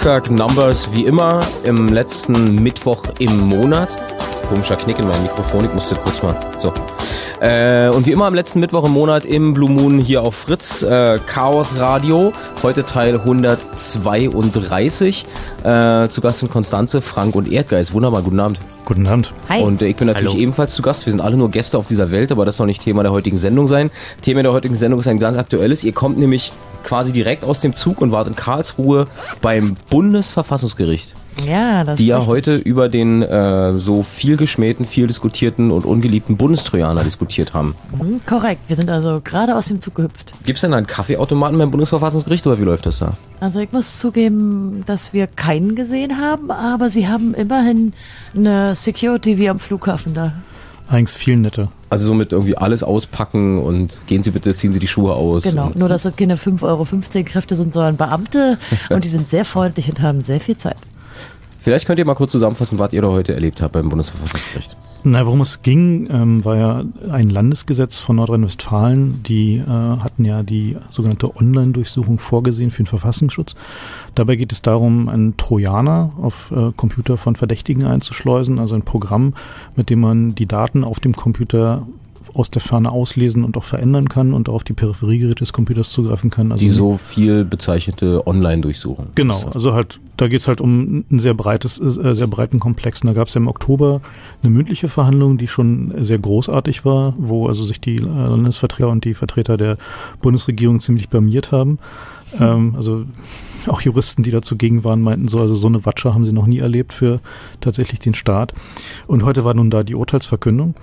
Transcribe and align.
Kraftwerk 0.00 0.30
Numbers 0.30 0.88
wie 0.94 1.04
immer 1.04 1.42
im 1.64 1.88
letzten 1.88 2.54
Mittwoch 2.62 3.04
im 3.18 3.38
Monat. 3.38 3.98
Komischer 4.48 4.76
Knick 4.76 4.98
in 4.98 5.06
meinem 5.06 5.24
Mikrofon, 5.24 5.66
ich 5.66 5.74
musste 5.74 5.94
kurz 5.94 6.22
mal. 6.22 6.34
So. 6.56 6.72
Äh, 7.42 7.90
und 7.90 8.06
wie 8.06 8.12
immer 8.12 8.24
am 8.24 8.32
letzten 8.32 8.60
Mittwoch 8.60 8.84
im 8.84 8.92
Monat 8.92 9.26
im 9.26 9.52
Blue 9.52 9.68
Moon 9.68 9.98
hier 9.98 10.22
auf 10.22 10.34
Fritz, 10.34 10.82
äh, 10.82 11.18
Chaos 11.26 11.76
Radio. 11.76 12.32
Heute 12.62 12.82
Teil 12.82 13.16
132. 13.16 15.26
Äh, 15.64 16.08
zu 16.08 16.22
Gast 16.22 16.40
sind 16.40 16.50
Konstanze, 16.50 17.02
Frank 17.02 17.34
und 17.34 17.52
Erdgeist. 17.52 17.92
Wunderbar, 17.92 18.22
guten 18.22 18.40
Abend. 18.40 18.58
Guten 18.86 19.06
Abend. 19.06 19.34
Hi. 19.50 19.60
Und 19.60 19.82
ich 19.82 19.96
bin 19.96 20.06
natürlich 20.06 20.32
Hallo. 20.32 20.40
ebenfalls 20.40 20.72
zu 20.72 20.80
Gast. 20.80 21.04
Wir 21.04 21.12
sind 21.12 21.20
alle 21.20 21.36
nur 21.36 21.50
Gäste 21.50 21.76
auf 21.76 21.88
dieser 21.88 22.10
Welt, 22.10 22.32
aber 22.32 22.46
das 22.46 22.56
soll 22.56 22.68
nicht 22.68 22.82
Thema 22.82 23.02
der 23.02 23.12
heutigen 23.12 23.36
Sendung 23.36 23.68
sein. 23.68 23.90
Thema 24.22 24.42
der 24.42 24.52
heutigen 24.52 24.76
Sendung 24.76 25.00
ist 25.00 25.08
ein 25.08 25.18
ganz 25.18 25.36
aktuelles. 25.36 25.84
Ihr 25.84 25.92
kommt 25.92 26.18
nämlich 26.18 26.52
quasi 26.84 27.12
direkt 27.12 27.44
aus 27.44 27.60
dem 27.60 27.74
Zug 27.74 28.00
und 28.00 28.12
wart 28.12 28.28
in 28.28 28.36
Karlsruhe 28.36 29.06
beim 29.42 29.76
Bundesverfassungsgericht, 29.90 31.14
Ja, 31.46 31.84
das 31.84 31.98
die 31.98 32.06
ja 32.06 32.16
richtig. 32.16 32.32
heute 32.32 32.56
über 32.56 32.88
den 32.88 33.22
äh, 33.22 33.78
so 33.78 34.02
viel 34.02 34.36
geschmähten, 34.36 34.84
viel 34.86 35.06
diskutierten 35.06 35.70
und 35.70 35.84
ungeliebten 35.84 36.36
Bundestrojaner 36.36 37.04
diskutiert 37.04 37.54
haben. 37.54 37.74
Hm, 37.98 38.20
korrekt. 38.26 38.62
Wir 38.68 38.76
sind 38.76 38.90
also 38.90 39.20
gerade 39.22 39.56
aus 39.56 39.66
dem 39.68 39.80
Zug 39.80 39.94
gehüpft. 39.96 40.32
Gibt 40.44 40.56
es 40.58 40.60
denn 40.62 40.74
einen 40.74 40.86
Kaffeeautomaten 40.86 41.58
beim 41.58 41.70
Bundesverfassungsgericht 41.70 42.46
oder 42.46 42.58
wie 42.58 42.64
läuft 42.64 42.86
das 42.86 42.98
da? 42.98 43.14
Also 43.40 43.58
ich 43.60 43.72
muss 43.72 43.98
zugeben, 43.98 44.82
dass 44.86 45.12
wir 45.12 45.26
keinen 45.26 45.74
gesehen 45.74 46.18
haben, 46.18 46.50
aber 46.50 46.90
sie 46.90 47.08
haben 47.08 47.34
immerhin 47.34 47.92
eine 48.36 48.74
Security 48.74 49.38
wie 49.38 49.48
am 49.48 49.58
Flughafen 49.58 50.12
da. 50.14 50.32
Eigentlich 50.90 51.16
viel 51.16 51.36
netter. 51.36 51.70
Also 51.88 52.04
so 52.04 52.14
mit 52.14 52.32
irgendwie 52.32 52.56
alles 52.56 52.82
auspacken 52.82 53.58
und 53.58 53.98
gehen 54.06 54.24
Sie 54.24 54.32
bitte, 54.32 54.54
ziehen 54.54 54.72
Sie 54.72 54.80
die 54.80 54.88
Schuhe 54.88 55.14
aus. 55.14 55.44
Genau. 55.44 55.70
Nur, 55.74 55.88
dass 55.88 56.04
es 56.04 56.16
keine 56.16 56.36
5,15 56.36 56.62
Euro 56.64 57.24
Kräfte 57.24 57.54
sind, 57.54 57.72
sondern 57.72 57.96
Beamte 57.96 58.58
und 58.90 59.04
die 59.04 59.08
sind 59.08 59.30
sehr 59.30 59.44
freundlich 59.44 59.88
und 59.88 60.02
haben 60.02 60.20
sehr 60.20 60.40
viel 60.40 60.56
Zeit. 60.56 60.76
Vielleicht 61.60 61.86
könnt 61.86 61.98
ihr 61.98 62.04
mal 62.04 62.14
kurz 62.14 62.32
zusammenfassen, 62.32 62.78
was 62.78 62.92
ihr 62.92 63.02
da 63.02 63.08
heute 63.08 63.34
erlebt 63.34 63.62
habt 63.62 63.72
beim 63.72 63.88
Bundesverfassungsgericht. 63.88 64.76
Na, 65.02 65.24
worum 65.24 65.40
es 65.40 65.62
ging, 65.62 66.08
ähm, 66.10 66.44
war 66.44 66.56
ja 66.56 66.84
ein 67.10 67.30
Landesgesetz 67.30 67.96
von 67.96 68.16
Nordrhein-Westfalen. 68.16 69.22
Die 69.22 69.56
äh, 69.56 69.66
hatten 69.66 70.26
ja 70.26 70.42
die 70.42 70.76
sogenannte 70.90 71.34
Online-Durchsuchung 71.34 72.18
vorgesehen 72.18 72.70
für 72.70 72.82
den 72.82 72.86
Verfassungsschutz. 72.86 73.54
Dabei 74.14 74.36
geht 74.36 74.52
es 74.52 74.60
darum, 74.60 75.08
einen 75.08 75.38
Trojaner 75.38 76.12
auf 76.20 76.52
äh, 76.54 76.72
Computer 76.76 77.16
von 77.16 77.34
Verdächtigen 77.34 77.84
einzuschleusen, 77.84 78.58
also 78.58 78.74
ein 78.74 78.82
Programm, 78.82 79.32
mit 79.74 79.88
dem 79.88 80.00
man 80.00 80.34
die 80.34 80.46
Daten 80.46 80.84
auf 80.84 81.00
dem 81.00 81.16
Computer 81.16 81.86
aus 82.34 82.50
der 82.50 82.60
Ferne 82.60 82.92
auslesen 82.92 83.44
und 83.44 83.56
auch 83.56 83.64
verändern 83.64 84.08
kann 84.08 84.34
und 84.34 84.48
auf 84.48 84.64
die 84.64 84.72
Peripheriegeräte 84.72 85.36
des 85.36 85.52
Computers 85.52 85.90
zugreifen 85.90 86.30
kann. 86.30 86.52
Also 86.52 86.62
Die 86.62 86.70
so 86.70 86.96
viel 86.96 87.44
bezeichnete 87.44 88.26
Online-Durchsuchung. 88.26 89.08
Genau, 89.14 89.42
also 89.54 89.72
halt, 89.72 90.00
da 90.16 90.28
geht's 90.28 90.46
halt 90.46 90.60
um 90.60 91.04
einen 91.10 91.18
sehr 91.18 91.34
breites, 91.34 91.80
äh, 91.80 92.14
sehr 92.14 92.26
breiten 92.26 92.60
Komplex. 92.60 93.02
Und 93.02 93.08
da 93.08 93.14
gab's 93.14 93.34
ja 93.34 93.40
im 93.40 93.48
Oktober 93.48 94.00
eine 94.42 94.52
mündliche 94.52 94.88
Verhandlung, 94.88 95.38
die 95.38 95.48
schon 95.48 95.94
sehr 95.98 96.18
großartig 96.18 96.84
war, 96.84 97.14
wo 97.18 97.48
also 97.48 97.64
sich 97.64 97.80
die 97.80 97.96
äh, 97.96 98.00
Landesvertreter 98.00 98.88
und 98.88 99.04
die 99.04 99.14
Vertreter 99.14 99.56
der 99.56 99.78
Bundesregierung 100.20 100.80
ziemlich 100.80 101.08
blamiert 101.08 101.52
haben. 101.52 101.78
Ähm, 102.38 102.74
also 102.76 103.04
auch 103.66 103.80
Juristen, 103.80 104.22
die 104.22 104.30
da 104.30 104.42
zugegen 104.42 104.84
waren, 104.84 105.00
meinten 105.00 105.28
so, 105.28 105.38
also 105.38 105.54
so 105.54 105.68
eine 105.68 105.84
Watsche 105.84 106.14
haben 106.14 106.24
sie 106.24 106.32
noch 106.32 106.46
nie 106.46 106.58
erlebt 106.58 106.92
für 106.92 107.20
tatsächlich 107.60 108.00
den 108.00 108.14
Staat. 108.14 108.54
Und 109.06 109.24
heute 109.24 109.44
war 109.44 109.54
nun 109.54 109.70
da 109.70 109.82
die 109.82 109.94
Urteilsverkündung 109.94 110.74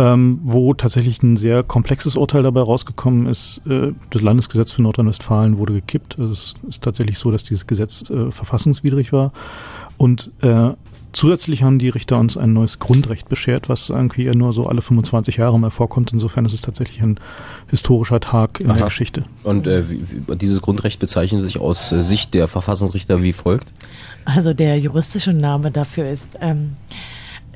ähm, 0.00 0.40
wo 0.42 0.72
tatsächlich 0.72 1.22
ein 1.22 1.36
sehr 1.36 1.62
komplexes 1.62 2.16
Urteil 2.16 2.42
dabei 2.42 2.62
rausgekommen 2.62 3.26
ist. 3.26 3.60
Äh, 3.68 3.92
das 4.08 4.22
Landesgesetz 4.22 4.72
für 4.72 4.80
Nordrhein-Westfalen 4.80 5.58
wurde 5.58 5.74
gekippt. 5.74 6.16
Also 6.18 6.32
es 6.32 6.54
ist 6.66 6.82
tatsächlich 6.82 7.18
so, 7.18 7.30
dass 7.30 7.44
dieses 7.44 7.66
Gesetz 7.66 8.08
äh, 8.08 8.30
verfassungswidrig 8.30 9.12
war. 9.12 9.32
Und 9.98 10.30
äh, 10.40 10.70
zusätzlich 11.12 11.64
haben 11.64 11.78
die 11.78 11.90
Richter 11.90 12.18
uns 12.18 12.38
ein 12.38 12.54
neues 12.54 12.78
Grundrecht 12.78 13.28
beschert, 13.28 13.68
was 13.68 13.90
irgendwie 13.90 14.22
ja 14.22 14.34
nur 14.34 14.54
so 14.54 14.66
alle 14.66 14.80
25 14.80 15.36
Jahre 15.36 15.60
mal 15.60 15.68
vorkommt. 15.68 16.14
Insofern 16.14 16.46
ist 16.46 16.54
es 16.54 16.62
tatsächlich 16.62 17.02
ein 17.02 17.20
historischer 17.68 18.20
Tag 18.20 18.58
in 18.60 18.68
der 18.68 18.76
Aha. 18.76 18.86
Geschichte. 18.86 19.26
Und 19.42 19.66
äh, 19.66 19.90
wie, 19.90 20.02
wie, 20.26 20.36
dieses 20.36 20.62
Grundrecht 20.62 20.98
bezeichnet 20.98 21.44
sich 21.44 21.60
aus 21.60 21.92
äh, 21.92 22.02
Sicht 22.02 22.32
der 22.32 22.48
Verfassungsrichter 22.48 23.22
wie 23.22 23.34
folgt. 23.34 23.68
Also 24.24 24.54
der 24.54 24.78
juristische 24.78 25.34
Name 25.34 25.70
dafür 25.70 26.08
ist, 26.08 26.28
ähm, 26.40 26.76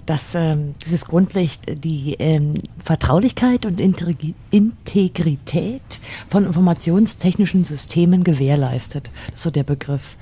dass 0.07 0.35
ähm, 0.35 0.75
dieses 0.85 1.07
Grundrecht 1.07 1.63
die 1.85 2.15
ähm, 2.19 2.55
Vertraulichkeit 2.79 3.67
und 3.67 3.81
Integri- 3.81 4.35
Integrität 4.51 6.01
von 6.29 6.45
informationstechnischen 6.45 7.65
Systemen 7.65 8.25
gewährleistet. 8.25 9.11
Das 9.29 9.37
ist 9.37 9.43
so 9.43 9.51
der 9.51 9.65
Begriff. 9.65 10.17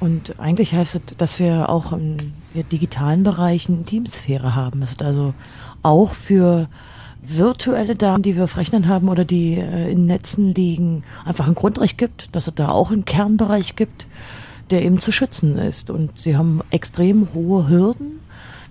Und 0.00 0.38
eigentlich 0.40 0.74
heißt 0.74 0.96
es, 0.96 1.16
dass 1.16 1.38
wir 1.38 1.68
auch 1.68 1.92
in 1.92 2.16
der 2.54 2.64
digitalen 2.64 3.22
Bereich 3.22 3.68
eine 3.68 3.84
Teamsphäre 3.84 4.54
haben. 4.54 4.82
Es 4.82 4.90
ist 4.92 5.02
also 5.02 5.32
auch 5.82 6.14
für 6.14 6.68
virtuelle 7.22 7.94
Daten, 7.94 8.22
die 8.22 8.34
wir 8.34 8.44
auf 8.44 8.56
Rechnern 8.56 8.88
haben 8.88 9.08
oder 9.08 9.24
die 9.24 9.54
äh, 9.54 9.92
in 9.92 10.06
Netzen 10.06 10.54
liegen, 10.54 11.04
einfach 11.24 11.46
ein 11.46 11.54
Grundrecht 11.54 11.98
gibt, 11.98 12.34
dass 12.34 12.48
es 12.48 12.54
da 12.54 12.70
auch 12.70 12.90
einen 12.90 13.04
Kernbereich 13.04 13.76
gibt, 13.76 14.08
der 14.70 14.84
eben 14.84 14.98
zu 14.98 15.12
schützen 15.12 15.56
ist. 15.56 15.88
Und 15.88 16.18
sie 16.18 16.36
haben 16.36 16.62
extrem 16.70 17.28
hohe 17.32 17.68
Hürden 17.68 18.18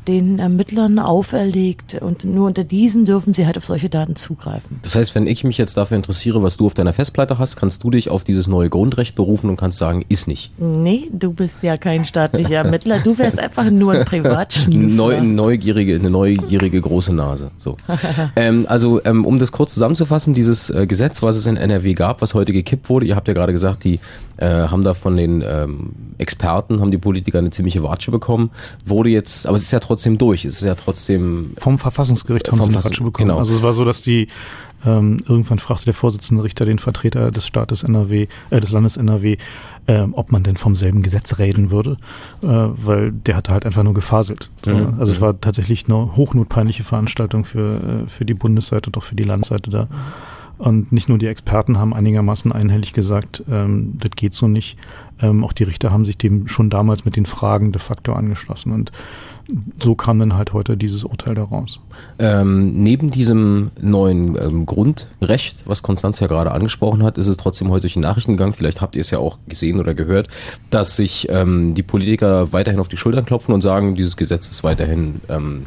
den 0.08 0.40
Ermittlern 0.40 0.98
auferlegt 0.98 2.02
und 2.02 2.26
nur 2.26 2.48
unter 2.48 2.64
diesen 2.64 3.06
dürfen 3.06 3.34
sie 3.34 3.46
halt 3.46 3.58
auf 3.58 3.66
solche 3.66 3.88
Daten 3.88 4.16
zugreifen. 4.16 4.80
Das 4.82 4.96
heißt, 4.96 5.14
wenn 5.14 5.28
ich 5.28 5.44
mich 5.44 5.58
jetzt 5.58 5.78
dafür 5.78 5.96
interessiere, 5.96 6.42
was 6.42 6.58
du 6.58 6.66
auf 6.66 6.74
deiner 6.74 6.94
Festplatte 6.94 7.38
hast, 7.38 7.56
kannst 7.56 7.84
du 7.84 7.92
dich 7.92 8.10
auf 8.10 8.24
dieses 8.24 8.48
neue 8.48 8.70
Grundrecht 8.70 9.16
berufen 9.16 9.50
und 9.50 9.58
kannst 9.58 9.78
sagen, 9.78 10.04
ist 10.10 10.28
nicht. 10.28 10.52
Nee, 10.60 11.10
du 11.12 11.34
bist 11.34 11.62
ja 11.62 11.78
kein 11.78 12.06
staatlicher 12.06 12.56
Ermittler, 12.56 13.00
du 13.00 13.18
wärst 13.18 13.40
einfach 13.40 13.70
nur 13.70 13.94
ein 13.94 14.06
Privatschnüffler. 14.06 14.96
Neu, 14.96 15.22
neugierige, 15.22 15.96
eine 15.96 16.10
neugierige 16.10 16.82
große 16.82 17.14
Nase. 17.14 17.52
So. 17.58 17.78
ähm, 18.36 18.66
also 18.68 19.04
ähm, 19.06 19.24
um 19.24 19.38
das 19.38 19.52
kurz 19.52 19.74
zusammenzufassen, 19.74 20.34
dieses 20.34 20.72
äh, 20.72 20.88
Gesetz, 20.88 21.22
was 21.22 21.36
es 21.36 21.46
in 21.46 21.58
NRW 21.58 21.94
gab, 21.94 22.22
was 22.22 22.34
heute 22.34 22.54
gekippt 22.54 22.90
wurde, 22.90 23.06
ihr 23.06 23.16
habt 23.16 23.28
ja 23.28 23.36
gerade 23.36 23.54
gesagt, 23.54 23.84
die 23.84 24.00
äh, 24.38 24.48
haben 24.48 24.84
da 24.84 24.96
von 24.96 25.16
den 25.16 25.44
ähm, 25.46 25.92
Experten, 26.18 26.82
haben 26.82 26.92
die 26.92 26.98
Politiker 26.98 27.38
eine 27.38 27.52
ziemliche 27.52 27.84
Watsche 27.84 28.10
bekommen, 28.10 28.50
wurde 28.86 29.10
jetzt, 29.10 29.46
aber 29.46 29.58
es 29.58 29.64
ist 29.64 29.72
ja 29.72 29.80
trotzdem 29.80 29.91
durch, 30.18 30.46
es 30.46 30.56
ist 30.56 30.64
ja 30.64 30.76
trotzdem 30.76 31.52
Vom 31.58 31.78
Verfassungsgericht 31.80 32.50
haben 32.52 32.58
Vom 32.58 32.68
sie 32.68 32.74
Verfassung- 32.74 33.06
bekommen. 33.06 33.28
genau. 33.30 33.40
Also 33.40 33.56
es 33.56 33.62
war 33.62 33.74
so, 33.74 33.86
dass 33.86 34.02
die 34.02 34.28
Ähm, 34.84 35.18
irgendwann 35.28 35.60
fragte 35.60 35.86
der 35.86 35.94
Vorsitzende 35.94 36.44
Richter 36.44 36.66
den 36.66 36.80
Vertreter 36.80 37.30
des 37.30 37.46
Staates 37.46 37.84
NRW, 37.84 38.26
äh, 38.50 38.60
des 38.60 38.72
Landes 38.72 38.98
NRW, 38.98 39.38
äh, 39.86 40.08
ob 40.14 40.32
man 40.32 40.42
denn 40.42 40.58
vom 40.58 40.74
selben 40.74 41.04
Gesetz 41.04 41.38
reden 41.38 41.70
würde, 41.70 41.98
äh, 42.42 42.48
weil 42.48 43.12
der 43.12 43.36
hatte 43.36 43.52
halt 43.52 43.68
einfach 43.68 43.84
nur 43.84 43.94
gefaselt. 43.94 44.50
Mhm. 44.66 44.96
Also 44.98 45.14
es 45.14 45.22
war 45.22 45.40
tatsächlich 45.40 45.86
eine 45.86 46.16
hochnotpeinliche 46.16 46.84
Veranstaltung 46.84 47.46
für, 47.46 48.06
äh, 48.08 48.10
für 48.10 48.26
die 48.26 48.34
Bundesseite 48.34 48.90
und 48.90 48.98
auch 48.98 49.04
für 49.04 49.14
die 49.14 49.22
Landseite 49.22 49.70
da. 49.70 49.88
Und 50.58 50.92
nicht 50.92 51.10
nur 51.10 51.20
die 51.20 51.28
Experten 51.28 51.78
haben 51.78 51.94
einigermaßen 51.94 52.52
einhellig 52.52 52.94
gesagt, 52.94 53.44
ähm, 53.52 54.00
das 54.00 54.12
geht 54.16 54.34
so 54.34 54.48
nicht. 54.48 54.78
Ähm, 55.22 55.44
auch 55.44 55.54
die 55.54 55.64
Richter 55.64 55.92
haben 55.92 56.06
sich 56.06 56.18
dem 56.18 56.48
schon 56.48 56.72
damals 56.72 57.06
mit 57.06 57.16
den 57.16 57.28
Fragen 57.28 57.72
de 57.72 57.80
facto 57.80 58.14
angeschlossen. 58.14 58.72
Und 58.72 58.92
so 59.82 59.96
kam 59.96 60.20
dann 60.20 60.36
halt 60.36 60.54
heute 60.54 60.78
dieses 60.78 61.04
Urteil 61.04 61.36
daraus. 61.36 61.80
Ähm, 62.20 62.84
neben 62.84 63.12
diesem 63.12 63.72
neuen 63.80 64.38
ähm, 64.38 64.66
Grundrecht, 64.66 65.64
was 65.66 65.84
Konstanz 65.84 66.20
ja 66.20 66.28
gerade 66.28 66.52
angesprochen 66.52 67.04
hat, 67.04 67.18
ist 67.18 67.28
es 67.28 67.38
trotzdem 67.38 67.70
heute 67.70 67.82
durch 67.82 67.94
die 67.94 68.00
Nachrichten 68.00 68.32
gegangen, 68.32 68.54
vielleicht 68.54 68.82
habt 68.82 68.96
ihr 68.96 69.02
es 69.02 69.12
ja 69.12 69.20
auch 69.20 69.38
gesehen 69.48 69.80
oder 69.80 69.94
gehört, 69.94 70.28
dass 70.70 70.96
sich 70.96 71.28
ähm, 71.30 71.74
die 71.74 71.84
Politiker 71.84 72.54
weiterhin 72.54 72.80
auf 72.80 72.88
die 72.88 72.98
Schultern 72.98 73.26
klopfen 73.26 73.54
und 73.54 73.62
sagen, 73.62 73.96
dieses 73.96 74.18
Gesetz 74.18 74.50
ist 74.50 74.64
weiterhin 74.64 75.22
ähm, 75.30 75.66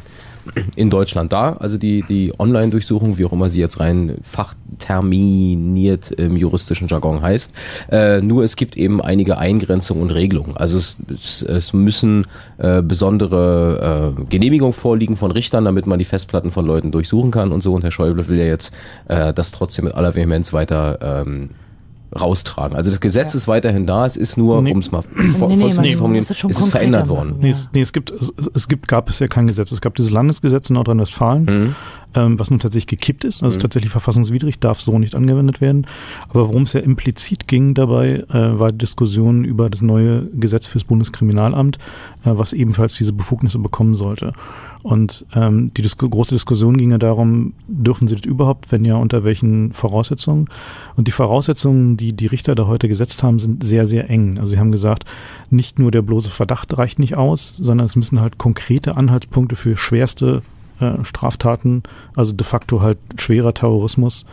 in 0.77 0.91
Deutschland 0.91 1.33
da. 1.33 1.55
Also 1.55 1.79
die, 1.79 2.03
die 2.03 2.33
Online-Durchsuchung, 2.39 3.19
wie 3.19 3.25
auch 3.25 3.33
immer 3.33 3.49
sie 3.49 3.61
jetzt 3.61 3.81
rein 3.81 4.17
fachterminiert 4.23 6.11
im 6.13 6.37
juristischen 6.37 6.89
Jargon 6.89 7.23
heißt. 7.23 7.53
Äh, 7.91 8.21
nur 8.21 8.45
es 8.45 8.57
gibt 8.57 8.77
eben 8.77 9.01
einige 9.01 9.39
Eingrenzungen 9.39 10.03
und 10.03 10.11
Regelungen. 10.11 10.57
Also 10.57 10.79
es, 10.79 10.99
es, 11.13 11.43
es 11.43 11.73
müssen 11.73 12.27
äh, 12.59 12.83
besondere 12.83 14.15
äh, 14.19 14.25
Genehmigungen 14.29 14.75
vorliegen 14.75 15.17
von 15.17 15.31
Richtern, 15.31 15.65
damit 15.65 15.87
man 15.87 15.99
die 15.99 16.05
Festplatten 16.05 16.51
von 16.51 16.67
Leuten 16.67 16.93
durchsuchen 16.93 17.31
kann 17.31 17.53
und 17.53 17.63
so. 17.63 17.73
Und 17.73 17.83
Herr 17.83 17.91
Schäuble 17.91 18.29
will 18.29 18.39
ja 18.39 18.47
jetzt 18.47 18.75
äh, 19.09 19.33
das 19.33 19.53
trotzdem 19.53 19.87
mit 19.87 19.95
aller 19.95 20.15
Vehemenz 20.15 20.53
weiter 20.53 20.99
ähm, 21.03 21.51
raustragen. 22.13 22.77
Also 22.77 22.91
das 22.91 23.01
Gesetz 23.01 23.33
ja. 23.33 23.39
ist 23.39 23.49
weiterhin 23.49 23.87
da, 23.87 24.07
es 24.07 24.17
ist 24.17 24.37
nur, 24.37 24.63
nee. 24.63 24.73
um 24.73 24.79
es 24.79 24.91
mal 24.91 25.03
nee, 25.15 25.23
nee, 25.23 25.31
zu 25.31 25.99
formulieren, 25.99 26.25
es 26.25 26.31
ist 26.31 26.69
verändert 26.69 27.09
worden. 27.09 27.37
Nee, 27.41 27.51
es, 27.51 27.71
nee, 27.75 27.81
es 27.81 27.93
gibt, 27.93 28.11
es, 28.11 28.33
es 28.55 28.69
gibt, 28.69 28.89
gab 28.89 29.07
bisher 29.07 29.29
kein 29.29 29.47
Gesetz. 29.47 29.73
Es 29.73 29.81
gab 29.81 29.95
dieses 29.95 30.11
Landesgesetz 30.11 30.71
in 30.71 30.75
Nordrhein-Westfalen, 30.75 31.45
mhm. 31.45 31.77
Ähm, 32.15 32.39
was 32.39 32.51
nun 32.51 32.61
tatsächlich 32.61 32.99
gekippt 32.99 33.25
ist, 33.25 33.43
also 33.43 33.59
mhm. 33.59 33.63
tatsächlich 33.63 33.91
verfassungswidrig, 33.91 34.59
darf 34.59 34.81
so 34.81 34.99
nicht 34.99 35.15
angewendet 35.15 35.61
werden. 35.61 35.87
Aber 36.29 36.49
worum 36.49 36.63
es 36.65 36.73
ja 36.73 36.81
implizit 36.81 37.49
ging 37.49 37.75
dabei, 37.75 38.25
äh, 38.31 38.59
war 38.59 38.71
die 38.71 38.79
Diskussion 38.79 39.45
über 39.45 39.71
das 39.71 39.83
neue 39.83 40.27
Gesetz 40.33 40.67
fürs 40.67 40.85
Bundeskriminalamt, 40.85 41.79
äh, 42.25 42.31
was 42.35 42.53
ebenfalls 42.53 42.97
diese 42.97 43.13
Befugnisse 43.13 43.59
bekommen 43.59 43.95
sollte. 43.95 44.33
Und 44.85 45.25
ähm, 45.35 45.73
die 45.75 45.81
Dis 45.81 45.97
große 45.97 46.35
Diskussion 46.35 46.77
ging 46.77 46.91
ja 46.91 46.99
darum, 46.99 47.55
dürfen 47.69 48.07
sie 48.07 48.17
das 48.17 48.27
überhaupt, 48.27 48.71
wenn 48.71 48.85
ja, 48.85 48.97
unter 48.97 49.25
welchen 49.25 49.73
Voraussetzungen? 49.73 50.51
Und 50.95 51.09
die 51.09 51.13
Voraussetzungen, 51.13 51.97
die 51.97 52.13
die 52.13 52.27
Richter 52.27 52.55
da 52.55 52.67
heute 52.67 52.87
gesetzt 52.87 53.23
haben, 53.23 53.39
sind 53.39 53.65
sehr, 53.65 53.87
sehr 53.87 54.11
eng. 54.11 54.39
Also 54.39 54.51
sie 54.51 54.59
haben 54.59 54.73
gesagt, 54.73 55.07
nicht 55.49 55.79
nur 55.79 55.91
der 55.91 56.03
bloße 56.03 56.29
Verdacht 56.29 56.77
reicht 56.77 56.99
nicht 56.99 57.17
aus, 57.17 57.55
sondern 57.57 57.87
es 57.87 57.97
müssen 57.97 58.21
halt 58.21 58.37
konkrete 58.37 58.99
Anhaltspunkte 58.99 59.57
für 59.57 59.79
schwerste 59.79 60.43
äh, 60.81 61.05
Straftaten, 61.05 61.83
also 62.17 62.33
de 62.33 62.47
facto 62.47 62.81
halt 62.81 62.99
schwerer 63.19 63.55
Terrorismus 63.55 64.25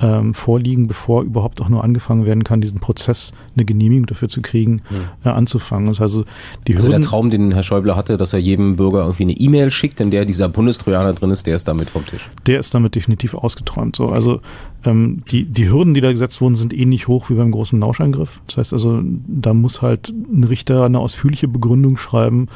ähm, 0.00 0.34
vorliegen, 0.34 0.86
bevor 0.86 1.22
überhaupt 1.22 1.60
auch 1.60 1.68
nur 1.68 1.84
angefangen 1.84 2.24
werden 2.24 2.44
kann, 2.44 2.60
diesen 2.60 2.80
Prozess, 2.80 3.32
eine 3.54 3.64
Genehmigung 3.64 4.06
dafür 4.06 4.28
zu 4.28 4.40
kriegen, 4.40 4.82
hm. 4.88 5.00
äh, 5.24 5.28
anzufangen. 5.28 5.88
Das 5.88 6.00
also 6.00 6.24
die 6.66 6.76
also 6.76 6.88
der 6.88 7.02
Traum, 7.02 7.30
den 7.30 7.52
Herr 7.52 7.62
Schäuble 7.62 7.96
hatte, 7.96 8.16
dass 8.16 8.32
er 8.32 8.38
jedem 8.38 8.76
Bürger 8.76 9.00
irgendwie 9.00 9.24
eine 9.24 9.32
E-Mail 9.32 9.70
schickt, 9.70 10.00
in 10.00 10.10
der 10.10 10.24
dieser 10.24 10.48
Bundestrojaner 10.48 11.12
drin 11.12 11.30
ist, 11.30 11.46
der 11.46 11.56
ist 11.56 11.68
damit 11.68 11.90
vom 11.90 12.06
Tisch. 12.06 12.30
Der 12.46 12.60
ist 12.60 12.72
damit 12.72 12.94
definitiv 12.94 13.34
ausgeträumt. 13.34 13.96
So, 13.96 14.06
also 14.06 14.40
ähm, 14.84 15.22
die, 15.30 15.44
die 15.44 15.70
Hürden, 15.70 15.92
die 15.92 16.00
da 16.00 16.10
gesetzt 16.10 16.40
wurden, 16.40 16.56
sind 16.56 16.72
ähnlich 16.72 17.06
hoch 17.08 17.28
wie 17.28 17.34
beim 17.34 17.50
großen 17.50 17.78
Lauschangriff. 17.78 18.40
Das 18.46 18.56
heißt 18.56 18.72
also, 18.72 19.00
da 19.02 19.52
muss 19.52 19.82
halt 19.82 20.08
ein 20.08 20.44
Richter 20.44 20.84
eine 20.84 20.98
ausführliche 20.98 21.48
Begründung 21.48 21.96
schreiben, 21.98 22.48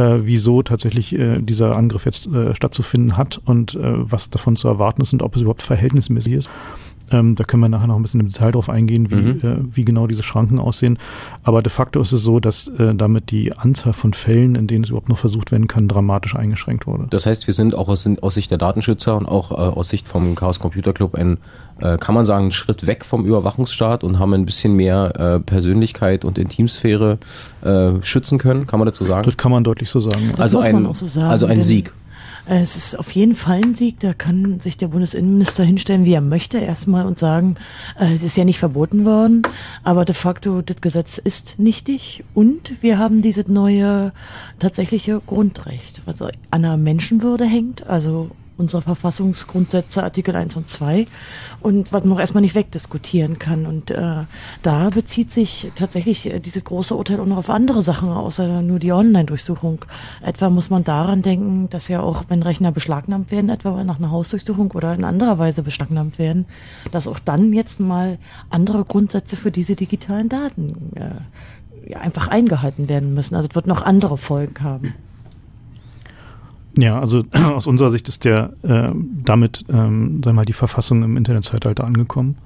äh, 0.00 0.26
wieso 0.26 0.62
tatsächlich 0.62 1.16
äh, 1.16 1.40
dieser 1.40 1.76
Angriff 1.76 2.04
jetzt 2.06 2.26
äh, 2.26 2.54
stattzufinden 2.54 3.16
hat 3.16 3.40
und 3.44 3.74
äh, 3.74 3.80
was 3.82 4.30
davon 4.30 4.56
zu 4.56 4.66
erwarten 4.68 5.02
ist 5.02 5.12
und 5.12 5.22
ob 5.22 5.36
es 5.36 5.42
überhaupt 5.42 5.62
verhältnismäßig 5.62 6.32
ist. 6.32 6.50
Ähm, 7.10 7.34
da 7.34 7.44
können 7.44 7.62
wir 7.62 7.68
nachher 7.68 7.88
noch 7.88 7.96
ein 7.96 8.02
bisschen 8.02 8.20
im 8.20 8.28
Detail 8.28 8.52
drauf 8.52 8.68
eingehen, 8.68 9.10
wie, 9.10 9.14
mhm. 9.14 9.40
äh, 9.42 9.76
wie 9.76 9.84
genau 9.84 10.06
diese 10.06 10.22
Schranken 10.22 10.58
aussehen. 10.58 10.98
Aber 11.42 11.62
de 11.62 11.70
facto 11.70 12.00
ist 12.00 12.12
es 12.12 12.22
so, 12.22 12.40
dass 12.40 12.68
äh, 12.68 12.94
damit 12.94 13.30
die 13.30 13.56
Anzahl 13.56 13.92
von 13.92 14.12
Fällen, 14.12 14.54
in 14.54 14.66
denen 14.66 14.84
es 14.84 14.90
überhaupt 14.90 15.08
noch 15.08 15.18
versucht 15.18 15.52
werden 15.52 15.66
kann, 15.66 15.88
dramatisch 15.88 16.36
eingeschränkt 16.36 16.86
wurde. 16.86 17.06
Das 17.10 17.26
heißt, 17.26 17.46
wir 17.46 17.54
sind 17.54 17.74
auch 17.74 17.88
aus, 17.88 18.08
aus 18.20 18.34
Sicht 18.34 18.50
der 18.50 18.58
Datenschützer 18.58 19.16
und 19.16 19.26
auch 19.26 19.50
äh, 19.50 19.54
aus 19.54 19.88
Sicht 19.88 20.08
vom 20.08 20.34
Chaos 20.34 20.60
Computer 20.60 20.92
Club 20.92 21.14
ein, 21.14 21.38
äh, 21.80 21.98
kann 21.98 22.14
man 22.14 22.24
sagen, 22.24 22.42
einen 22.42 22.50
Schritt 22.50 22.86
weg 22.86 23.04
vom 23.04 23.24
Überwachungsstaat 23.24 24.04
und 24.04 24.18
haben 24.18 24.32
ein 24.34 24.46
bisschen 24.46 24.74
mehr 24.74 25.12
äh, 25.18 25.40
Persönlichkeit 25.40 26.24
und 26.24 26.38
Intimsphäre 26.38 27.18
äh, 27.62 27.92
schützen 28.02 28.38
können. 28.38 28.66
Kann 28.66 28.78
man 28.78 28.86
dazu 28.86 29.04
sagen? 29.04 29.24
Das 29.24 29.36
kann 29.36 29.50
man 29.50 29.64
deutlich 29.64 29.90
so 29.90 30.00
sagen. 30.00 30.30
Das 30.32 30.40
also 30.40 30.60
ein, 30.60 30.94
so 30.94 31.06
sagen, 31.06 31.30
also 31.30 31.46
ein 31.46 31.62
Sieg. 31.62 31.92
Es 32.52 32.74
ist 32.74 32.98
auf 32.98 33.12
jeden 33.12 33.36
Fall 33.36 33.60
ein 33.62 33.76
Sieg. 33.76 34.00
Da 34.00 34.12
kann 34.12 34.58
sich 34.58 34.76
der 34.76 34.88
Bundesinnenminister 34.88 35.62
hinstellen, 35.62 36.04
wie 36.04 36.14
er 36.14 36.20
möchte, 36.20 36.58
erstmal 36.58 37.06
und 37.06 37.16
sagen, 37.16 37.54
äh, 37.96 38.12
es 38.12 38.24
ist 38.24 38.36
ja 38.36 38.44
nicht 38.44 38.58
verboten 38.58 39.04
worden, 39.04 39.42
aber 39.84 40.04
de 40.04 40.16
facto, 40.16 40.60
das 40.60 40.80
Gesetz 40.80 41.18
ist 41.18 41.60
nichtig 41.60 42.24
und 42.34 42.72
wir 42.80 42.98
haben 42.98 43.22
dieses 43.22 43.46
neue 43.46 44.12
tatsächliche 44.58 45.22
Grundrecht, 45.24 46.02
was 46.06 46.22
an 46.50 46.62
der 46.62 46.76
Menschenwürde 46.76 47.44
hängt, 47.44 47.86
also 47.86 48.32
unserer 48.60 48.82
Verfassungsgrundsätze, 48.82 50.02
Artikel 50.02 50.36
1 50.36 50.54
und 50.56 50.68
2, 50.68 51.06
und 51.60 51.92
was 51.92 52.04
man 52.04 52.10
noch 52.10 52.20
erstmal 52.20 52.42
nicht 52.42 52.54
wegdiskutieren 52.54 53.38
kann. 53.38 53.66
Und 53.66 53.90
äh, 53.90 54.24
da 54.62 54.90
bezieht 54.90 55.32
sich 55.32 55.72
tatsächlich 55.74 56.26
äh, 56.26 56.38
dieses 56.38 56.62
große 56.62 56.94
Urteil 56.94 57.20
auch 57.20 57.26
noch 57.26 57.38
auf 57.38 57.50
andere 57.50 57.82
Sachen, 57.82 58.10
außer 58.10 58.62
nur 58.62 58.78
die 58.78 58.92
Online-Durchsuchung. 58.92 59.84
Etwa 60.22 60.50
muss 60.50 60.70
man 60.70 60.84
daran 60.84 61.22
denken, 61.22 61.68
dass 61.70 61.88
ja 61.88 62.00
auch, 62.00 62.24
wenn 62.28 62.42
Rechner 62.42 62.70
beschlagnahmt 62.70 63.30
werden, 63.30 63.50
etwa 63.50 63.82
nach 63.82 63.98
einer 63.98 64.10
Hausdurchsuchung 64.10 64.70
oder 64.72 64.94
in 64.94 65.04
anderer 65.04 65.38
Weise 65.38 65.62
beschlagnahmt 65.62 66.18
werden, 66.18 66.46
dass 66.92 67.06
auch 67.06 67.18
dann 67.18 67.52
jetzt 67.52 67.80
mal 67.80 68.18
andere 68.50 68.84
Grundsätze 68.84 69.36
für 69.36 69.50
diese 69.50 69.74
digitalen 69.74 70.28
Daten 70.28 70.92
äh, 70.94 71.90
ja, 71.90 71.98
einfach 71.98 72.28
eingehalten 72.28 72.88
werden 72.88 73.14
müssen. 73.14 73.34
Also 73.34 73.48
es 73.48 73.54
wird 73.54 73.66
noch 73.66 73.82
andere 73.82 74.16
Folgen 74.16 74.62
haben. 74.62 74.94
Ja, 76.80 76.98
also 76.98 77.24
aus 77.54 77.66
unserer 77.66 77.90
Sicht 77.90 78.08
ist 78.08 78.24
der 78.24 78.52
äh, 78.62 78.90
damit, 79.24 79.64
ähm, 79.68 80.22
sagen 80.22 80.24
wir 80.24 80.32
mal, 80.32 80.44
die 80.44 80.52
Verfassung 80.52 81.02
im 81.02 81.16
Internetzeitalter 81.16 81.84
angekommen. 81.84 82.36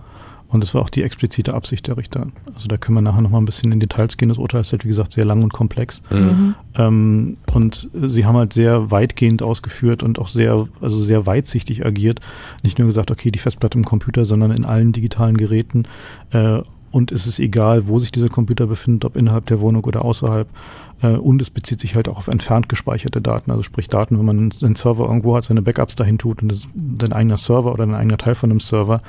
Und 0.49 0.61
das 0.61 0.73
war 0.73 0.83
auch 0.83 0.91
die 0.91 1.03
explizite 1.03 1.53
Absicht 1.53 1.89
der 1.89 1.97
Richter. 1.97 2.29
Also 2.55 2.69
da 2.69 2.77
können 2.77 2.97
wir 2.97 3.03
nachher 3.03 3.23
nochmal 3.23 3.41
ein 3.41 3.45
bisschen 3.45 3.73
in 3.73 3.81
Details 3.81 4.17
gehen. 4.17 4.29
Das 4.29 4.39
Urteil 4.39 4.61
ist 4.61 4.71
halt, 4.71 4.85
wie 4.85 4.89
gesagt, 4.89 5.11
sehr 5.13 5.25
lang 5.25 5.43
und 5.43 5.53
komplex. 5.53 6.01
Mhm. 6.11 6.55
Ähm, 6.77 7.37
und 7.53 7.91
sie 7.93 8.25
haben 8.25 8.37
halt 8.37 8.53
sehr 8.53 8.93
weitgehend 8.93 9.43
ausgeführt 9.43 10.05
und 10.05 10.21
auch 10.21 10.29
sehr, 10.29 10.69
also 10.81 10.97
sehr 10.97 11.27
weitsichtig 11.27 11.85
agiert. 11.85 12.21
Nicht 12.63 12.79
nur 12.79 12.87
gesagt, 12.87 13.11
okay, 13.11 13.33
die 13.33 13.41
Festplatte 13.41 13.79
im 13.79 13.85
Computer, 13.85 14.27
sondern 14.27 14.53
in 14.53 14.65
allen 14.65 14.93
digitalen 14.93 15.37
Geräten. 15.37 15.87
Äh, 16.31 16.61
und 16.95 17.11
es 17.11 17.27
ist 17.27 17.41
egal, 17.41 17.89
wo 17.89 17.99
sich 17.99 18.13
dieser 18.13 18.29
Computer 18.29 18.69
befindet, 18.69 19.05
ob 19.05 19.17
innerhalb 19.17 19.47
der 19.47 19.61
Wohnung 19.61 19.83
oder 19.83 20.05
außerhalb. 20.05 20.47
Äh, 21.03 21.09
und 21.09 21.43
es 21.43 21.51
bezieht 21.51 21.81
sich 21.81 21.97
halt 21.97 22.09
auch 22.09 22.19
auf 22.19 22.29
entfernt 22.29 22.69
gespeicherte 22.69 23.21
Daten, 23.21 23.51
also 23.51 23.65
sprich 23.65 23.89
Daten, 23.89 24.17
wenn 24.17 24.25
man 24.25 24.53
einen 24.63 24.77
Server 24.77 25.05
irgendwo 25.05 25.37
hat, 25.37 25.43
seine 25.43 25.61
Backups 25.61 25.97
dahin 25.97 26.19
tut 26.19 26.41
und 26.41 26.69
dein 26.73 27.13
eigener 27.13 27.37
Server 27.37 27.73
oder 27.73 27.83
ein 27.83 27.97
eigener 27.97 28.17
Teil 28.17 28.37
von 28.37 28.51
einem 28.51 28.61
Server, 28.61 29.03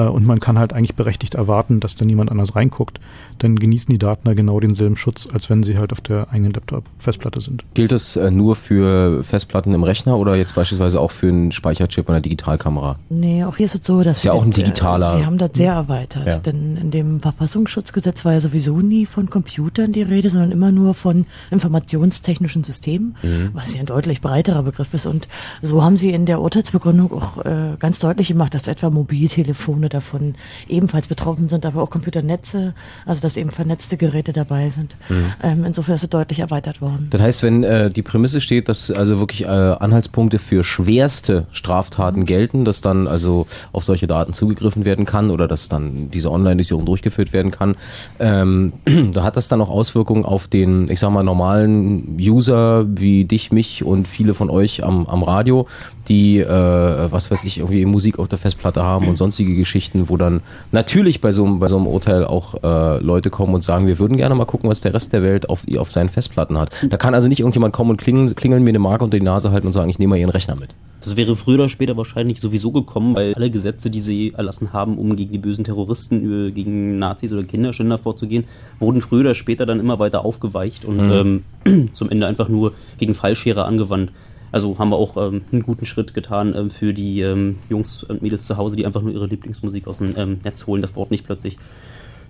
und 0.00 0.26
man 0.26 0.40
kann 0.40 0.58
halt 0.58 0.72
eigentlich 0.72 0.94
berechtigt 0.94 1.34
erwarten, 1.34 1.80
dass 1.80 1.96
da 1.96 2.04
niemand 2.04 2.30
anders 2.30 2.54
reinguckt, 2.56 3.00
dann 3.38 3.56
genießen 3.56 3.90
die 3.90 3.98
Daten 3.98 4.22
da 4.24 4.34
genau 4.34 4.60
denselben 4.60 4.96
Schutz, 4.96 5.28
als 5.32 5.50
wenn 5.50 5.62
sie 5.62 5.78
halt 5.78 5.92
auf 5.92 6.00
der 6.00 6.28
eigenen 6.30 6.52
Laptop-Festplatte 6.52 7.40
sind. 7.40 7.64
Gilt 7.74 7.92
das 7.92 8.16
äh, 8.16 8.30
nur 8.30 8.56
für 8.56 9.22
Festplatten 9.22 9.74
im 9.74 9.82
Rechner 9.82 10.18
oder 10.18 10.36
jetzt 10.36 10.54
beispielsweise 10.54 11.00
auch 11.00 11.10
für 11.10 11.28
einen 11.28 11.52
Speicherchip 11.52 12.08
einer 12.08 12.20
Digitalkamera? 12.20 12.98
Nee, 13.08 13.44
auch 13.44 13.56
hier 13.56 13.66
ist 13.66 13.74
es 13.74 13.86
so, 13.86 14.02
dass 14.02 14.18
ist 14.18 14.24
ja 14.24 14.32
auch 14.32 14.44
ein 14.44 14.50
digitaler. 14.50 15.16
Sie 15.16 15.26
haben 15.26 15.38
das 15.38 15.50
sehr 15.54 15.72
erweitert, 15.72 16.26
ja. 16.26 16.38
denn 16.38 16.76
in 16.76 16.90
dem 16.90 17.20
Verfassungsschutzgesetz 17.20 18.24
war 18.24 18.32
ja 18.32 18.40
sowieso 18.40 18.78
nie 18.78 19.06
von 19.06 19.30
Computern 19.30 19.92
die 19.92 20.02
Rede, 20.02 20.30
sondern 20.30 20.52
immer 20.52 20.72
nur 20.72 20.94
von 20.94 21.26
informationstechnischen 21.50 22.64
Systemen, 22.64 23.16
mhm. 23.22 23.50
was 23.52 23.74
ja 23.74 23.80
ein 23.80 23.86
deutlich 23.86 24.20
breiterer 24.20 24.62
Begriff 24.62 24.94
ist. 24.94 25.06
Und 25.06 25.28
so 25.62 25.82
haben 25.82 25.96
sie 25.96 26.10
in 26.10 26.26
der 26.26 26.40
Urteilsbegründung 26.40 27.12
auch 27.12 27.44
äh, 27.44 27.76
ganz 27.78 27.98
deutlich 27.98 28.28
gemacht, 28.28 28.54
dass 28.54 28.66
etwa 28.66 28.90
Mobiltelefone 28.90 29.83
Telefone 29.84 29.88
davon 29.88 30.34
ebenfalls 30.68 31.06
betroffen 31.06 31.48
sind, 31.48 31.64
aber 31.66 31.82
auch 31.82 31.90
Computernetze, 31.90 32.74
also 33.06 33.20
dass 33.20 33.36
eben 33.36 33.50
vernetzte 33.50 33.96
Geräte 33.96 34.32
dabei 34.32 34.68
sind. 34.68 34.96
Mhm. 35.08 35.32
Ähm, 35.42 35.64
insofern 35.64 35.94
ist 35.94 36.02
es 36.02 36.10
deutlich 36.10 36.40
erweitert 36.40 36.80
worden. 36.80 37.08
Das 37.10 37.20
heißt, 37.20 37.42
wenn 37.42 37.62
äh, 37.62 37.90
die 37.90 38.02
Prämisse 38.02 38.40
steht, 38.40 38.68
dass 38.68 38.90
also 38.90 39.18
wirklich 39.18 39.42
äh, 39.42 39.46
Anhaltspunkte 39.46 40.38
für 40.38 40.64
schwerste 40.64 41.46
Straftaten 41.52 42.20
mhm. 42.20 42.26
gelten, 42.26 42.64
dass 42.64 42.80
dann 42.80 43.06
also 43.06 43.46
auf 43.72 43.84
solche 43.84 44.06
Daten 44.06 44.32
zugegriffen 44.32 44.84
werden 44.84 45.04
kann 45.04 45.30
oder 45.30 45.48
dass 45.48 45.68
dann 45.68 46.10
diese 46.10 46.30
Online-Durchsuchung 46.30 46.86
durchgeführt 46.86 47.32
werden 47.32 47.50
kann, 47.50 47.76
ähm, 48.18 48.72
da 49.12 49.22
hat 49.22 49.36
das 49.36 49.48
dann 49.48 49.60
auch 49.60 49.70
Auswirkungen 49.70 50.24
auf 50.24 50.48
den, 50.48 50.90
ich 50.90 51.00
sag 51.00 51.10
mal, 51.10 51.22
normalen 51.22 52.16
User 52.20 52.84
wie 52.88 53.24
dich, 53.24 53.52
mich 53.52 53.84
und 53.84 54.08
viele 54.08 54.34
von 54.34 54.50
euch 54.50 54.82
am, 54.82 55.06
am 55.06 55.22
Radio, 55.22 55.66
die, 56.08 56.38
äh, 56.38 56.48
was 56.48 57.30
weiß 57.30 57.44
ich, 57.44 57.58
irgendwie 57.58 57.84
Musik 57.84 58.18
auf 58.18 58.28
der 58.28 58.38
Festplatte 58.38 58.82
haben 58.82 59.08
und 59.08 59.16
sonstige 59.16 59.54
Geschichten, 59.54 59.73
wo 60.08 60.16
dann 60.16 60.40
natürlich 60.72 61.20
bei 61.20 61.32
so, 61.32 61.58
bei 61.58 61.66
so 61.66 61.76
einem 61.76 61.86
Urteil 61.86 62.24
auch 62.24 62.54
äh, 62.62 63.02
Leute 63.02 63.30
kommen 63.30 63.54
und 63.54 63.62
sagen, 63.62 63.86
wir 63.86 63.98
würden 63.98 64.16
gerne 64.16 64.34
mal 64.34 64.44
gucken, 64.44 64.70
was 64.70 64.80
der 64.80 64.94
Rest 64.94 65.12
der 65.12 65.22
Welt 65.22 65.48
auf, 65.48 65.62
auf 65.76 65.90
seinen 65.90 66.08
Festplatten 66.08 66.58
hat. 66.58 66.70
Da 66.88 66.96
kann 66.96 67.14
also 67.14 67.28
nicht 67.28 67.40
irgendjemand 67.40 67.74
kommen 67.74 67.90
und 67.90 67.96
klingeln, 67.96 68.34
klingeln 68.34 68.62
mir 68.62 68.70
eine 68.70 68.78
Marke 68.78 69.04
unter 69.04 69.18
die 69.18 69.24
Nase 69.24 69.50
halten 69.50 69.66
und 69.66 69.72
sagen, 69.72 69.90
ich 69.90 69.98
nehme 69.98 70.10
mal 70.10 70.18
ihren 70.18 70.30
Rechner 70.30 70.56
mit. 70.56 70.70
Das 71.04 71.16
wäre 71.16 71.36
früher 71.36 71.56
oder 71.56 71.68
später 71.68 71.96
wahrscheinlich 71.98 72.40
sowieso 72.40 72.72
gekommen, 72.72 73.14
weil 73.14 73.34
alle 73.34 73.50
Gesetze, 73.50 73.90
die 73.90 74.00
sie 74.00 74.32
erlassen 74.34 74.72
haben, 74.72 74.96
um 74.96 75.14
gegen 75.16 75.32
die 75.32 75.38
bösen 75.38 75.62
Terroristen, 75.62 76.54
gegen 76.54 76.98
Nazis 76.98 77.30
oder 77.32 77.42
Kinderschänder 77.42 77.98
vorzugehen, 77.98 78.44
wurden 78.78 79.02
früher 79.02 79.20
oder 79.20 79.34
später 79.34 79.66
dann 79.66 79.80
immer 79.80 79.98
weiter 79.98 80.24
aufgeweicht 80.24 80.86
und 80.86 80.96
mhm. 80.96 81.44
ähm, 81.66 81.90
zum 81.92 82.08
Ende 82.08 82.26
einfach 82.26 82.48
nur 82.48 82.72
gegen 82.96 83.14
Fallschere 83.14 83.66
angewandt. 83.66 84.12
Also 84.54 84.78
haben 84.78 84.90
wir 84.90 84.98
auch 84.98 85.16
ähm, 85.16 85.42
einen 85.50 85.64
guten 85.64 85.84
Schritt 85.84 86.14
getan 86.14 86.54
ähm, 86.56 86.70
für 86.70 86.94
die 86.94 87.22
ähm, 87.22 87.58
Jungs 87.68 88.04
und 88.04 88.22
Mädels 88.22 88.46
zu 88.46 88.56
Hause, 88.56 88.76
die 88.76 88.86
einfach 88.86 89.02
nur 89.02 89.12
ihre 89.12 89.26
Lieblingsmusik 89.26 89.88
aus 89.88 89.98
dem 89.98 90.14
ähm, 90.16 90.38
Netz 90.44 90.68
holen, 90.68 90.80
dass 90.80 90.92
dort 90.92 91.10
nicht 91.10 91.26
plötzlich 91.26 91.56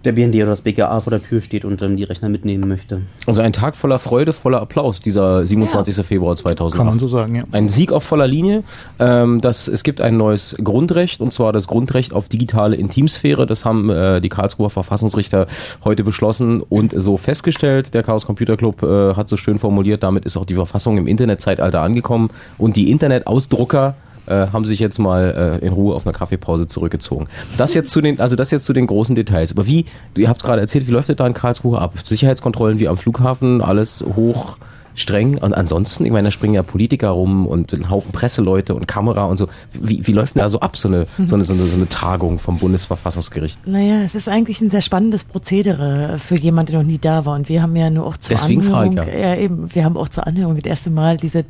der 0.05 0.13
BND 0.13 0.37
oder 0.37 0.47
das 0.47 0.63
BKA 0.63 1.01
vor 1.01 1.11
der 1.11 1.23
Tür 1.23 1.41
steht 1.41 1.65
und 1.65 1.81
ähm, 1.83 1.97
die 1.97 2.05
Rechner 2.05 2.29
mitnehmen 2.29 2.69
möchte. 2.69 3.03
Also 3.27 3.43
ein 3.43 3.53
Tag 3.53 3.77
voller 3.77 3.99
Freude, 3.99 4.33
voller 4.33 4.61
Applaus, 4.61 5.01
dieser 5.01 5.47
27. 5.47 5.97
Ja. 5.97 6.03
Februar 6.03 6.37
2008. 6.37 6.77
Kann 6.77 6.87
man 6.87 6.99
so 6.99 7.09
sagen, 7.09 7.35
ja. 7.35 7.45
Ein 7.53 7.69
Sieg 7.69 7.93
auf 7.93 8.05
voller 8.05 8.27
Linie. 8.27 8.65
Ähm, 8.99 9.41
das, 9.41 9.69
es 9.69 9.83
gibt 9.83 10.01
ein 10.01 10.17
neues 10.17 10.57
Grundrecht, 10.63 11.21
und 11.21 11.33
zwar 11.33 11.53
das 11.53 11.67
Grundrecht 11.67 12.13
auf 12.13 12.29
digitale 12.29 12.77
Intimsphäre. 12.77 13.47
Das 13.47 13.65
haben 13.65 13.91
äh, 13.91 14.21
die 14.21 14.29
Karlsruher 14.29 14.71
Verfassungsrichter 14.71 15.47
heute 15.85 16.05
beschlossen 16.05 16.61
und 16.61 16.93
so 16.95 17.17
festgestellt. 17.17 17.95
Der 17.95 18.03
Chaos 18.03 18.27
Computer 18.27 18.57
Club 18.57 18.83
äh, 18.83 19.15
hat 19.15 19.29
so 19.29 19.37
schön 19.37 19.59
formuliert, 19.59 20.03
damit 20.03 20.25
ist 20.25 20.37
auch 20.37 20.45
die 20.45 20.55
Verfassung 20.55 20.99
im 20.99 21.07
Internetzeitalter 21.07 21.81
angekommen 21.81 22.31
und 22.59 22.77
die 22.77 22.91
Internetausdrucker 22.91 23.95
äh, 24.27 24.47
haben 24.49 24.65
sich 24.65 24.79
jetzt 24.81 24.99
mal 24.99 25.61
äh, 25.63 25.67
in 25.67 25.73
Ruhe 25.73 25.95
auf 25.95 26.07
einer 26.07 26.13
Kaffeepause 26.13 26.67
zurückgezogen. 26.67 27.29
Das 27.59 27.75
jetzt 27.75 27.91
zu 27.91 28.01
den, 28.01 28.21
also 28.21 28.37
das 28.37 28.51
jetzt 28.51 28.65
zu 28.65 28.73
den 28.73 28.87
großen 28.87 29.15
Details. 29.15 29.53
Aber 29.53 29.67
wie, 29.67 29.87
ihr 30.17 30.29
habt 30.29 30.43
gerade 30.43 30.61
erzählt, 30.61 30.87
wie 30.87 30.93
läuft 30.93 31.09
das 31.09 31.17
da 31.17 31.27
in 31.27 31.35
Karlsruhe 31.35 31.79
ab? 31.79 31.95
Sicherheitskontrollen 32.05 32.79
wie 32.79 32.89
am 32.89 32.97
Flughafen, 32.97 33.61
alles 33.61 34.05
hoch 34.17 34.57
streng. 34.95 35.39
Und 35.39 35.55
ansonsten, 35.55 36.05
ich 36.05 36.13
meine, 36.13 36.29
da 36.29 36.31
springen 36.31 36.55
ja 36.55 36.63
Politiker 36.63 37.11
rum 37.11 37.47
und 37.47 37.73
ein 37.73 37.91
Haufen 37.91 38.13
Presseleute 38.13 38.75
und 38.75 38.87
Kamera 38.87 39.25
und 39.25 39.37
so. 39.37 39.49
Wie, 39.73 40.07
wie 40.07 40.13
läuft 40.13 40.35
denn 40.35 40.43
da 40.43 40.49
so 40.49 40.61
ab, 40.61 40.77
so 40.77 40.89
eine, 40.89 41.07
so 41.19 41.35
eine, 41.35 41.45
so 41.45 41.53
eine, 41.53 41.69
so 41.69 41.75
eine 41.75 41.89
Tagung 41.89 42.39
vom 42.39 42.59
Bundesverfassungsgericht? 42.59 43.67
Naja, 43.67 44.03
es 44.03 44.15
ist 44.15 44.29
eigentlich 44.29 44.61
ein 44.61 44.71
sehr 44.71 44.83
spannendes 44.83 45.25
Prozedere 45.25 46.19
für 46.19 46.37
jemanden, 46.37 46.73
der 46.73 46.83
noch 46.83 46.89
nie 46.89 46.99
da 46.99 47.25
war. 47.25 47.35
Und 47.35 47.49
wir 47.49 47.63
haben 47.63 47.77
ja 47.77 47.91
nur 47.91 48.07
auch 48.07 48.17
zur 48.17 48.31
Deswegen 48.31 48.63
Anhörung, 48.73 48.99
ich, 48.99 49.07
ja. 49.07 49.35
ja. 49.35 49.37
eben, 49.37 49.75
wir 49.75 49.85
haben 49.85 49.97
auch 49.97 50.09
zur 50.09 50.27
Anhörung 50.27 50.57
das 50.57 50.65
erste 50.65 50.91
Mal 50.91 51.17
dieses 51.17 51.45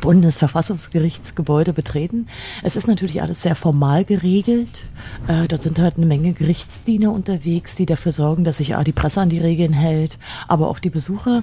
Bundesverfassungsgerichtsgebäude 0.00 1.72
betreten. 1.72 2.26
Es 2.62 2.76
ist 2.76 2.88
natürlich 2.88 3.22
alles 3.22 3.42
sehr 3.42 3.54
formal 3.54 4.04
geregelt. 4.04 4.84
Äh, 5.26 5.48
dort 5.48 5.62
sind 5.62 5.78
halt 5.78 5.96
eine 5.96 6.06
Menge 6.06 6.32
Gerichtsdiener 6.32 7.12
unterwegs, 7.12 7.74
die 7.74 7.86
dafür 7.86 8.12
sorgen, 8.12 8.44
dass 8.44 8.58
sich 8.58 8.76
A, 8.76 8.84
die 8.84 8.92
Presse 8.92 9.20
an 9.20 9.28
die 9.28 9.40
Regeln 9.40 9.72
hält, 9.72 10.18
aber 10.46 10.68
auch 10.68 10.78
die 10.78 10.90
Besucher. 10.90 11.42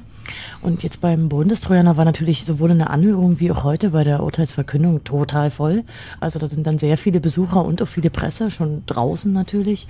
Und 0.61 0.83
jetzt 0.83 1.01
beim 1.01 1.29
Bundestrojaner 1.35 1.97
war 1.97 2.05
natürlich 2.05 2.45
sowohl 2.45 2.71
in 2.71 2.77
der 2.77 2.89
Anhörung 2.89 3.39
wie 3.39 3.51
auch 3.51 3.63
heute 3.63 3.89
bei 3.89 4.03
der 4.03 4.23
Urteilsverkündung 4.23 5.03
total 5.03 5.51
voll. 5.51 5.83
Also 6.19 6.39
da 6.39 6.47
sind 6.47 6.65
dann 6.65 6.77
sehr 6.77 6.97
viele 6.97 7.19
Besucher 7.19 7.65
und 7.65 7.81
auch 7.81 7.87
viele 7.87 8.09
Presse, 8.09 8.51
schon 8.51 8.83
draußen 8.85 9.31
natürlich. 9.33 9.87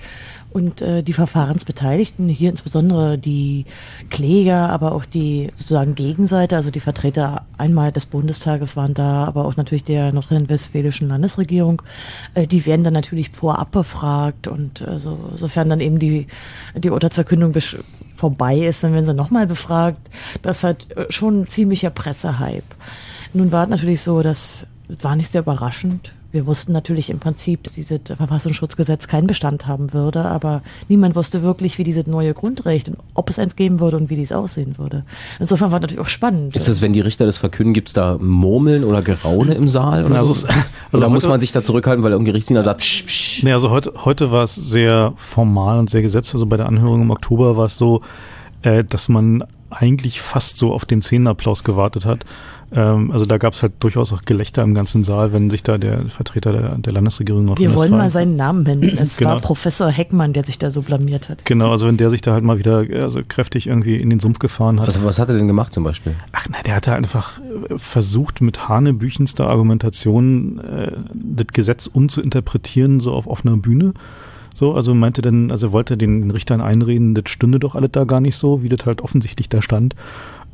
Und 0.50 0.82
äh, 0.82 1.02
die 1.02 1.12
Verfahrensbeteiligten, 1.12 2.28
hier 2.28 2.50
insbesondere 2.50 3.16
die 3.18 3.66
Kläger, 4.10 4.70
aber 4.70 4.92
auch 4.92 5.04
die 5.04 5.52
sozusagen 5.54 5.94
Gegenseite, 5.94 6.56
also 6.56 6.70
die 6.70 6.80
Vertreter 6.80 7.46
einmal 7.58 7.92
des 7.92 8.06
Bundestages 8.06 8.76
waren 8.76 8.94
da, 8.94 9.24
aber 9.24 9.44
auch 9.44 9.56
natürlich 9.56 9.84
der 9.84 10.12
nordrhein-westfälischen 10.12 11.08
Landesregierung, 11.08 11.82
äh, 12.34 12.46
die 12.46 12.66
werden 12.66 12.84
dann 12.84 12.94
natürlich 12.94 13.30
vorab 13.30 13.70
befragt 13.70 14.48
und 14.48 14.80
äh, 14.80 14.98
so, 14.98 15.30
sofern 15.34 15.68
dann 15.68 15.80
eben 15.80 15.98
die, 15.98 16.26
die 16.74 16.90
Urteilsverkündung 16.90 17.52
vorbei 18.16 18.56
ist, 18.58 18.82
dann 18.82 18.92
werden 18.92 19.06
sie 19.06 19.14
nochmal 19.14 19.46
befragt. 19.46 20.10
Das 20.42 20.64
hat 20.64 20.90
äh, 20.96 21.10
schon 21.10 21.42
ein 21.42 21.48
ziemlicher 21.48 21.90
Pressehype. 21.90 22.64
Nun 23.32 23.52
war 23.52 23.64
es 23.64 23.68
natürlich 23.68 24.00
so, 24.00 24.22
das 24.22 24.66
war 25.02 25.16
nicht 25.16 25.32
sehr 25.32 25.42
überraschend. 25.42 26.12
Wir 26.32 26.46
wussten 26.46 26.72
natürlich 26.72 27.10
im 27.10 27.20
Prinzip, 27.20 27.62
dass 27.62 27.74
dieses 27.74 28.00
Verfassungsschutzgesetz 28.04 29.08
keinen 29.08 29.26
Bestand 29.26 29.66
haben 29.66 29.92
würde, 29.92 30.24
aber 30.24 30.62
niemand 30.88 31.14
wusste 31.14 31.42
wirklich, 31.42 31.78
wie 31.78 31.84
dieses 31.84 32.06
neue 32.06 32.34
Grundrecht 32.34 32.88
und 32.88 32.98
ob 33.14 33.30
es 33.30 33.38
eins 33.38 33.56
geben 33.56 33.80
würde 33.80 33.96
und 33.96 34.10
wie 34.10 34.16
dies 34.16 34.32
aussehen 34.32 34.76
würde. 34.76 35.04
Insofern 35.38 35.70
war 35.70 35.80
natürlich 35.80 36.00
auch 36.00 36.08
spannend. 36.08 36.56
Ist 36.56 36.68
das, 36.68 36.82
wenn 36.82 36.92
die 36.92 37.00
Richter 37.00 37.26
das 37.26 37.36
verkünden, 37.36 37.74
gibt 37.74 37.88
es 37.88 37.94
da 37.94 38.18
Murmeln 38.18 38.84
oder 38.84 39.02
Geraune 39.02 39.54
im 39.54 39.68
Saal? 39.68 40.04
Oder, 40.04 40.16
also, 40.16 40.32
so? 40.32 40.46
also 40.46 40.58
oder 40.92 41.08
muss 41.08 41.26
man 41.28 41.40
sich 41.40 41.52
da 41.52 41.62
zurückhalten, 41.62 42.02
weil 42.04 42.12
irgendein 42.12 42.32
Gerichtsdiener 42.32 42.62
sagt, 42.62 42.80
psch, 42.80 43.04
psch. 43.04 43.42
Nee, 43.44 43.52
also 43.52 43.70
heute, 43.70 43.92
heute 44.04 44.30
war 44.30 44.42
es 44.42 44.54
sehr 44.54 45.14
formal 45.16 45.78
und 45.78 45.90
sehr 45.90 46.02
gesetzt. 46.02 46.34
Also 46.34 46.46
bei 46.46 46.56
der 46.56 46.66
Anhörung 46.66 47.02
im 47.02 47.10
Oktober 47.10 47.56
war 47.56 47.66
es 47.66 47.76
so, 47.76 48.02
äh, 48.62 48.84
dass 48.84 49.08
man 49.08 49.44
eigentlich 49.70 50.20
fast 50.20 50.58
so 50.58 50.72
auf 50.72 50.84
den 50.84 51.02
Szenenapplaus 51.02 51.64
gewartet 51.64 52.04
hat. 52.04 52.24
Ähm, 52.72 53.10
also 53.12 53.26
da 53.26 53.38
gab 53.38 53.54
es 53.54 53.62
halt 53.62 53.74
durchaus 53.80 54.12
auch 54.12 54.22
Gelächter 54.22 54.62
im 54.62 54.74
ganzen 54.74 55.04
Saal, 55.04 55.32
wenn 55.32 55.50
sich 55.50 55.62
da 55.62 55.78
der 55.78 56.06
Vertreter 56.08 56.52
der, 56.52 56.78
der 56.78 56.92
Landesregierung 56.92 57.44
noch 57.44 57.58
Wir 57.58 57.74
wollen 57.74 57.92
mal 57.92 58.10
seinen 58.10 58.36
Namen 58.36 58.62
nennen. 58.64 58.98
Es 59.06 59.16
genau. 59.16 59.30
war 59.30 59.36
Professor 59.36 59.88
Heckmann, 59.88 60.32
der 60.32 60.44
sich 60.44 60.58
da 60.58 60.70
so 60.70 60.82
blamiert 60.82 61.28
hat. 61.28 61.44
Genau, 61.44 61.70
also 61.70 61.86
wenn 61.86 61.96
der 61.96 62.10
sich 62.10 62.22
da 62.22 62.32
halt 62.32 62.44
mal 62.44 62.58
wieder 62.58 62.84
also 63.02 63.20
kräftig 63.26 63.66
irgendwie 63.66 63.96
in 63.96 64.10
den 64.10 64.20
Sumpf 64.20 64.38
gefahren 64.38 64.80
hat. 64.80 64.88
Was, 64.88 65.04
was 65.04 65.18
hat 65.18 65.28
er 65.28 65.36
denn 65.36 65.46
gemacht 65.46 65.72
zum 65.72 65.84
Beispiel? 65.84 66.14
Ach 66.32 66.46
na, 66.50 66.58
der 66.64 66.74
hatte 66.74 66.92
einfach 66.92 67.38
äh, 67.38 67.78
versucht 67.78 68.40
mit 68.40 68.68
hanebüchenster 68.68 69.48
Argumentation 69.48 70.58
äh, 70.58 70.92
das 71.14 71.48
Gesetz 71.52 71.86
umzuinterpretieren, 71.86 73.00
so 73.00 73.12
auf 73.12 73.26
offener 73.26 73.56
Bühne. 73.56 73.94
So, 74.54 74.72
also 74.72 74.94
meinte 74.94 75.20
dann, 75.20 75.50
also 75.50 75.70
wollte 75.72 75.98
den 75.98 76.30
Richtern 76.30 76.62
einreden, 76.62 77.14
das 77.14 77.28
stünde 77.28 77.58
doch 77.58 77.74
alles 77.74 77.90
da 77.92 78.04
gar 78.04 78.22
nicht 78.22 78.38
so, 78.38 78.62
wie 78.62 78.70
das 78.70 78.86
halt 78.86 79.02
offensichtlich 79.02 79.50
da 79.50 79.60
stand 79.60 79.94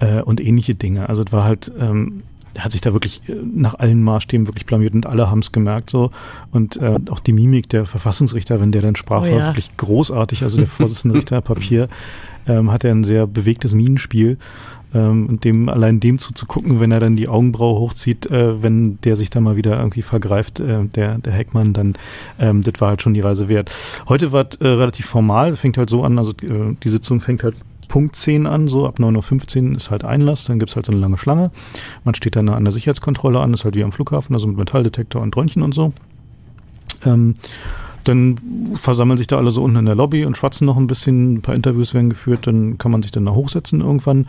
äh, 0.03 0.21
und 0.23 0.41
ähnliche 0.41 0.75
Dinge. 0.75 1.09
Also 1.09 1.23
es 1.23 1.33
war 1.33 1.45
halt, 1.45 1.71
ähm, 1.79 2.23
er 2.55 2.65
hat 2.65 2.73
sich 2.73 2.81
da 2.81 2.93
wirklich 2.93 3.23
äh, 3.29 3.35
nach 3.35 3.75
allen 3.75 4.03
Maßstäben 4.03 4.47
wirklich 4.47 4.67
blamiert 4.67 4.95
und 4.95 5.07
alle 5.07 5.31
haben 5.31 5.39
es 5.39 5.53
gemerkt 5.53 5.91
so. 5.91 6.11
Und 6.51 6.77
äh, 6.77 6.99
auch 7.11 7.21
die 7.21 7.33
Mimik 7.33 7.69
der 7.69 7.87
Verfassungsrichter, 7.87 8.61
wenn 8.61 8.73
der 8.73 8.83
dann 8.83 8.97
sprach, 8.97 9.23
oh, 9.23 9.27
ja. 9.27 9.37
war 9.37 9.47
wirklich 9.49 9.77
großartig. 9.77 10.43
Also 10.43 10.59
der 10.59 10.67
Vorsitzende 10.67 11.15
Richter 11.19 11.41
Papier 11.41 11.89
ähm, 12.47 12.71
hatte 12.71 12.91
ein 12.91 13.05
sehr 13.05 13.27
bewegtes 13.27 13.75
Minenspiel. 13.75 14.39
Ähm, 14.95 15.27
und 15.27 15.45
dem 15.45 15.71
allein 15.71 16.01
dem 16.01 16.19
zuzugucken, 16.19 16.81
wenn 16.81 16.93
er 16.93 17.01
dann 17.01 17.17
die 17.17 17.29
Augenbraue 17.29 17.81
hochzieht, 17.81 18.27
äh, 18.27 18.63
wenn 18.63 18.99
der 19.03 19.17
sich 19.17 19.31
da 19.31 19.41
mal 19.41 19.57
wieder 19.57 19.79
irgendwie 19.79 20.03
vergreift, 20.03 20.61
äh, 20.61 20.85
der, 20.85 21.17
der 21.17 21.33
Heckmann, 21.33 21.73
dann 21.73 21.95
ähm, 22.39 22.63
das 22.63 22.75
war 22.79 22.91
halt 22.91 23.01
schon 23.01 23.15
die 23.15 23.21
Reise 23.21 23.49
wert. 23.49 23.71
Heute 24.07 24.33
war 24.33 24.47
äh, 24.61 24.67
relativ 24.67 25.07
formal, 25.07 25.57
fängt 25.57 25.79
halt 25.79 25.89
so 25.89 26.05
an, 26.05 26.19
also 26.19 26.33
äh, 26.33 26.77
die 26.83 26.89
Sitzung 26.91 27.23
fängt 27.23 27.43
halt 27.43 27.55
Punkt 27.93 28.17
10 28.17 28.47
an, 28.47 28.69
so 28.69 28.87
ab 28.87 28.99
9.15 28.99 29.69
Uhr 29.69 29.77
ist 29.77 29.91
halt 29.91 30.03
Einlass, 30.03 30.45
dann 30.45 30.59
gibt's 30.59 30.77
halt 30.77 30.87
so 30.87 30.93
eine 30.93 31.01
lange 31.03 31.19
Schlange. 31.19 31.51
Man 32.05 32.15
steht 32.15 32.37
dann 32.37 32.49
an 32.49 32.65
der 32.65 32.73
Sicherheitskontrolle 32.73 33.39
an, 33.39 33.53
ist 33.53 33.67
halt 33.67 33.75
wie 33.75 33.85
am 33.85 33.93
Flughafen, 33.93 34.35
also 34.35 34.47
mit 34.47 34.57
Metalldetektor 34.57 35.21
und 35.21 35.37
Dröhnchen 35.37 35.61
und 35.61 35.75
so. 35.75 35.93
Ähm, 37.05 37.35
dann 38.05 38.37
versammeln 38.77 39.19
sich 39.19 39.27
da 39.27 39.37
alle 39.37 39.51
so 39.51 39.63
unten 39.63 39.77
in 39.77 39.85
der 39.85 39.95
Lobby 39.95 40.25
und 40.25 40.39
schwatzen 40.39 40.65
noch 40.65 40.79
ein 40.79 40.87
bisschen, 40.87 41.35
ein 41.35 41.43
paar 41.43 41.55
Interviews 41.55 41.93
werden 41.93 42.09
geführt, 42.09 42.47
dann 42.47 42.79
kann 42.79 42.93
man 42.93 43.03
sich 43.03 43.11
dann 43.11 43.27
da 43.27 43.33
hochsetzen 43.33 43.83
irgendwann 43.83 44.27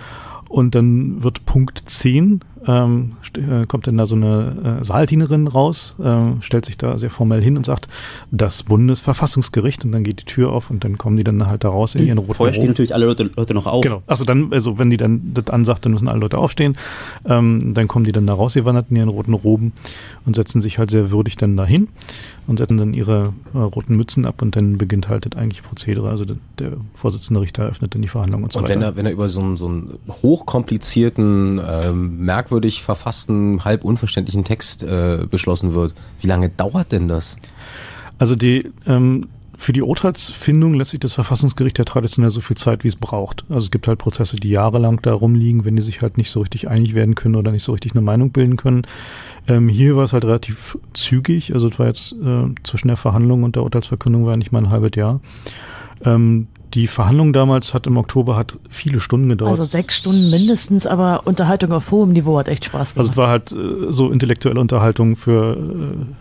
und 0.49 0.75
dann 0.75 1.23
wird 1.23 1.45
Punkt 1.45 1.83
10, 1.85 2.41
ähm, 2.67 3.13
äh, 3.37 3.65
kommt 3.65 3.87
dann 3.87 3.97
da 3.97 4.05
so 4.05 4.15
eine 4.15 4.79
äh, 4.81 4.85
Saaltienerin 4.85 5.47
raus, 5.47 5.95
äh, 6.03 6.41
stellt 6.41 6.65
sich 6.65 6.77
da 6.77 6.97
sehr 6.97 7.09
formell 7.09 7.41
hin 7.41 7.57
und 7.57 7.65
sagt, 7.65 7.87
das 8.31 8.63
Bundesverfassungsgericht 8.63 9.85
und 9.85 9.91
dann 9.91 10.03
geht 10.03 10.21
die 10.21 10.25
Tür 10.25 10.51
auf 10.51 10.69
und 10.69 10.83
dann 10.83 10.97
kommen 10.97 11.17
die 11.17 11.23
dann 11.23 11.45
halt 11.47 11.63
da 11.63 11.69
raus 11.69 11.95
in 11.95 12.07
ihren 12.07 12.17
roten 12.17 12.33
Vorher 12.33 12.53
stehen 12.53 12.67
natürlich 12.67 12.93
alle 12.93 13.05
Leute, 13.05 13.29
Leute 13.35 13.53
noch 13.53 13.65
auf. 13.65 13.81
Genau, 13.81 14.01
also 14.07 14.25
dann, 14.25 14.51
also 14.51 14.79
wenn 14.79 14.89
die 14.89 14.97
dann 14.97 15.33
das 15.33 15.47
ansagt, 15.47 15.85
dann 15.85 15.93
müssen 15.93 16.07
alle 16.07 16.19
Leute 16.19 16.37
aufstehen, 16.37 16.77
ähm, 17.25 17.73
dann 17.73 17.87
kommen 17.87 18.05
die 18.05 18.11
dann 18.11 18.27
da 18.27 18.33
raus, 18.33 18.53
sie 18.53 18.65
wandert 18.65 18.87
in 18.89 18.97
ihren 18.97 19.09
roten 19.09 19.33
Roben 19.33 19.73
und 20.25 20.35
setzen 20.35 20.61
sich 20.61 20.79
halt 20.79 20.89
sehr 20.89 21.11
würdig 21.11 21.35
dann 21.35 21.57
dahin 21.57 21.89
und 22.47 22.59
setzen 22.59 22.77
dann 22.77 22.93
ihre 22.93 23.33
äh, 23.53 23.57
roten 23.57 23.95
Mützen 23.95 24.25
ab 24.25 24.41
und 24.41 24.55
dann 24.55 24.77
beginnt 24.77 25.07
halt 25.07 25.25
das 25.25 25.37
eigentliche 25.37 25.63
Prozedere. 25.63 26.09
Also 26.09 26.25
der, 26.25 26.37
der 26.59 26.71
Vorsitzende 26.93 27.41
Richter 27.41 27.63
eröffnet 27.63 27.93
dann 27.95 28.01
die 28.01 28.07
Verhandlung 28.07 28.43
und 28.43 28.51
so 28.51 28.59
und 28.59 28.65
weiter. 28.65 28.75
Und 28.75 28.81
wenn 28.81 28.87
er, 28.87 28.95
wenn 28.95 29.05
er 29.05 29.11
über 29.11 29.29
so 29.29 29.39
einen, 29.39 29.57
so 29.57 29.67
einen 29.67 29.97
hochkomplizierten, 30.09 31.61
ähm, 31.65 32.25
merkwürdig 32.53 32.83
verfassten, 32.83 33.65
halb 33.65 33.83
unverständlichen 33.83 34.43
Text 34.43 34.83
äh, 34.83 35.25
beschlossen 35.29 35.73
wird, 35.73 35.93
wie 36.21 36.27
lange 36.27 36.49
dauert 36.49 36.91
denn 36.91 37.07
das? 37.07 37.37
Also 38.19 38.35
die 38.35 38.71
ähm, 38.85 39.27
für 39.55 39.73
die 39.73 39.81
Urteilsfindung 39.81 40.73
lässt 40.73 40.91
sich 40.91 40.99
das 40.99 41.13
Verfassungsgericht 41.13 41.79
ja 41.79 41.85
traditionell 41.85 42.31
so 42.31 42.41
viel 42.41 42.57
Zeit, 42.57 42.83
wie 42.83 42.89
es 42.89 42.95
braucht. 42.95 43.45
Also 43.49 43.65
es 43.65 43.71
gibt 43.71 43.87
halt 43.87 43.99
Prozesse, 43.99 44.35
die 44.35 44.49
jahrelang 44.49 44.99
da 45.01 45.13
rumliegen, 45.13 45.63
wenn 45.63 45.75
die 45.75 45.81
sich 45.81 46.01
halt 46.01 46.17
nicht 46.17 46.31
so 46.31 46.41
richtig 46.41 46.69
einig 46.69 46.95
werden 46.95 47.15
können 47.15 47.35
oder 47.35 47.51
nicht 47.51 47.63
so 47.63 47.71
richtig 47.71 47.93
eine 47.93 48.01
Meinung 48.01 48.31
bilden 48.31 48.57
können. 48.57 48.83
Ähm, 49.47 49.69
hier 49.69 49.95
war 49.95 50.03
es 50.03 50.13
halt 50.13 50.25
relativ 50.25 50.77
zügig, 50.93 51.53
also 51.53 51.67
es 51.67 51.79
war 51.79 51.87
jetzt 51.87 52.13
äh, 52.13 52.45
zwischen 52.63 52.89
der 52.89 52.97
Verhandlung 52.97 53.43
und 53.43 53.55
der 53.55 53.63
Urteilsverkündung 53.63 54.25
war 54.25 54.37
nicht 54.37 54.51
mal 54.51 54.63
ein 54.63 54.69
halbes 54.69 54.91
Jahr. 54.95 55.21
Ähm, 56.03 56.47
die 56.73 56.87
Verhandlung 56.87 57.33
damals 57.33 57.73
hat 57.73 57.85
im 57.85 57.97
Oktober 57.97 58.35
hat 58.35 58.57
viele 58.69 58.99
Stunden 58.99 59.29
gedauert. 59.29 59.51
Also 59.51 59.63
sechs 59.63 59.95
Stunden 59.95 60.31
mindestens, 60.31 60.87
aber 60.87 61.21
Unterhaltung 61.25 61.71
auf 61.71 61.91
hohem 61.91 62.13
Niveau 62.13 62.37
hat 62.37 62.47
echt 62.47 62.65
Spaß 62.65 62.95
gemacht. 62.95 62.97
Also 62.97 63.11
es 63.11 63.17
war 63.17 63.27
halt 63.27 63.51
äh, 63.51 63.91
so 63.91 64.09
intellektuelle 64.09 64.59
Unterhaltung 64.59 65.15
für, 65.15 65.55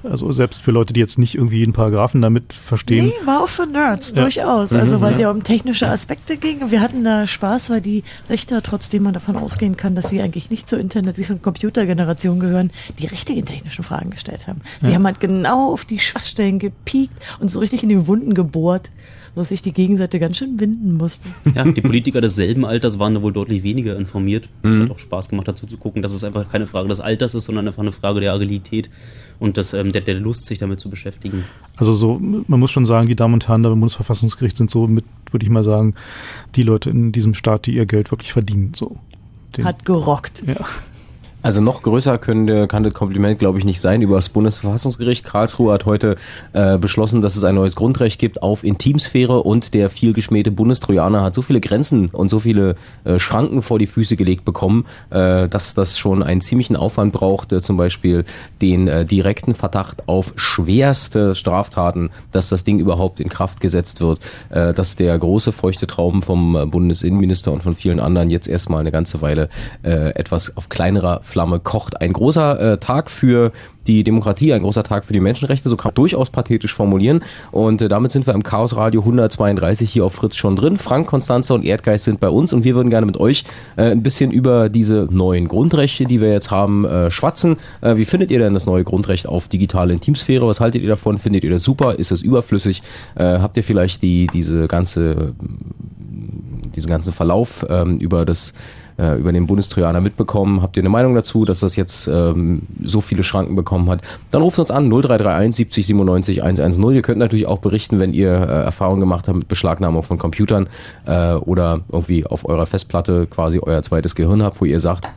äh, 0.04 0.08
also 0.08 0.30
selbst 0.32 0.60
für 0.60 0.70
Leute, 0.70 0.92
die 0.92 1.00
jetzt 1.00 1.18
nicht 1.18 1.34
irgendwie 1.34 1.58
jeden 1.58 1.72
Paragraphen 1.72 2.20
damit 2.20 2.52
verstehen. 2.52 3.06
Nee, 3.06 3.26
war 3.26 3.42
auch 3.42 3.48
für 3.48 3.66
Nerds, 3.66 4.10
ja. 4.10 4.22
durchaus. 4.22 4.72
Also 4.72 5.00
weil 5.00 5.14
es 5.14 5.20
ja 5.20 5.30
um 5.30 5.42
technische 5.42 5.88
Aspekte 5.88 6.36
ging. 6.36 6.70
Wir 6.70 6.80
hatten 6.80 7.02
da 7.02 7.26
Spaß, 7.26 7.70
weil 7.70 7.80
die 7.80 8.04
Richter, 8.28 8.62
trotzdem 8.62 9.04
man 9.04 9.14
davon 9.14 9.36
ausgehen 9.36 9.76
kann, 9.76 9.94
dass 9.94 10.10
sie 10.10 10.20
eigentlich 10.20 10.50
nicht 10.50 10.68
zur 10.68 10.78
Internet- 10.78 11.18
und 11.30 11.42
Computergeneration 11.42 12.40
gehören, 12.40 12.70
die 12.98 13.06
richtigen 13.06 13.44
technischen 13.44 13.84
Fragen 13.84 14.10
gestellt 14.10 14.46
haben. 14.46 14.60
Sie 14.82 14.88
ja. 14.88 14.94
haben 14.94 15.06
halt 15.06 15.20
genau 15.20 15.72
auf 15.72 15.84
die 15.84 15.98
Schwachstellen 15.98 16.58
gepiekt 16.58 17.14
und 17.40 17.50
so 17.50 17.58
richtig 17.58 17.82
in 17.82 17.88
die 17.88 18.06
Wunden 18.06 18.34
gebohrt 18.34 18.90
wo 19.34 19.42
sich 19.44 19.62
die 19.62 19.72
Gegenseite 19.72 20.18
ganz 20.18 20.36
schön 20.36 20.60
winden 20.60 20.96
musste. 20.96 21.28
Ja, 21.54 21.64
die 21.64 21.80
Politiker 21.80 22.20
desselben 22.20 22.64
Alters 22.64 22.98
waren 22.98 23.14
da 23.14 23.22
wohl 23.22 23.32
deutlich 23.32 23.62
weniger 23.62 23.96
informiert. 23.96 24.48
Es 24.62 24.76
mhm. 24.76 24.82
hat 24.82 24.90
auch 24.90 24.98
Spaß 24.98 25.28
gemacht, 25.28 25.48
dazu 25.48 25.66
zu 25.66 25.76
gucken, 25.76 26.02
dass 26.02 26.12
es 26.12 26.24
einfach 26.24 26.50
keine 26.50 26.66
Frage 26.66 26.88
des 26.88 27.00
Alters 27.00 27.34
ist, 27.34 27.44
sondern 27.44 27.66
einfach 27.66 27.82
eine 27.82 27.92
Frage 27.92 28.20
der 28.20 28.32
Agilität 28.32 28.88
und 29.38 29.56
des, 29.56 29.74
ähm, 29.74 29.92
der, 29.92 30.02
der 30.02 30.14
Lust, 30.14 30.46
sich 30.46 30.58
damit 30.58 30.80
zu 30.80 30.88
beschäftigen. 30.88 31.44
Also 31.76 31.92
so, 31.92 32.18
man 32.18 32.60
muss 32.60 32.70
schon 32.70 32.86
sagen, 32.86 33.08
die 33.08 33.16
Damen 33.16 33.34
und 33.34 33.48
Herren 33.48 33.62
da 33.62 33.68
beim 33.68 33.80
Bundesverfassungsgericht 33.80 34.56
sind 34.56 34.70
so 34.70 34.86
mit, 34.86 35.04
würde 35.30 35.44
ich 35.44 35.50
mal 35.50 35.64
sagen, 35.64 35.94
die 36.54 36.62
Leute 36.62 36.90
in 36.90 37.12
diesem 37.12 37.34
Staat, 37.34 37.66
die 37.66 37.74
ihr 37.74 37.86
Geld 37.86 38.10
wirklich 38.10 38.32
verdienen. 38.32 38.72
So. 38.74 38.96
Den, 39.56 39.64
Hat 39.64 39.84
gerockt. 39.84 40.44
Ja. 40.46 40.64
Also 41.42 41.60
noch 41.60 41.82
größer 41.82 42.18
könnte, 42.18 42.68
kann 42.68 42.84
das 42.84 42.94
Kompliment, 42.94 43.40
glaube 43.40 43.58
ich, 43.58 43.64
nicht 43.64 43.80
sein. 43.80 44.00
Über 44.00 44.14
das 44.16 44.28
Bundesverfassungsgericht 44.28 45.24
Karlsruhe 45.24 45.72
hat 45.72 45.86
heute 45.86 46.14
äh, 46.52 46.78
beschlossen, 46.78 47.20
dass 47.20 47.34
es 47.34 47.42
ein 47.42 47.56
neues 47.56 47.74
Grundrecht 47.74 48.20
gibt 48.20 48.42
auf 48.42 48.62
Intimsphäre 48.62 49.42
und 49.42 49.74
der 49.74 49.90
vielgeschmähte 49.90 50.52
Bundestrojaner 50.52 51.22
hat 51.22 51.34
so 51.34 51.42
viele 51.42 51.60
Grenzen 51.60 52.10
und 52.10 52.28
so 52.28 52.38
viele 52.38 52.76
äh, 53.04 53.18
Schranken 53.18 53.62
vor 53.62 53.80
die 53.80 53.88
Füße 53.88 54.16
gelegt 54.16 54.44
bekommen, 54.44 54.86
äh, 55.10 55.48
dass 55.48 55.74
das 55.74 55.98
schon 55.98 56.22
einen 56.22 56.40
ziemlichen 56.40 56.76
Aufwand 56.76 57.12
braucht, 57.12 57.52
äh, 57.52 57.60
zum 57.60 57.76
Beispiel 57.76 58.24
den 58.60 58.86
äh, 58.86 59.04
direkten 59.04 59.54
Verdacht 59.54 60.08
auf 60.08 60.34
schwerste 60.36 61.34
Straftaten, 61.34 62.10
dass 62.30 62.50
das 62.50 62.62
Ding 62.62 62.78
überhaupt 62.78 63.18
in 63.18 63.28
Kraft 63.28 63.60
gesetzt 63.60 64.00
wird, 64.00 64.20
äh, 64.50 64.72
dass 64.72 64.94
der 64.94 65.18
große 65.18 65.50
feuchte 65.50 65.88
Traum 65.88 66.22
vom 66.22 66.54
äh, 66.54 66.66
Bundesinnenminister 66.66 67.50
und 67.50 67.64
von 67.64 67.74
vielen 67.74 67.98
anderen 67.98 68.30
jetzt 68.30 68.46
erstmal 68.46 68.80
eine 68.80 68.92
ganze 68.92 69.20
Weile 69.22 69.48
äh, 69.82 70.10
etwas 70.14 70.56
auf 70.56 70.68
kleinerer 70.68 71.20
Flamme 71.32 71.60
kocht. 71.60 72.00
Ein 72.00 72.12
großer 72.12 72.72
äh, 72.74 72.78
Tag 72.78 73.10
für 73.10 73.52
die 73.86 74.04
Demokratie, 74.04 74.52
ein 74.52 74.62
großer 74.62 74.84
Tag 74.84 75.04
für 75.04 75.12
die 75.12 75.20
Menschenrechte, 75.20 75.68
so 75.68 75.76
kann 75.76 75.88
man 75.88 75.94
durchaus 75.94 76.30
pathetisch 76.30 76.74
formulieren. 76.74 77.24
Und 77.50 77.82
äh, 77.82 77.88
damit 77.88 78.12
sind 78.12 78.26
wir 78.26 78.34
im 78.34 78.42
Chaos 78.42 78.76
Radio 78.76 79.00
132 79.00 79.90
hier 79.90 80.04
auf 80.04 80.14
Fritz 80.14 80.36
schon 80.36 80.56
drin. 80.56 80.76
Frank, 80.76 81.06
Konstanze 81.06 81.54
und 81.54 81.64
Erdgeist 81.64 82.04
sind 82.04 82.20
bei 82.20 82.28
uns 82.28 82.52
und 82.52 82.64
wir 82.64 82.74
würden 82.74 82.90
gerne 82.90 83.06
mit 83.06 83.16
euch 83.16 83.44
äh, 83.76 83.90
ein 83.90 84.02
bisschen 84.02 84.30
über 84.30 84.68
diese 84.68 85.08
neuen 85.10 85.48
Grundrechte, 85.48 86.04
die 86.04 86.20
wir 86.20 86.30
jetzt 86.30 86.50
haben, 86.50 86.84
äh, 86.84 87.10
schwatzen. 87.10 87.56
Äh, 87.80 87.96
wie 87.96 88.04
findet 88.04 88.30
ihr 88.30 88.38
denn 88.38 88.54
das 88.54 88.66
neue 88.66 88.84
Grundrecht 88.84 89.26
auf 89.26 89.48
digitale 89.48 89.94
Intimsphäre? 89.94 90.46
Was 90.46 90.60
haltet 90.60 90.82
ihr 90.82 90.88
davon? 90.88 91.18
Findet 91.18 91.44
ihr 91.44 91.50
das 91.50 91.62
super? 91.62 91.98
Ist 91.98 92.12
es 92.12 92.22
überflüssig? 92.22 92.82
Äh, 93.14 93.38
habt 93.38 93.56
ihr 93.56 93.64
vielleicht 93.64 94.02
die 94.02 94.28
diese 94.32 94.68
ganze 94.68 95.34
diesen 96.74 96.88
ganzen 96.88 97.12
Verlauf 97.12 97.66
ähm, 97.68 97.98
über 97.98 98.24
das 98.24 98.54
äh, 99.02 99.18
über 99.18 99.32
den 99.32 99.46
Bundestrojaner 99.46 100.00
mitbekommen? 100.00 100.62
Habt 100.62 100.76
ihr 100.76 100.82
eine 100.82 100.88
Meinung 100.88 101.14
dazu, 101.14 101.44
dass 101.44 101.60
das 101.60 101.76
jetzt 101.76 102.06
ähm, 102.06 102.62
so 102.82 103.00
viele 103.00 103.22
Schranken 103.22 103.56
bekommen 103.56 103.90
hat? 103.90 104.00
Dann 104.30 104.42
ruft 104.42 104.58
uns 104.58 104.70
an 104.70 104.88
0331 104.88 105.56
70 105.56 105.86
97 105.86 106.42
110. 106.42 106.90
Ihr 106.92 107.02
könnt 107.02 107.18
natürlich 107.18 107.46
auch 107.46 107.58
berichten, 107.58 107.98
wenn 107.98 108.12
ihr 108.12 108.30
äh, 108.30 108.64
Erfahrungen 108.64 109.00
gemacht 109.00 109.28
habt 109.28 109.38
mit 109.38 109.48
Beschlagnahmung 109.48 110.02
von 110.02 110.18
Computern 110.18 110.68
äh, 111.06 111.34
oder 111.34 111.80
irgendwie 111.90 112.26
auf 112.26 112.48
eurer 112.48 112.66
Festplatte 112.66 113.26
quasi 113.26 113.58
euer 113.60 113.82
zweites 113.82 114.14
Gehirn 114.14 114.42
habt, 114.42 114.60
wo 114.60 114.64
ihr 114.64 114.80
sagt, 114.80 115.08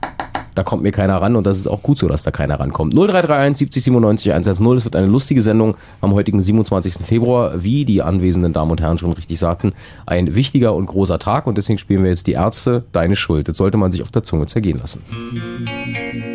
da 0.56 0.64
kommt 0.64 0.84
mir 0.84 0.92
keiner 0.92 1.22
ran 1.22 1.36
und 1.36 1.46
das 1.46 1.58
ist 1.58 1.68
auch 1.68 1.84
gut 1.84 1.98
so, 1.98 2.08
dass 2.08 2.24
da 2.24 2.32
keiner 2.32 2.60
rankommt. 2.60 2.94
0331 2.94 3.58
70 3.58 3.84
97 3.84 4.32
110. 4.32 4.66
Es 4.78 4.86
wird 4.86 4.96
eine 4.96 5.08
lustige 5.08 5.42
Sendung 5.42 5.76
am 6.02 6.14
heutigen 6.14 6.42
27. 6.42 7.06
Februar, 7.06 7.64
wie 7.64 7.86
die 7.86 8.02
anwesenden 8.02 8.54
Damen 8.54 8.72
und 8.72 8.82
Herren 8.82 8.98
schon 8.98 9.14
richtig 9.14 9.38
sagten, 9.38 9.74
ein 10.06 10.36
wichtiger 10.36 10.74
und 10.74 10.86
großer 10.88 11.20
Tag 11.20 11.46
und 11.48 11.58
deswegen 11.58 11.78
spielen 11.78 12.04
wir 12.04 12.10
jetzt 12.10 12.28
die 12.28 12.34
Ärzte, 12.34 12.84
deine 12.92 13.16
Schuld. 13.16 13.48
Das 13.48 13.58
sollte 13.58 13.78
man 13.78 13.92
sich 13.92 14.02
auf 14.02 14.12
der 14.12 14.24
Zunge 14.24 14.46
zergehen 14.48 14.80
lassen. 14.80 15.02
lass 15.12 16.35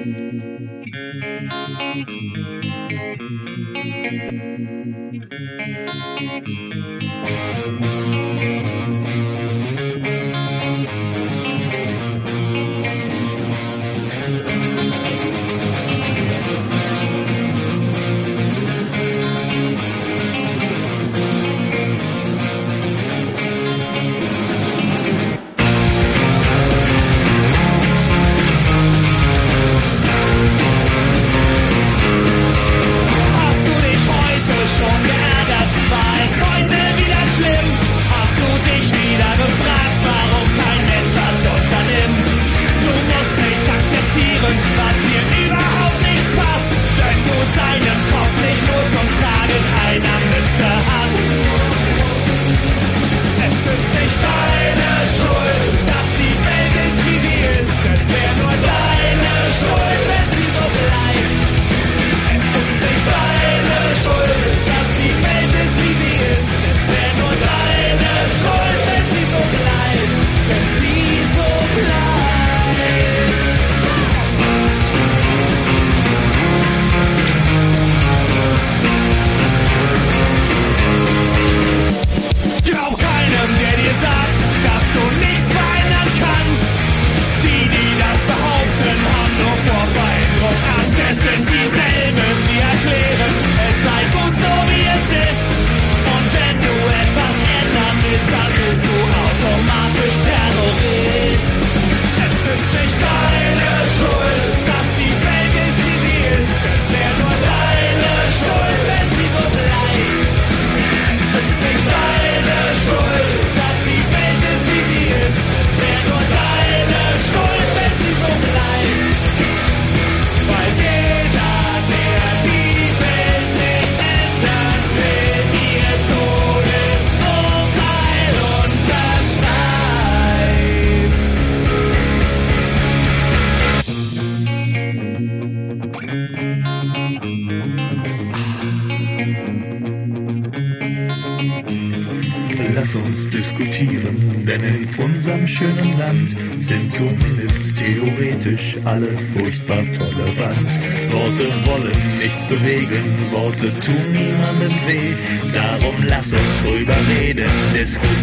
schönen 145.60 145.98
Land 145.98 146.36
sind 146.60 146.90
zumindest 146.90 147.76
theoretisch 147.76 148.76
alle 148.84 149.08
furchtbar 149.08 149.84
tolerant. 149.98 150.70
Worte 151.12 151.46
wollen 151.66 152.18
nichts 152.18 152.46
bewegen, 152.46 153.04
Worte 153.30 153.68
tun 153.80 154.10
niemandem 154.10 154.72
weh, 154.86 155.14
darum 155.52 155.96
lass 156.06 156.32
uns 156.32 156.62
drüber 156.64 156.96
reden, 157.18 157.50
Diskussionen 157.74 158.19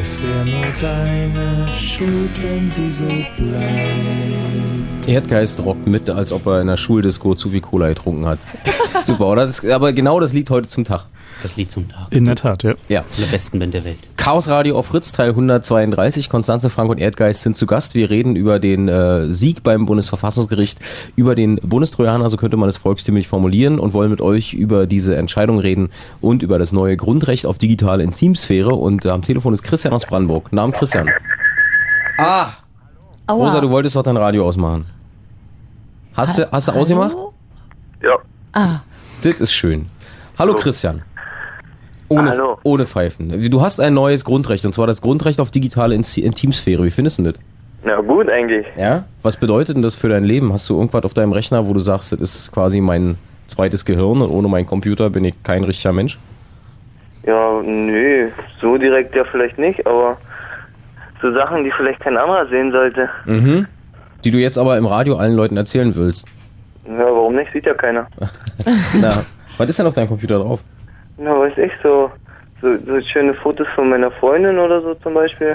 Es 0.00 0.18
wäre 0.22 0.46
nur 0.46 0.72
deine 0.80 1.68
Schuld, 1.74 2.42
wenn 2.42 2.70
sie 2.70 2.90
so 2.90 3.04
bleibt. 3.04 5.06
Erdgeist 5.06 5.60
rockt 5.60 5.86
mit, 5.86 6.08
als 6.08 6.32
ob 6.32 6.46
er 6.46 6.62
in 6.62 6.68
der 6.68 6.78
Schuldisco 6.78 7.34
zu 7.34 7.50
viel 7.50 7.60
Cola 7.60 7.88
getrunken 7.88 8.24
hat. 8.24 8.38
Super, 9.04 9.26
oder? 9.26 9.46
Das, 9.46 9.62
aber 9.62 9.92
genau 9.92 10.18
das 10.18 10.32
liegt 10.32 10.48
heute 10.48 10.68
zum 10.68 10.84
Tag. 10.84 11.04
Das 11.42 11.56
Lied 11.56 11.70
zum 11.70 11.88
Tag. 11.88 12.06
In 12.10 12.24
der 12.24 12.36
Tat, 12.36 12.62
ja. 12.62 12.74
Ja. 12.88 13.04
Der 13.18 13.26
besten 13.26 13.58
Band 13.58 13.74
der 13.74 13.84
Welt. 13.84 13.98
Chaos 14.20 14.48
Radio 14.48 14.76
auf 14.78 14.84
Fritz, 14.88 15.12
Teil 15.12 15.30
132. 15.30 16.28
Konstanze, 16.28 16.68
Frank 16.68 16.90
und 16.90 16.98
Erdgeist 16.98 17.40
sind 17.40 17.56
zu 17.56 17.66
Gast. 17.66 17.94
Wir 17.94 18.10
reden 18.10 18.36
über 18.36 18.58
den 18.58 18.86
äh, 18.86 19.32
Sieg 19.32 19.62
beim 19.62 19.86
Bundesverfassungsgericht, 19.86 20.78
über 21.16 21.34
den 21.34 21.56
Bundestrojaner, 21.56 22.28
so 22.28 22.36
könnte 22.36 22.58
man 22.58 22.68
es 22.68 22.76
volkstümlich 22.76 23.28
formulieren, 23.28 23.78
und 23.78 23.94
wollen 23.94 24.10
mit 24.10 24.20
euch 24.20 24.52
über 24.52 24.86
diese 24.86 25.16
Entscheidung 25.16 25.58
reden 25.58 25.88
und 26.20 26.42
über 26.42 26.58
das 26.58 26.70
neue 26.72 26.98
Grundrecht 26.98 27.46
auf 27.46 27.56
digitale 27.56 28.02
Intimsphäre. 28.02 28.74
Und 28.74 29.06
äh, 29.06 29.08
am 29.08 29.22
Telefon 29.22 29.54
ist 29.54 29.62
Christian 29.62 29.94
aus 29.94 30.04
Brandenburg. 30.04 30.52
Namen 30.52 30.74
Christian. 30.74 31.08
Ah! 32.18 32.48
Aua. 33.26 33.46
Rosa, 33.46 33.60
du 33.62 33.70
wolltest 33.70 33.96
doch 33.96 34.02
dein 34.02 34.18
Radio 34.18 34.46
ausmachen. 34.46 34.84
Hast 36.12 36.36
du, 36.38 36.50
hast 36.52 36.68
du 36.68 36.72
Hallo? 36.72 36.82
ausgemacht? 36.82 37.16
Ja, 38.02 38.16
Ah, 38.52 38.80
Das 39.22 39.40
ist 39.40 39.52
schön. 39.52 39.86
Hallo 40.38 40.54
Christian. 40.54 41.02
Ohne, 42.12 42.30
Hallo. 42.30 42.58
ohne 42.64 42.86
Pfeifen. 42.86 43.50
Du 43.50 43.62
hast 43.62 43.80
ein 43.80 43.94
neues 43.94 44.24
Grundrecht, 44.24 44.64
und 44.66 44.72
zwar 44.74 44.88
das 44.88 45.00
Grundrecht 45.00 45.38
auf 45.40 45.52
digitale 45.52 45.94
In- 45.94 46.04
Intimsphäre. 46.16 46.84
Wie 46.84 46.90
findest 46.90 47.18
du 47.20 47.22
das? 47.22 47.34
na 47.84 47.98
gut 48.00 48.28
eigentlich. 48.28 48.66
Ja? 48.76 49.04
Was 49.22 49.36
bedeutet 49.38 49.76
denn 49.76 49.82
das 49.82 49.94
für 49.94 50.08
dein 50.08 50.24
Leben? 50.24 50.52
Hast 50.52 50.68
du 50.68 50.76
irgendwas 50.76 51.04
auf 51.04 51.14
deinem 51.14 51.32
Rechner, 51.32 51.66
wo 51.68 51.72
du 51.72 51.78
sagst, 51.80 52.12
das 52.12 52.20
ist 52.20 52.52
quasi 52.52 52.80
mein 52.80 53.16
zweites 53.46 53.84
Gehirn 53.84 54.20
und 54.20 54.30
ohne 54.30 54.48
meinen 54.48 54.66
Computer 54.66 55.08
bin 55.08 55.24
ich 55.24 55.40
kein 55.44 55.64
richtiger 55.64 55.92
Mensch? 55.92 56.18
Ja, 57.24 57.62
nö, 57.62 58.28
so 58.60 58.76
direkt 58.76 59.14
ja 59.14 59.24
vielleicht 59.24 59.56
nicht, 59.58 59.86
aber 59.86 60.16
so 61.22 61.32
Sachen, 61.32 61.64
die 61.64 61.70
vielleicht 61.70 62.00
kein 62.00 62.16
anderer 62.16 62.46
sehen 62.48 62.70
sollte. 62.72 63.08
Mhm. 63.24 63.66
Die 64.24 64.30
du 64.30 64.38
jetzt 64.38 64.58
aber 64.58 64.76
im 64.76 64.86
Radio 64.86 65.16
allen 65.16 65.34
Leuten 65.36 65.56
erzählen 65.56 65.94
willst. 65.94 66.26
Ja, 66.86 66.98
warum 67.04 67.36
nicht? 67.36 67.52
Sieht 67.52 67.66
ja 67.66 67.74
keiner. 67.74 68.08
Na, 69.00 69.24
was 69.56 69.68
ist 69.68 69.78
denn 69.78 69.86
auf 69.86 69.94
deinem 69.94 70.08
Computer 70.08 70.38
drauf? 70.38 70.60
Na, 71.22 71.38
weiß 71.38 71.52
ich, 71.58 71.72
so, 71.82 72.10
so, 72.62 72.76
so 72.76 73.00
schöne 73.12 73.34
Fotos 73.34 73.66
von 73.74 73.90
meiner 73.90 74.10
Freundin 74.10 74.58
oder 74.58 74.80
so 74.80 74.94
zum 74.94 75.14
Beispiel. 75.14 75.54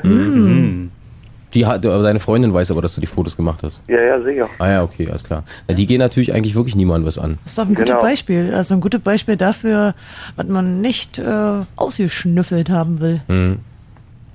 Die 1.53 1.65
hat, 1.65 1.85
aber 1.85 2.03
deine 2.03 2.19
Freundin 2.19 2.53
weiß 2.53 2.69
aber, 2.71 2.81
dass 2.81 2.95
du 2.95 3.01
die 3.01 3.07
Fotos 3.07 3.37
gemacht 3.37 3.61
hast. 3.63 3.81
Ja, 3.87 4.01
ja, 4.01 4.21
sicher. 4.21 4.49
Ah 4.59 4.69
ja, 4.69 4.83
okay, 4.83 5.07
alles 5.09 5.23
klar. 5.23 5.43
Na, 5.67 5.73
die 5.73 5.85
gehen 5.87 5.99
natürlich 5.99 6.33
eigentlich 6.33 6.53
wirklich 6.53 6.75
niemandem 6.75 7.07
was 7.07 7.17
an. 7.17 7.37
das 7.43 7.53
ist 7.53 7.57
doch 7.57 7.63
ein 7.63 7.69
gutes 7.75 7.85
Genau. 7.91 8.01
Beispiel. 8.01 8.53
Also 8.53 8.75
ein 8.75 8.81
gutes 8.81 8.99
Beispiel 9.01 9.37
dafür, 9.37 9.95
was 10.35 10.47
man 10.47 10.81
nicht 10.81 11.17
äh, 11.17 11.61
ausgeschnüffelt 11.77 12.69
haben 12.69 12.99
will. 12.99 13.21
Mhm. 13.29 13.59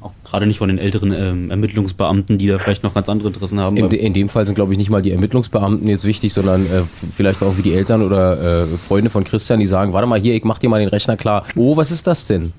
Auch 0.02 0.12
gerade 0.24 0.46
nicht 0.46 0.58
von 0.58 0.68
den 0.68 0.78
älteren 0.78 1.12
ähm, 1.12 1.50
Ermittlungsbeamten, 1.50 2.38
die 2.38 2.46
da 2.46 2.58
vielleicht 2.58 2.82
noch 2.82 2.94
ganz 2.94 3.08
andere 3.10 3.28
Interessen 3.28 3.60
haben. 3.60 3.76
In, 3.76 3.90
de- 3.90 4.00
in 4.00 4.14
dem 4.14 4.30
Fall 4.30 4.46
sind, 4.46 4.54
glaube 4.54 4.72
ich, 4.72 4.78
nicht 4.78 4.88
mal 4.90 5.02
die 5.02 5.12
Ermittlungsbeamten 5.12 5.86
jetzt 5.88 6.04
wichtig, 6.06 6.32
sondern 6.32 6.62
äh, 6.64 6.82
vielleicht 7.12 7.42
auch 7.42 7.58
wie 7.58 7.62
die 7.62 7.74
Eltern 7.74 8.02
oder 8.02 8.62
äh, 8.62 8.66
Freunde 8.78 9.10
von 9.10 9.24
Christian, 9.24 9.60
die 9.60 9.66
sagen, 9.66 9.92
warte 9.92 10.06
mal 10.06 10.18
hier, 10.18 10.34
ich 10.34 10.44
mach 10.44 10.58
dir 10.58 10.70
mal 10.70 10.80
den 10.80 10.88
Rechner 10.88 11.18
klar. 11.18 11.44
Oh, 11.54 11.76
was 11.76 11.90
ist 11.90 12.06
das 12.06 12.26
denn? 12.26 12.54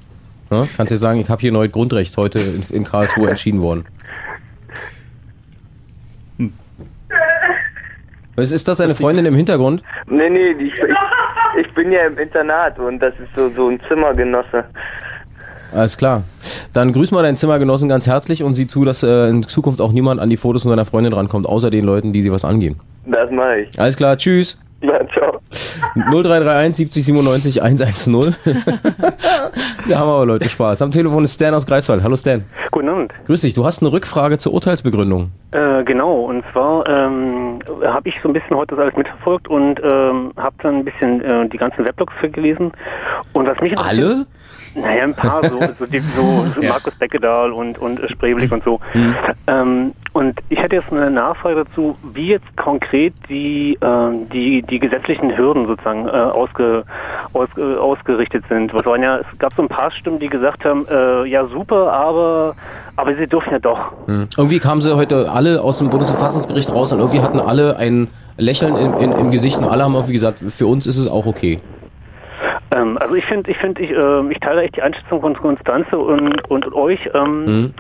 Ne? 0.51 0.67
Kannst 0.77 0.91
dir 0.91 0.97
sagen, 0.97 1.19
ich 1.19 1.29
habe 1.29 1.41
hier 1.41 1.51
neu 1.51 1.67
Grundrecht 1.67 2.15
heute 2.17 2.37
in, 2.39 2.63
in 2.75 2.83
Karlsruhe 2.83 3.29
entschieden 3.29 3.61
worden. 3.61 3.85
Was 8.35 8.51
ist 8.51 8.67
das, 8.67 8.77
deine 8.77 8.95
Freundin 8.95 9.25
im 9.25 9.35
Hintergrund? 9.35 9.83
Nee, 10.07 10.29
nee, 10.29 10.53
die, 10.53 10.65
ich, 10.67 10.73
ich 11.65 11.73
bin 11.73 11.91
ja 11.91 12.05
im 12.05 12.17
Internat 12.17 12.79
und 12.79 12.99
das 12.99 13.13
ist 13.15 13.29
so, 13.35 13.49
so 13.55 13.69
ein 13.69 13.79
Zimmergenosse. 13.87 14.63
Alles 15.73 15.97
klar. 15.97 16.23
Dann 16.73 16.91
grüß 16.91 17.11
mal 17.11 17.23
deinen 17.23 17.35
Zimmergenossen 17.37 17.87
ganz 17.87 18.07
herzlich 18.07 18.43
und 18.43 18.53
sieh 18.53 18.67
zu, 18.67 18.83
dass 18.83 19.03
äh, 19.03 19.29
in 19.29 19.43
Zukunft 19.43 19.81
auch 19.81 19.91
niemand 19.91 20.19
an 20.19 20.29
die 20.29 20.37
Fotos 20.37 20.63
von 20.63 20.69
deiner 20.71 20.85
Freundin 20.85 21.13
rankommt, 21.13 21.45
außer 21.45 21.69
den 21.69 21.85
Leuten, 21.85 22.13
die 22.13 22.21
sie 22.21 22.31
was 22.31 22.43
angehen. 22.43 22.79
Das 23.05 23.31
mache 23.31 23.61
ich. 23.61 23.79
Alles 23.79 23.95
klar, 23.95 24.17
tschüss. 24.17 24.59
Ja, 24.81 24.99
ciao. 25.09 25.39
0331 25.95 26.75
70 26.75 27.05
97 27.05 27.61
110. 27.61 28.35
da 29.89 29.99
haben 29.99 30.07
wir 30.07 30.13
aber 30.13 30.25
Leute 30.25 30.49
Spaß. 30.49 30.81
Am 30.81 30.89
Telefon 30.89 31.23
ist 31.23 31.35
Stan 31.35 31.53
aus 31.53 31.67
Greifswald. 31.67 32.01
Hallo 32.03 32.15
Stan. 32.15 32.43
Guten 32.71 32.89
Abend. 32.89 33.13
Grüß 33.25 33.41
dich. 33.41 33.53
Du 33.53 33.63
hast 33.63 33.81
eine 33.83 33.91
Rückfrage 33.91 34.39
zur 34.39 34.53
Urteilsbegründung. 34.53 35.31
Äh, 35.51 35.83
genau, 35.83 36.21
und 36.21 36.43
zwar 36.51 36.87
ähm, 36.89 37.59
habe 37.83 38.09
ich 38.09 38.15
so 38.23 38.29
ein 38.29 38.33
bisschen 38.33 38.57
heute 38.57 38.75
das 38.75 38.83
alles 38.85 38.95
mitverfolgt 38.95 39.47
und 39.47 39.79
ähm, 39.83 40.31
habe 40.37 40.55
dann 40.63 40.77
ein 40.77 40.85
bisschen 40.85 41.21
äh, 41.21 41.47
die 41.49 41.57
ganzen 41.57 41.85
Weblogs 41.85 42.13
gelesen. 42.31 42.71
Und 43.33 43.47
was 43.47 43.59
mich 43.59 43.77
Alle? 43.77 44.25
Naja, 44.73 45.03
ein 45.03 45.13
paar, 45.13 45.41
so, 45.51 45.59
so, 45.79 45.85
die, 45.85 45.99
so, 45.99 46.45
so 46.55 46.61
Ja. 46.61 46.69
Markus 46.69 46.93
Beckedahl 46.95 47.51
und, 47.51 47.77
und 47.77 47.99
äh, 47.99 48.33
und 48.33 48.63
so. 48.63 48.79
Mhm. 48.93 49.15
Ähm, 49.47 49.93
und 50.13 50.39
ich 50.49 50.61
hätte 50.61 50.75
jetzt 50.75 50.91
eine 50.91 51.09
Nachfrage 51.09 51.63
dazu, 51.63 51.95
wie 52.13 52.27
jetzt 52.27 52.57
konkret 52.57 53.13
die, 53.29 53.77
ähm, 53.81 54.27
die, 54.29 54.61
die 54.61 54.79
gesetzlichen 54.79 55.37
Hürden 55.37 55.67
sozusagen 55.67 56.05
äh, 56.05 56.11
ausge, 56.11 56.83
ausge, 57.31 57.79
ausgerichtet 57.79 58.43
sind. 58.49 58.73
Was 58.73 58.85
waren 58.85 59.01
ja, 59.01 59.19
es 59.19 59.39
gab 59.39 59.53
so 59.53 59.61
ein 59.61 59.69
paar 59.69 59.89
Stimmen, 59.91 60.19
die 60.19 60.27
gesagt 60.27 60.65
haben, 60.65 60.85
äh, 60.89 61.23
ja 61.25 61.47
super, 61.47 61.93
aber, 61.93 62.55
aber 62.97 63.15
sie 63.15 63.25
dürfen 63.25 63.53
ja 63.53 63.59
doch. 63.59 63.93
Hm. 64.07 64.27
Irgendwie 64.35 64.59
kamen 64.59 64.81
sie 64.81 64.93
heute 64.93 65.31
alle 65.31 65.61
aus 65.61 65.77
dem 65.77 65.89
Bundesverfassungsgericht 65.89 66.73
raus 66.73 66.91
und 66.91 66.99
irgendwie 66.99 67.21
hatten 67.21 67.39
alle 67.39 67.77
ein 67.77 68.09
Lächeln 68.35 68.75
im, 68.75 68.93
in, 68.95 69.13
im 69.13 69.31
Gesicht 69.31 69.59
und 69.59 69.63
alle 69.63 69.85
haben 69.85 69.93
irgendwie 69.93 70.13
gesagt, 70.13 70.39
für 70.39 70.67
uns 70.67 70.87
ist 70.87 70.97
es 70.97 71.09
auch 71.09 71.25
okay. 71.25 71.61
Ähm, 72.75 72.97
also 72.97 73.15
ich 73.15 73.23
finde, 73.23 73.49
ich 73.49 73.57
finde, 73.57 73.81
ich, 73.81 73.91
äh, 73.91 74.29
ich 74.29 74.39
teile 74.41 74.63
echt 74.63 74.75
die 74.75 74.81
Einschätzung 74.81 75.21
von 75.21 75.35
Konstanze 75.35 75.97
und, 75.97 76.21
und, 76.49 76.65
und 76.65 76.73
euch. 76.73 77.09
Ähm, 77.13 77.45
Hm. 77.45 77.73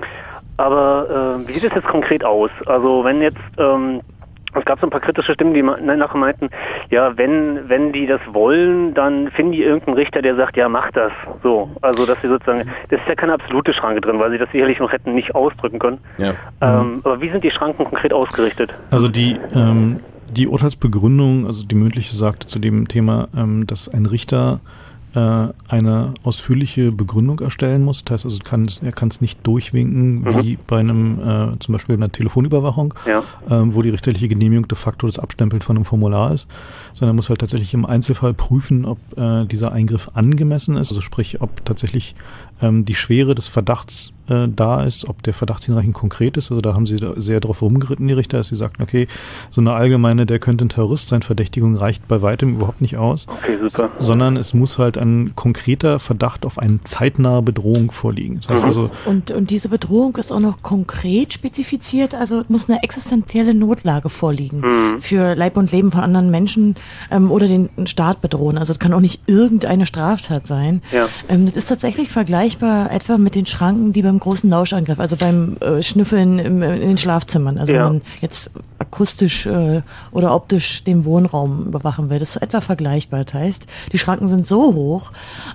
Aber 0.57 1.39
äh, 1.43 1.47
wie 1.47 1.53
sieht 1.53 1.69
es 1.69 1.75
jetzt 1.75 1.87
konkret 1.87 2.23
aus? 2.23 2.51
Also 2.65 3.03
wenn 3.03 3.21
jetzt 3.21 3.37
ähm, 3.57 4.01
es 4.53 4.65
gab 4.65 4.79
so 4.81 4.87
ein 4.87 4.89
paar 4.89 4.99
kritische 4.99 5.33
Stimmen, 5.33 5.53
die 5.53 5.61
ma- 5.63 5.77
nachher 5.79 6.17
meinten, 6.17 6.49
ja, 6.89 7.17
wenn 7.17 7.69
wenn 7.69 7.93
die 7.93 8.05
das 8.05 8.19
wollen, 8.33 8.93
dann 8.93 9.31
finden 9.31 9.53
die 9.53 9.63
irgendeinen 9.63 9.95
Richter, 9.95 10.21
der 10.21 10.35
sagt, 10.35 10.57
ja, 10.57 10.67
mach 10.67 10.91
das. 10.91 11.11
So, 11.41 11.69
also 11.81 12.05
dass 12.05 12.21
sie 12.21 12.27
sozusagen, 12.27 12.69
das 12.89 12.99
ist 12.99 13.07
ja 13.07 13.15
keine 13.15 13.33
absolute 13.33 13.71
Schranke 13.73 14.01
drin, 14.01 14.19
weil 14.19 14.31
sie 14.31 14.37
das 14.37 14.51
sicherlich 14.51 14.79
noch 14.79 14.91
hätten 14.91 15.13
nicht 15.15 15.33
ausdrücken 15.35 15.79
können. 15.79 15.99
Ja. 16.17 16.33
Ähm, 16.59 16.99
aber 17.03 17.21
wie 17.21 17.29
sind 17.29 17.43
die 17.45 17.51
Schranken 17.51 17.85
konkret 17.85 18.11
ausgerichtet? 18.11 18.73
Also 18.91 19.07
die, 19.07 19.37
ähm, 19.55 20.01
die 20.29 20.47
Urteilsbegründung, 20.49 21.47
also 21.47 21.65
die 21.65 21.75
mündliche 21.75 22.13
sagte 22.15 22.45
zu 22.45 22.59
dem 22.59 22.87
Thema, 22.89 23.29
ähm, 23.35 23.65
dass 23.67 23.87
ein 23.87 24.05
Richter 24.05 24.59
äh, 24.65 24.80
eine 25.19 26.13
ausführliche 26.23 26.91
Begründung 26.91 27.39
erstellen 27.41 27.83
muss. 27.83 28.05
Das 28.05 28.13
heißt 28.13 28.25
also, 28.25 28.39
kann, 28.43 28.65
es- 28.65 28.81
er 28.81 28.91
kann 28.91 29.09
es 29.09 29.19
nicht 29.21 29.45
durchwinken, 29.45 30.25
wie 30.43 30.57
bei 30.67 30.79
einem, 30.79 31.19
äh, 31.19 31.59
zum 31.59 31.73
Beispiel 31.73 31.95
einer 31.95 32.11
Telefonüberwachung, 32.11 32.93
Ja. 33.05 33.23
ähm, 33.49 33.75
wo 33.75 33.81
die 33.81 33.89
richterliche 33.89 34.27
Genehmigung 34.29 34.67
de 34.67 34.77
facto 34.77 35.07
das 35.07 35.19
Abstempeln 35.19 35.61
von 35.61 35.75
einem 35.75 35.85
Formular 35.85 36.33
ist, 36.33 36.47
sondern 36.93 37.15
er 37.15 37.17
muss 37.17 37.29
halt 37.29 37.39
tatsächlich 37.39 37.73
im 37.73 37.85
Einzelfall 37.85 38.33
prüfen, 38.33 38.85
ob 38.85 38.99
äh, 39.17 39.45
dieser 39.45 39.71
Eingriff 39.73 40.09
angemessen 40.13 40.77
ist, 40.77 40.91
also 40.91 41.01
sprich, 41.01 41.41
ob 41.41 41.65
tatsächlich 41.65 42.15
ähm, 42.61 42.85
die 42.85 42.95
Schwere 42.95 43.35
des 43.35 43.47
Verdachts 43.47 44.13
äh, 44.27 44.47
da 44.55 44.83
ist, 44.83 45.07
ob 45.09 45.23
der 45.23 45.33
Verdacht 45.33 45.65
hinreichend 45.65 45.93
konkret 45.95 46.37
ist. 46.37 46.51
Also 46.51 46.61
da 46.61 46.73
haben 46.75 46.85
sie 46.85 46.97
da 46.97 47.13
sehr 47.17 47.39
drauf 47.39 47.61
rumgeritten, 47.61 48.07
die 48.07 48.13
Richter, 48.13 48.37
dass 48.37 48.49
sie 48.49 48.55
sagten, 48.55 48.83
okay, 48.83 49.07
so 49.49 49.61
eine 49.61 49.73
allgemeine, 49.73 50.25
der 50.25 50.37
könnte 50.39 50.65
ein 50.65 50.69
Terrorist 50.69 51.07
sein, 51.09 51.21
Verdächtigung 51.23 51.75
reicht 51.75 52.07
bei 52.07 52.21
weitem 52.21 52.55
überhaupt 52.55 52.81
nicht 52.81 52.97
aus. 52.97 53.25
Okay, 53.27 53.57
super. 53.61 53.89
Sondern 53.99 54.37
es 54.37 54.53
muss 54.53 54.77
halt 54.77 54.97
ein 54.97 55.33
konkreter 55.35 55.97
Verdacht 55.99 56.45
auf 56.45 56.59
eine 56.59 56.83
zeitnahe 56.83 57.41
Bedrohung 57.41 57.91
vorliegen. 57.91 58.35
Das 58.41 58.49
heißt 58.49 58.63
Mhm. 58.63 58.67
also, 58.69 58.89
Und, 59.05 59.31
und 59.31 59.49
diese 59.49 59.69
Bedrohung 59.69 60.15
ist 60.17 60.31
auch 60.31 60.39
noch 60.39 60.61
konkret 60.61 61.33
spezifiziert, 61.33 62.13
also 62.13 62.43
muss 62.47 62.69
eine 62.69 62.83
existenzielle 62.83 63.53
Notlage 63.55 64.09
vorliegen 64.09 64.59
Mhm. 64.59 64.99
für 64.99 65.35
Leib 65.35 65.57
und 65.57 65.71
Leben 65.71 65.91
von 65.91 66.01
anderen 66.01 66.29
Menschen 66.29 66.75
ähm, 67.09 67.31
oder 67.31 67.47
den 67.47 67.69
Staat 67.85 68.21
bedrohen. 68.21 68.57
Also 68.59 68.71
es 68.73 68.79
kann 68.79 68.93
auch 68.93 68.99
nicht 68.99 69.21
irgendeine 69.27 69.85
Straftat 69.87 70.45
sein. 70.45 70.81
Ja. 70.91 71.07
Ähm, 71.27 71.47
das 71.47 71.55
ist 71.57 71.65
tatsächlich 71.67 72.09
vergleichbar 72.09 72.50
etwa 72.59 73.17
mit 73.17 73.35
den 73.35 73.45
Schranken, 73.45 73.93
die 73.93 74.01
beim 74.01 74.19
großen 74.19 74.49
Lauschangriff, 74.49 74.99
also 74.99 75.15
beim 75.15 75.57
äh, 75.61 75.81
Schnüffeln 75.81 76.39
im, 76.39 76.61
in 76.61 76.81
den 76.81 76.97
Schlafzimmern, 76.97 77.57
also 77.57 77.73
Ja. 77.73 77.85
wenn 77.85 77.93
man 77.93 78.01
jetzt 78.21 78.51
akustisch 78.79 79.45
äh, 79.45 79.81
oder 80.11 80.33
optisch 80.35 80.83
den 80.83 81.05
Wohnraum 81.05 81.67
überwachen 81.67 82.09
will. 82.09 82.17
Das 82.19 82.35
ist 82.35 82.41
etwa 82.41 82.61
vergleichbar. 82.61 83.23
Das 83.23 83.33
heißt, 83.35 83.67
die 83.93 83.97
Schranken 83.99 84.27
sind 84.27 84.47
so 84.47 84.73
hoch, 84.73 85.11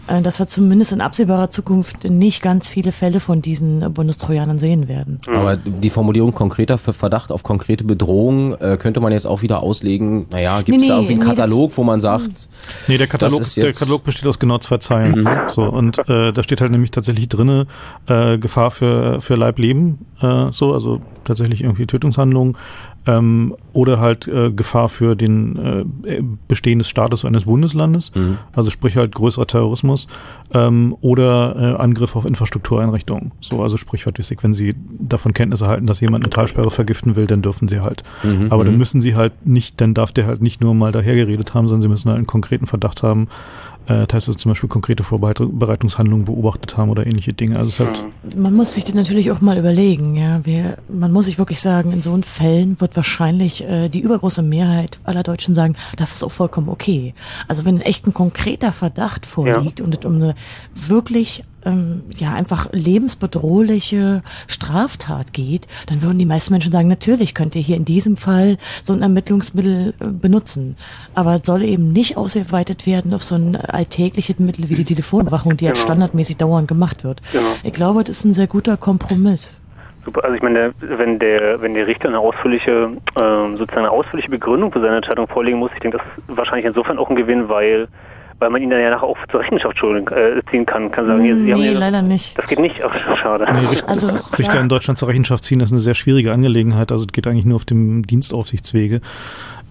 äh, 0.06 0.22
dass 0.22 0.38
wir 0.38 0.46
zumindest 0.46 0.92
in 0.92 1.00
absehbarer 1.00 1.50
Zukunft 1.50 2.09
nicht 2.09 2.40
ganz 2.40 2.68
viele 2.68 2.92
Fälle 2.92 3.18
von 3.20 3.42
diesen 3.42 3.82
äh, 3.82 3.88
Bundestrojanern 3.88 4.59
sehen 4.59 4.87
werden. 4.88 5.20
Aber 5.26 5.56
die 5.56 5.90
Formulierung 5.90 6.32
konkreter 6.35 6.78
für 6.78 6.92
Verdacht 6.92 7.32
auf 7.32 7.42
konkrete 7.42 7.85
Bedrohung 7.85 8.54
äh, 8.61 8.76
könnte 8.80 9.00
man 9.00 9.12
jetzt 9.12 9.26
auch 9.26 9.42
wieder 9.42 9.62
auslegen. 9.62 10.26
Naja, 10.30 10.62
gibt 10.62 10.78
es 10.78 10.85
Nee, 10.85 10.88
da 10.88 10.94
irgendwie 10.96 11.12
einen 11.14 11.20
nee, 11.22 11.26
das- 11.26 11.37
Katalog, 11.37 11.76
wo 11.76 11.82
man 11.85 12.00
sagt, 12.00 12.30
Nee, 12.88 12.96
der 12.98 13.06
Katalog, 13.06 13.42
der 13.54 13.72
Katalog 13.72 14.04
besteht 14.04 14.26
aus 14.26 14.38
genau 14.38 14.59
zwei 14.59 14.78
Zeilen. 14.78 15.28
So 15.48 15.62
und 15.62 15.98
äh, 16.09 16.32
da 16.32 16.42
steht 16.42 16.61
halt 16.61 16.70
nämlich 16.70 16.86
tatsächlich 16.90 17.29
drinne 17.29 17.66
äh, 18.07 18.38
Gefahr 18.38 18.70
für 18.70 19.20
für 19.20 19.37
Leib 19.37 19.59
Leben, 19.59 20.07
äh, 20.20 20.51
so 20.53 20.72
also 20.72 21.01
tatsächlich 21.25 21.62
irgendwie 21.62 21.87
Tötungshandlungen. 21.87 22.57
Ähm, 23.07 23.55
oder 23.76 24.00
halt 24.00 24.26
äh, 24.26 24.50
Gefahr 24.50 24.88
für 24.88 25.14
den 25.14 25.84
äh, 26.06 26.22
Bestehen 26.48 26.78
des 26.78 26.88
Staates 26.88 27.24
eines 27.24 27.44
Bundeslandes, 27.44 28.10
also 28.52 28.70
sprich 28.70 28.96
halt 28.96 29.14
größerer 29.14 29.46
Terrorismus 29.46 30.08
ähm, 30.52 30.96
oder 31.00 31.56
äh, 31.56 31.82
Angriff 31.82 32.16
auf 32.16 32.24
Infrastruktureinrichtungen. 32.24 33.32
So 33.40 33.62
also 33.62 33.76
sprichwörtlich, 33.76 34.28
wenn 34.42 34.54
Sie 34.54 34.74
davon 34.98 35.34
Kenntnis 35.34 35.60
erhalten, 35.60 35.86
dass 35.86 36.00
jemand 36.00 36.24
eine 36.24 36.30
Talsperre 36.30 36.70
vergiften 36.70 37.16
will, 37.16 37.26
dann 37.26 37.42
dürfen 37.42 37.68
Sie 37.68 37.80
halt. 37.80 38.02
Aber 38.50 38.64
dann 38.64 38.78
müssen 38.78 39.00
Sie 39.00 39.14
halt 39.14 39.46
nicht, 39.46 39.80
dann 39.80 39.94
darf 39.94 40.12
der 40.12 40.26
halt 40.26 40.42
nicht 40.42 40.60
nur 40.60 40.74
mal 40.74 40.92
dahergeredet 40.92 41.54
haben, 41.54 41.68
sondern 41.68 41.82
Sie 41.82 41.88
müssen 41.88 42.08
halt 42.08 42.18
einen 42.18 42.26
konkreten 42.26 42.66
Verdacht 42.66 43.02
haben. 43.02 43.28
Äh, 43.86 44.06
das 44.06 44.14
heißt, 44.14 44.28
also 44.28 44.32
zum 44.34 44.50
Beispiel 44.50 44.68
konkrete 44.68 45.04
Vorbereitungshandlungen 45.04 46.24
beobachtet 46.24 46.76
haben 46.76 46.90
oder 46.90 47.06
ähnliche 47.06 47.32
Dinge. 47.32 47.58
Also 47.58 47.68
es 47.68 47.80
halt 47.80 48.04
Man 48.36 48.54
muss 48.54 48.74
sich 48.74 48.84
das 48.84 48.94
natürlich 48.94 49.30
auch 49.30 49.40
mal 49.40 49.58
überlegen. 49.58 50.16
Ja, 50.16 50.44
wir, 50.44 50.78
man 50.88 51.12
muss 51.12 51.26
sich 51.26 51.38
wirklich 51.38 51.60
sagen, 51.60 51.92
in 51.92 52.02
so 52.02 52.12
einen 52.12 52.22
Fällen 52.22 52.80
wird 52.80 52.96
wahrscheinlich 52.96 53.65
äh, 53.66 53.88
die 53.88 54.00
übergroße 54.00 54.42
Mehrheit 54.42 54.98
aller 55.05 55.22
Deutschen 55.22 55.55
sagen, 55.55 55.76
das 55.96 56.12
ist 56.12 56.22
auch 56.22 56.33
vollkommen 56.33 56.68
okay. 56.68 57.14
Also 57.48 57.64
wenn 57.64 57.81
echt 57.81 58.07
ein 58.07 58.14
konkreter 58.14 58.72
Verdacht 58.72 59.26
vorliegt 59.26 59.81
und 59.81 59.94
es 59.98 60.05
um 60.05 60.16
eine 60.16 60.35
wirklich 60.74 61.44
ähm, 61.64 62.02
ja 62.16 62.33
einfach 62.33 62.68
lebensbedrohliche 62.72 64.22
Straftat 64.46 65.33
geht, 65.33 65.66
dann 65.87 66.02
würden 66.02 66.18
die 66.18 66.26
meisten 66.26 66.52
Menschen 66.52 66.72
sagen, 66.72 66.88
natürlich 66.88 67.35
könnt 67.35 67.55
ihr 67.55 67.62
hier 67.62 67.76
in 67.76 67.85
diesem 67.85 68.16
Fall 68.16 68.57
so 68.83 68.92
ein 68.92 69.02
Ermittlungsmittel 69.02 69.94
äh, 69.98 70.07
benutzen. 70.07 70.76
Aber 71.14 71.35
es 71.37 71.40
soll 71.44 71.62
eben 71.62 71.92
nicht 71.92 72.16
ausgeweitet 72.16 72.87
werden 72.87 73.12
auf 73.14 73.24
so 73.24 73.35
ein 73.35 73.57
alltägliches 73.57 74.38
Mittel 74.38 74.68
wie 74.68 74.74
die 74.76 74.85
Telefonüberwachung, 74.85 75.57
die 75.57 75.66
Genau. 75.66 75.79
standardmäßig 75.81 76.37
dauernd 76.37 76.68
gemacht 76.68 77.02
wird. 77.02 77.20
Genau. 77.33 77.48
Ich 77.64 77.72
glaube, 77.72 78.05
das 78.05 78.18
ist 78.18 78.24
ein 78.24 78.35
sehr 78.35 78.46
guter 78.46 78.76
Kompromiss. 78.76 79.59
Super. 80.07 80.23
Also 80.23 80.37
ich 80.37 80.42
meine, 80.42 80.73
der, 80.81 80.99
wenn 80.99 81.19
der 81.19 81.61
wenn 81.61 81.75
der 81.75 81.88
Richter 81.88 82.09
eine 82.09 82.21
ausführliche 82.21 82.92
ähm, 83.16 83.57
sozusagen 83.57 83.87
eine 83.87 83.90
ausführliche 83.90 84.31
Begründung 84.31 84.71
für 84.71 84.81
seine 84.81 84.97
Entscheidung 84.97 85.27
vorlegen 85.27 85.59
muss, 85.59 85.73
ich 85.75 85.81
denke, 85.81 85.99
das 85.99 86.07
ist 86.07 86.37
wahrscheinlich 86.37 86.64
insofern 86.64 86.97
auch 86.97 87.11
ein 87.11 87.16
Gewinn, 87.16 87.49
weil 87.49 87.88
weil 88.38 88.51
man 88.51 88.62
ihn 88.62 88.71
dann 88.71 88.81
ja 88.81 88.90
nachher 88.90 89.03
auch 89.03 89.16
zur 89.33 89.40
Rechenschaft 89.40 89.77
schulden, 89.79 90.07
äh, 90.14 90.40
ziehen 90.49 90.64
kann, 90.64 90.92
kann 90.92 91.09
sagen, 91.09 91.23
hier, 91.23 91.35
Sie 91.35 91.53
haben 91.53 91.61
nee, 91.61 91.73
ja, 91.73 91.79
leider 91.79 92.03
nicht. 92.03 92.38
das 92.38 92.47
geht 92.47 92.61
nicht. 92.61 92.83
Ach, 92.85 93.16
schade. 93.16 93.49
Also 93.87 94.11
Richter 94.38 94.57
ja, 94.57 94.61
in 94.61 94.69
Deutschland 94.69 94.97
zur 94.97 95.09
Rechenschaft 95.09 95.42
ziehen, 95.42 95.59
das 95.59 95.71
ist 95.71 95.73
eine 95.73 95.81
sehr 95.81 95.95
schwierige 95.95 96.33
Angelegenheit. 96.33 96.92
Also 96.92 97.05
es 97.05 97.12
geht 97.12 97.27
eigentlich 97.27 97.47
nur 97.47 97.57
auf 97.57 97.64
dem 97.64 98.07
Dienstaufsichtswege. 98.07 99.01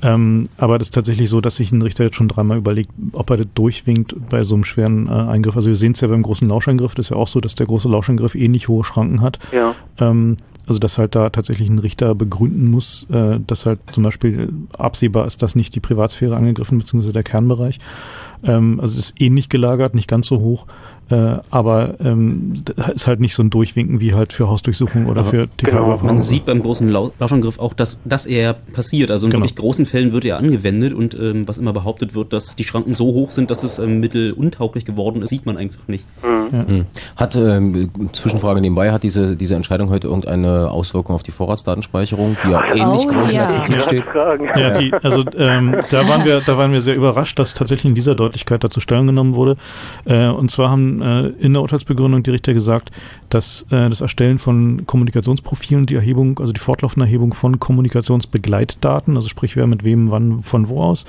Ähm, 0.02 0.46
aber 0.58 0.78
das 0.78 0.88
ist 0.88 0.94
tatsächlich 0.94 1.30
so, 1.30 1.42
dass 1.42 1.56
sich 1.56 1.72
ein 1.72 1.82
Richter 1.82 2.04
jetzt 2.04 2.16
schon 2.16 2.28
dreimal 2.28 2.58
überlegt, 2.58 2.92
ob 3.14 3.30
er 3.30 3.38
das 3.38 3.48
durchwinkt 3.56 4.16
bei 4.30 4.44
so 4.44 4.56
einem 4.56 4.64
schweren 4.64 5.08
äh, 5.08 5.12
Eingriff. 5.12 5.56
Also 5.56 5.70
wir 5.70 5.76
sehen 5.76 5.94
es 5.94 6.02
ja 6.02 6.08
beim 6.08 6.22
großen 6.22 6.48
Lauschangriff, 6.48 6.96
das 6.96 7.08
ist 7.08 7.10
ja 7.12 7.18
auch 7.18 7.28
so, 7.28 7.40
dass 7.40 7.56
der 7.56 7.66
große 7.66 7.88
Lauschangriff 7.88 8.36
ähnlich 8.36 8.68
hohe 8.68 8.84
Schranken 8.84 9.22
hat. 9.22 9.40
Ja. 9.52 9.74
Ähm, 10.00 10.38
also 10.68 10.80
dass 10.80 10.98
halt 10.98 11.16
da 11.16 11.30
tatsächlich 11.30 11.70
ein 11.70 11.80
Richter 11.80 12.16
begründen 12.16 12.70
muss, 12.70 13.06
äh, 13.12 13.40
dass 13.46 13.66
halt 13.66 13.80
zum 13.92 14.04
Beispiel 14.04 14.52
absehbar 14.78 15.28
ist, 15.28 15.42
dass 15.42 15.56
nicht 15.56 15.76
die 15.76 15.80
Privatsphäre 15.80 16.36
angegriffen 16.36 16.78
beziehungsweise 16.78 17.14
der 17.14 17.24
Kernbereich. 17.24 17.80
Ähm, 18.44 18.80
also 18.80 18.96
das 18.96 19.12
ist 19.12 19.22
ähnlich 19.22 19.50
gelagert, 19.50 19.96
nicht 19.96 20.08
ganz 20.08 20.28
so 20.28 20.40
hoch, 20.40 20.66
äh, 21.10 21.38
aber 21.52 21.96
ähm, 22.00 22.64
ist 22.94 23.08
halt 23.08 23.20
nicht 23.20 23.36
so 23.36 23.44
ein 23.44 23.50
Durchwinken 23.50 24.00
wie 24.00 24.14
halt 24.14 24.34
für 24.34 24.48
Hausdurchsuchung 24.50 25.06
oder 25.08 25.22
Aber 25.22 25.30
für 25.30 25.48
TV-Überwachung. 25.58 26.08
Man 26.08 26.20
sieht 26.20 26.46
beim 26.46 26.62
großen 26.62 26.90
Lau- 26.90 27.12
Lauschangriff 27.20 27.60
auch, 27.60 27.74
dass 27.74 28.02
das 28.06 28.26
eher 28.26 28.54
passiert. 28.54 29.12
Also 29.12 29.28
in 29.28 29.32
Genau. 29.32 29.44
wirklich 29.44 29.56
großen 29.56 29.86
Fällen 29.86 30.14
wird 30.14 30.26
er 30.26 30.38
angewendet 30.38 30.94
und 30.94 31.14
ähm, 31.20 31.48
was 31.48 31.58
immer 31.58 31.74
behauptet 31.74 32.16
wird, 32.16 32.34
dass 32.34 32.56
die 32.56 32.64
Schranken 32.64 32.94
so 32.94 33.06
hoch 33.06 33.32
sind, 33.32 33.52
dass 33.52 33.64
es 33.64 33.80
ähm, 33.80 34.00
mitteluntauglich 34.00 34.86
geworden 34.86 35.22
ist, 35.22 35.30
sieht 35.30 35.46
man 35.46 35.58
einfach 35.58 35.88
nicht. 35.88 36.06
Hm. 36.22 36.86
Hat, 37.16 37.36
ähm, 37.36 37.90
Zwischenfrage 38.14 38.62
nebenbei, 38.62 38.92
hat 38.92 39.04
diese, 39.04 39.36
diese 39.36 39.56
Entscheidung 39.56 39.90
heute 39.90 40.08
irgendeine 40.08 40.70
Auswirkung 40.70 41.16
auf 41.16 41.24
die 41.24 41.32
Vorratsdatenspeicherung, 41.32 42.38
die 42.46 42.52
ja 42.52 42.64
ähnlich 42.66 43.06
Oh, 43.06 43.08
groß 43.12 43.32
in 43.32 43.36
ja. 43.38 43.48
der 43.52 43.60
Kritik 43.62 43.82
steht? 43.82 44.04
Ja, 44.56 44.70
die, 44.78 44.94
also 44.94 45.24
ähm, 45.38 45.76
da 45.90 46.08
waren 46.08 46.24
wir, 46.24 46.42
da 46.42 46.58
waren 46.58 46.72
wir 46.72 46.82
sehr 46.82 46.96
überrascht, 46.96 47.40
dass 47.40 47.54
tatsächlich 47.56 47.86
in 47.90 47.96
dieser 47.96 48.16
Deutlichkeit 48.16 48.64
dazu 48.64 48.80
Stellung 48.80 49.08
genommen 49.08 49.36
wurde. 49.36 49.58
Äh, 50.06 50.28
und 50.28 50.52
zwar 50.52 50.70
haben 50.70 50.95
äh, 51.02 51.28
in 51.40 51.54
der 51.54 51.62
Urteilsbegründung 51.62 52.24
die 52.24 52.32
Richter 52.32 52.54
gesagt, 52.54 52.92
dass 53.30 53.64
äh, 53.72 53.90
das 53.90 54.02
Erstellen 54.02 54.40
von 54.40 54.86
Kommunikationsprofilen, 54.86 55.86
die 55.86 55.96
Erhebung, 55.96 56.40
also 56.40 56.54
die 56.54 56.60
fortlaufende 56.60 57.06
Erhebung 57.06 57.34
von 57.34 57.60
Kommunikationsbegleitdaten, 57.60 59.16
also 59.16 59.30
sprich 59.30 59.56
wer 59.56 59.68
mit 59.68 59.84
wem, 59.84 60.12
wann, 60.12 60.42
von 60.42 60.70
wo 60.70 60.82
aus, 60.82 61.06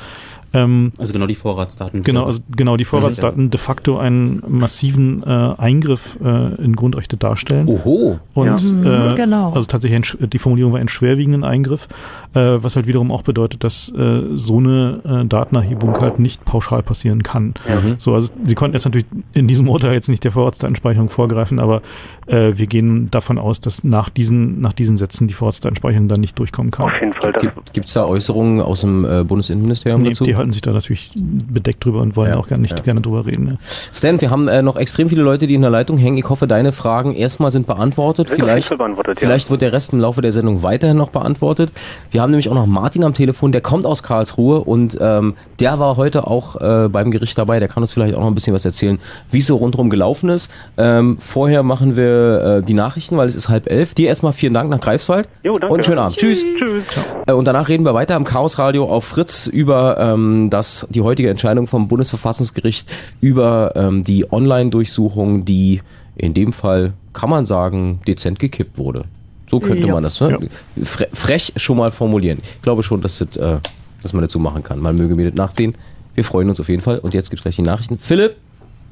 ähm, 0.56 0.92
Also 0.98 1.12
genau 1.12 1.26
die 1.26 1.34
Vorratsdaten. 1.34 2.02
Genau, 2.02 2.24
also 2.24 2.40
genau 2.54 2.76
die 2.76 2.84
Vorratsdaten 2.84 3.50
de 3.50 3.58
facto 3.60 3.98
einen 3.98 4.42
massiven 4.48 5.22
äh, 5.22 5.26
Eingriff 5.58 6.18
äh, 6.24 6.54
in 6.62 6.74
Grundrechte 6.76 7.16
darstellen. 7.16 7.68
Oho. 7.68 8.18
Und 8.34 8.46
Ja. 8.46 9.12
äh, 9.12 9.14
Genau. 9.14 9.52
also 9.52 9.66
tatsächlich 9.66 10.14
ein, 10.20 10.28
die 10.30 10.38
Formulierung 10.38 10.72
war 10.72 10.80
ein 10.80 10.88
schwerwiegenden 10.88 11.44
Eingriff, 11.44 11.88
äh, 12.34 12.38
was 12.40 12.76
halt 12.76 12.86
wiederum 12.86 13.10
auch 13.12 13.22
bedeutet, 13.22 13.64
dass 13.64 13.88
äh, 13.94 14.22
so 14.34 14.58
eine 14.58 15.00
äh, 15.04 15.26
Datenerhebung 15.26 15.98
halt 16.00 16.18
nicht 16.18 16.44
pauschal 16.44 16.82
passieren 16.82 17.22
kann. 17.22 17.54
So, 17.98 18.14
also 18.14 18.28
sie 18.44 18.54
konnten 18.54 18.74
jetzt 18.74 18.84
natürlich 18.84 19.06
in 19.32 19.48
diesem 19.48 19.68
Urteil 19.68 19.92
jetzt 19.92 20.08
nicht 20.08 20.24
der 20.24 20.32
Vorratsdatenspeicherung 20.32 21.08
vorgreifen, 21.10 21.58
aber 21.58 21.82
äh, 22.26 22.52
wir 22.56 22.66
gehen 22.66 23.08
davon 23.10 23.38
aus, 23.38 23.60
dass 23.60 23.84
nach 23.84 24.08
diesen 24.08 24.60
nach 24.60 24.72
diesen 24.72 24.96
Sätzen 24.96 25.28
die 25.28 25.34
Vorratsdatenspeicherung 25.34 26.08
dann 26.08 26.20
nicht 26.20 26.38
durchkommen 26.38 26.70
kann. 26.70 26.86
Auf 26.86 27.00
jeden 27.00 27.12
Fall. 27.12 27.32
Gibt 27.72 27.86
es 27.86 27.94
da 27.94 28.04
Äußerungen 28.04 28.60
aus 28.60 28.80
dem 28.80 29.04
äh, 29.04 29.22
Bundesinnenministerium 29.24 30.02
Nee, 30.02 30.10
dazu? 30.10 30.24
die 30.24 30.36
halten 30.36 30.52
sich 30.52 30.62
da 30.62 30.72
natürlich 30.72 31.10
bedeckt 31.14 31.84
drüber 31.84 32.00
und 32.00 32.16
wollen 32.16 32.30
Ja, 32.32 32.36
auch 32.38 32.48
gar 32.48 32.58
nicht 32.58 32.76
ja. 32.76 32.82
gerne 32.82 33.00
drüber 33.00 33.26
reden. 33.26 33.46
Ja. 33.48 33.56
Stan, 33.92 34.20
wir 34.20 34.30
haben 34.30 34.48
äh, 34.48 34.62
noch 34.62 34.76
extrem 34.76 35.08
viele 35.08 35.22
Leute, 35.22 35.46
die 35.46 35.54
in 35.54 35.62
der 35.62 35.70
Leitung 35.70 35.98
hängen. 35.98 36.18
Ich 36.18 36.28
hoffe, 36.28 36.46
deine 36.46 36.72
Fragen 36.72 37.14
erstmal 37.14 37.52
sind 37.52 37.66
beantwortet. 37.66 38.28
Sind 38.28 38.36
vielleicht 38.38 38.76
beantwortet, 38.76 39.20
ja. 39.20 39.20
vielleicht 39.20 39.50
wird 39.50 39.62
der 39.62 39.72
Rest 39.72 39.92
im 39.92 40.00
Laufe 40.00 40.20
der 40.22 40.32
Sendung 40.32 40.62
weiterhin 40.62 40.96
noch 40.96 41.10
beantwortet. 41.10 41.70
Wir 42.10 42.22
haben 42.22 42.30
nämlich 42.30 42.48
auch 42.48 42.54
noch 42.54 42.66
Martin 42.66 43.04
am 43.04 43.14
Telefon, 43.14 43.52
der 43.52 43.60
kommt 43.60 43.86
aus 43.86 44.02
Karlsruhe 44.02 44.60
und 44.60 44.98
ähm, 45.00 45.34
der 45.60 45.78
war 45.78 45.96
heute 45.96 46.26
auch 46.26 46.60
äh, 46.60 46.88
beim 46.88 47.10
Gericht 47.10 47.38
dabei. 47.38 47.60
Der 47.60 47.68
kann 47.68 47.82
uns 47.82 47.92
vielleicht 47.92 48.14
auch 48.14 48.20
noch 48.20 48.26
ein 48.26 48.34
bisschen 48.34 48.54
was 48.54 48.64
erzählen, 48.64 48.98
wie 49.30 49.38
es 49.38 49.46
so 49.46 49.56
rundherum 49.56 49.90
gelaufen 49.90 50.28
ist. 50.30 50.50
Ähm, 50.76 51.18
vorher 51.20 51.62
machen 51.62 51.96
wir 51.96 52.15
äh, 52.16 52.62
die 52.62 52.74
Nachrichten, 52.74 53.16
weil 53.16 53.28
es 53.28 53.34
ist 53.34 53.48
halb 53.48 53.70
elf. 53.70 53.94
Dir 53.94 54.08
erstmal 54.08 54.32
vielen 54.32 54.54
Dank 54.54 54.70
nach 54.70 54.80
Greifswald 54.80 55.28
Jo, 55.42 55.52
danke. 55.58 55.66
und 55.66 55.74
einen 55.80 55.84
schönen 55.84 55.98
Abend. 55.98 56.16
Tschüss. 56.16 56.42
Tschüss. 56.58 56.84
Äh, 57.26 57.32
Und 57.32 57.44
danach 57.46 57.68
reden 57.68 57.84
wir 57.84 57.94
weiter 57.94 58.16
im 58.16 58.24
Chaos 58.24 58.58
Radio 58.58 58.84
auf 58.90 59.04
Fritz 59.04 59.46
über 59.46 59.96
ähm, 59.98 60.50
das, 60.50 60.86
die 60.90 61.02
heutige 61.02 61.30
Entscheidung 61.30 61.66
vom 61.66 61.88
Bundesverfassungsgericht 61.88 62.88
über 63.20 63.72
ähm, 63.76 64.02
die 64.02 64.30
Online-Durchsuchung, 64.32 65.44
die 65.44 65.80
in 66.16 66.34
dem 66.34 66.52
Fall, 66.52 66.92
kann 67.12 67.30
man 67.30 67.46
sagen, 67.46 68.00
dezent 68.06 68.38
gekippt 68.38 68.78
wurde. 68.78 69.04
So 69.50 69.60
könnte 69.60 69.86
Ja. 69.86 69.92
man 69.92 70.02
das 70.02 70.20
ne? 70.20 70.38
Fre 70.82 71.06
frech 71.12 71.52
schon 71.56 71.76
mal 71.76 71.90
formulieren. 71.92 72.38
Ich 72.56 72.62
glaube 72.62 72.82
schon, 72.82 73.00
dass, 73.00 73.18
das, 73.18 73.36
äh, 73.36 73.58
dass 74.02 74.12
man 74.12 74.22
das 74.22 74.32
so 74.32 74.38
machen 74.38 74.62
kann. 74.62 74.80
Man 74.80 74.96
möge 74.96 75.14
mir 75.14 75.26
das 75.30 75.34
nachsehen. 75.36 75.74
Wir 76.14 76.24
freuen 76.24 76.48
uns 76.48 76.58
auf 76.58 76.68
jeden 76.68 76.82
Fall. 76.82 76.98
Und 76.98 77.14
jetzt 77.14 77.30
gibt's 77.30 77.42
gleich 77.42 77.56
die 77.56 77.62
Nachrichten. 77.62 77.98
Philipp, 78.00 78.36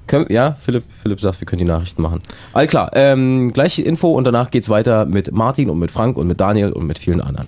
können, 0.06 0.26
ja, 0.30 0.56
Philipp, 0.64 0.84
Philipp 1.02 1.20
sagt, 1.20 1.40
wir 1.40 1.46
können 1.46 1.60
die 1.60 1.64
Nachrichten 1.64 2.02
machen. 2.02 2.20
All 2.52 2.66
klar, 2.66 2.90
ähm, 2.94 3.52
gleich 3.52 3.76
die 3.76 3.86
Info 3.86 4.12
und 4.12 4.24
danach 4.24 4.50
geht's 4.50 4.68
weiter 4.68 5.06
mit 5.06 5.32
Martin 5.32 5.70
und 5.70 5.78
mit 5.78 5.90
Frank 5.90 6.16
und 6.16 6.26
mit 6.26 6.40
Daniel 6.40 6.72
und 6.72 6.86
mit 6.86 6.98
vielen 6.98 7.20
anderen. 7.20 7.46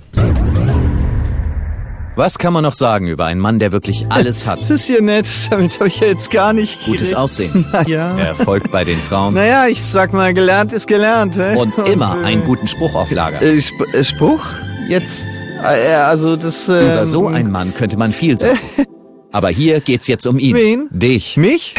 Was 2.17 2.39
kann 2.39 2.55
man 2.55 2.63
noch 2.63 2.73
sagen 2.73 3.09
über 3.09 3.27
einen 3.27 3.41
Mann, 3.41 3.59
der 3.59 3.73
wirklich 3.73 4.07
alles 4.09 4.47
hat? 4.47 4.61
Das 4.61 4.71
ist 4.71 4.89
ja 4.89 5.03
nett, 5.03 5.27
damit 5.51 5.75
habe 5.75 5.89
ich 5.89 6.01
ja 6.01 6.07
jetzt 6.07 6.31
gar 6.31 6.55
nicht 6.55 6.83
Gutes 6.87 7.11
gerechnet. 7.11 7.19
Aussehen. 7.19 7.67
Ja. 7.87 8.17
Erfolg 8.17 8.71
bei 8.71 8.85
den 8.85 8.99
Frauen. 8.99 9.35
Naja, 9.35 9.67
ich 9.67 9.85
sag 9.85 10.15
mal, 10.15 10.33
gelernt 10.33 10.73
ist 10.73 10.87
gelernt. 10.87 11.37
Hä? 11.37 11.57
Und 11.57 11.77
immer 11.87 12.17
äh, 12.23 12.25
einen 12.25 12.45
guten 12.45 12.67
Spruch 12.67 12.95
auf 12.95 13.11
Lager. 13.11 13.43
äh, 13.43 13.59
Sp 13.61 13.85
äh, 13.93 14.03
Spruch? 14.03 14.41
Jetzt? 14.89 15.21
Äh, 15.63 15.93
also 15.93 16.37
das... 16.37 16.71
ähm, 16.71 16.77
Über 16.87 17.07
so 17.07 17.27
einen 17.29 17.51
Mann 17.51 17.75
könnte 17.75 17.99
man 17.99 18.13
viel 18.13 18.39
sagen. 18.39 18.59
Aber 19.33 19.51
hier 19.51 19.81
geht's 19.81 20.07
jetzt 20.07 20.27
um 20.27 20.39
ihn. 20.39 20.57
Wen? 20.57 20.89
Dich. 20.91 21.37
Mich? 21.37 21.75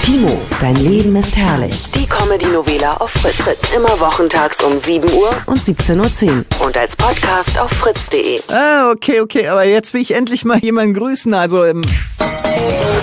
Timo, 0.00 0.38
dein 0.60 0.76
Leben 0.76 1.16
ist 1.16 1.36
herrlich. 1.36 1.90
Die 1.92 2.06
Comedy-Novela 2.06 2.94
auf 2.98 3.10
Fritz. 3.10 3.34
Fritz. 3.36 3.74
Immer 3.76 3.98
wochentags 4.00 4.62
um 4.62 4.78
7 4.78 5.12
Uhr 5.12 5.30
und 5.46 5.58
17.10 5.58 6.28
Uhr. 6.28 6.66
Und 6.66 6.76
als 6.76 6.94
Podcast 6.96 7.58
auf 7.58 7.70
fritz.de. 7.70 8.40
Ah, 8.48 8.90
okay, 8.90 9.20
okay, 9.20 9.48
aber 9.48 9.64
jetzt 9.64 9.94
will 9.94 10.00
ich 10.00 10.14
endlich 10.14 10.44
mal 10.44 10.58
jemanden 10.58 10.94
grüßen, 10.94 11.32
also... 11.34 11.64
Ähm, 11.64 11.82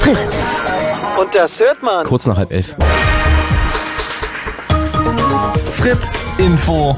Fritz. 0.01 0.17
und 1.19 1.35
das 1.35 1.59
hört 1.59 1.81
man. 1.83 2.05
Kurz 2.05 2.25
nach 2.25 2.37
halb 2.37 2.51
elf. 2.51 2.75
Fritz 5.71 6.03
Info. 6.37 6.95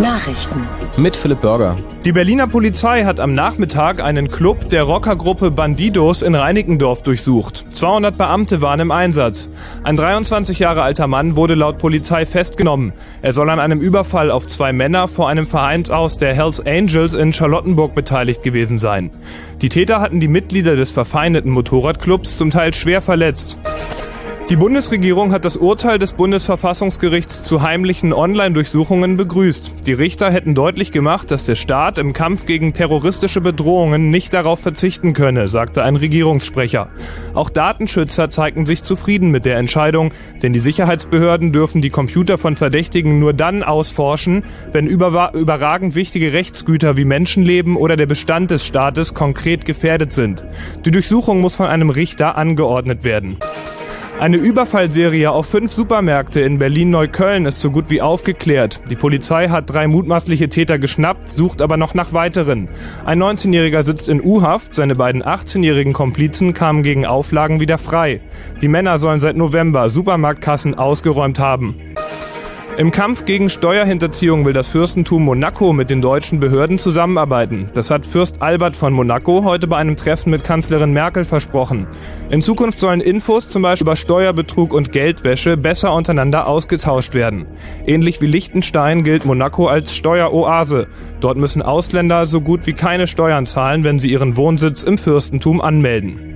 Nachrichten. 0.00 0.66
Mit 0.96 1.14
Philipp 1.14 1.42
Burger. 1.42 1.76
Die 2.06 2.12
Berliner 2.12 2.46
Polizei 2.46 3.04
hat 3.04 3.20
am 3.20 3.34
Nachmittag 3.34 4.02
einen 4.02 4.30
Club 4.30 4.70
der 4.70 4.84
Rockergruppe 4.84 5.50
Bandidos 5.50 6.22
in 6.22 6.34
Reinickendorf 6.34 7.02
durchsucht. 7.02 7.58
200 7.76 8.16
Beamte 8.16 8.62
waren 8.62 8.80
im 8.80 8.92
Einsatz. 8.92 9.50
Ein 9.84 9.96
23 9.96 10.58
Jahre 10.58 10.82
alter 10.82 11.06
Mann 11.06 11.36
wurde 11.36 11.54
laut 11.54 11.76
Polizei 11.76 12.24
festgenommen. 12.24 12.94
Er 13.20 13.34
soll 13.34 13.50
an 13.50 13.60
einem 13.60 13.80
Überfall 13.80 14.30
auf 14.30 14.46
zwei 14.48 14.72
Männer 14.72 15.06
vor 15.06 15.28
einem 15.28 15.46
Vereinshaus 15.46 16.16
der 16.16 16.32
Hells 16.32 16.64
Angels 16.64 17.12
in 17.12 17.34
Charlottenburg 17.34 17.94
beteiligt 17.94 18.42
gewesen 18.42 18.78
sein. 18.78 19.10
Die 19.60 19.68
Täter 19.68 20.00
hatten 20.00 20.18
die 20.18 20.28
Mitglieder 20.28 20.76
des 20.76 20.90
verfeindeten 20.90 21.50
Motorradclubs 21.50 22.38
zum 22.38 22.48
Teil 22.48 22.72
schwer 22.72 23.02
verletzt. 23.02 23.60
Die 24.50 24.56
Bundesregierung 24.56 25.32
hat 25.32 25.44
das 25.44 25.56
Urteil 25.56 26.00
des 26.00 26.12
Bundesverfassungsgerichts 26.14 27.44
zu 27.44 27.62
heimlichen 27.62 28.12
Online-Durchsuchungen 28.12 29.16
begrüßt. 29.16 29.86
Die 29.86 29.92
Richter 29.92 30.32
hätten 30.32 30.56
deutlich 30.56 30.90
gemacht, 30.90 31.30
dass 31.30 31.44
der 31.44 31.54
Staat 31.54 31.98
im 31.98 32.12
Kampf 32.12 32.46
gegen 32.46 32.72
terroristische 32.72 33.40
Bedrohungen 33.40 34.10
nicht 34.10 34.34
darauf 34.34 34.58
verzichten 34.58 35.12
könne, 35.12 35.46
sagte 35.46 35.84
ein 35.84 35.94
Regierungssprecher. 35.94 36.88
Auch 37.32 37.48
Datenschützer 37.48 38.28
zeigten 38.28 38.66
sich 38.66 38.82
zufrieden 38.82 39.30
mit 39.30 39.44
der 39.44 39.56
Entscheidung, 39.56 40.12
denn 40.42 40.52
die 40.52 40.58
Sicherheitsbehörden 40.58 41.52
dürfen 41.52 41.80
die 41.80 41.90
Computer 41.90 42.36
von 42.36 42.56
Verdächtigen 42.56 43.20
nur 43.20 43.34
dann 43.34 43.62
ausforschen, 43.62 44.42
wenn 44.72 44.88
überragend 44.88 45.94
wichtige 45.94 46.32
Rechtsgüter 46.32 46.96
wie 46.96 47.04
Menschenleben 47.04 47.76
oder 47.76 47.94
der 47.94 48.06
Bestand 48.06 48.50
des 48.50 48.66
Staates 48.66 49.14
konkret 49.14 49.64
gefährdet 49.64 50.10
sind. 50.10 50.44
Die 50.84 50.90
Durchsuchung 50.90 51.40
muss 51.40 51.54
von 51.54 51.66
einem 51.66 51.90
Richter 51.90 52.36
angeordnet 52.36 53.04
werden. 53.04 53.38
Eine 54.20 54.36
Überfallserie 54.36 55.30
auf 55.30 55.46
fünf 55.46 55.72
Supermärkte 55.72 56.42
in 56.42 56.58
Berlin-Neukölln 56.58 57.46
ist 57.46 57.58
so 57.58 57.70
gut 57.70 57.88
wie 57.88 58.02
aufgeklärt. 58.02 58.82
Die 58.90 58.94
Polizei 58.94 59.48
hat 59.48 59.70
drei 59.70 59.86
mutmaßliche 59.86 60.50
Täter 60.50 60.78
geschnappt, 60.78 61.30
sucht 61.30 61.62
aber 61.62 61.78
noch 61.78 61.94
nach 61.94 62.12
weiteren. 62.12 62.68
Ein 63.06 63.22
19-Jähriger 63.22 63.82
sitzt 63.82 64.10
in 64.10 64.22
U-Haft, 64.22 64.74
seine 64.74 64.94
beiden 64.94 65.22
18-jährigen 65.22 65.94
Komplizen 65.94 66.52
kamen 66.52 66.82
gegen 66.82 67.06
Auflagen 67.06 67.60
wieder 67.60 67.78
frei. 67.78 68.20
Die 68.60 68.68
Männer 68.68 68.98
sollen 68.98 69.20
seit 69.20 69.38
November 69.38 69.88
Supermarktkassen 69.88 70.74
ausgeräumt 70.74 71.38
haben. 71.38 71.76
Im 72.80 72.92
Kampf 72.92 73.26
gegen 73.26 73.50
Steuerhinterziehung 73.50 74.46
will 74.46 74.54
das 74.54 74.68
Fürstentum 74.68 75.22
Monaco 75.22 75.74
mit 75.74 75.90
den 75.90 76.00
deutschen 76.00 76.40
Behörden 76.40 76.78
zusammenarbeiten. 76.78 77.68
Das 77.74 77.90
hat 77.90 78.06
Fürst 78.06 78.40
Albert 78.40 78.74
von 78.74 78.94
Monaco 78.94 79.44
heute 79.44 79.66
bei 79.66 79.76
einem 79.76 79.98
Treffen 79.98 80.30
mit 80.30 80.44
Kanzlerin 80.44 80.94
Merkel 80.94 81.26
versprochen. 81.26 81.86
In 82.30 82.40
Zukunft 82.40 82.78
sollen 82.78 83.02
Infos 83.02 83.50
zum 83.50 83.60
Beispiel 83.60 83.84
über 83.86 83.96
Steuerbetrug 83.96 84.72
und 84.72 84.92
Geldwäsche 84.92 85.58
besser 85.58 85.92
untereinander 85.92 86.46
ausgetauscht 86.46 87.12
werden. 87.12 87.48
Ähnlich 87.86 88.22
wie 88.22 88.26
Liechtenstein 88.28 89.04
gilt 89.04 89.26
Monaco 89.26 89.66
als 89.66 89.94
Steueroase. 89.94 90.86
Dort 91.20 91.36
müssen 91.36 91.60
Ausländer 91.60 92.26
so 92.26 92.40
gut 92.40 92.66
wie 92.66 92.72
keine 92.72 93.06
Steuern 93.06 93.44
zahlen, 93.44 93.84
wenn 93.84 93.98
sie 93.98 94.10
ihren 94.10 94.36
Wohnsitz 94.36 94.84
im 94.84 94.96
Fürstentum 94.96 95.60
anmelden. 95.60 96.29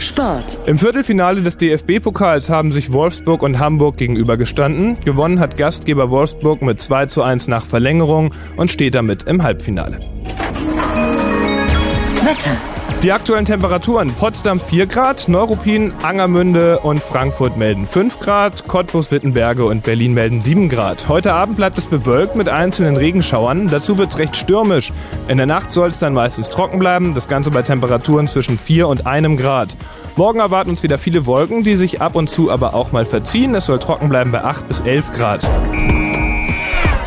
Sport. 0.00 0.58
Im 0.66 0.78
Viertelfinale 0.78 1.42
des 1.42 1.56
DFB-Pokals 1.56 2.48
haben 2.48 2.72
sich 2.72 2.92
Wolfsburg 2.92 3.42
und 3.42 3.58
Hamburg 3.58 3.96
gegenübergestanden. 3.96 4.98
Gewonnen 5.04 5.40
hat 5.40 5.56
Gastgeber 5.56 6.10
Wolfsburg 6.10 6.62
mit 6.62 6.80
2 6.80 7.06
zu 7.06 7.22
1 7.22 7.48
nach 7.48 7.66
Verlängerung 7.66 8.34
und 8.56 8.70
steht 8.70 8.94
damit 8.94 9.24
im 9.24 9.42
Halbfinale. 9.42 10.00
Wetter. 12.22 12.56
Die 13.02 13.12
aktuellen 13.12 13.46
Temperaturen. 13.46 14.12
Potsdam 14.12 14.60
4 14.60 14.86
Grad, 14.86 15.26
Neuruppin, 15.26 15.94
Angermünde 16.02 16.80
und 16.80 17.02
Frankfurt 17.02 17.56
melden 17.56 17.86
5 17.86 18.20
Grad, 18.20 18.68
Cottbus, 18.68 19.10
Wittenberge 19.10 19.64
und 19.64 19.84
Berlin 19.84 20.12
melden 20.12 20.42
7 20.42 20.68
Grad. 20.68 21.08
Heute 21.08 21.32
Abend 21.32 21.56
bleibt 21.56 21.78
es 21.78 21.86
bewölkt 21.86 22.36
mit 22.36 22.50
einzelnen 22.50 22.98
Regenschauern. 22.98 23.68
Dazu 23.68 23.96
wird 23.96 24.10
es 24.10 24.18
recht 24.18 24.36
stürmisch. 24.36 24.92
In 25.28 25.38
der 25.38 25.46
Nacht 25.46 25.72
soll 25.72 25.88
es 25.88 25.96
dann 25.96 26.12
meistens 26.12 26.50
trocken 26.50 26.78
bleiben, 26.78 27.14
das 27.14 27.26
Ganze 27.26 27.50
bei 27.50 27.62
Temperaturen 27.62 28.28
zwischen 28.28 28.58
4 28.58 28.86
und 28.86 29.06
1 29.06 29.40
Grad. 29.40 29.78
Morgen 30.16 30.40
erwarten 30.40 30.68
uns 30.68 30.82
wieder 30.82 30.98
viele 30.98 31.24
Wolken, 31.24 31.64
die 31.64 31.76
sich 31.76 32.02
ab 32.02 32.16
und 32.16 32.28
zu 32.28 32.50
aber 32.50 32.74
auch 32.74 32.92
mal 32.92 33.06
verziehen. 33.06 33.54
Es 33.54 33.64
soll 33.64 33.78
trocken 33.78 34.10
bleiben 34.10 34.30
bei 34.30 34.44
8 34.44 34.68
bis 34.68 34.82
11 34.82 35.14
Grad. 35.14 36.09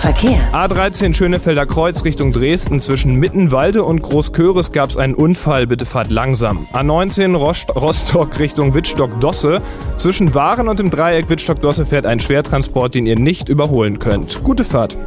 Verkehr. 0.04 0.52
A13 0.52 1.14
Schönefelder 1.14 1.66
Kreuz 1.66 2.04
Richtung 2.04 2.34
Dresden 2.34 2.82
zwischen 2.82 3.16
Mittenwalde 3.16 3.86
und 3.86 4.02
Großköris 4.02 4.74
gab 4.74 4.90
es 4.90 4.98
einen 4.98 5.16
Unfall, 5.16 5.66
bitte 5.66 5.86
fahrt 5.86 6.12
langsam. 6.12 6.68
A19 6.74 7.34
Rost 7.38 7.74
Rostock 7.74 8.38
Richtung 8.38 8.74
Wittstock-Dosse. 8.74 9.62
Zwischen 9.96 10.34
Waren 10.34 10.68
und 10.68 10.80
dem 10.80 10.90
Dreieck 10.90 11.30
Wittstock-Dosse 11.30 11.86
fährt 11.86 12.06
ein 12.06 12.20
Schwertransport, 12.20 12.96
den 12.96 13.06
ihr 13.06 13.18
nicht 13.18 13.48
überholen 13.48 13.98
könnt. 14.00 14.44
Gute 14.44 14.66
Fahrt. 14.66 14.98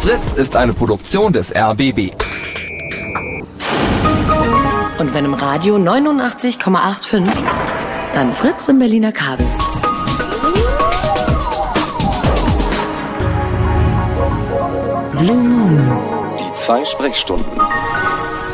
Fritz 0.00 0.32
ist 0.34 0.56
eine 0.56 0.72
Produktion 0.72 1.32
des 1.32 1.54
RBB. 1.54 2.10
Und 4.98 5.14
wenn 5.14 5.24
im 5.24 5.34
Radio 5.34 5.76
89,85, 5.76 7.22
dann 8.12 8.32
Fritz 8.32 8.66
im 8.66 8.80
Berliner 8.80 9.12
Kabel. 9.12 9.46
Blue 15.18 15.34
Moon. 15.34 15.82
Die 16.38 16.52
zwei 16.54 16.84
Sprechstunden. 16.84 17.46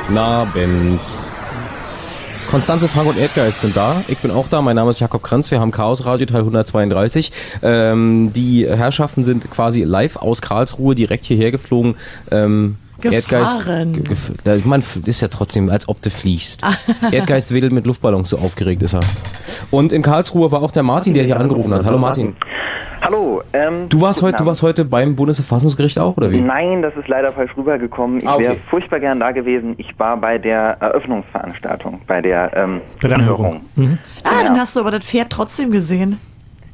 Guten 0.07 0.19
Abend. 0.19 1.01
Konstanze, 2.49 2.87
Frank 2.87 3.09
und 3.09 3.19
Erdgeist 3.19 3.63
sind 3.63 3.77
da. 3.77 4.05
Ich 4.07 4.19
bin 4.19 4.31
auch 4.31 4.47
da. 4.49 4.63
Mein 4.63 4.77
Name 4.77 4.93
ist 4.93 5.01
Jakob 5.01 5.25
Kranz. 5.25 5.51
Wir 5.51 5.59
haben 5.59 5.73
Chaos 5.73 6.07
Radio 6.07 6.27
Teil 6.27 6.41
132. 6.41 7.33
Ähm, 7.63 8.33
die 8.33 8.65
Herrschaften 8.67 9.25
sind 9.25 9.51
quasi 9.51 9.83
live 9.83 10.17
aus 10.17 10.41
Karlsruhe 10.41 10.95
direkt 10.95 11.25
hierher 11.25 11.51
geflogen. 11.51 11.97
Ähm, 12.31 12.77
Gefahren. 13.01 14.05
Erdgeist, 14.45 14.67
man 14.67 14.85
ist 15.07 15.21
ja 15.21 15.27
trotzdem, 15.27 15.69
als 15.69 15.89
ob 15.89 16.01
du 16.03 16.11
fliegst. 16.11 16.61
Erdgeist 17.11 17.53
wedelt 17.53 17.73
mit 17.73 17.87
Luftballons, 17.87 18.29
so 18.29 18.39
aufgeregt 18.39 18.83
ist 18.83 18.95
er. 18.95 19.01
Und 19.73 19.93
in 19.93 20.03
Karlsruhe 20.03 20.53
war 20.53 20.63
auch 20.63 20.71
der 20.71 20.85
Martin, 20.85 21.15
der 21.15 21.25
hier 21.25 21.41
angerufen 21.41 21.75
hat. 21.75 21.85
Hallo 21.85 21.99
Martin. 21.99 22.37
Hallo. 23.03 23.43
Ähm, 23.53 23.89
Du 23.89 24.01
warst 24.01 24.23
heute, 24.23 24.37
du 24.39 24.47
warst 24.47 24.63
heute 24.63 24.85
beim 24.85 25.17
Bundesverfassungsgericht 25.17 25.99
auch, 25.99 26.17
oder 26.17 26.31
wie? 26.31 26.41
Nein, 26.41 26.83
das 26.83 26.95
ist 26.97 27.09
leider 27.09 27.33
falsch 27.33 27.51
rübergekommen. 27.57 28.19
Ich 28.19 28.29
Ah, 28.29 28.37
okay. 28.37 28.45
wäre 28.45 28.57
furchtbar 28.71 29.01
gern 29.01 29.19
da 29.19 29.33
gewesen. 29.33 29.75
Ich 29.79 29.89
war 29.99 30.17
bei 30.17 30.39
der 30.39 30.77
Eröffnungsveranstaltung, 30.81 32.01
bei 32.07 32.21
der 32.23 32.57
ähm, 32.57 32.81
Bei 33.03 33.09
der 33.09 33.19
Anhörung. 33.19 33.63
Mhm. 33.75 33.99
Ah, 34.23 34.45
dann 34.45 34.59
hast 34.59 34.77
du 34.77 34.81
aber 34.81 34.93
das 34.93 35.05
Pferd 35.05 35.31
trotzdem 35.31 35.73
gesehen. 35.73 36.19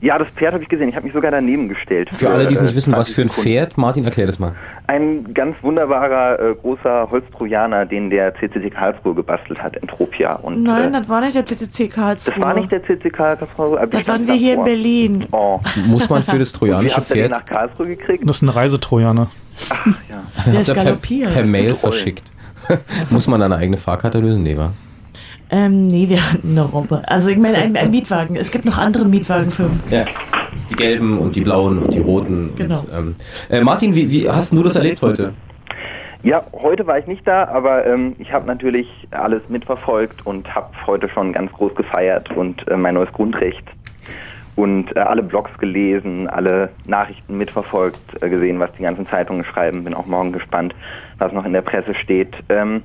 Ja, 0.00 0.16
das 0.16 0.28
Pferd 0.36 0.54
habe 0.54 0.62
ich 0.62 0.68
gesehen. 0.68 0.88
Ich 0.88 0.94
habe 0.94 1.04
mich 1.06 1.12
sogar 1.14 1.32
daneben 1.32 1.68
gestellt. 1.68 2.08
Für 2.12 2.30
alle, 2.30 2.46
die 2.46 2.54
es 2.54 2.60
äh, 2.60 2.64
nicht 2.64 2.76
wissen, 2.76 2.92
was 2.92 3.06
20 3.08 3.14
für 3.14 3.22
ein 3.22 3.28
Sekunden. 3.28 3.48
Pferd, 3.50 3.78
Martin, 3.78 4.04
erklär 4.04 4.26
das 4.26 4.38
mal. 4.38 4.52
Ein 4.86 5.34
ganz 5.34 5.56
wunderbarer, 5.62 6.38
äh, 6.38 6.54
großer 6.54 7.08
Holztrojaner, 7.10 7.84
den 7.84 8.08
der 8.08 8.32
CCC 8.36 8.70
Karlsruhe 8.70 9.14
gebastelt 9.14 9.60
hat, 9.60 9.76
Entropia. 9.76 10.34
Und, 10.36 10.62
Nein, 10.62 10.90
äh, 10.90 10.98
das 10.98 11.08
war 11.08 11.20
nicht 11.20 11.34
der 11.34 11.44
CCC 11.46 11.88
Karlsruhe. 11.88 12.34
das 12.36 12.44
war 12.44 12.54
nicht 12.54 12.70
der 12.70 12.82
CCC 12.84 13.10
Karlsruhe. 13.10 13.80
aber 13.80 13.86
Das 13.88 14.06
waren 14.06 14.26
wir 14.26 14.34
hier 14.34 14.54
in. 14.54 14.64
Berlin. 14.64 15.26
Oh. 15.32 15.58
Muss 15.86 16.08
man 16.08 16.22
für 16.22 16.38
das 16.38 16.52
trojanische 16.52 17.00
Pferd 17.00 17.32
nach 17.32 17.44
Karlsruhe 17.44 17.88
gekriegt? 17.88 18.22
Das 18.28 18.36
ist 18.36 18.42
ein 18.42 18.50
Reisetrojaner. 18.50 19.28
Der 20.46 20.60
ist 20.60 20.68
Hat 20.68 20.76
er 20.76 20.94
per, 20.94 21.28
per 21.30 21.46
Mail 21.46 21.74
verschickt. 21.74 22.30
Muss 23.10 23.26
man 23.26 23.42
eine 23.42 23.56
eigene 23.56 23.76
Fahrkarte 23.78 24.20
lösen? 24.20 24.42
Nee, 24.42 24.56
wa? 24.56 24.72
Ähm, 25.50 25.86
nee, 25.86 26.08
wir 26.08 26.32
hatten 26.32 26.50
eine 26.50 26.62
Robbe. 26.62 27.02
Also 27.06 27.30
ich 27.30 27.38
meine, 27.38 27.58
ein, 27.58 27.76
ein 27.76 27.90
Mietwagen. 27.90 28.36
Es 28.36 28.50
gibt 28.50 28.64
noch 28.64 28.78
andere 28.78 29.04
Mietwagenfirmen. 29.04 29.80
Ja. 29.90 30.04
Die 30.70 30.74
gelben 30.74 31.18
und 31.18 31.36
die 31.36 31.40
blauen 31.40 31.78
und 31.78 31.94
die 31.94 32.00
roten. 32.00 32.50
Genau. 32.56 32.80
Und, 32.80 32.92
ähm, 32.92 33.16
äh, 33.48 33.60
Martin, 33.62 33.94
wie, 33.94 34.10
wie 34.10 34.28
hast 34.28 34.52
du 34.52 34.62
das 34.62 34.76
erlebt 34.76 35.00
heute? 35.00 35.32
Ja, 36.22 36.44
heute 36.52 36.86
war 36.86 36.98
ich 36.98 37.06
nicht 37.06 37.26
da, 37.26 37.44
aber 37.44 37.86
ähm, 37.86 38.16
ich 38.18 38.32
habe 38.32 38.46
natürlich 38.46 38.88
alles 39.12 39.42
mitverfolgt 39.48 40.26
und 40.26 40.52
habe 40.54 40.70
heute 40.86 41.08
schon 41.08 41.32
ganz 41.32 41.52
groß 41.52 41.74
gefeiert 41.76 42.30
und 42.32 42.66
äh, 42.68 42.76
mein 42.76 42.94
neues 42.94 43.12
Grundrecht 43.12 43.64
und 44.56 44.96
äh, 44.96 44.98
alle 44.98 45.22
Blogs 45.22 45.56
gelesen, 45.58 46.28
alle 46.28 46.70
Nachrichten 46.88 47.38
mitverfolgt, 47.38 48.00
äh, 48.20 48.28
gesehen, 48.28 48.58
was 48.58 48.72
die 48.72 48.82
ganzen 48.82 49.06
Zeitungen 49.06 49.44
schreiben. 49.44 49.84
Bin 49.84 49.94
auch 49.94 50.06
morgen 50.06 50.32
gespannt, 50.32 50.74
was 51.18 51.32
noch 51.32 51.44
in 51.44 51.52
der 51.52 51.62
Presse 51.62 51.94
steht. 51.94 52.34
Ähm, 52.48 52.82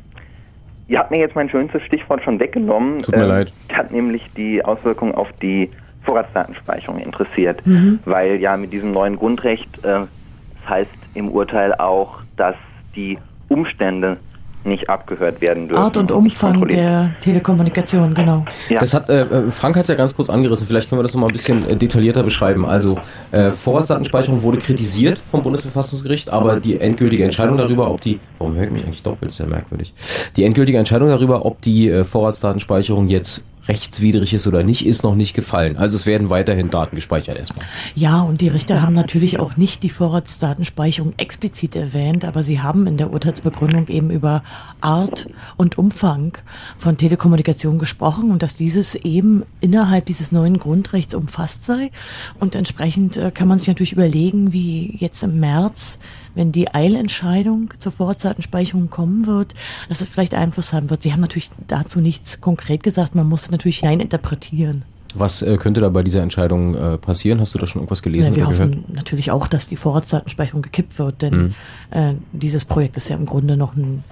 ihr 0.93 0.99
habt 0.99 1.09
mir 1.09 1.17
jetzt 1.17 1.35
mein 1.35 1.49
schönstes 1.49 1.81
Stichwort 1.81 2.21
schon 2.23 2.39
weggenommen. 2.39 3.01
Tut 3.01 3.15
mir 3.15 3.23
Ähm, 3.23 3.27
leid. 3.29 3.53
Ich 3.67 3.75
hat 3.75 3.91
nämlich 3.91 4.29
die 4.37 4.63
Auswirkungen 4.63 5.15
auf 5.15 5.27
die 5.41 5.71
Vorratsdatenspeicherung 6.03 6.99
interessiert, 6.99 7.65
Mhm. 7.65 7.97
weil 8.05 8.35
ja 8.39 8.55
mit 8.57 8.71
diesem 8.71 8.91
neuen 8.91 9.15
Grundrecht, 9.17 9.79
äh, 9.79 10.01
das 10.01 10.69
heißt 10.69 10.91
im 11.15 11.29
Urteil 11.29 11.73
auch, 11.73 12.19
dass 12.37 12.55
die 12.95 13.17
Umstände 13.49 14.17
nicht 14.65 14.89
abgehört 14.89 15.41
werden 15.41 15.67
dürfen. 15.67 15.83
Art 15.83 15.97
und 15.97 16.11
Umfang 16.11 16.67
der 16.67 17.11
Telekommunikation, 17.19 18.13
genau. 18.13 18.45
Das 18.69 18.93
hat 18.93 19.09
äh, 19.09 19.21
äh, 19.21 19.51
Frank 19.51 19.75
hat 19.75 19.83
es 19.83 19.89
ja 19.89 19.95
ganz 19.95 20.15
kurz 20.15 20.29
angerissen. 20.29 20.67
Vielleicht 20.67 20.89
können 20.89 20.99
wir 20.99 21.03
das 21.03 21.13
noch 21.13 21.21
mal 21.21 21.27
ein 21.27 21.33
bisschen 21.33 21.67
äh, 21.67 21.75
detaillierter 21.75 22.23
beschreiben. 22.23 22.65
Also 22.65 22.99
äh, 23.31 23.51
Vorratsdatenspeicherung 23.51 24.41
wurde 24.41 24.57
kritisiert 24.57 25.19
vom 25.19 25.43
Bundesverfassungsgericht, 25.43 26.29
aber 26.29 26.59
die 26.59 26.79
endgültige 26.79 27.23
Entscheidung 27.23 27.57
darüber, 27.57 27.91
ob 27.91 28.01
die 28.01 28.19
warum 28.39 28.55
höre 28.55 28.65
ich 28.65 28.71
mich 28.71 28.83
eigentlich 28.83 29.03
doppelt, 29.03 29.31
ist 29.31 29.39
ja 29.39 29.45
merkwürdig. 29.45 29.93
Die 30.35 30.43
endgültige 30.43 30.77
Entscheidung 30.77 31.09
darüber, 31.09 31.45
ob 31.45 31.61
die 31.61 31.89
äh, 31.89 32.03
Vorratsdatenspeicherung 32.03 33.07
jetzt 33.07 33.45
rechtswidrig 33.67 34.33
ist 34.33 34.47
oder 34.47 34.63
nicht, 34.63 34.85
ist 34.85 35.03
noch 35.03 35.15
nicht 35.15 35.33
gefallen. 35.33 35.77
Also 35.77 35.95
es 35.95 36.05
werden 36.05 36.29
weiterhin 36.29 36.69
Daten 36.69 36.95
gespeichert 36.95 37.37
erstmal. 37.37 37.65
Ja, 37.95 38.21
und 38.21 38.41
die 38.41 38.49
Richter 38.49 38.81
haben 38.81 38.93
natürlich 38.93 39.39
auch 39.39 39.57
nicht 39.57 39.83
die 39.83 39.89
Vorratsdatenspeicherung 39.89 41.13
explizit 41.17 41.75
erwähnt, 41.75 42.25
aber 42.25 42.43
sie 42.43 42.61
haben 42.61 42.87
in 42.87 42.97
der 42.97 43.11
Urteilsbegründung 43.11 43.87
eben 43.87 44.09
über 44.09 44.43
Art 44.81 45.27
und 45.55 45.77
Umfang 45.77 46.37
von 46.77 46.97
Telekommunikation 46.97 47.79
gesprochen 47.79 48.31
und 48.31 48.43
dass 48.43 48.55
dieses 48.55 48.95
eben 48.95 49.43
innerhalb 49.61 50.05
dieses 50.05 50.31
neuen 50.31 50.59
Grundrechts 50.59 51.15
umfasst 51.15 51.63
sei. 51.63 51.91
Und 52.39 52.55
entsprechend 52.55 53.17
äh, 53.17 53.31
kann 53.31 53.47
man 53.47 53.57
sich 53.57 53.67
natürlich 53.67 53.93
überlegen, 53.93 54.51
wie 54.51 54.95
jetzt 54.97 55.23
im 55.23 55.39
März, 55.39 55.99
wenn 56.35 56.51
die 56.51 56.73
Eilentscheidung 56.73 57.73
zur 57.79 57.91
Vorratsdatenspeicherung 57.91 58.89
kommen 58.89 59.27
wird, 59.27 59.53
dass 59.89 60.01
es 60.01 60.09
vielleicht 60.09 60.33
Einfluss 60.33 60.73
haben 60.73 60.89
wird. 60.89 61.03
Sie 61.03 61.11
haben 61.13 61.21
natürlich 61.21 61.49
dazu 61.67 61.99
nichts 61.99 62.41
konkret 62.41 62.83
gesagt, 62.83 63.15
man 63.15 63.27
muss 63.27 63.51
natürlich 63.51 63.79
hineininterpretieren. 63.79 64.83
Was 65.15 65.43
äh, 65.43 65.57
könnte 65.57 65.79
da 65.79 65.89
bei 65.89 66.01
dieser 66.01 66.23
Entscheidung 66.23 66.73
äh, 66.73 66.97
passieren? 66.97 67.39
Hast 67.39 67.53
du 67.53 67.59
da 67.59 67.67
schon 67.67 67.81
irgendwas 67.81 68.01
gelesen 68.01 68.31
Ja, 68.31 68.35
wir 68.35 68.47
oder 68.47 68.53
gehört? 68.57 68.71
hoffen 68.75 68.85
natürlich 68.93 69.29
auch, 69.29 69.47
dass 69.47 69.67
die 69.67 69.75
Vorratsdatenspeicherung 69.75 70.63
gekippt 70.63 70.97
wird, 70.97 71.21
denn 71.21 71.33
Mhm. 71.35 71.53
äh, 71.91 72.13
dieses 72.31 72.65
Projekt 72.65 72.97
ist 72.97 73.09
ja 73.09 73.15
im 73.15 73.27
Grunde 73.27 73.55
noch 73.55 73.75
ein 73.75 74.03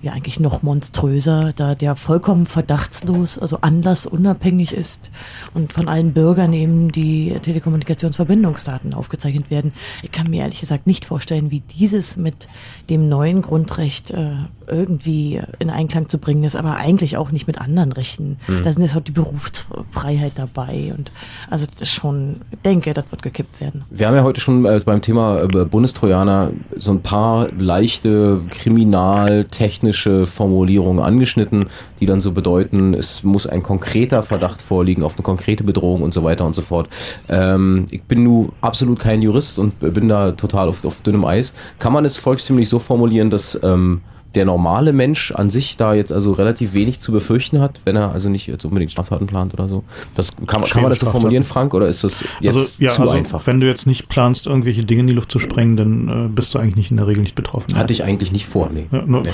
ja 0.00 0.12
eigentlich 0.12 0.38
noch 0.38 0.62
monströser, 0.62 1.52
da 1.54 1.74
der 1.74 1.96
vollkommen 1.96 2.46
verdachtslos, 2.46 3.38
also 3.38 3.58
anlassunabhängig 3.60 4.72
ist 4.72 5.10
und 5.54 5.72
von 5.72 5.88
allen 5.88 6.12
Bürgern 6.12 6.52
eben 6.52 6.92
die 6.92 7.36
Telekommunikationsverbindungsdaten 7.42 8.94
aufgezeichnet 8.94 9.50
werden. 9.50 9.72
Ich 10.02 10.12
kann 10.12 10.30
mir 10.30 10.42
ehrlich 10.42 10.60
gesagt 10.60 10.86
nicht 10.86 11.04
vorstellen, 11.04 11.50
wie 11.50 11.60
dieses 11.60 12.16
mit 12.16 12.46
dem 12.90 13.08
neuen 13.08 13.42
Grundrecht 13.42 14.10
äh, 14.10 14.34
irgendwie 14.68 15.40
in 15.58 15.70
Einklang 15.70 16.08
zu 16.08 16.18
bringen 16.18 16.44
ist, 16.44 16.54
aber 16.54 16.76
eigentlich 16.76 17.16
auch 17.16 17.32
nicht 17.32 17.46
mit 17.46 17.60
anderen 17.60 17.92
Rechten. 17.92 18.38
Mhm. 18.46 18.62
Da 18.62 18.72
sind 18.72 18.82
jetzt 18.82 18.96
auch 18.96 19.02
die 19.02 19.12
Berufsfreiheit 19.12 20.32
dabei 20.36 20.94
und 20.96 21.10
also 21.50 21.66
das 21.78 21.90
schon, 21.90 22.42
ich 22.52 22.58
denke, 22.60 22.94
das 22.94 23.10
wird 23.10 23.22
gekippt 23.22 23.60
werden. 23.60 23.84
Wir 23.90 24.06
haben 24.06 24.14
ja 24.14 24.22
heute 24.22 24.40
schon 24.40 24.64
äh, 24.64 24.80
beim 24.84 25.02
Thema 25.02 25.42
äh, 25.42 25.64
Bundestrojaner 25.64 26.52
so 26.76 26.92
ein 26.92 27.02
paar 27.02 27.48
leichte 27.52 28.42
kriminaltechnische 28.50 29.87
Formulierungen 29.92 31.02
angeschnitten, 31.02 31.66
die 32.00 32.06
dann 32.06 32.20
so 32.20 32.32
bedeuten, 32.32 32.94
es 32.94 33.22
muss 33.22 33.46
ein 33.46 33.62
konkreter 33.62 34.22
Verdacht 34.22 34.62
vorliegen 34.62 35.02
auf 35.02 35.16
eine 35.16 35.22
konkrete 35.22 35.64
Bedrohung 35.64 36.02
und 36.02 36.14
so 36.14 36.24
weiter 36.24 36.44
und 36.44 36.54
so 36.54 36.62
fort. 36.62 36.88
Ähm, 37.28 37.86
ich 37.90 38.02
bin 38.02 38.24
nun 38.24 38.52
absolut 38.60 38.98
kein 38.98 39.22
Jurist 39.22 39.58
und 39.58 39.78
bin 39.80 40.08
da 40.08 40.32
total 40.32 40.68
auf, 40.68 40.84
auf 40.84 41.00
dünnem 41.02 41.24
Eis. 41.24 41.54
Kann 41.78 41.92
man 41.92 42.04
es 42.04 42.18
volkstümlich 42.18 42.68
so 42.68 42.78
formulieren, 42.78 43.30
dass 43.30 43.58
ähm, 43.62 44.02
der 44.34 44.44
normale 44.44 44.92
Mensch 44.92 45.32
an 45.32 45.48
sich 45.48 45.76
da 45.78 45.94
jetzt 45.94 46.12
also 46.12 46.32
relativ 46.32 46.74
wenig 46.74 47.00
zu 47.00 47.12
befürchten 47.12 47.60
hat, 47.60 47.80
wenn 47.84 47.96
er 47.96 48.12
also 48.12 48.28
nicht 48.28 48.46
jetzt 48.46 48.64
unbedingt 48.64 48.90
Straftaten 48.92 49.26
plant 49.26 49.54
oder 49.54 49.68
so? 49.68 49.84
Das 50.14 50.36
kann, 50.46 50.60
man- 50.60 50.68
kann 50.70 50.82
man 50.82 50.90
das 50.90 51.00
so 51.00 51.06
formulieren. 51.10 51.44
Frank, 51.44 51.72
oder 51.72 51.86
ist 51.88 52.04
das 52.04 52.22
jetzt 52.40 52.56
also, 52.56 52.74
ja, 52.78 52.90
zu 52.90 53.02
also, 53.02 53.14
einfach? 53.14 53.46
Wenn 53.46 53.60
du 53.60 53.66
jetzt 53.66 53.86
nicht 53.86 54.08
planst, 54.08 54.46
irgendwelche 54.46 54.84
Dinge 54.84 55.00
in 55.00 55.06
die 55.06 55.12
Luft 55.14 55.32
zu 55.32 55.38
sprengen, 55.38 55.76
dann 55.76 56.26
äh, 56.26 56.28
bist 56.28 56.54
du 56.54 56.58
eigentlich 56.58 56.76
nicht 56.76 56.90
in 56.90 56.98
der 56.98 57.06
Regel 57.06 57.22
nicht 57.22 57.34
betroffen. 57.34 57.74
Hatte 57.76 57.92
ich 57.92 58.04
eigentlich 58.04 58.30
nicht 58.32 58.46
vor, 58.46 58.68
nee. 58.72 58.86
Ja, 58.92 59.02
nur, 59.06 59.22
Nee. 59.22 59.30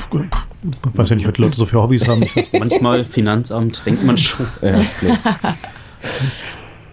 Ich 0.92 0.98
weiß 0.98 1.10
ja 1.10 1.16
nicht, 1.16 1.26
was 1.26 1.34
die 1.34 1.42
Leute 1.42 1.56
so 1.56 1.66
für 1.66 1.82
Hobbys 1.82 2.08
haben. 2.08 2.24
Manchmal 2.58 3.04
Finanzamt, 3.04 3.84
denkt 3.84 4.04
man 4.04 4.16
schon. 4.16 4.46
Ja, 4.62 4.76
nee. 5.02 5.12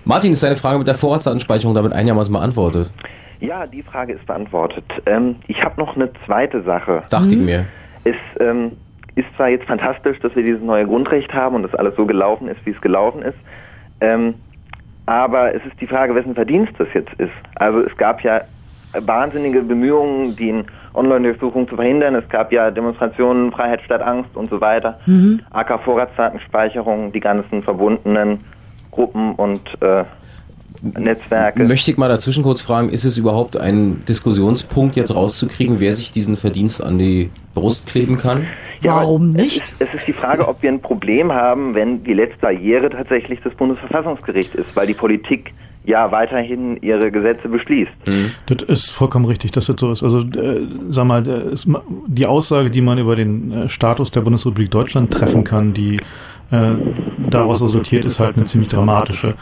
Martin, 0.05 0.31
ist 0.33 0.41
deine 0.43 0.55
Frage 0.55 0.79
mit 0.79 0.87
der 0.87 0.95
Vorratsdatenspeicherung 0.95 1.75
damit 1.75 1.93
einigermaßen 1.93 2.33
beantwortet? 2.33 2.91
Ja, 3.39 3.65
die 3.65 3.81
Frage 3.83 4.13
ist 4.13 4.25
beantwortet. 4.25 4.83
Ähm, 5.05 5.35
ich 5.47 5.61
habe 5.63 5.79
noch 5.79 5.95
eine 5.95 6.09
zweite 6.25 6.63
Sache. 6.63 7.03
Dachte 7.09 7.33
ich 7.33 7.39
mir. 7.39 7.67
Es 8.03 8.15
ähm, 8.39 8.73
ist 9.15 9.27
zwar 9.35 9.49
jetzt 9.49 9.65
fantastisch, 9.65 10.19
dass 10.19 10.35
wir 10.35 10.43
dieses 10.43 10.61
neue 10.61 10.85
Grundrecht 10.85 11.33
haben 11.33 11.55
und 11.55 11.63
dass 11.63 11.75
alles 11.75 11.95
so 11.95 12.05
gelaufen 12.05 12.47
ist, 12.47 12.65
wie 12.65 12.71
es 12.71 12.81
gelaufen 12.81 13.21
ist, 13.21 13.37
ähm, 13.99 14.35
aber 15.05 15.53
es 15.53 15.65
ist 15.65 15.79
die 15.81 15.87
Frage, 15.87 16.15
wessen 16.15 16.35
Verdienst 16.35 16.73
das 16.77 16.87
jetzt 16.93 17.13
ist. 17.15 17.31
Also 17.55 17.81
es 17.81 17.95
gab 17.97 18.21
ja 18.21 18.41
wahnsinnige 18.93 19.61
Bemühungen, 19.61 20.35
die 20.35 20.63
Online-Durchsuchung 20.93 21.67
zu 21.67 21.75
verhindern. 21.75 22.15
Es 22.15 22.27
gab 22.29 22.51
ja 22.51 22.71
Demonstrationen, 22.71 23.51
Freiheit 23.51 23.81
statt 23.81 24.01
Angst 24.01 24.35
und 24.35 24.49
so 24.49 24.59
weiter. 24.61 24.99
Mhm. 25.05 25.41
AK-Vorratsdatenspeicherung, 25.51 27.11
die 27.11 27.19
ganzen 27.19 27.63
verbundenen 27.63 28.43
Gruppen 28.91 29.33
und 29.35 29.61
äh, 29.81 30.03
Netzwerke. 30.81 31.63
Möchte 31.63 31.91
ich 31.91 31.97
mal 31.97 32.09
dazwischen 32.09 32.43
kurz 32.43 32.61
fragen, 32.61 32.89
ist 32.89 33.03
es 33.05 33.17
überhaupt 33.17 33.55
ein 33.57 34.03
Diskussionspunkt 34.07 34.95
jetzt 34.95 35.13
rauszukriegen, 35.13 35.79
wer 35.79 35.93
sich 35.93 36.11
diesen 36.11 36.37
Verdienst 36.37 36.83
an 36.83 36.97
die 36.97 37.29
Brust 37.53 37.85
kleben 37.85 38.17
kann? 38.17 38.47
Warum 38.81 39.31
nicht? 39.31 39.61
Es 39.63 39.71
ist, 39.71 39.81
es 39.81 39.93
ist 39.93 40.07
die 40.07 40.13
Frage, 40.13 40.47
ob 40.47 40.61
wir 40.63 40.71
ein 40.71 40.81
Problem 40.81 41.31
haben, 41.31 41.75
wenn 41.75 42.03
die 42.03 42.13
letzte 42.13 42.39
Barriere 42.39 42.89
tatsächlich 42.89 43.39
das 43.43 43.53
Bundesverfassungsgericht 43.53 44.55
ist, 44.55 44.75
weil 44.75 44.87
die 44.87 44.95
Politik 44.95 45.53
ja 45.83 46.11
weiterhin 46.11 46.77
ihre 46.81 47.11
Gesetze 47.11 47.47
beschließt. 47.47 47.91
Das 48.47 48.61
ist 48.63 48.91
vollkommen 48.91 49.25
richtig, 49.25 49.51
dass 49.51 49.65
das 49.67 49.75
so 49.79 49.91
ist. 49.91 50.03
Also, 50.03 50.19
äh, 50.19 50.61
sag 50.89 51.05
mal, 51.05 51.27
äh, 51.27 51.51
ist 51.53 51.65
ma- 51.67 51.81
die 52.07 52.25
Aussage, 52.27 52.69
die 52.69 52.81
man 52.81 52.97
über 52.99 53.15
den 53.15 53.51
äh, 53.51 53.69
Status 53.69 54.11
der 54.11 54.21
Bundesrepublik 54.21 54.69
Deutschland 54.69 55.11
treffen 55.11 55.43
kann, 55.43 55.73
die 55.73 55.97
äh, 56.51 56.73
daraus 57.29 57.61
resultiert, 57.63 58.05
ist 58.05 58.19
halt 58.19 58.35
eine 58.35 58.45
ziemlich 58.45 58.69
dramatische. 58.69 59.33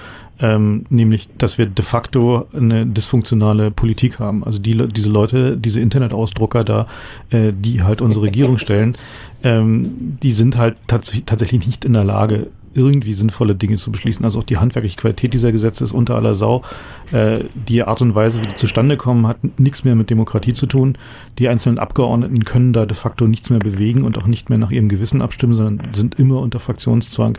Ähm, 0.41 0.85
nämlich, 0.89 1.27
dass 1.37 1.57
wir 1.57 1.65
de 1.65 1.83
facto 1.83 2.47
eine 2.53 2.85
dysfunktionale 2.85 3.71
Politik 3.71 4.19
haben. 4.19 4.43
Also 4.45 4.59
die, 4.59 4.87
diese 4.87 5.09
Leute, 5.09 5.57
diese 5.57 5.81
Internetausdrucker 5.81 6.63
da, 6.63 6.87
äh, 7.29 7.51
die 7.53 7.83
halt 7.83 8.01
unsere 8.01 8.23
Regierung 8.23 8.57
stellen, 8.59 8.97
ähm, 9.43 10.17
die 10.21 10.31
sind 10.31 10.57
halt 10.57 10.77
tats 10.87 11.11
tatsächlich 11.25 11.65
nicht 11.65 11.83
in 11.83 11.93
der 11.93 12.05
Lage, 12.05 12.47
irgendwie 12.73 13.13
sinnvolle 13.13 13.55
Dinge 13.55 13.77
zu 13.77 13.91
beschließen. 13.91 14.23
Also 14.23 14.39
auch 14.39 14.43
die 14.43 14.57
handwerkliche 14.57 14.97
Qualität 14.97 15.33
dieser 15.33 15.51
Gesetze 15.51 15.83
ist 15.83 15.91
unter 15.91 16.15
aller 16.15 16.35
Sau. 16.35 16.61
Äh, 17.11 17.45
die 17.55 17.83
Art 17.83 18.01
und 18.01 18.15
Weise, 18.15 18.41
wie 18.41 18.47
die 18.47 18.55
zustande 18.55 18.97
kommen, 18.97 19.27
hat 19.27 19.37
nichts 19.59 19.83
mehr 19.83 19.95
mit 19.95 20.09
Demokratie 20.09 20.53
zu 20.53 20.67
tun. 20.67 20.97
Die 21.39 21.49
einzelnen 21.49 21.79
Abgeordneten 21.79 22.45
können 22.45 22.73
da 22.73 22.85
de 22.85 22.95
facto 22.95 23.27
nichts 23.27 23.49
mehr 23.49 23.59
bewegen 23.59 24.03
und 24.03 24.17
auch 24.17 24.27
nicht 24.27 24.49
mehr 24.49 24.57
nach 24.57 24.71
ihrem 24.71 24.89
Gewissen 24.89 25.21
abstimmen, 25.21 25.53
sondern 25.53 25.93
sind 25.93 26.15
immer 26.15 26.39
unter 26.39 26.59
Fraktionszwang. 26.59 27.37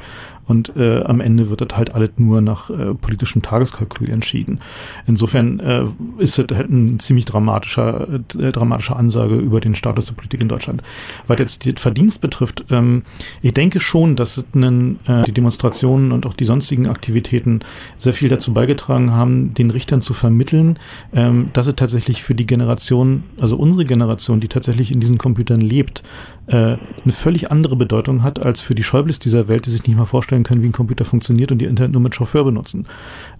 Und 0.51 0.77
äh, 0.77 1.05
am 1.05 1.21
Ende 1.21 1.49
wird 1.49 1.61
das 1.61 1.79
halt 1.79 1.95
alles 1.95 2.11
nur 2.17 2.41
nach 2.41 2.71
äh, 2.71 2.93
politischem 2.95 3.41
Tageskalkül 3.41 4.11
entschieden. 4.11 4.59
Insofern 5.07 5.61
äh, 5.61 5.85
ist 6.19 6.39
das 6.39 6.59
halt 6.59 6.69
ein 6.69 6.99
ziemlich 6.99 7.25
dramatischer, 7.25 8.09
äh, 8.37 8.51
dramatische 8.51 8.97
Ansage 8.97 9.37
über 9.37 9.61
den 9.61 9.77
Status 9.77 10.07
der 10.07 10.15
Politik 10.15 10.41
in 10.41 10.49
Deutschland. 10.49 10.83
Was 11.29 11.39
jetzt 11.39 11.67
den 11.67 11.77
Verdienst 11.77 12.21
betrifft, 12.21 12.65
ähm, 12.69 13.05
ich 13.43 13.55
denke 13.55 13.79
schon, 13.79 14.17
dass 14.17 14.45
einen, 14.53 14.99
äh, 15.07 15.23
die 15.23 15.31
Demonstrationen 15.31 16.11
und 16.11 16.27
auch 16.27 16.35
die 16.35 16.45
sonstigen 16.45 16.89
Aktivitäten 16.89 17.61
sehr 17.99 18.13
viel 18.13 18.29
dazu 18.29 18.53
beigetragen 18.53 19.13
haben, 19.13 19.55
den 19.55 19.71
Richtern 19.71 20.01
zu 20.01 20.15
vermitteln, 20.15 20.81
ähm, 21.13 21.51
dass 21.53 21.69
es 21.69 21.77
tatsächlich 21.77 22.25
für 22.25 22.35
die 22.35 22.47
Generation, 22.47 23.23
also 23.41 23.57
unsere 23.57 23.85
Generation, 23.85 24.41
die 24.41 24.49
tatsächlich 24.49 24.91
in 24.91 24.99
diesen 24.99 25.17
Computern 25.17 25.61
lebt, 25.61 26.03
äh, 26.49 26.77
eine 27.05 27.13
völlig 27.13 27.53
andere 27.53 27.77
Bedeutung 27.77 28.25
hat 28.25 28.45
als 28.45 28.61
für 28.61 28.75
die 28.75 28.83
Schäubles 28.83 29.21
dieser 29.21 29.47
Welt, 29.47 29.67
die 29.67 29.71
sich 29.71 29.87
nicht 29.87 29.97
mal 29.97 30.07
vorstellen 30.07 30.40
können, 30.45 30.63
wie 30.63 30.69
ein 30.69 30.73
Computer 30.73 31.05
funktioniert 31.05 31.53
und 31.53 31.59
die 31.59 31.65
Internet 31.65 31.93
nur 31.93 32.01
mit 32.01 32.15
Chauffeur 32.15 32.45
benutzen. 32.45 32.87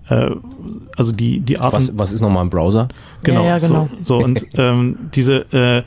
Äh, 0.09 0.31
also 0.97 1.13
die, 1.13 1.41
die 1.41 1.59
Art 1.59 1.73
Was, 1.73 1.97
was 1.97 2.13
ist 2.13 2.21
nochmal 2.21 2.45
ein 2.45 2.51
Browser? 2.51 2.89
Genau, 3.23 3.43
Ja, 3.43 3.49
ja, 3.49 3.59
genau. 3.59 3.89
So, 4.01 4.19
so 4.19 4.25
und 4.25 4.47
ähm, 4.55 4.97
diese, 5.15 5.53
äh, 5.53 5.83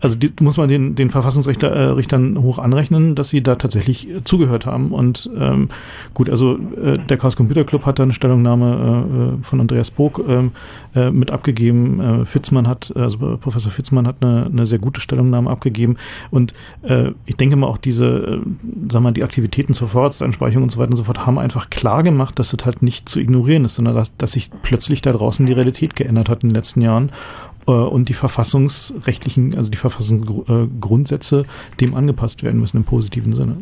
also 0.00 0.16
die, 0.16 0.32
muss 0.40 0.56
man 0.56 0.68
den, 0.68 0.94
den 0.94 1.10
Verfassungsrichter 1.10 1.70
äh, 1.70 1.84
Richtern 1.90 2.40
hoch 2.42 2.58
anrechnen, 2.58 3.14
dass 3.14 3.30
sie 3.30 3.42
da 3.42 3.56
tatsächlich 3.56 4.08
äh, 4.08 4.24
zugehört 4.24 4.66
haben. 4.66 4.92
Und 4.92 5.30
ähm, 5.38 5.68
gut, 6.14 6.30
also 6.30 6.58
äh, 6.82 6.98
der 6.98 7.16
Chaos 7.16 7.36
Computer 7.36 7.64
Club 7.64 7.86
hat 7.86 7.98
da 7.98 8.02
eine 8.02 8.12
Stellungnahme 8.12 9.38
äh, 9.40 9.44
von 9.44 9.60
Andreas 9.60 9.90
Bog 9.90 10.22
ähm, 10.26 10.52
äh, 10.94 11.10
mit 11.10 11.30
abgegeben. 11.30 12.00
Äh, 12.00 12.24
Fitzmann 12.24 12.68
hat, 12.68 12.92
also 12.96 13.36
Professor 13.38 13.70
Fitzmann 13.70 14.06
hat 14.06 14.16
eine, 14.20 14.46
eine 14.46 14.66
sehr 14.66 14.78
gute 14.78 15.00
Stellungnahme 15.00 15.50
abgegeben. 15.50 15.96
Und 16.30 16.54
äh, 16.82 17.12
ich 17.26 17.36
denke 17.36 17.56
mal 17.56 17.66
auch 17.66 17.78
diese, 17.78 18.06
äh, 18.06 18.30
sagen 18.30 18.92
wir 18.92 19.00
mal, 19.00 19.12
die 19.12 19.24
Aktivitäten 19.24 19.74
zur 19.74 19.88
Vorratsdatenspeicherung 19.88 20.64
und 20.64 20.70
so 20.70 20.78
weiter 20.78 20.90
und 20.90 20.96
so 20.96 21.04
fort 21.04 21.26
haben 21.26 21.38
einfach 21.38 21.70
klar 21.70 22.02
gemacht, 22.02 22.38
dass 22.38 22.50
das 22.50 22.64
halt 22.64 22.82
nicht 22.82 23.08
zu 23.08 23.20
ignorieren 23.20 23.64
ist, 23.64 23.74
sondern 23.74 23.94
dass, 23.94 24.16
dass 24.16 24.32
sich 24.32 24.50
plötzlich 24.62 25.02
da 25.02 25.12
draußen 25.12 25.46
die 25.46 25.52
Realität 25.52 25.96
geändert 25.96 26.28
hat 26.28 26.42
in 26.42 26.50
den 26.50 26.54
letzten 26.54 26.80
Jahren 26.80 27.10
äh, 27.10 27.51
und 27.64 28.08
die 28.08 28.14
verfassungsrechtlichen, 28.14 29.56
also 29.56 29.70
die 29.70 29.78
Verfassungsgrundsätze 29.78 31.44
dem 31.80 31.94
angepasst 31.94 32.42
werden 32.42 32.60
müssen 32.60 32.78
im 32.78 32.84
positiven 32.84 33.32
Sinne. 33.34 33.58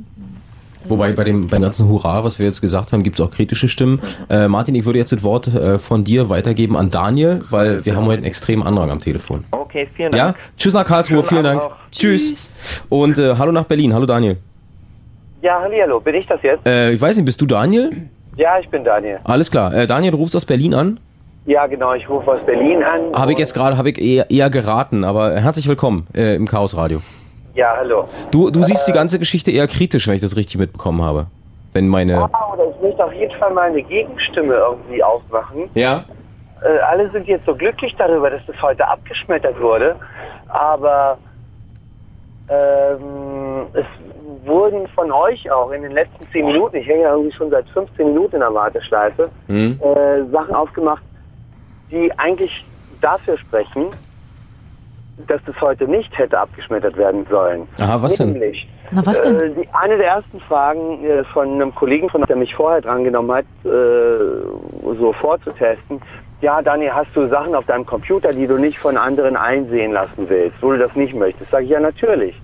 Wobei 0.86 1.12
bei 1.12 1.24
dem 1.24 1.48
beim 1.48 1.60
ganzen 1.60 1.88
Hurra, 1.88 2.24
was 2.24 2.38
wir 2.38 2.46
jetzt 2.46 2.62
gesagt 2.62 2.92
haben, 2.92 3.02
gibt 3.02 3.20
es 3.20 3.26
auch 3.26 3.30
kritische 3.30 3.68
Stimmen. 3.68 4.00
Äh, 4.30 4.48
Martin, 4.48 4.74
ich 4.74 4.86
würde 4.86 4.98
jetzt 4.98 5.12
das 5.12 5.22
Wort 5.22 5.46
äh, 5.48 5.78
von 5.78 6.04
dir 6.04 6.30
weitergeben 6.30 6.76
an 6.76 6.90
Daniel, 6.90 7.44
weil 7.50 7.84
wir 7.84 7.94
haben 7.96 8.06
heute 8.06 8.18
einen 8.18 8.24
extremen 8.24 8.62
Andrang 8.62 8.90
am 8.90 8.98
Telefon. 8.98 9.44
Okay, 9.50 9.86
vielen 9.94 10.12
Dank. 10.12 10.36
Ja, 10.36 10.42
tschüss 10.56 10.72
nach 10.72 10.84
Karlsruhe, 10.86 11.18
Schönen 11.18 11.28
vielen 11.28 11.44
Dank. 11.44 11.62
noch. 11.62 11.76
Tschüss. 11.92 12.82
Und 12.88 13.18
äh, 13.18 13.36
hallo 13.36 13.52
nach 13.52 13.64
Berlin, 13.64 13.92
hallo 13.92 14.06
Daniel. 14.06 14.38
Ja, 15.42 15.60
hallo, 15.60 16.00
bin 16.00 16.14
ich 16.14 16.26
das 16.26 16.42
jetzt? 16.42 16.66
Äh, 16.66 16.92
ich 16.92 17.00
weiß 17.00 17.16
nicht, 17.16 17.26
bist 17.26 17.40
du 17.40 17.46
Daniel? 17.46 17.90
Ja, 18.36 18.58
ich 18.58 18.68
bin 18.70 18.82
Daniel. 18.84 19.18
Alles 19.24 19.50
klar. 19.50 19.74
Äh, 19.74 19.86
Daniel, 19.86 20.12
du 20.12 20.16
rufst 20.18 20.34
aus 20.34 20.46
Berlin 20.46 20.72
an. 20.74 21.00
Ja, 21.50 21.66
genau, 21.66 21.94
ich 21.94 22.08
rufe 22.08 22.30
aus 22.30 22.38
Berlin 22.46 22.80
an. 22.84 23.12
Habe 23.12 23.32
ich 23.32 23.38
jetzt 23.38 23.54
gerade, 23.54 23.76
habe 23.76 23.90
ich 23.90 23.98
eher, 24.00 24.30
eher 24.30 24.50
geraten, 24.50 25.02
aber 25.02 25.32
herzlich 25.32 25.66
willkommen 25.66 26.06
äh, 26.14 26.36
im 26.36 26.46
Chaos 26.46 26.76
Radio. 26.76 27.00
Ja, 27.56 27.74
hallo. 27.76 28.04
Du, 28.30 28.50
du 28.52 28.62
siehst 28.62 28.86
die 28.86 28.92
ganze 28.92 29.18
Geschichte 29.18 29.50
eher 29.50 29.66
kritisch, 29.66 30.06
wenn 30.06 30.14
ich 30.14 30.22
das 30.22 30.36
richtig 30.36 30.58
mitbekommen 30.58 31.02
habe. 31.02 31.26
Wenn 31.72 31.88
meine. 31.88 32.18
Ah, 32.32 32.52
oder 32.54 32.70
ich 32.70 32.80
möchte 32.80 33.04
auf 33.04 33.12
jeden 33.14 33.36
Fall 33.36 33.52
mal 33.52 33.62
eine 33.68 33.82
Gegenstimme 33.82 34.54
irgendwie 34.54 35.02
aufmachen. 35.02 35.68
Ja? 35.74 36.04
Äh, 36.62 36.78
alle 36.88 37.10
sind 37.10 37.26
jetzt 37.26 37.46
so 37.46 37.54
glücklich 37.56 37.96
darüber, 37.98 38.30
dass 38.30 38.46
das 38.46 38.62
heute 38.62 38.86
abgeschmettert 38.86 39.60
wurde, 39.60 39.96
aber 40.46 41.18
ähm, 42.48 43.66
es 43.72 43.86
wurden 44.46 44.86
von 44.94 45.10
euch 45.10 45.50
auch 45.50 45.72
in 45.72 45.82
den 45.82 45.90
letzten 45.92 46.30
zehn 46.30 46.46
Minuten, 46.46 46.76
ich 46.76 46.86
hänge 46.86 47.02
ja 47.02 47.10
irgendwie 47.10 47.32
schon 47.32 47.50
seit 47.50 47.68
15 47.70 48.06
Minuten 48.06 48.36
in 48.36 48.40
der 48.40 48.54
Warteschleife, 48.54 49.28
Hm? 49.48 49.80
äh, 49.82 50.30
Sachen 50.30 50.54
aufgemacht, 50.54 51.02
die 51.90 52.10
eigentlich 52.18 52.64
dafür 53.00 53.38
sprechen, 53.38 53.86
dass 55.26 55.40
das 55.44 55.60
heute 55.60 55.86
nicht 55.86 56.16
hätte 56.16 56.38
abgeschmettert 56.38 56.96
werden 56.96 57.26
sollen. 57.30 57.68
Aha, 57.78 58.00
was 58.00 58.14
denn? 58.16 58.32
Nämlich, 58.32 58.68
Na, 58.90 59.04
was 59.04 59.20
denn? 59.22 59.38
Äh, 59.38 59.50
die, 59.50 59.68
eine 59.72 59.98
der 59.98 60.06
ersten 60.06 60.40
Fragen 60.40 61.04
äh, 61.04 61.24
von 61.24 61.48
einem 61.54 61.74
Kollegen, 61.74 62.08
von 62.08 62.22
der 62.22 62.36
mich 62.36 62.54
vorher 62.54 62.80
drangenommen 62.80 63.30
hat, 63.36 63.44
äh, 63.64 63.68
so 64.98 65.12
vorzutesten. 65.20 66.00
Ja, 66.40 66.62
Daniel, 66.62 66.92
hast 66.94 67.14
du 67.14 67.26
Sachen 67.28 67.54
auf 67.54 67.66
deinem 67.66 67.84
Computer, 67.84 68.32
die 68.32 68.46
du 68.46 68.56
nicht 68.56 68.78
von 68.78 68.96
anderen 68.96 69.36
einsehen 69.36 69.92
lassen 69.92 70.26
willst, 70.28 70.56
wo 70.62 70.70
du 70.70 70.78
das 70.78 70.94
nicht 70.94 71.14
möchtest? 71.14 71.50
Sag 71.50 71.64
ich 71.64 71.70
ja 71.70 71.80
natürlich. 71.80 72.34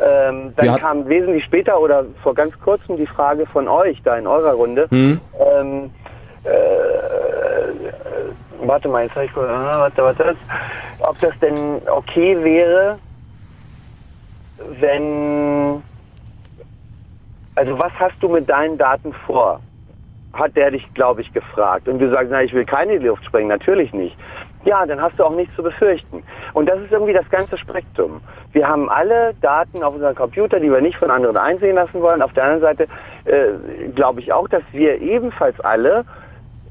Ähm, 0.00 0.52
dann 0.56 0.66
Ja. 0.66 0.78
kam 0.78 1.08
wesentlich 1.08 1.44
später 1.44 1.80
oder 1.80 2.04
vor 2.22 2.34
ganz 2.34 2.58
kurzem 2.60 2.96
die 2.96 3.06
Frage 3.06 3.44
von 3.46 3.66
euch 3.66 4.00
da 4.04 4.16
in 4.16 4.26
eurer 4.28 4.52
Runde. 4.52 4.86
Hm? 4.90 5.20
Ähm, 5.38 5.90
äh, 6.44 6.50
warte 8.70 8.88
mal, 8.88 9.02
jetzt 9.02 9.16
hab 9.16 9.24
ich 9.24 9.32
kurz, 9.32 9.48
ah, 9.48 9.80
warte, 9.80 10.02
warte, 10.02 10.36
ob 11.00 11.18
das 11.20 11.38
denn 11.40 11.82
okay 11.86 12.42
wäre, 12.42 12.96
wenn, 14.78 15.82
also 17.56 17.78
was 17.78 17.92
hast 17.98 18.14
du 18.20 18.28
mit 18.28 18.48
deinen 18.48 18.78
Daten 18.78 19.12
vor? 19.26 19.60
Hat 20.32 20.54
der 20.56 20.70
dich, 20.70 20.86
glaube 20.94 21.22
ich, 21.22 21.32
gefragt. 21.32 21.88
Und 21.88 21.98
du 21.98 22.08
sagst, 22.08 22.28
na, 22.30 22.42
ich 22.42 22.52
will 22.52 22.64
keine 22.64 22.98
Luft 22.98 23.24
sprengen, 23.24 23.48
natürlich 23.48 23.92
nicht. 23.92 24.16
Ja, 24.64 24.86
dann 24.86 25.00
hast 25.00 25.18
du 25.18 25.24
auch 25.24 25.34
nichts 25.34 25.56
zu 25.56 25.62
befürchten. 25.62 26.22
Und 26.52 26.68
das 26.68 26.78
ist 26.80 26.92
irgendwie 26.92 27.14
das 27.14 27.28
ganze 27.30 27.58
Spektrum. 27.58 28.20
Wir 28.52 28.68
haben 28.68 28.88
alle 28.88 29.34
Daten 29.40 29.82
auf 29.82 29.94
unserem 29.94 30.14
Computer, 30.14 30.60
die 30.60 30.70
wir 30.70 30.80
nicht 30.80 30.98
von 30.98 31.10
anderen 31.10 31.36
einsehen 31.36 31.74
lassen 31.74 32.00
wollen. 32.00 32.22
Auf 32.22 32.34
der 32.34 32.44
anderen 32.44 32.60
Seite 32.60 32.86
äh, 33.24 33.88
glaube 33.94 34.20
ich 34.20 34.32
auch, 34.32 34.46
dass 34.46 34.62
wir 34.70 35.00
ebenfalls 35.00 35.58
alle 35.60 36.04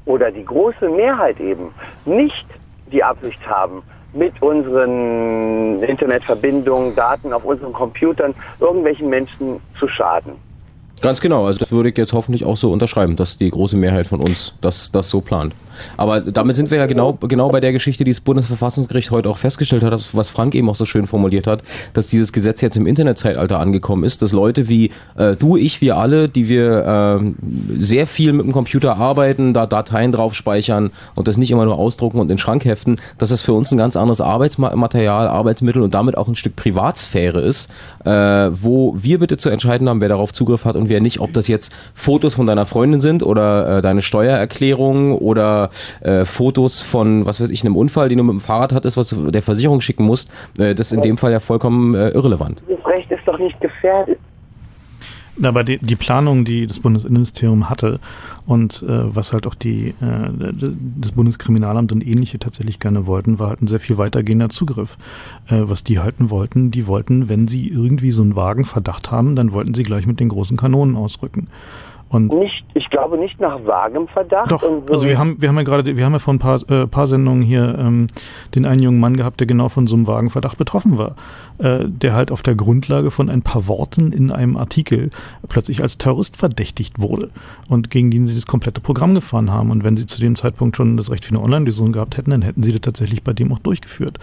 oder 0.04 0.30
die 0.30 0.44
große 0.44 0.88
Mehrheit 0.88 1.38
eben 1.40 1.72
nicht 2.04 2.46
die 2.90 3.02
Absicht 3.02 3.40
haben, 3.46 3.82
mit 4.12 4.40
unseren 4.42 5.82
Internetverbindungen, 5.82 6.94
Daten 6.96 7.32
auf 7.32 7.44
unseren 7.44 7.72
Computern 7.72 8.34
irgendwelchen 8.58 9.08
Menschen 9.08 9.60
zu 9.78 9.86
schaden. 9.86 10.32
Ganz 11.00 11.20
genau, 11.20 11.46
also 11.46 11.58
das 11.60 11.72
würde 11.72 11.88
ich 11.88 11.96
jetzt 11.96 12.12
hoffentlich 12.12 12.44
auch 12.44 12.56
so 12.56 12.70
unterschreiben, 12.72 13.16
dass 13.16 13.38
die 13.38 13.50
große 13.50 13.76
Mehrheit 13.76 14.06
von 14.06 14.20
uns 14.20 14.54
das, 14.60 14.92
das 14.92 15.08
so 15.08 15.20
plant. 15.20 15.54
Aber 15.96 16.20
damit 16.20 16.56
sind 16.56 16.70
wir 16.70 16.78
ja 16.78 16.86
genau, 16.86 17.14
genau 17.14 17.48
bei 17.50 17.60
der 17.60 17.72
Geschichte, 17.72 18.04
die 18.04 18.10
das 18.10 18.20
Bundesverfassungsgericht 18.20 19.10
heute 19.10 19.28
auch 19.28 19.38
festgestellt 19.38 19.82
hat, 19.82 20.14
was 20.14 20.30
Frank 20.30 20.54
eben 20.54 20.68
auch 20.68 20.74
so 20.74 20.84
schön 20.84 21.06
formuliert 21.06 21.46
hat, 21.46 21.62
dass 21.92 22.08
dieses 22.08 22.32
Gesetz 22.32 22.60
jetzt 22.60 22.76
im 22.76 22.86
Internetzeitalter 22.86 23.58
angekommen 23.58 24.04
ist, 24.04 24.22
dass 24.22 24.32
Leute 24.32 24.68
wie 24.68 24.90
äh, 25.16 25.36
du, 25.36 25.56
ich, 25.56 25.80
wir 25.80 25.96
alle, 25.96 26.28
die 26.28 26.48
wir 26.48 26.84
ähm, 26.86 27.36
sehr 27.78 28.06
viel 28.06 28.32
mit 28.32 28.46
dem 28.46 28.52
Computer 28.52 28.96
arbeiten, 28.96 29.54
da 29.54 29.66
Dateien 29.66 30.12
drauf 30.12 30.34
speichern 30.34 30.90
und 31.14 31.28
das 31.28 31.36
nicht 31.36 31.50
immer 31.50 31.64
nur 31.64 31.78
ausdrucken 31.78 32.18
und 32.18 32.30
in 32.30 32.38
Schrank 32.38 32.64
heften, 32.64 33.00
dass 33.18 33.30
es 33.30 33.40
für 33.40 33.52
uns 33.52 33.70
ein 33.70 33.78
ganz 33.78 33.96
anderes 33.96 34.20
Arbeitsmaterial, 34.20 35.28
Arbeitsmittel 35.28 35.82
und 35.82 35.94
damit 35.94 36.16
auch 36.16 36.28
ein 36.28 36.34
Stück 36.34 36.56
Privatsphäre 36.56 37.40
ist, 37.40 37.70
äh, 38.04 38.10
wo 38.10 38.94
wir 38.96 39.18
bitte 39.18 39.36
zu 39.36 39.48
entscheiden 39.48 39.88
haben, 39.88 40.00
wer 40.00 40.08
darauf 40.08 40.32
Zugriff 40.32 40.64
hat 40.64 40.76
und 40.76 40.88
wer 40.88 41.00
nicht, 41.00 41.20
ob 41.20 41.32
das 41.32 41.48
jetzt 41.48 41.72
Fotos 41.94 42.34
von 42.34 42.46
deiner 42.46 42.66
Freundin 42.66 43.00
sind 43.00 43.22
oder 43.22 43.78
äh, 43.78 43.82
deine 43.82 44.02
Steuererklärung 44.02 45.16
oder 45.16 45.69
äh, 46.00 46.24
Fotos 46.24 46.80
von, 46.80 47.26
was 47.26 47.40
weiß 47.40 47.50
ich, 47.50 47.64
einem 47.64 47.76
Unfall, 47.76 48.08
den 48.08 48.18
du 48.18 48.24
mit 48.24 48.32
dem 48.32 48.40
Fahrrad 48.40 48.72
hattest, 48.72 48.96
was 48.96 49.10
du 49.10 49.30
der 49.30 49.42
Versicherung 49.42 49.80
schicken 49.80 50.04
musst, 50.04 50.30
äh, 50.58 50.74
das 50.74 50.88
ist 50.88 50.92
in 50.92 51.02
dem 51.02 51.16
Fall 51.16 51.32
ja 51.32 51.40
vollkommen 51.40 51.94
äh, 51.94 52.10
irrelevant. 52.10 52.62
Das 52.68 52.86
Recht 52.86 53.10
ist 53.10 53.26
doch 53.26 53.38
nicht 53.38 53.60
gefährdet. 53.60 54.18
Aber 55.42 55.64
die, 55.64 55.78
die 55.78 55.96
Planung, 55.96 56.44
die 56.44 56.66
das 56.66 56.80
Bundesinnenministerium 56.80 57.70
hatte 57.70 57.98
und 58.46 58.82
äh, 58.82 59.14
was 59.14 59.32
halt 59.32 59.46
auch 59.46 59.54
die 59.54 59.94
äh, 60.00 60.52
das 61.00 61.12
Bundeskriminalamt 61.12 61.92
und 61.92 62.06
ähnliche 62.06 62.38
tatsächlich 62.38 62.78
gerne 62.78 63.06
wollten, 63.06 63.38
war 63.38 63.48
halt 63.48 63.62
ein 63.62 63.66
sehr 63.66 63.80
viel 63.80 63.96
weitergehender 63.96 64.50
Zugriff. 64.50 64.98
Äh, 65.48 65.62
was 65.62 65.84
die 65.84 65.98
halten 65.98 66.30
wollten, 66.30 66.70
die 66.70 66.86
wollten, 66.86 67.28
wenn 67.28 67.48
sie 67.48 67.68
irgendwie 67.68 68.12
so 68.12 68.22
einen 68.22 68.36
vagen 68.36 68.64
Verdacht 68.64 69.10
haben, 69.10 69.36
dann 69.36 69.52
wollten 69.52 69.74
sie 69.74 69.82
gleich 69.82 70.06
mit 70.06 70.20
den 70.20 70.28
großen 70.28 70.56
Kanonen 70.56 70.96
ausrücken. 70.96 71.48
Und 72.10 72.32
Nicht, 72.32 72.64
ich 72.74 72.90
glaube 72.90 73.16
nicht 73.18 73.40
nach 73.40 73.64
vagem 73.64 74.08
Verdacht. 74.08 74.50
Doch, 74.50 74.62
so 74.62 74.82
also 74.90 75.06
wir 75.06 75.16
haben, 75.16 75.40
wir 75.40 75.48
haben 75.48 75.56
ja 75.56 75.62
gerade, 75.62 75.96
wir 75.96 76.04
haben 76.04 76.12
ja 76.12 76.18
vor 76.18 76.34
ein 76.34 76.40
paar, 76.40 76.60
äh, 76.68 76.88
paar 76.88 77.06
Sendungen 77.06 77.40
hier 77.40 77.76
ähm, 77.78 78.08
den 78.56 78.66
einen 78.66 78.82
jungen 78.82 78.98
Mann 78.98 79.16
gehabt, 79.16 79.38
der 79.38 79.46
genau 79.46 79.68
von 79.68 79.86
so 79.86 79.94
einem 79.94 80.08
vagen 80.08 80.28
Verdacht 80.28 80.58
betroffen 80.58 80.98
war, 80.98 81.14
äh, 81.60 81.86
der 81.86 82.14
halt 82.14 82.30
auf 82.30 82.42
der 82.42 82.54
Grundlage 82.54 83.10
von 83.10 83.28
ein 83.28 83.42
paar 83.42 83.66
Worten 83.66 84.12
in 84.12 84.30
einem 84.30 84.56
Artikel 84.56 85.10
plötzlich 85.48 85.82
als 85.82 85.98
Terrorist 85.98 86.36
verdächtigt 86.36 86.98
wurde 86.98 87.30
und 87.68 87.90
gegen 87.90 88.10
den 88.10 88.26
sie 88.26 88.34
das 88.34 88.46
komplette 88.46 88.80
Programm 88.80 89.14
gefahren 89.14 89.50
haben. 89.50 89.70
Und 89.70 89.84
wenn 89.84 89.96
sie 89.96 90.06
zu 90.06 90.20
dem 90.20 90.36
Zeitpunkt 90.36 90.76
schon 90.76 90.96
das 90.96 91.10
Recht 91.10 91.24
für 91.24 91.34
eine 91.34 91.42
Online-Lösung 91.42 91.92
gehabt 91.92 92.16
hätten, 92.16 92.30
dann 92.30 92.42
hätten 92.42 92.62
sie 92.62 92.72
das 92.72 92.80
tatsächlich 92.80 93.22
bei 93.22 93.32
dem 93.32 93.52
auch 93.52 93.58
durchgeführt. 93.58 94.18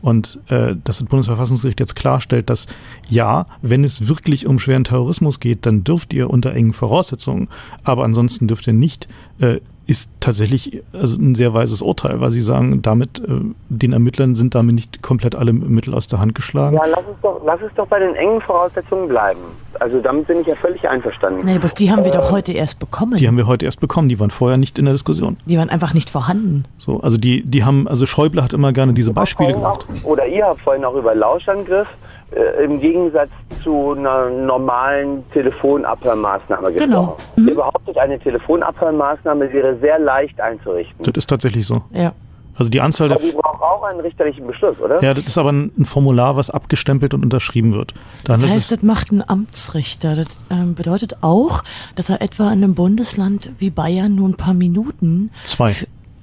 Und 0.00 0.40
äh, 0.48 0.76
dass 0.82 0.98
das 0.98 1.04
Bundesverfassungsgericht 1.04 1.80
jetzt 1.80 1.96
klarstellt, 1.96 2.48
dass 2.48 2.66
ja, 3.08 3.46
wenn 3.60 3.84
es 3.84 4.08
wirklich 4.08 4.46
um 4.46 4.58
schweren 4.58 4.84
Terrorismus 4.84 5.40
geht, 5.40 5.66
dann 5.66 5.84
dürft 5.84 6.12
ihr 6.12 6.30
unter 6.30 6.54
engen 6.54 6.72
Voraussetzungen, 6.72 7.48
aber 7.82 8.04
ansonsten 8.04 8.46
dürft 8.46 8.66
ihr 8.66 8.72
nicht, 8.72 9.08
äh, 9.40 9.60
ist 9.88 10.10
tatsächlich 10.20 10.82
also 10.92 11.16
ein 11.16 11.34
sehr 11.34 11.54
weises 11.54 11.80
Urteil, 11.80 12.20
weil 12.20 12.30
sie 12.30 12.42
sagen, 12.42 12.82
damit 12.82 13.20
äh, 13.20 13.40
den 13.70 13.94
Ermittlern 13.94 14.34
sind 14.34 14.54
damit 14.54 14.74
nicht 14.74 15.02
komplett 15.02 15.34
alle 15.34 15.54
Mittel 15.54 15.94
aus 15.94 16.06
der 16.08 16.20
Hand 16.20 16.34
geschlagen. 16.34 16.76
Ja, 16.76 16.82
lass 16.84 17.00
es, 17.10 17.20
doch, 17.22 17.40
lass 17.42 17.58
es 17.62 17.74
doch 17.74 17.86
bei 17.86 17.98
den 17.98 18.14
engen 18.14 18.38
Voraussetzungen 18.42 19.08
bleiben. 19.08 19.40
Also 19.80 20.00
damit 20.00 20.26
bin 20.26 20.42
ich 20.42 20.46
ja 20.46 20.56
völlig 20.56 20.86
einverstanden. 20.86 21.40
Nee, 21.42 21.58
bloß 21.58 21.72
die 21.72 21.90
haben 21.90 22.04
wir 22.04 22.10
doch 22.10 22.30
heute 22.30 22.52
erst 22.52 22.78
bekommen. 22.80 23.16
Die 23.16 23.26
haben 23.26 23.38
wir 23.38 23.46
heute 23.46 23.64
erst 23.64 23.80
bekommen, 23.80 24.10
die 24.10 24.20
waren 24.20 24.30
vorher 24.30 24.58
nicht 24.58 24.78
in 24.78 24.84
der 24.84 24.92
Diskussion. 24.92 25.38
Die 25.46 25.56
waren 25.56 25.70
einfach 25.70 25.94
nicht 25.94 26.10
vorhanden. 26.10 26.66
So, 26.76 27.00
also 27.00 27.16
die, 27.16 27.42
die 27.42 27.64
haben, 27.64 27.88
also 27.88 28.04
Schäuble 28.04 28.44
hat 28.44 28.52
immer 28.52 28.74
gerne 28.74 28.92
diese 28.92 29.14
Beispiele 29.14 29.54
gemacht. 29.54 29.86
auch, 29.88 30.04
oder 30.04 30.26
ihr 30.26 30.44
habt 30.44 30.60
vorhin 30.60 30.84
auch 30.84 30.96
über 30.96 31.14
Lauschangriff 31.14 31.88
äh, 32.32 32.64
im 32.64 32.80
Gegensatz 32.80 33.30
zu 33.62 33.92
einer 33.92 34.30
normalen 34.30 35.24
Telefonabhörmaßnahme 35.32 36.72
gesprochen. 36.72 36.90
Genau. 36.90 37.16
Mhm. 37.36 37.48
Ihr 37.48 37.54
behauptet, 37.54 37.98
eine 37.98 38.18
Telefonabhörmaßnahme 38.18 39.52
wäre 39.52 39.76
sehr 39.78 39.98
leicht 39.98 40.40
einzurichten. 40.40 41.04
Das 41.04 41.14
ist 41.16 41.28
tatsächlich 41.28 41.66
so. 41.66 41.82
Ja. 41.92 42.12
Also 42.56 42.70
die 42.70 42.80
Anzahl 42.80 43.08
der 43.08 43.18
Aber 43.18 43.24
die 43.26 43.32
braucht 43.32 43.62
auch 43.62 43.84
einen 43.84 44.00
richterlichen 44.00 44.44
Beschluss, 44.46 44.80
oder? 44.80 45.00
Ja, 45.00 45.14
das 45.14 45.26
ist 45.26 45.38
aber 45.38 45.52
ein 45.52 45.84
Formular, 45.84 46.36
was 46.36 46.50
abgestempelt 46.50 47.14
und 47.14 47.22
unterschrieben 47.22 47.72
wird. 47.72 47.94
Da 48.24 48.32
Das 48.32 48.48
heißt, 48.48 48.72
das 48.72 48.82
macht 48.82 49.12
ein 49.12 49.22
Amtsrichter. 49.26 50.16
Das 50.16 50.26
ähm, 50.50 50.74
bedeutet 50.74 51.18
auch, 51.20 51.62
dass 51.94 52.10
er 52.10 52.20
etwa 52.20 52.48
in 52.48 52.64
einem 52.64 52.74
Bundesland 52.74 53.50
wie 53.58 53.70
Bayern 53.70 54.16
nur 54.16 54.28
ein 54.28 54.34
paar 54.34 54.54
Minuten 54.54 55.30
Zwei. 55.44 55.70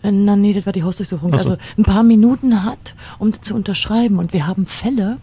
äh, 0.04 0.12
Na, 0.12 0.36
nee, 0.36 0.52
das 0.54 0.66
war 0.66 0.74
die 0.74 0.84
Hausdurchsuchung. 0.84 1.32
So. 1.32 1.38
Also 1.38 1.58
ein 1.78 1.84
paar 1.84 2.04
Minuten 2.04 2.66
hat, 2.66 2.96
um 3.18 3.32
das 3.32 3.40
zu 3.40 3.56
unterschreiben. 3.56 4.20
Und 4.20 4.34
wir 4.34 4.46
haben 4.46 4.66
Fälle, 4.66 5.18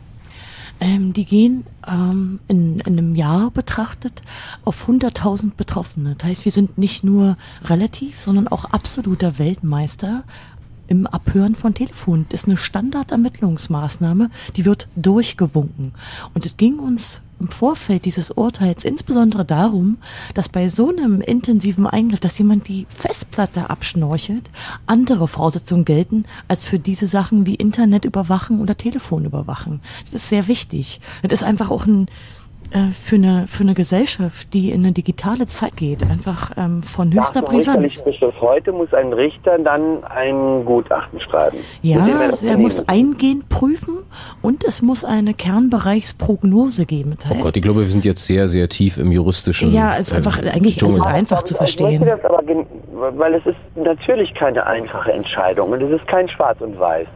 ähm, 0.82 1.12
die 1.12 1.24
gehen 1.24 1.64
ähm, 1.86 2.40
in, 2.48 2.80
in 2.80 2.98
einem 2.98 3.14
Jahr 3.14 3.52
betrachtet 3.52 4.22
auf 4.64 4.88
100.000 4.88 5.54
Betroffene. 5.56 6.16
Das 6.18 6.28
heißt, 6.28 6.44
wir 6.44 6.50
sind 6.50 6.76
nicht 6.76 7.04
nur 7.04 7.36
relativ, 7.64 8.20
sondern 8.20 8.48
auch 8.48 8.64
absoluter 8.64 9.38
Weltmeister 9.38 10.24
im 10.88 11.06
Abhören 11.06 11.54
von 11.54 11.74
Telefon. 11.74 12.26
Das 12.30 12.42
ist 12.42 12.48
eine 12.48 12.56
Standardermittlungsmaßnahme, 12.56 14.28
die 14.56 14.64
wird 14.64 14.88
durchgewunken. 14.96 15.92
Und 16.34 16.46
es 16.46 16.56
ging 16.56 16.80
uns 16.80 17.22
im 17.42 17.48
Vorfeld 17.48 18.04
dieses 18.04 18.30
Urteils 18.30 18.84
insbesondere 18.84 19.44
darum, 19.44 19.98
dass 20.34 20.48
bei 20.48 20.68
so 20.68 20.90
einem 20.90 21.20
intensiven 21.20 21.88
Eingriff, 21.88 22.20
dass 22.20 22.38
jemand 22.38 22.68
die 22.68 22.86
Festplatte 22.88 23.68
abschnorchelt, 23.68 24.50
andere 24.86 25.26
Voraussetzungen 25.26 25.84
gelten 25.84 26.24
als 26.46 26.66
für 26.66 26.78
diese 26.78 27.08
Sachen 27.08 27.44
wie 27.44 27.56
Internet 27.56 28.04
überwachen 28.04 28.60
oder 28.60 28.76
Telefon 28.76 29.24
überwachen. 29.24 29.80
Das 30.04 30.22
ist 30.22 30.28
sehr 30.28 30.46
wichtig. 30.46 31.00
Das 31.22 31.32
ist 31.32 31.42
einfach 31.42 31.70
auch 31.70 31.84
ein 31.86 32.06
äh, 32.72 32.92
für 32.92 33.16
eine 33.16 33.46
für 33.46 33.62
eine 33.62 33.74
Gesellschaft, 33.74 34.52
die 34.54 34.70
in 34.70 34.82
eine 34.82 34.92
digitale 34.92 35.46
Zeit 35.46 35.76
geht, 35.76 36.02
einfach 36.02 36.50
ähm, 36.56 36.82
von 36.82 37.12
höchster 37.12 37.42
dem 37.42 37.46
Brisanz. 37.46 38.02
Beschluss 38.02 38.34
heute 38.40 38.72
muss 38.72 38.92
ein 38.94 39.12
Richter 39.12 39.58
dann 39.58 40.02
ein 40.04 40.64
Gutachten 40.64 41.20
schreiben. 41.20 41.58
Ja, 41.82 42.06
er 42.44 42.56
muss 42.58 42.88
eingehend 42.88 43.48
prüfen 43.48 43.98
und 44.40 44.64
es 44.64 44.82
muss 44.82 45.04
eine 45.04 45.34
Kernbereichsprognose 45.34 46.86
geben. 46.86 47.14
Das 47.18 47.30
Oh 47.30 47.34
heißt, 47.34 47.44
Gott, 47.44 47.56
ich 47.56 47.62
glaube, 47.62 47.80
wir 47.80 47.92
sind 47.92 48.04
jetzt 48.04 48.24
sehr, 48.24 48.48
sehr 48.48 48.68
tief 48.68 48.98
im 48.98 49.12
juristischen. 49.12 49.72
ja, 49.72 49.96
es 49.96 50.08
ist 50.08 50.14
einfach 50.14 50.38
ähm, 50.38 50.48
eigentlich 50.52 50.82
also 50.82 51.02
einfach 51.02 51.42
zu 51.42 51.54
verstehen. 51.54 52.02
aber, 52.02 52.42
weil 53.16 53.34
es 53.34 53.46
ist 53.46 53.56
natürlich 53.76 54.34
keine 54.34 54.66
einfache 54.66 55.12
Entscheidung 55.12 55.70
und 55.70 55.82
es 55.82 56.00
ist 56.00 56.06
kein 56.08 56.28
Schwarz 56.28 56.60
und 56.60 56.78
Weiß. 56.78 57.06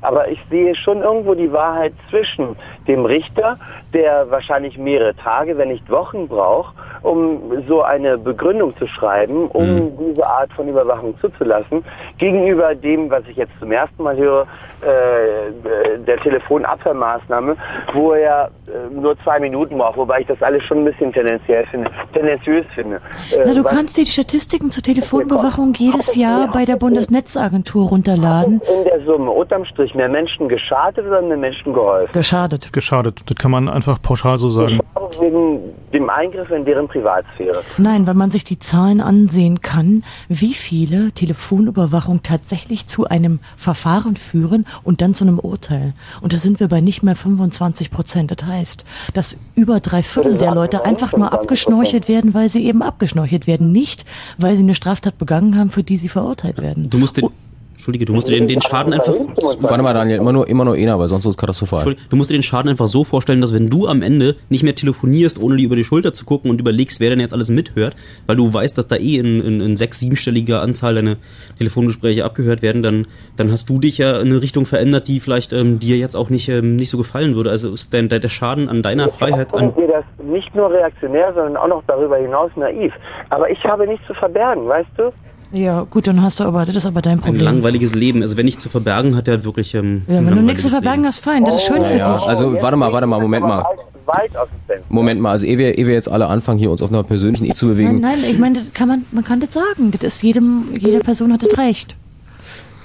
Aber 0.00 0.28
ich 0.28 0.38
sehe 0.50 0.74
schon 0.74 1.00
irgendwo 1.00 1.34
die 1.34 1.50
Wahrheit 1.50 1.94
zwischen 2.10 2.56
dem 2.88 3.04
Richter, 3.04 3.58
der 3.92 4.30
wahrscheinlich 4.30 4.76
mehrere 4.78 5.14
Tage, 5.16 5.56
wenn 5.58 5.68
nicht 5.68 5.88
Wochen 5.90 6.28
braucht, 6.28 6.74
um 7.02 7.40
so 7.68 7.82
eine 7.82 8.16
Begründung 8.18 8.76
zu 8.78 8.86
schreiben, 8.86 9.48
um 9.48 9.64
Mhm. 9.64 9.92
diese 9.98 10.26
Art 10.26 10.52
von 10.54 10.68
Überwachung 10.68 11.14
zuzulassen, 11.20 11.84
gegenüber 12.18 12.74
dem, 12.74 13.10
was 13.10 13.22
ich 13.28 13.36
jetzt 13.36 13.52
zum 13.60 13.72
ersten 13.72 14.02
Mal 14.02 14.16
höre, 14.16 14.46
äh, 14.82 15.98
der 16.06 16.16
Telefonabhörmaßnahme, 16.18 17.56
wo 17.92 18.12
er 18.12 18.50
äh, 18.66 18.94
nur 18.94 19.16
zwei 19.22 19.38
Minuten 19.40 19.78
braucht, 19.78 19.96
wobei 19.96 20.20
ich 20.20 20.26
das 20.26 20.40
alles 20.42 20.62
schon 20.64 20.78
ein 20.78 20.84
bisschen 20.84 21.12
tendenziell 21.12 21.66
finde, 21.66 21.90
tendenziös 22.12 22.64
finde. 22.74 22.96
Äh, 22.96 23.42
Na, 23.46 23.54
du 23.54 23.62
kannst 23.64 23.96
die 23.98 24.06
Statistiken 24.06 24.70
zur 24.70 24.82
Telefonüberwachung 24.82 25.74
jedes 25.76 26.14
Jahr 26.14 26.48
bei 26.52 26.64
der 26.64 26.76
Bundesnetzagentur 26.76 27.88
runterladen. 27.88 28.60
in 28.78 28.84
der 28.84 29.00
Summe 29.04 29.30
unterm 29.30 29.64
Strich 29.64 29.94
mehr 29.94 30.08
Menschen 30.08 30.48
geschadet 30.48 31.06
oder 31.06 31.20
mehr 31.22 31.36
Menschen 31.36 31.72
geholfen? 31.72 32.12
Geschadet. 32.12 32.72
Geschadet. 32.74 33.22
Das 33.24 33.36
kann 33.36 33.50
man 33.50 33.68
einfach 33.70 34.02
pauschal 34.02 34.38
so 34.38 34.50
sagen. 34.50 34.80
Wegen 35.18 35.60
dem 35.92 36.10
Eingriff 36.10 36.50
in 36.50 36.64
deren 36.64 36.88
Privatsphäre. 36.88 37.62
Nein, 37.78 38.06
weil 38.06 38.14
man 38.14 38.30
sich 38.30 38.44
die 38.44 38.58
Zahlen 38.58 39.00
ansehen 39.00 39.62
kann, 39.62 40.02
wie 40.28 40.52
viele 40.52 41.12
Telefonüberwachung 41.12 42.22
tatsächlich 42.22 42.88
zu 42.88 43.06
einem 43.06 43.38
Verfahren 43.56 44.16
führen 44.16 44.66
und 44.82 45.00
dann 45.00 45.14
zu 45.14 45.24
einem 45.24 45.38
Urteil. 45.38 45.94
Und 46.20 46.32
da 46.32 46.38
sind 46.38 46.60
wir 46.60 46.68
bei 46.68 46.80
nicht 46.80 47.02
mehr 47.02 47.14
25 47.14 47.90
Prozent. 47.90 48.30
Das 48.30 48.46
heißt, 48.46 48.84
dass 49.14 49.38
über 49.54 49.80
drei 49.80 50.02
Viertel 50.02 50.36
der 50.36 50.54
Leute 50.54 50.84
einfach 50.84 51.12
nur 51.12 51.32
abgeschnorchelt 51.32 52.08
werden, 52.08 52.34
weil 52.34 52.48
sie 52.48 52.66
eben 52.66 52.82
abgeschnorchelt 52.82 53.46
werden. 53.46 53.70
Nicht, 53.72 54.04
weil 54.36 54.56
sie 54.56 54.64
eine 54.64 54.74
Straftat 54.74 55.16
begangen 55.16 55.56
haben, 55.56 55.70
für 55.70 55.84
die 55.84 55.96
sie 55.96 56.08
verurteilt 56.08 56.60
werden. 56.60 56.90
Du 56.90 56.98
musst 56.98 57.16
den, 57.16 57.28
Entschuldige, 57.74 58.04
du 58.04 58.12
musst 58.12 58.28
dir 58.28 58.38
den, 58.38 58.46
den 58.46 58.62
Schaden 58.62 58.92
einfach. 58.92 59.12
Warte 59.60 59.82
mal, 59.82 59.92
Daniel, 59.92 60.18
immer 60.18 60.32
nur, 60.32 60.48
immer 60.48 60.64
nur 60.64 60.74
einer, 60.74 60.96
weil 60.98 61.08
sonst 61.08 61.24
ist 61.24 61.32
es 61.32 61.36
katastrophal. 61.36 61.80
Entschuldige, 61.80 62.08
Du 62.08 62.16
musst 62.16 62.30
dir 62.30 62.34
den 62.34 62.42
Schaden 62.42 62.70
einfach 62.70 62.86
so 62.86 63.02
vorstellen, 63.02 63.40
dass 63.40 63.52
wenn 63.52 63.68
du 63.68 63.88
am 63.88 64.00
Ende 64.00 64.36
nicht 64.48 64.62
mehr 64.62 64.74
telefonierst, 64.74 65.42
ohne 65.42 65.56
dir 65.56 65.66
über 65.66 65.74
die 65.74 65.82
Schulter 65.82 66.12
zu 66.12 66.24
gucken 66.24 66.50
und 66.50 66.60
überlegst, 66.60 67.00
wer 67.00 67.10
denn 67.10 67.18
jetzt 67.20 67.34
alles 67.34 67.50
mithört, 67.50 67.96
weil 68.26 68.36
du 68.36 68.52
weißt, 68.52 68.78
dass 68.78 68.86
da 68.86 68.96
eh 68.96 69.18
in, 69.18 69.42
in, 69.42 69.60
in 69.60 69.76
sechs, 69.76 69.98
siebenstelliger 69.98 70.62
Anzahl 70.62 70.94
deine 70.94 71.16
Telefongespräche 71.58 72.24
abgehört 72.24 72.62
werden, 72.62 72.82
dann, 72.82 73.06
dann 73.36 73.50
hast 73.50 73.68
du 73.68 73.78
dich 73.78 73.98
ja 73.98 74.20
in 74.20 74.28
eine 74.28 74.40
Richtung 74.40 74.66
verändert, 74.66 75.08
die 75.08 75.18
vielleicht 75.18 75.52
ähm, 75.52 75.80
dir 75.80 75.96
jetzt 75.96 76.14
auch 76.14 76.30
nicht, 76.30 76.48
ähm, 76.48 76.76
nicht 76.76 76.90
so 76.90 76.96
gefallen 76.96 77.34
würde. 77.34 77.50
Also 77.50 77.72
ist 77.72 77.92
dein, 77.92 78.08
der, 78.08 78.20
der 78.20 78.28
Schaden 78.28 78.68
an 78.68 78.82
deiner 78.82 79.08
Freiheit, 79.08 79.52
an, 79.52 79.70
Und 79.70 79.78
ihr 79.78 79.88
das 79.88 80.04
nicht 80.24 80.54
nur 80.54 80.70
reaktionär, 80.70 81.32
sondern 81.34 81.56
auch 81.56 81.68
noch 81.68 81.82
darüber 81.86 82.16
hinaus 82.18 82.52
naiv. 82.56 82.92
Aber 83.30 83.50
ich 83.50 83.62
habe 83.64 83.86
nichts 83.86 84.06
zu 84.06 84.14
verbergen, 84.14 84.68
weißt 84.68 84.90
du? 84.96 85.10
Ja, 85.54 85.82
gut, 85.88 86.06
dann 86.08 86.20
hast 86.20 86.40
du 86.40 86.44
aber, 86.44 86.66
das 86.66 86.74
ist 86.74 86.84
aber 86.86 87.00
dein 87.00 87.14
ein 87.14 87.20
Problem. 87.20 87.42
langweiliges 87.44 87.94
Leben. 87.94 88.22
Also 88.22 88.36
wenn 88.36 88.44
nichts 88.44 88.62
zu 88.62 88.68
verbergen, 88.68 89.14
hat 89.16 89.28
er 89.28 89.44
wirklich. 89.44 89.74
Ähm, 89.74 90.02
Ja, 90.08 90.18
ein 90.18 90.26
wenn 90.26 90.34
du 90.36 90.42
nichts 90.42 90.62
zu 90.62 90.68
verbergen 90.68 91.02
Leben. 91.02 91.06
hast, 91.08 91.20
fein, 91.20 91.44
das 91.44 91.56
ist 91.56 91.62
schön 91.66 91.84
für 91.84 91.96
Ja, 91.96 92.14
dich. 92.16 92.26
also 92.26 92.60
warte 92.60 92.76
mal, 92.76 92.92
warte 92.92 93.06
mal, 93.06 93.20
Moment 93.20 93.46
mal. 93.46 93.64
Moment 94.88 95.20
mal, 95.20 95.30
also 95.30 95.46
ehe 95.46 95.56
wir, 95.58 95.78
ehe 95.78 95.86
wir 95.86 95.94
jetzt 95.94 96.08
alle 96.10 96.26
anfangen, 96.26 96.58
hier 96.58 96.70
uns 96.70 96.82
auf 96.82 96.90
einer 96.90 97.02
persönlichen 97.04 97.44
Ebene 97.44 97.56
zu 97.56 97.68
bewegen. 97.68 98.00
Nein, 98.00 98.18
nein, 98.20 98.30
ich 98.30 98.38
meine, 98.38 98.58
das 98.58 98.72
kann 98.74 98.88
man, 98.88 99.04
man 99.12 99.24
kann 99.24 99.40
das 99.40 99.52
sagen. 99.54 99.90
Das 99.92 100.02
ist 100.02 100.22
jedem, 100.22 100.64
jede 100.78 101.00
Person 101.00 101.32
hat 101.32 101.42
das 101.42 101.56
Recht. 101.56 101.96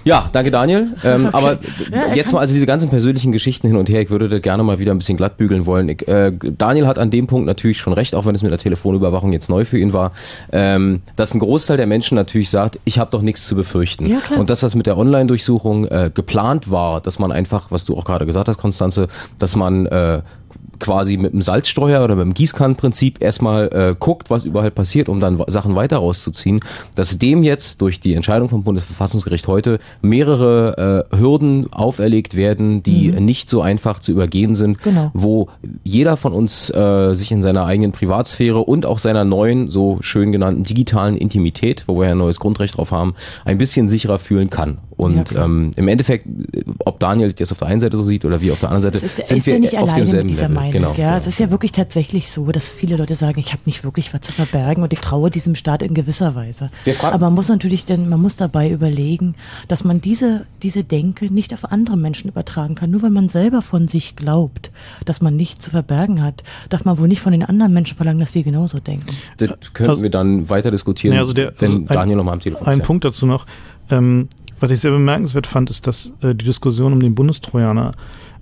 Ja, 0.04 0.30
danke 0.32 0.52
Daniel. 0.52 0.88
Ähm, 1.04 1.28
Okay. 1.30 1.38
Aber 1.38 1.60
Ja, 1.92 2.14
jetzt 2.14 2.34
mal 2.34 2.40
also 2.40 2.54
diese 2.54 2.66
ganzen 2.66 2.90
persönlichen 2.90 3.32
Geschichten 3.32 3.68
hin 3.68 3.78
und 3.78 3.90
her, 3.90 4.02
ich 4.02 4.10
würde 4.10 4.30
das 4.30 4.42
gerne 4.42 4.64
mal 4.64 4.80
wieder 4.80 4.92
ein 4.92 4.98
bisschen 4.98 5.18
glatt 5.18 5.38
bügeln 5.38 5.66
wollen. 5.66 5.90
Ich, 5.90 6.08
äh, 6.08 6.32
Daniel 6.58 6.88
hat 6.88 6.98
an 7.00 7.10
dem 7.12 7.28
Punkt 7.28 7.46
natürlich 7.46 7.78
schon 7.78 7.94
recht, 7.94 8.16
auch 8.16 8.26
wenn 8.26 8.36
es 8.36 8.42
mit 8.42 8.52
der 8.52 8.60
Telefonüberwachung 8.60 9.32
jetzt 9.34 9.50
neu 9.50 9.66
für 9.66 9.78
ihn 9.78 9.94
war, 9.94 10.12
ähm, 10.52 11.02
dass 11.16 11.34
ein 11.34 11.40
Großteil 11.40 11.78
der 11.78 11.88
Menschen 11.88 12.16
natürlich 12.16 12.50
sagt, 12.50 12.80
ich 12.86 13.00
habe 13.00 13.12
doch 13.12 13.22
nichts 13.22 13.46
zu 13.46 13.56
befürchten. 13.56 14.08
Ja, 14.08 14.20
klar. 14.20 14.40
Und 14.40 14.50
das, 14.50 14.64
was 14.64 14.76
mit 14.76 14.86
der 14.86 14.98
Online-Durchsuchung 14.98 15.86
äh, 15.86 16.12
geplant 16.14 16.70
war, 16.72 17.02
dass 17.02 17.20
man 17.20 17.32
einfach, 17.32 17.72
was 17.72 17.86
du 17.86 17.98
auch 17.98 18.06
gerade 18.06 18.26
gesagt 18.26 18.48
hast, 18.48 18.58
Konstanze, 18.58 19.08
dass 19.38 19.56
man 19.56 19.86
äh, 19.88 20.22
quasi 20.80 21.18
mit 21.18 21.34
dem 21.34 21.42
Salzstreuer 21.42 22.04
oder 22.04 22.16
mit 22.16 22.26
dem 22.26 22.34
Gießkannenprinzip 22.34 23.22
erstmal 23.22 23.68
äh, 23.74 23.96
guckt, 24.00 24.30
was 24.30 24.46
überall 24.46 24.72
passiert, 24.72 25.10
um 25.10 25.20
dann 25.20 25.42
Sachen 25.48 25.76
weiter 25.76 25.98
rauszuziehen, 25.98 26.60
dass 26.96 27.18
dem 27.18 27.44
jetzt 27.44 27.82
durch 27.82 28.00
die 28.00 28.14
Entscheidung 28.14 28.50
vom 28.50 28.64
Bundesverfassungsgericht 28.64 29.48
heute 29.48 29.80
mehrere 30.02 31.06
äh, 31.12 31.18
Hürden 31.18 31.72
auferlegt 31.72 32.36
werden, 32.36 32.84
die 32.84 33.12
Mhm. 33.12 33.26
nicht 33.26 33.50
so 33.50 33.62
einfach 33.62 34.00
zu 34.00 34.12
übergehen 34.12 34.56
sind, 34.56 34.82
Genau. 34.84 35.12
wo 35.14 35.50
jeder 35.84 36.18
von 36.18 36.34
uns 36.34 36.70
äh, 36.70 37.14
sich 37.16 37.32
in 37.32 37.42
seiner 37.42 37.66
eigenen 37.66 37.92
Privatsphäre 37.92 38.60
und 38.60 38.86
auch 38.86 39.00
seiner 39.00 39.24
neuen, 39.26 39.70
so 39.70 39.98
schön 40.02 40.32
genannten 40.32 40.64
digitalen 40.64 41.16
Intimität, 41.18 41.84
wo 41.88 41.98
wir 42.00 42.06
ja 42.08 42.12
ein 42.14 42.18
neues 42.18 42.40
Grundrecht 42.40 42.78
drauf 42.78 42.92
haben, 42.92 43.14
ein 43.46 43.58
bisschen 43.58 43.90
sicherer 43.90 44.18
fühlen 44.20 44.50
kann. 44.50 44.78
Ja, 44.80 45.06
Und 45.06 45.26
klar. 45.30 45.46
ähm, 45.46 45.72
im 45.76 45.88
Endeffekt, 45.88 46.26
äh, 46.28 46.64
ob 46.86 47.00
Daniel 47.00 47.34
das 47.34 47.52
auf 47.52 47.60
der 47.60 47.68
einen 47.70 47.80
Seite 47.80 47.96
so 47.98 48.04
sieht 48.04 48.26
oder 48.26 48.42
wie 48.42 48.52
auf 48.52 48.60
der 48.60 48.70
anderen 48.72 48.94
Seite, 48.94 49.06
ist, 49.06 49.16
sind 49.28 49.38
ist 49.38 49.46
wir 49.46 49.54
ja 49.54 49.60
nicht 49.60 49.78
auf 49.78 49.94
demselben 49.94 50.30
Level. 50.30 50.69
Meinung. 50.74 50.94
Genau. 50.96 51.08
Ja, 51.10 51.18
es 51.18 51.28
ist 51.28 51.40
ja 51.40 51.52
wirklich 51.52 51.72
tatsächlich 51.72 52.30
so, 52.32 52.46
dass 52.52 52.70
viele 52.70 52.96
Leute 52.98 53.16
sagen, 53.16 53.40
ich 53.40 53.50
habe 53.52 53.62
nicht 53.66 53.84
wirklich 53.84 54.14
was 54.14 54.22
zu 54.22 54.32
verbergen 54.34 54.84
und 54.84 54.94
ich 54.94 55.00
traue 55.02 55.30
diesem 55.30 55.56
Staat 55.56 55.82
in 55.82 55.94
gewisser 55.94 56.36
Weise. 56.36 56.70
Aber 57.02 57.18
man 57.20 57.34
muss 57.34 57.50
natürlich 57.50 57.86
denn, 57.86 58.10
man 58.10 58.22
muss 58.22 58.36
dabei 58.36 58.70
überlegen, 58.70 59.36
dass 59.68 59.84
man 59.84 60.02
diese, 60.02 60.46
diese 60.64 60.84
Denke 60.84 61.34
nicht 61.34 61.54
auf 61.54 61.72
andere 61.72 61.98
Menschen 61.98 62.30
übertragen 62.30 62.76
kann. 62.76 62.92
Nur 62.92 63.02
weil 63.02 63.10
man 63.10 63.30
selber 63.30 63.62
von 63.62 63.88
sich 63.88 64.16
glaubt, 64.16 64.72
dass 65.06 65.22
man 65.22 65.36
nichts 65.36 65.66
zu 65.66 65.72
verbergen 65.72 66.22
hat, 66.24 66.44
darf 66.70 66.86
man 66.86 66.98
wohl 66.98 67.08
nicht 67.08 67.22
von 67.22 67.32
den 67.32 67.44
anderen 67.44 67.74
Menschen 67.74 67.96
verlangen, 67.98 68.20
dass 68.20 68.32
sie 68.34 68.44
genauso 68.44 68.80
denken. 68.80 69.16
Das 69.38 69.50
könnten 69.74 70.04
wir 70.04 70.10
dann 70.10 70.50
weiter 70.50 70.72
diskutieren, 70.72 71.14
Ja, 71.14 71.20
also 71.22 71.34
der- 71.34 71.54
wenn 71.60 71.72
also 71.72 71.78
ein- 71.78 71.86
Daniel 71.88 72.18
noch 72.18 72.24
mal 72.24 72.34
am 72.34 72.40
Telefon 72.40 72.68
Ein 72.68 72.80
ist. 72.80 72.86
Punkt 72.86 73.06
dazu 73.06 73.26
noch. 73.26 73.46
Ähm, 73.90 74.28
was 74.60 74.72
ich 74.72 74.82
sehr 74.82 74.92
bemerkenswert 74.92 75.48
fand, 75.48 75.70
ist, 75.70 75.88
dass 75.88 76.12
äh, 76.22 76.36
die 76.36 76.46
Diskussion 76.46 76.92
um 76.94 77.00
den 77.00 77.16
Bundestrojaner 77.16 77.94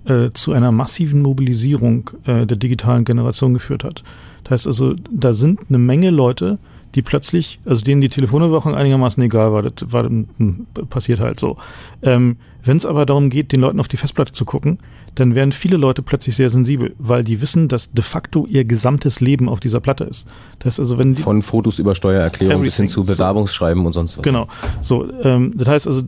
äh, 0.04 0.30
zu 0.32 0.52
einer 0.52 0.72
massiven 0.72 1.22
Mobilisierung 1.22 2.10
äh, 2.24 2.46
der 2.46 2.56
digitalen 2.56 3.04
Generation 3.04 3.54
geführt 3.54 3.84
hat. 3.84 4.02
Das 4.44 4.52
heißt 4.52 4.66
also, 4.68 4.94
da 5.10 5.32
sind 5.32 5.60
eine 5.68 5.78
Menge 5.78 6.10
Leute, 6.10 6.58
die 6.94 7.02
plötzlich, 7.02 7.60
also 7.66 7.82
denen 7.82 8.00
die 8.00 8.08
Telefonüberwachung 8.08 8.74
einigermaßen 8.74 9.22
egal 9.22 9.52
war, 9.52 9.62
das 9.62 9.92
war 9.92 10.04
hm, 10.04 10.66
passiert 10.88 11.20
halt 11.20 11.38
so. 11.38 11.56
Ähm, 12.02 12.36
Wenn 12.64 12.76
es 12.76 12.86
aber 12.86 13.06
darum 13.06 13.30
geht, 13.30 13.52
den 13.52 13.60
Leuten 13.60 13.78
auf 13.78 13.88
die 13.88 13.98
Festplatte 13.98 14.32
zu 14.32 14.44
gucken, 14.44 14.78
dann 15.14 15.34
werden 15.34 15.52
viele 15.52 15.76
Leute 15.76 16.02
plötzlich 16.02 16.36
sehr 16.36 16.48
sensibel, 16.48 16.94
weil 16.98 17.24
die 17.24 17.40
wissen, 17.40 17.68
dass 17.68 17.92
de 17.92 18.02
facto 18.02 18.46
ihr 18.46 18.64
gesamtes 18.64 19.20
Leben 19.20 19.48
auf 19.48 19.60
dieser 19.60 19.80
Platte 19.80 20.04
ist. 20.04 20.26
Das 20.58 20.72
heißt 20.72 20.80
also, 20.80 20.98
wenn 20.98 21.14
die, 21.14 21.22
Von 21.22 21.42
Fotos 21.42 21.78
über 21.78 21.94
Steuererklärung 21.94 22.62
bis 22.62 22.76
hin 22.76 22.88
zu 22.88 23.04
Bewerbungsschreiben 23.04 23.84
und 23.84 23.92
sonst 23.92 24.16
was. 24.16 24.22
Genau. 24.22 24.48
So, 24.80 25.08
ähm, 25.22 25.52
das 25.56 25.68
heißt 25.68 25.86
also, 25.86 26.02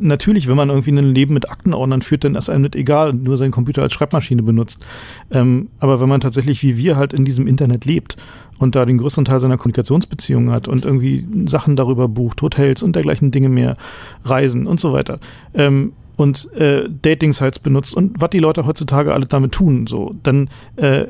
natürlich, 0.00 0.48
wenn 0.48 0.56
man 0.56 0.70
irgendwie 0.70 0.90
ein 0.90 1.14
Leben 1.14 1.34
mit 1.34 1.50
Aktenordnern 1.50 2.02
führt, 2.02 2.24
dann 2.24 2.34
ist 2.34 2.48
einem 2.48 2.62
nicht 2.62 2.76
egal 2.76 3.10
und 3.10 3.24
nur 3.24 3.36
seinen 3.36 3.50
Computer 3.50 3.82
als 3.82 3.92
Schreibmaschine 3.92 4.42
benutzt. 4.42 4.84
Ähm, 5.30 5.68
aber 5.78 6.00
wenn 6.00 6.08
man 6.08 6.20
tatsächlich 6.20 6.62
wie 6.62 6.76
wir 6.76 6.96
halt 6.96 7.12
in 7.12 7.24
diesem 7.24 7.46
Internet 7.46 7.84
lebt 7.84 8.16
und 8.58 8.74
da 8.74 8.84
den 8.84 8.98
größten 8.98 9.24
Teil 9.24 9.40
seiner 9.40 9.56
Kommunikationsbeziehungen 9.56 10.50
hat 10.50 10.68
und 10.68 10.84
irgendwie 10.84 11.26
Sachen 11.46 11.76
darüber 11.76 12.08
bucht, 12.08 12.42
Hotels 12.42 12.82
und 12.82 12.94
dergleichen 12.94 13.30
Dinge 13.30 13.48
mehr, 13.48 13.76
Reisen 14.24 14.66
und 14.66 14.80
so 14.80 14.92
weiter. 14.92 15.18
Ähm, 15.54 15.92
und 16.16 16.52
äh, 16.54 16.88
Dating-Sites 17.02 17.60
benutzt 17.60 17.94
und 17.94 18.20
was 18.20 18.30
die 18.30 18.40
Leute 18.40 18.66
heutzutage 18.66 19.14
alle 19.14 19.26
damit 19.26 19.52
tun, 19.52 19.86
so, 19.86 20.16
dann 20.24 20.50
äh, 20.76 21.06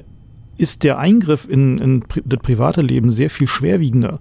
ist 0.58 0.84
der 0.84 0.98
Eingriff 0.98 1.48
in, 1.48 1.78
in 1.78 2.00
pri 2.02 2.22
das 2.24 2.40
private 2.40 2.82
Leben 2.82 3.10
sehr 3.10 3.30
viel 3.30 3.48
schwerwiegender 3.48 4.18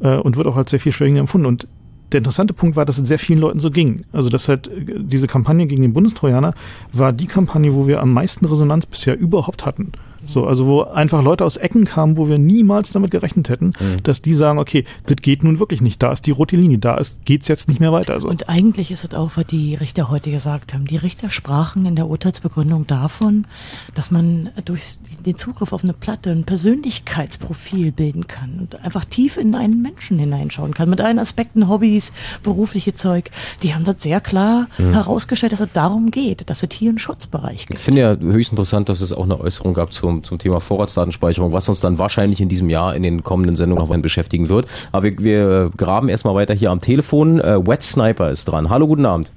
äh, 0.00 0.16
und 0.16 0.36
wird 0.36 0.46
auch 0.46 0.56
als 0.56 0.70
sehr 0.70 0.80
viel 0.80 0.92
schwerwiegender 0.92 1.20
empfunden. 1.20 1.46
Und 1.46 1.68
der 2.12 2.18
interessante 2.18 2.54
Punkt 2.54 2.76
war, 2.76 2.84
dass 2.84 2.98
es 2.98 3.08
sehr 3.08 3.18
vielen 3.18 3.40
Leuten 3.40 3.60
so 3.60 3.70
ging. 3.70 4.02
Also 4.12 4.28
dass 4.28 4.48
halt 4.48 4.68
äh, 4.68 4.94
diese 4.98 5.26
Kampagne 5.26 5.66
gegen 5.66 5.82
den 5.82 5.92
Bundestrojaner 5.92 6.54
war 6.92 7.12
die 7.12 7.26
Kampagne, 7.26 7.74
wo 7.74 7.86
wir 7.86 8.00
am 8.00 8.12
meisten 8.12 8.46
Resonanz 8.46 8.86
bisher 8.86 9.18
überhaupt 9.18 9.66
hatten. 9.66 9.92
So, 10.30 10.46
also 10.46 10.66
wo 10.66 10.82
einfach 10.82 11.22
Leute 11.22 11.44
aus 11.44 11.56
Ecken 11.56 11.84
kamen, 11.84 12.16
wo 12.16 12.28
wir 12.28 12.38
niemals 12.38 12.92
damit 12.92 13.10
gerechnet 13.10 13.48
hätten, 13.48 13.72
Mhm. 13.80 14.02
dass 14.02 14.22
die 14.22 14.32
sagen, 14.34 14.58
okay, 14.58 14.84
das 15.06 15.16
geht 15.16 15.42
nun 15.44 15.58
wirklich 15.58 15.80
nicht, 15.80 16.02
da 16.02 16.12
ist 16.12 16.26
die 16.26 16.30
rote 16.30 16.56
Linie, 16.56 16.78
da 16.78 16.96
ist, 16.96 17.24
geht's 17.24 17.48
jetzt 17.48 17.68
nicht 17.68 17.80
mehr 17.80 17.92
weiter. 17.92 18.20
So. 18.20 18.28
Und 18.28 18.48
eigentlich 18.48 18.90
ist 18.90 19.04
es 19.04 19.14
auch, 19.14 19.32
was 19.36 19.46
die 19.46 19.74
Richter 19.74 20.10
heute 20.10 20.30
gesagt 20.30 20.72
haben. 20.74 20.86
Die 20.86 20.96
Richter 20.96 21.30
sprachen 21.30 21.84
in 21.86 21.96
der 21.96 22.08
Urteilsbegründung 22.08 22.86
davon, 22.86 23.46
dass 23.94 24.10
man 24.10 24.50
durch 24.64 24.98
den 25.24 25.36
Zugriff 25.36 25.72
auf 25.72 25.84
eine 25.84 25.92
Platte 25.92 26.30
ein 26.30 26.44
Persönlichkeitsprofil 26.44 27.92
bilden 27.92 28.26
kann 28.26 28.58
und 28.60 28.84
einfach 28.84 29.04
tief 29.04 29.36
in 29.36 29.54
einen 29.54 29.82
Menschen 29.82 30.18
hineinschauen 30.18 30.74
kann. 30.74 30.88
Mit 30.90 31.00
allen 31.00 31.18
Aspekten, 31.18 31.68
Hobbys, 31.68 32.12
berufliche 32.42 32.94
Zeug. 32.94 33.30
Die 33.62 33.74
haben 33.74 33.84
das 33.84 33.96
sehr 34.02 34.20
klar 34.20 34.66
Mhm. 34.78 34.92
herausgestellt, 34.92 35.52
dass 35.52 35.60
es 35.60 35.72
darum 35.72 36.10
geht, 36.10 36.48
dass 36.50 36.62
es 36.62 36.68
hier 36.72 36.90
einen 36.90 36.98
Schutzbereich 36.98 37.66
gibt. 37.66 37.80
Ich 37.80 37.84
finde 37.84 38.00
ja 38.00 38.16
höchst 38.16 38.52
interessant, 38.52 38.88
dass 38.88 39.00
es 39.00 39.12
auch 39.12 39.24
eine 39.24 39.40
Äußerung 39.40 39.74
gab 39.74 39.92
zum, 39.92 40.19
zum 40.22 40.38
Thema 40.38 40.60
Vorratsdatenspeicherung, 40.60 41.52
was 41.52 41.68
uns 41.68 41.80
dann 41.80 41.98
wahrscheinlich 41.98 42.40
in 42.40 42.48
diesem 42.48 42.68
Jahr 42.70 42.94
in 42.94 43.02
den 43.02 43.22
kommenden 43.24 43.56
Sendungen 43.56 43.82
noch 43.82 43.88
mal 43.88 43.98
beschäftigen 43.98 44.48
wird. 44.48 44.66
Aber 44.92 45.04
wir, 45.04 45.18
wir 45.18 45.70
graben 45.76 46.08
erstmal 46.08 46.34
weiter 46.34 46.54
hier 46.54 46.70
am 46.70 46.78
Telefon. 46.80 47.40
Äh, 47.40 47.66
Wet 47.66 47.82
Sniper 47.82 48.30
ist 48.30 48.44
dran. 48.46 48.70
Hallo, 48.70 48.86
guten 48.86 49.06
Abend. 49.06 49.32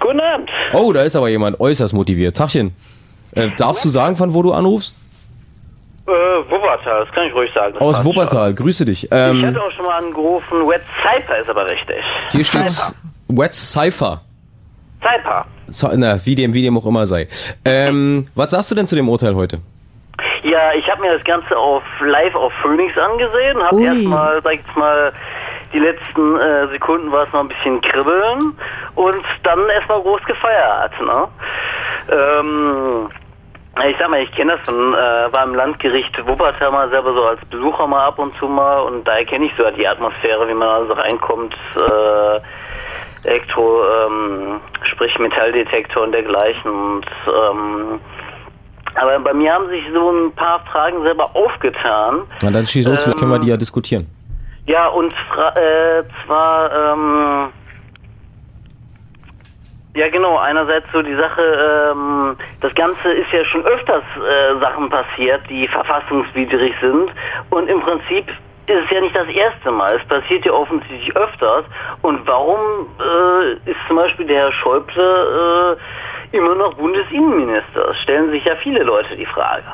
Guten 0.00 0.20
Abend. 0.20 0.48
Oh, 0.72 0.92
da 0.92 1.02
ist 1.02 1.16
aber 1.16 1.28
jemand 1.28 1.58
äußerst 1.60 1.94
motiviert. 1.94 2.36
Tachchen. 2.36 2.72
Äh, 3.32 3.50
darfst 3.56 3.84
du 3.84 3.88
sagen, 3.88 4.16
von 4.16 4.34
wo 4.34 4.42
du 4.42 4.52
anrufst? 4.52 4.94
Äh, 6.06 6.10
Wuppertal, 6.10 7.04
das 7.04 7.14
kann 7.14 7.26
ich 7.26 7.34
ruhig 7.34 7.50
sagen. 7.52 7.72
das 7.74 7.82
Aus 7.82 8.04
Wuppertal. 8.04 8.54
Grüße 8.54 8.84
dich. 8.84 9.00
schon. 9.00 9.08
ich 9.10 9.12
Ähm, 9.42 9.46
hatte 9.46 9.60
auch 9.60 9.72
schon 9.72 9.84
mal 9.86 9.96
angerufen, 9.98 10.58
Wet 10.68 10.82
Cyper 11.02 11.38
ist 11.40 11.50
aber 11.50 11.68
richtig. 11.68 11.96
hier 12.30 12.44
steht 12.44 12.70
Wet 13.28 13.52
Cypher. 13.54 14.20
Cyper. 15.00 15.44
Zo- 15.70 15.90
Na, 15.96 16.24
wie 16.24 16.36
dem, 16.36 16.54
wie 16.54 16.62
dem 16.62 16.78
auch 16.78 16.86
immer 16.86 17.06
sei. 17.06 17.26
Ähm, 17.64 18.28
was 18.36 18.52
sagst 18.52 18.70
du 18.70 18.76
denn 18.76 18.86
zu 18.86 18.94
dem 18.94 19.08
Urteil 19.08 19.34
heute? 19.34 19.58
Ja, 20.46 20.72
ich 20.74 20.88
habe 20.88 21.00
mir 21.00 21.12
das 21.12 21.24
Ganze 21.24 21.58
auf 21.58 21.82
live 21.98 22.36
auf 22.36 22.52
Phoenix 22.62 22.96
angesehen, 22.96 23.60
habe 23.60 23.82
erstmal, 23.82 24.40
sag 24.42 24.52
ich 24.52 24.60
jetzt 24.60 24.76
mal, 24.76 25.12
die 25.72 25.80
letzten 25.80 26.38
äh, 26.38 26.68
Sekunden 26.68 27.10
war 27.10 27.26
es 27.26 27.32
noch 27.32 27.40
ein 27.40 27.48
bisschen 27.48 27.80
kribbeln 27.80 28.56
und 28.94 29.24
dann 29.42 29.68
erstmal 29.68 30.00
groß 30.02 30.22
gefeiert, 30.22 30.92
ne? 31.00 31.28
Ähm, 32.12 33.08
ich 33.88 33.96
sag 33.98 34.08
mal, 34.08 34.22
ich 34.22 34.30
kenne 34.36 34.52
das 34.52 34.60
von, 34.72 34.94
äh, 34.94 35.32
war 35.32 35.42
im 35.42 35.56
Landgericht 35.56 36.24
Wuppertal 36.28 36.70
mal 36.70 36.90
selber 36.90 37.12
so 37.12 37.24
als 37.24 37.44
Besucher 37.46 37.88
mal 37.88 38.06
ab 38.06 38.20
und 38.20 38.36
zu 38.38 38.46
mal 38.46 38.82
und 38.82 39.02
daher 39.02 39.24
kenne 39.24 39.46
ich 39.46 39.52
so 39.58 39.68
die 39.72 39.88
Atmosphäre, 39.88 40.46
wie 40.46 40.54
man 40.54 40.68
also 40.68 40.92
reinkommt, 40.92 41.56
äh, 41.74 43.28
Elektro, 43.28 43.82
ähm, 43.82 44.60
sprich 44.82 45.18
Metalldetektor 45.18 46.04
und 46.04 46.12
dergleichen 46.12 46.70
und 46.70 47.06
ähm, 47.26 48.00
aber 48.96 49.18
bei 49.20 49.34
mir 49.34 49.52
haben 49.52 49.68
sich 49.68 49.84
so 49.92 50.10
ein 50.10 50.32
paar 50.32 50.60
Fragen 50.72 51.02
selber 51.02 51.30
aufgetan. 51.34 52.22
Na, 52.42 52.50
dann 52.50 52.66
schieß 52.66 52.86
los, 52.86 53.02
vielleicht 53.02 53.18
können 53.18 53.30
wir 53.30 53.36
Ähm, 53.36 53.42
die 53.42 53.48
ja 53.50 53.56
diskutieren. 53.56 54.06
Ja, 54.66 54.88
und 54.88 55.12
äh, 55.12 56.02
zwar, 56.24 56.70
ähm, 56.72 57.48
ja 59.94 60.08
genau, 60.08 60.38
einerseits 60.38 60.86
so 60.92 61.02
die 61.02 61.14
Sache, 61.14 61.92
ähm, 61.92 62.36
das 62.60 62.74
Ganze 62.74 63.12
ist 63.12 63.30
ja 63.32 63.44
schon 63.44 63.64
öfters 63.64 64.02
äh, 64.16 64.58
Sachen 64.60 64.90
passiert, 64.90 65.42
die 65.48 65.68
verfassungswidrig 65.68 66.74
sind 66.80 67.10
und 67.50 67.68
im 67.68 67.80
Prinzip 67.80 68.28
ist 68.68 68.84
es 68.84 68.90
ja 68.90 69.00
nicht 69.00 69.14
das 69.14 69.28
erste 69.28 69.70
Mal, 69.70 69.94
es 69.94 70.08
passiert 70.08 70.44
ja 70.44 70.52
offensichtlich 70.52 71.14
öfters 71.14 71.64
und 72.02 72.26
warum 72.26 72.58
äh, 72.98 73.70
ist 73.70 73.78
zum 73.86 73.96
Beispiel 73.96 74.26
der 74.26 74.46
Herr 74.46 74.52
Schäuble 74.52 75.76
äh, 75.76 76.15
immer 76.36 76.54
noch 76.54 76.74
Bundesinnenminister? 76.74 77.86
Das 77.88 77.96
stellen 77.98 78.30
sich 78.30 78.44
ja 78.44 78.56
viele 78.56 78.82
Leute 78.82 79.16
die 79.16 79.26
Frage. 79.26 79.64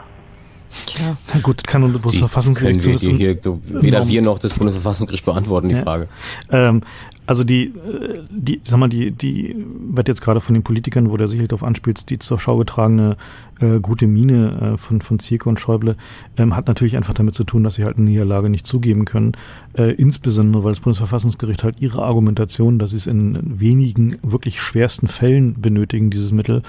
Na 1.34 1.40
gut, 1.40 1.66
kann 1.66 1.82
und 1.82 1.92
das 1.92 2.02
Können 2.02 2.02
Bundesverfassungsgericht 2.02 2.84
wir 2.84 2.98
so 2.98 3.10
hier, 3.10 3.38
hier 3.42 3.58
weder 3.82 4.08
wir 4.08 4.22
noch 4.22 4.38
das 4.38 4.54
Bundesverfassungsgericht 4.54 5.24
beantworten 5.24 5.68
die 5.68 5.76
Ja. 5.76 5.82
Frage. 5.82 6.08
Ähm, 6.50 6.82
also 7.24 7.44
die, 7.44 7.66
äh, 7.66 8.22
die, 8.30 8.60
sag 8.64 8.78
mal, 8.78 8.88
die, 8.88 9.12
die 9.12 9.54
wird 9.90 10.08
jetzt 10.08 10.22
gerade 10.22 10.40
von 10.40 10.54
den 10.54 10.64
Politikern, 10.64 11.10
wo 11.10 11.16
der 11.16 11.28
sicherlich 11.28 11.48
darauf 11.48 11.64
anspielt, 11.64 12.10
die 12.10 12.18
zur 12.18 12.40
Schau 12.40 12.56
getragene 12.56 13.16
äh, 13.60 13.78
gute 13.78 14.06
Miene 14.06 14.74
äh, 14.74 14.78
von, 14.78 15.00
von 15.00 15.18
Zierke 15.18 15.48
und 15.48 15.60
Schäuble, 15.60 15.96
ähm, 16.36 16.56
hat 16.56 16.66
natürlich 16.66 16.96
einfach 16.96 17.14
damit 17.14 17.34
zu 17.34 17.44
tun, 17.44 17.62
dass 17.62 17.76
sie 17.76 17.84
halt 17.84 17.96
eine 17.96 18.10
Niederlage 18.10 18.50
nicht 18.50 18.66
zugeben 18.66 19.04
können. 19.04 19.32
Äh, 19.74 19.92
insbesondere, 19.92 20.64
weil 20.64 20.72
das 20.72 20.80
Bundesverfassungsgericht 20.80 21.62
halt 21.62 21.76
ihre 21.80 22.02
Argumentation, 22.02 22.78
dass 22.78 22.90
sie 22.90 22.96
es 22.96 23.06
in 23.06 23.38
wenigen 23.60 24.18
wirklich 24.22 24.60
schwersten 24.60 25.06
Fällen 25.06 25.60
benötigen, 25.60 26.10
dieses 26.10 26.32
Mittel, 26.32 26.62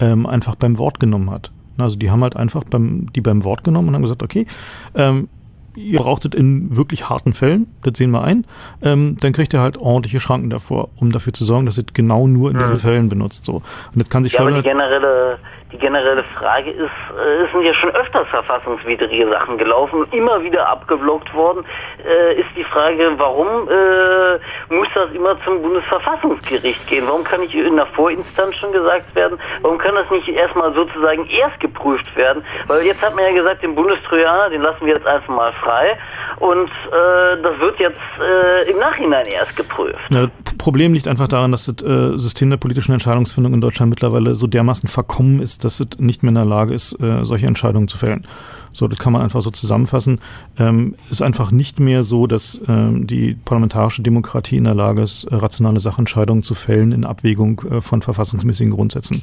ähm, 0.00 0.26
einfach 0.26 0.56
beim 0.56 0.76
Wort 0.76 0.98
genommen 0.98 1.30
hat. 1.30 1.52
Also 1.80 1.96
die 1.96 2.10
haben 2.10 2.22
halt 2.22 2.36
einfach 2.36 2.64
beim, 2.64 3.12
die 3.12 3.20
beim 3.20 3.44
Wort 3.44 3.64
genommen 3.64 3.88
und 3.88 3.94
haben 3.94 4.02
gesagt, 4.02 4.22
okay, 4.22 4.46
ähm, 4.94 5.28
ihr 5.74 5.98
braucht 6.00 6.24
es 6.24 6.34
in 6.34 6.76
wirklich 6.76 7.08
harten 7.08 7.32
Fällen, 7.32 7.66
das 7.82 7.96
sehen 7.96 8.10
wir 8.10 8.22
ein, 8.22 8.46
ähm, 8.82 9.16
dann 9.20 9.32
kriegt 9.32 9.52
ihr 9.54 9.60
halt 9.60 9.78
ordentliche 9.78 10.20
Schranken 10.20 10.50
davor, 10.50 10.88
um 10.96 11.12
dafür 11.12 11.32
zu 11.32 11.44
sorgen, 11.44 11.66
dass 11.66 11.78
ihr 11.78 11.84
es 11.86 11.92
genau 11.94 12.26
nur 12.26 12.50
in 12.50 12.58
diesen 12.58 12.76
Mhm. 12.76 12.80
Fällen 12.80 13.08
benutzt. 13.08 13.44
So. 13.44 13.54
Und 13.54 13.96
jetzt 13.96 14.10
kann 14.10 14.22
sich 14.22 14.32
Ja, 14.32 14.40
aber 14.40 14.50
Schäuble 14.50 14.62
die 14.62 14.68
generelle, 14.68 15.38
die 15.72 15.78
generelle 15.78 16.24
Frage 16.38 16.70
ist, 16.70 16.90
äh, 17.16 17.44
es 17.44 17.52
sind 17.52 17.62
ja 17.62 17.74
schon 17.74 17.90
öfters 17.90 18.26
verfassungswidrige 18.28 19.28
Sachen 19.30 19.58
gelaufen, 19.58 20.04
immer 20.12 20.42
wieder 20.42 20.68
abgeblockt 20.68 21.32
worden. 21.34 21.64
Äh, 22.06 22.40
ist 22.40 22.48
die 22.56 22.64
Frage, 22.64 23.12
warum 23.16 23.68
äh, 23.68 24.74
muss 24.74 24.88
das 24.94 25.10
immer 25.12 25.38
zum 25.38 25.62
Bundesverfassungsgericht 25.62 26.86
gehen? 26.88 27.04
Warum 27.06 27.24
kann 27.24 27.40
nicht 27.40 27.54
in 27.54 27.76
der 27.76 27.86
Vorinstanz 27.86 28.56
schon 28.56 28.72
gesagt 28.72 29.14
werden? 29.14 29.38
Warum 29.62 29.78
kann 29.78 29.94
das 29.94 30.10
nicht 30.10 30.28
erstmal 30.28 30.72
sozusagen 30.74 31.26
erst 31.26 31.60
geprüft 31.60 32.14
werden? 32.16 32.42
Weil 32.66 32.84
jetzt 32.84 33.02
hat 33.02 33.14
man 33.14 33.24
ja 33.24 33.32
gesagt, 33.32 33.62
den 33.62 33.74
Bundestrojaner, 33.74 34.50
den 34.50 34.62
lassen 34.62 34.84
wir 34.86 34.94
jetzt 34.94 35.06
einfach 35.06 35.34
mal 35.34 35.52
frei. 35.62 35.96
Und 36.38 36.68
äh, 36.68 37.42
das 37.42 37.58
wird 37.60 37.78
jetzt 37.78 38.00
äh, 38.20 38.70
im 38.70 38.78
Nachhinein 38.78 39.26
erst 39.26 39.56
geprüft. 39.56 39.98
Ja, 40.08 40.22
das 40.22 40.54
Problem 40.56 40.94
liegt 40.94 41.06
einfach 41.06 41.28
daran, 41.28 41.52
dass 41.52 41.66
das 41.66 41.82
äh, 41.84 42.16
System 42.18 42.50
der 42.50 42.56
politischen 42.56 42.92
Entscheidungsfindung 42.92 43.54
in 43.54 43.60
Deutschland 43.60 43.90
mittlerweile 43.90 44.34
so 44.34 44.46
dermaßen 44.46 44.88
verkommen 44.88 45.40
ist, 45.40 45.64
dass 45.64 45.80
es 45.80 45.88
nicht 45.98 46.22
mehr 46.22 46.30
in 46.30 46.36
der 46.36 46.46
Lage 46.46 46.74
ist, 46.74 46.98
äh, 47.00 47.24
solche 47.24 47.46
Entscheidungen 47.46 47.88
zu 47.88 47.98
fällen. 47.98 48.26
So, 48.72 48.88
das 48.88 48.98
kann 48.98 49.12
man 49.12 49.22
einfach 49.22 49.42
so 49.42 49.50
zusammenfassen. 49.50 50.20
Ähm, 50.58 50.94
ist 51.10 51.22
einfach 51.22 51.50
nicht 51.50 51.80
mehr 51.80 52.02
so, 52.02 52.26
dass 52.26 52.60
ähm, 52.68 53.06
die 53.06 53.34
parlamentarische 53.44 54.02
Demokratie 54.02 54.56
in 54.56 54.64
der 54.64 54.74
Lage 54.74 55.02
ist, 55.02 55.24
äh, 55.24 55.34
rationale 55.34 55.80
Sachentscheidungen 55.80 56.42
zu 56.42 56.54
fällen 56.54 56.92
in 56.92 57.04
Abwägung 57.04 57.62
äh, 57.70 57.80
von 57.80 58.02
verfassungsmäßigen 58.02 58.72
Grundsätzen. 58.72 59.22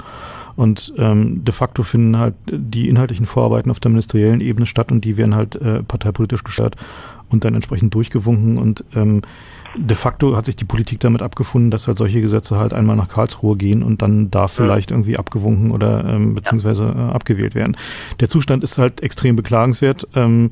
Und 0.56 0.94
ähm, 0.98 1.46
de 1.46 1.54
facto 1.54 1.84
finden 1.84 2.18
halt 2.18 2.34
die 2.50 2.90
inhaltlichen 2.90 3.26
Vorarbeiten 3.26 3.72
auf 3.72 3.80
der 3.80 3.92
ministeriellen 3.92 4.42
Ebene 4.42 4.66
statt 4.66 4.92
und 4.92 5.06
die 5.06 5.18
werden 5.18 5.36
halt 5.36 5.56
äh, 5.56 5.84
parteipolitisch 5.84 6.44
gestört 6.44 6.76
und 7.30 7.46
dann 7.46 7.56
entsprechend 7.56 7.94
durchgewunken 7.94 8.58
und 8.58 8.84
ähm, 8.96 9.22
de 9.76 9.96
facto 9.96 10.36
hat 10.36 10.46
sich 10.46 10.56
die 10.56 10.66
Politik 10.66 11.00
damit 11.00 11.22
abgefunden, 11.22 11.72
dass 11.72 11.88
halt 11.88 11.98
solche 11.98 12.22
Gesetze 12.22 12.58
halt 12.58 12.74
einmal 12.74 12.96
nach 12.96 13.10
Karlsruhe 13.10 13.56
gehen 13.58 13.84
und 13.84 14.02
dann 14.02 14.32
da 14.32 14.48
vielleicht 14.48 14.92
irgendwie 14.92 15.18
abgewunken 15.18 15.72
oder 15.72 16.06
ähm, 16.06 16.36
beziehungsweise 16.36 16.86
äh, 16.86 17.14
abgewählt 17.14 17.56
werden. 17.56 17.78
Der 18.20 18.30
Zustand 18.30 18.64
ist 18.64 18.78
halt 18.78 19.02
extrem 19.02 19.36
beklagenswert. 19.36 20.08
Ähm, 20.16 20.50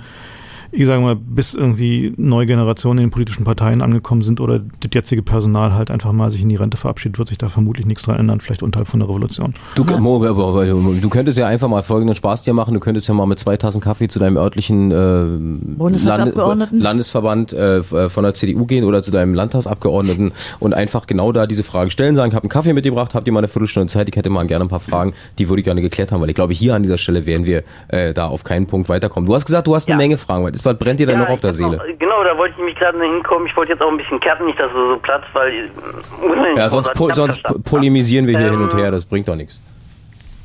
ich 0.76 0.86
sage 0.88 1.02
mal, 1.02 1.16
bis 1.16 1.54
irgendwie 1.54 2.14
neue 2.18 2.46
Generationen 2.46 3.00
in 3.00 3.06
den 3.06 3.12
politischen 3.12 3.46
Parteien 3.46 3.82
angekommen 3.82 4.22
sind 4.22 4.42
oder 4.42 4.60
das 4.60 4.92
jetzige 4.94 5.24
Personal 5.24 5.74
halt 5.74 5.90
einfach 5.90 6.12
mal 6.12 6.32
sich 6.32 6.42
in 6.42 6.50
die 6.50 6.56
Rente 6.56 6.78
verabschiedet, 6.78 7.18
wird 7.18 7.30
sich 7.30 7.38
da 7.38 7.50
vermutlich 7.50 7.86
nichts 7.86 8.04
dran 8.04 8.18
ändern, 8.18 8.42
vielleicht 8.42 8.62
unterhalb 8.62 8.88
von 8.88 9.00
der 9.00 9.08
Revolution. 9.08 9.54
Du, 9.76 9.84
du 11.02 11.10
könntest 11.10 11.38
ja 11.38 11.48
einfach 11.48 11.70
mal 11.70 11.82
folgenden 11.82 12.16
Spaß 12.16 12.44
dir 12.44 12.54
machen. 12.54 12.74
Du 12.74 12.80
könntest 12.80 13.08
ja 13.08 13.14
mal 13.14 13.26
mit 13.26 13.40
zwei 13.40 13.58
Tassen 13.58 13.80
Kaffee 13.82 14.08
zu 14.08 14.20
deinem 14.20 14.38
örtlichen 14.38 14.92
äh, 14.92 15.76
Bundestagsabgeordneten? 15.78 16.80
Landesverband 16.82 17.54
äh, 17.54 17.84
von 17.84 18.24
der 18.24 18.34
CDU 18.34 18.66
gehen 18.66 18.84
oder 18.84 19.02
zu 19.02 19.12
deinem 19.12 19.34
Landtagsabgeordneten 19.34 20.34
und 20.60 20.74
einfach 20.74 21.08
genau 21.08 21.32
da 21.32 21.48
diese 21.48 21.64
Frage 21.64 21.92
stellen, 21.92 22.16
sagen, 22.16 22.30
ich 22.30 22.36
habe 22.36 22.44
einen 22.44 22.50
Kaffee 22.50 22.74
mitgebracht, 22.74 23.14
habt 23.14 23.28
ihr 23.28 23.34
mal 23.34 23.40
eine 23.40 23.48
Viertelstunde 23.48 23.88
Zeit, 23.88 24.10
ich 24.10 24.16
hätte 24.16 24.30
mal 24.30 24.46
gerne 24.46 24.66
ein 24.66 24.70
paar 24.70 24.80
Fragen, 24.80 25.14
die 25.38 25.48
würde 25.48 25.62
ich 25.62 25.66
gerne 25.66 25.82
geklärt 25.82 26.12
haben, 26.12 26.22
weil 26.22 26.30
ich 26.30 26.36
glaube, 26.36 26.54
hier 26.54 26.76
an 26.76 26.84
dieser 26.84 26.98
Stelle 26.98 27.26
werden 27.26 27.46
wir 27.46 27.64
äh, 27.88 28.14
da 28.14 28.28
auf 28.28 28.44
keinen 28.44 28.66
Punkt 28.68 28.90
weiterkommen. 28.90 29.28
Du 29.28 29.36
hast 29.36 29.46
gesagt, 29.46 29.68
du 29.68 29.76
hast 29.76 29.88
eine 29.88 29.98
Menge 29.98 30.18
Fragen, 30.18 30.44
was 30.44 30.65
was 30.66 30.78
brennt 30.78 31.00
dir 31.00 31.08
denn 31.08 31.20
noch 31.20 31.30
auf 31.30 31.42
der 31.42 31.54
Seele? 31.54 31.78
Noch, 31.78 31.86
genau, 32.00 32.24
da 32.24 32.38
wollte 32.38 32.54
ich 32.54 32.58
nämlich 32.58 32.76
gerade 32.76 33.02
hinkommen. 33.02 33.48
Ich 33.48 33.56
wollte 33.56 33.74
jetzt 33.74 33.82
auch 33.82 33.90
ein 33.90 33.98
bisschen 33.98 34.20
kärten, 34.20 34.46
nicht, 34.46 34.60
dass 34.60 34.72
er 34.72 34.90
so 34.90 34.98
platt, 34.98 35.24
weil 35.34 35.70
Ja, 36.56 36.70
sonst, 36.70 36.94
po 36.94 37.12
sonst 37.14 37.42
polemisieren 37.64 38.28
wir 38.28 38.38
hier 38.38 38.52
hin 38.52 38.62
und 38.62 38.74
Ähm, 38.74 38.80
her, 38.80 38.92
das 38.92 39.06
bringt 39.06 39.28
doch 39.28 39.36
nichts. 39.36 39.62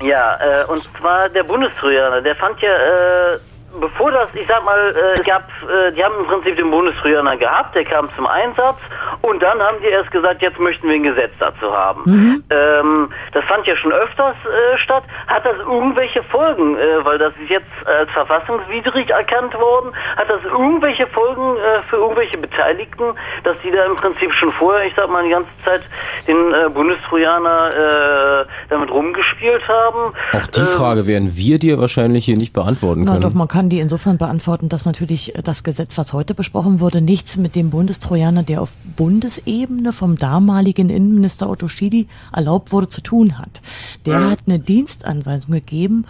Ja, 0.02 0.38
äh, 0.40 0.64
und 0.72 0.82
zwar 0.98 1.28
der 1.28 1.42
Bundestrojaner, 1.42 2.22
der 2.22 2.34
fand 2.36 2.60
ja, 2.60 2.70
äh, 2.70 3.38
bevor 3.78 4.10
das, 4.10 4.34
ich 4.34 4.46
sag 4.48 4.64
mal, 4.64 4.94
äh, 5.16 5.22
gab, 5.22 5.48
äh, 5.62 5.92
die 5.92 6.02
haben 6.04 6.14
im 6.20 6.26
Prinzip 6.26 6.56
den 6.56 6.70
Bundestrojaner 6.70 7.36
gehabt, 7.36 7.74
der 7.74 7.84
kam 7.84 8.08
zum 8.16 8.26
Einsatz 8.26 8.78
und 9.22 9.42
dann 9.42 9.60
haben 9.60 9.76
die 9.82 9.88
erst 9.88 10.10
gesagt, 10.10 10.42
jetzt 10.42 10.58
möchten 10.58 10.88
wir 10.88 10.94
ein 10.96 11.02
Gesetz 11.02 11.32
dazu 11.38 11.72
haben. 11.72 12.02
Mhm. 12.04 12.44
Ähm, 12.50 13.10
das 13.32 13.44
fand 13.44 13.66
ja 13.66 13.76
schon 13.76 13.92
öfters 13.92 14.34
äh, 14.44 14.76
statt. 14.78 15.04
Hat 15.26 15.44
das 15.44 15.56
irgendwelche 15.58 16.22
Folgen, 16.24 16.76
äh, 16.76 17.04
weil 17.04 17.18
das 17.18 17.32
ist 17.42 17.50
jetzt 17.50 17.66
als 17.86 18.10
verfassungswidrig 18.10 19.10
erkannt 19.10 19.54
worden, 19.54 19.92
hat 20.16 20.28
das 20.28 20.42
irgendwelche 20.44 21.06
Folgen 21.08 21.56
äh, 21.56 21.82
für 21.88 21.96
irgendwelche 21.96 22.38
Beteiligten, 22.38 23.04
dass 23.44 23.56
die 23.62 23.70
da 23.70 23.84
im 23.84 23.96
Prinzip 23.96 24.32
schon 24.32 24.50
vorher, 24.52 24.86
ich 24.86 24.94
sag 24.96 25.10
mal, 25.10 25.22
die 25.22 25.30
ganze 25.30 25.50
Zeit 25.64 25.82
den 26.26 26.36
äh, 26.54 26.68
Bundestrojaner 26.70 28.42
äh, 28.42 28.46
damit 28.68 28.90
rumgespielt 28.90 29.62
haben? 29.68 30.12
Auch 30.32 30.46
die 30.46 30.60
Ähm, 30.60 30.66
Frage 30.66 31.06
werden 31.06 31.36
wir 31.36 31.58
dir 31.58 31.78
wahrscheinlich 31.78 32.24
hier 32.24 32.36
nicht 32.36 32.52
beantworten 32.52 33.02
Na 33.04 33.12
können. 33.12 33.22
doch, 33.22 33.34
man 33.34 33.48
kann 33.48 33.59
die 33.68 33.80
insofern 33.80 34.16
beantworten, 34.16 34.68
dass 34.68 34.86
natürlich 34.86 35.34
äh, 35.34 35.42
das 35.42 35.64
Gesetz, 35.64 35.98
was 35.98 36.12
heute 36.12 36.34
besprochen 36.34 36.80
wurde, 36.80 37.00
nichts 37.00 37.36
mit 37.36 37.54
dem 37.54 37.70
Bundestrojaner, 37.70 38.42
der 38.42 38.62
auf 38.62 38.72
Bundesebene 38.96 39.92
vom 39.92 40.16
damaligen 40.16 40.88
Innenminister 40.88 41.50
Otto 41.50 41.68
Schily 41.68 42.06
erlaubt 42.32 42.72
wurde, 42.72 42.88
zu 42.88 43.02
tun 43.02 43.38
hat. 43.38 43.60
Der 44.06 44.30
hat 44.30 44.40
eine 44.46 44.58
Dienstanweisung 44.58 45.52
gegeben 45.52 46.06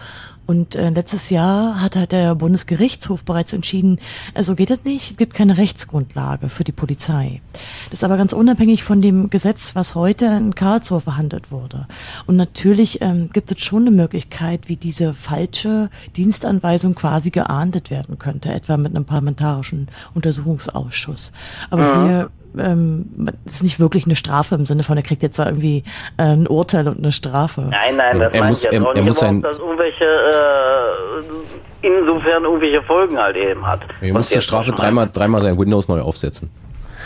und 0.51 0.75
äh, 0.75 0.89
letztes 0.89 1.29
Jahr 1.29 1.79
hat 1.81 1.95
halt 1.95 2.11
der 2.11 2.35
Bundesgerichtshof 2.35 3.23
bereits 3.23 3.53
entschieden, 3.53 3.99
äh, 4.33 4.43
so 4.43 4.53
geht 4.53 4.69
das 4.69 4.83
nicht, 4.83 5.11
es 5.11 5.17
gibt 5.17 5.33
keine 5.33 5.57
Rechtsgrundlage 5.57 6.49
für 6.49 6.65
die 6.65 6.73
Polizei. 6.73 7.41
Das 7.89 7.99
ist 7.99 8.03
aber 8.03 8.17
ganz 8.17 8.33
unabhängig 8.33 8.83
von 8.83 9.01
dem 9.01 9.29
Gesetz, 9.29 9.75
was 9.75 9.95
heute 9.95 10.25
in 10.25 10.53
Karlsruhe 10.53 10.99
verhandelt 10.99 11.51
wurde. 11.51 11.87
Und 12.27 12.35
natürlich 12.35 13.01
ähm, 13.01 13.29
gibt 13.31 13.49
es 13.53 13.61
schon 13.61 13.83
eine 13.87 13.91
Möglichkeit, 13.91 14.67
wie 14.67 14.75
diese 14.75 15.13
falsche 15.13 15.89
Dienstanweisung 16.17 16.95
quasi 16.95 17.29
geahndet 17.29 17.89
werden 17.89 18.19
könnte, 18.19 18.51
etwa 18.51 18.75
mit 18.75 18.93
einem 18.93 19.05
parlamentarischen 19.05 19.87
Untersuchungsausschuss. 20.13 21.31
Aber 21.69 21.95
Mhm. 21.95 22.05
hier 22.05 22.29
ähm, 22.57 23.29
ist 23.45 23.63
nicht 23.63 23.79
wirklich 23.79 24.05
eine 24.05 24.15
Strafe 24.15 24.55
im 24.55 24.65
Sinne 24.65 24.83
von, 24.83 24.97
er 24.97 25.03
kriegt 25.03 25.23
jetzt 25.23 25.39
da 25.39 25.45
irgendwie 25.45 25.83
äh, 26.17 26.23
ein 26.23 26.47
Urteil 26.47 26.87
und 26.87 26.97
eine 26.99 27.11
Strafe. 27.11 27.61
Nein, 27.61 27.95
nein, 27.97 28.19
das 28.19 28.33
Er 28.33 28.43
muss- 28.45 28.57
ich 28.59 28.71
jetzt 28.71 28.73
er- 28.73 28.81
auch 28.83 28.87
er 28.89 28.93
nicht, 28.95 29.05
muss 29.05 29.19
sein- 29.19 29.37
ob 29.37 29.43
das 29.43 29.59
irgendwelche, 29.59 30.03
äh, 30.05 31.87
insofern 31.87 32.43
irgendwelche 32.43 32.81
Folgen 32.83 33.17
halt 33.17 33.35
eben 33.37 33.65
hat. 33.65 33.81
Er 34.01 34.13
muss 34.13 34.29
zur 34.29 34.41
Strafe 34.41 34.71
dreimal, 34.71 35.09
dreimal 35.11 35.41
sein 35.41 35.57
Windows 35.57 35.87
neu 35.87 36.01
aufsetzen. 36.01 36.49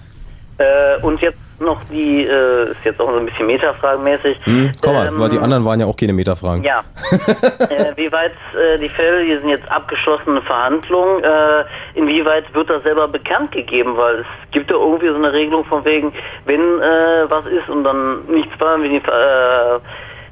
Äh, 0.57 1.03
und 1.03 1.21
jetzt 1.21 1.37
noch 1.65 1.83
die, 1.85 2.25
äh, 2.27 2.71
ist 2.71 2.85
jetzt 2.85 3.01
auch 3.01 3.11
so 3.11 3.17
ein 3.17 3.27
bisschen 3.27 3.47
metafragenmäßig. 3.47 4.39
Hm, 4.45 4.73
komm 4.81 4.95
mal, 4.95 5.09
Ähm, 5.09 5.19
weil 5.19 5.31
die 5.31 5.39
anderen 5.39 5.65
waren 5.65 5.81
ja 5.81 5.87
auch 5.87 5.97
keine 5.97 6.13
Metafragen. 6.13 6.63
Ja. 6.63 6.83
äh, 7.11 7.93
wie 7.97 8.11
weit 8.13 8.33
äh, 8.55 8.79
die 8.79 8.89
Fälle, 8.89 9.25
die 9.25 9.37
sind 9.39 9.49
jetzt 9.49 9.69
abgeschlossene 9.71 10.43
Verhandlungen, 10.43 11.25
äh, 11.25 11.65
inwieweit 11.95 12.53
wird 12.55 12.71
das 12.71 12.83
selber 12.83 13.09
bekannt 13.09 13.53
gegeben? 13.53 13.97
Weil 13.97 14.21
es 14.21 14.27
gibt 14.53 14.71
ja 14.71 14.77
irgendwie 14.77 15.09
so 15.09 15.15
eine 15.15 15.33
Regelung 15.33 15.65
von 15.65 15.85
wegen, 15.85 16.13
wenn 16.45 16.61
äh, 16.61 17.29
was 17.29 17.47
ist 17.47 17.69
und 17.69 17.85
dann 17.85 18.25
nichts 18.27 18.59
war, 18.61 18.81
wenn 18.81 18.91
die, 18.91 18.97
äh, 18.97 19.81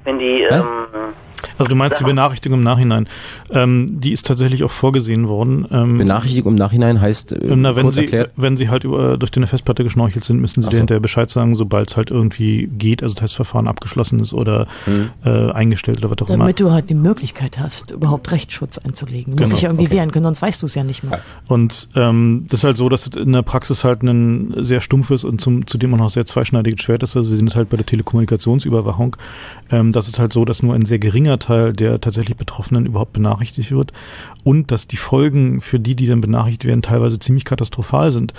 wenn 0.05 0.19
die, 0.19 0.43
ähm, 0.43 1.15
Also 1.59 1.69
du 1.69 1.75
meinst 1.77 2.01
die 2.01 2.05
Benachrichtigung 2.05 2.59
im 2.59 2.65
Nachhinein. 2.65 3.09
Ähm, 3.51 3.87
die 4.01 4.13
ist 4.13 4.27
tatsächlich 4.27 4.65
auch 4.65 4.71
vorgesehen 4.71 5.29
worden. 5.29 5.67
Ähm, 5.71 5.99
Benachrichtigung 5.99 6.53
im 6.55 6.59
Nachhinein 6.59 7.01
heißt, 7.01 7.33
äh, 7.33 7.55
Na, 7.57 7.77
wenn 7.77 7.83
kurz 7.85 7.95
sie, 7.97 8.01
erklärt, 8.03 8.31
wenn 8.37 8.57
sie 8.57 8.69
halt 8.69 8.85
über, 8.85 9.17
durch 9.17 9.33
eine 9.37 9.47
Festplatte 9.47 9.85
geschnorchelt 9.85 10.25
sind, 10.25 10.41
müssen 10.41 10.63
sie 10.63 10.69
Ach 10.69 10.71
dir 10.71 10.77
so. 10.77 10.81
hinterher 10.83 11.01
Bescheid 11.01 11.31
sagen, 11.31 11.55
sobald 11.55 11.91
es 11.91 11.97
halt 11.97 12.11
irgendwie 12.11 12.67
geht, 12.79 13.03
also 13.03 13.15
Testverfahren 13.15 13.69
abgeschlossen 13.69 14.21
ist 14.21 14.33
oder 14.33 14.67
Hm. 14.85 15.11
äh, 15.25 15.51
eingestellt 15.53 15.99
oder 15.99 16.11
was 16.11 16.19
auch 16.23 16.29
immer. 16.31 16.45
Damit 16.45 16.61
du 16.61 16.71
halt 16.71 16.89
die 16.91 16.95
Möglichkeit 16.95 17.59
hast, 17.59 17.91
überhaupt 17.91 18.31
Rechtsschutz 18.33 18.79
einzulegen. 18.79 19.35
Du 19.35 19.39
musst 19.41 19.51
Genau, 19.51 19.55
dich 19.55 19.63
ja 19.63 19.69
irgendwie 19.69 19.87
okay. 19.87 19.97
wehren 19.97 20.13
können, 20.13 20.25
sonst 20.25 20.43
weißt 20.43 20.63
du 20.63 20.67
es 20.67 20.75
ja 20.75 20.85
nicht 20.85 21.03
mehr. 21.05 21.21
Und 21.47 21.89
ähm, 21.95 22.47
das 22.49 22.61
ist 22.61 22.65
halt 22.65 22.77
so, 22.77 22.89
dass 22.89 23.07
es 23.07 23.15
in 23.17 23.33
der 23.33 23.43
Praxis 23.43 23.85
halt 23.85 24.03
ein 24.03 24.55
sehr 24.59 24.81
stumpfes 24.81 25.25
und 25.25 25.41
zum, 25.41 25.67
zudem 25.67 25.95
auch 25.95 25.99
noch 25.99 26.11
sehr 26.11 26.25
zweischneidiges 26.25 26.81
Schwert 26.81 27.03
ist. 27.03 27.17
Also 27.17 27.31
wir 27.31 27.37
sind 27.37 27.55
halt 27.55 27.69
bei 27.69 27.77
der 27.77 27.87
Telekommunikationsüberwachung. 27.87 29.17
Ähm, 29.71 29.93
das 29.93 30.09
ist 30.09 30.19
halt 30.19 30.33
so, 30.33 30.45
dass 30.45 30.63
nur 30.63 30.75
ein 30.75 30.85
sehr 30.85 30.99
geringer 30.99 31.39
Teil 31.43 31.73
der 31.73 32.01
tatsächlich 32.01 32.37
Betroffenen 32.37 32.87
überhaupt 32.87 33.13
benachrichtigt 33.13 33.71
wird 33.71 33.93
und 34.45 34.71
dass 34.71 34.87
die 34.87 34.97
Folgen 34.97 35.61
für 35.61 35.79
die, 35.79 35.95
die 35.95 36.07
dann 36.07 36.21
benachrichtigt 36.21 36.65
werden, 36.65 36.83
teilweise 36.83 37.19
ziemlich 37.19 37.45
katastrophal 37.45 38.11
sind. 38.11 38.33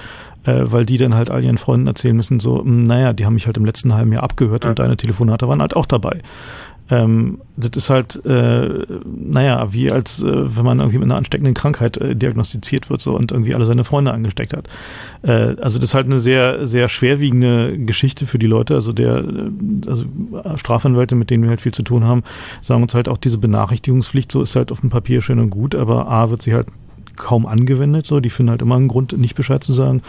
Äh, 0.45 0.63
weil 0.65 0.85
die 0.85 0.97
dann 0.97 1.15
halt 1.15 1.29
all 1.29 1.41
ihren 1.41 1.57
Freunden 1.57 1.87
erzählen 1.87 2.15
müssen, 2.17 2.41
so, 2.41 2.59
"Hm, 2.59 2.83
naja, 2.83 3.13
die 3.13 3.25
haben 3.25 3.33
mich 3.33 3.45
halt 3.45 3.55
im 3.55 3.63
letzten 3.63 3.93
halben 3.93 4.11
Jahr 4.11 4.23
abgehört 4.23 4.65
und 4.65 4.77
deine 4.77 4.97
Telefonate 4.97 5.47
waren 5.47 5.61
halt 5.61 5.73
auch 5.73 5.85
dabei. 5.85 6.19
Ähm, 6.93 7.39
das 7.55 7.71
ist 7.75 7.89
halt, 7.89 8.23
äh, 8.25 8.85
naja, 9.05 9.73
wie 9.73 9.91
als 9.91 10.21
äh, 10.21 10.55
wenn 10.55 10.65
man 10.65 10.79
irgendwie 10.79 10.99
mit 10.99 11.05
einer 11.05 11.17
ansteckenden 11.17 11.53
Krankheit 11.53 11.97
äh, 11.97 12.15
diagnostiziert 12.15 12.89
wird 12.89 13.01
so 13.01 13.15
und 13.15 13.31
irgendwie 13.31 13.55
alle 13.55 13.65
seine 13.65 13.83
Freunde 13.83 14.11
angesteckt 14.11 14.53
hat. 14.53 14.67
Äh, 15.23 15.55
also 15.61 15.79
das 15.79 15.89
ist 15.89 15.93
halt 15.95 16.05
eine 16.05 16.19
sehr, 16.19 16.67
sehr 16.67 16.89
schwerwiegende 16.89 17.77
Geschichte 17.77 18.27
für 18.27 18.37
die 18.37 18.47
Leute. 18.47 18.75
Also 18.75 18.91
der, 18.91 19.17
äh, 19.17 19.87
also 19.87 20.05
Strafanwälte, 20.55 21.15
mit 21.15 21.29
denen 21.29 21.43
wir 21.43 21.49
halt 21.49 21.61
viel 21.61 21.73
zu 21.73 21.83
tun 21.83 22.03
haben, 22.03 22.23
sagen 22.61 22.83
uns 22.83 22.93
halt 22.93 23.09
auch 23.09 23.17
diese 23.17 23.39
Benachrichtigungspflicht, 23.39 24.31
so 24.31 24.41
ist 24.41 24.55
halt 24.55 24.71
auf 24.71 24.81
dem 24.81 24.89
Papier 24.89 25.21
schön 25.21 25.39
und 25.39 25.49
gut, 25.49 25.73
aber 25.73 26.07
A 26.07 26.29
wird 26.29 26.41
sie 26.41 26.53
halt 26.53 26.67
kaum 27.15 27.45
angewendet, 27.45 28.05
so 28.05 28.19
die 28.19 28.29
finden 28.29 28.51
halt 28.51 28.61
immer 28.61 28.75
einen 28.75 28.87
Grund, 28.87 29.17
nicht 29.17 29.35
Bescheid 29.35 29.63
zu 29.63 29.73
sagen. 29.73 30.01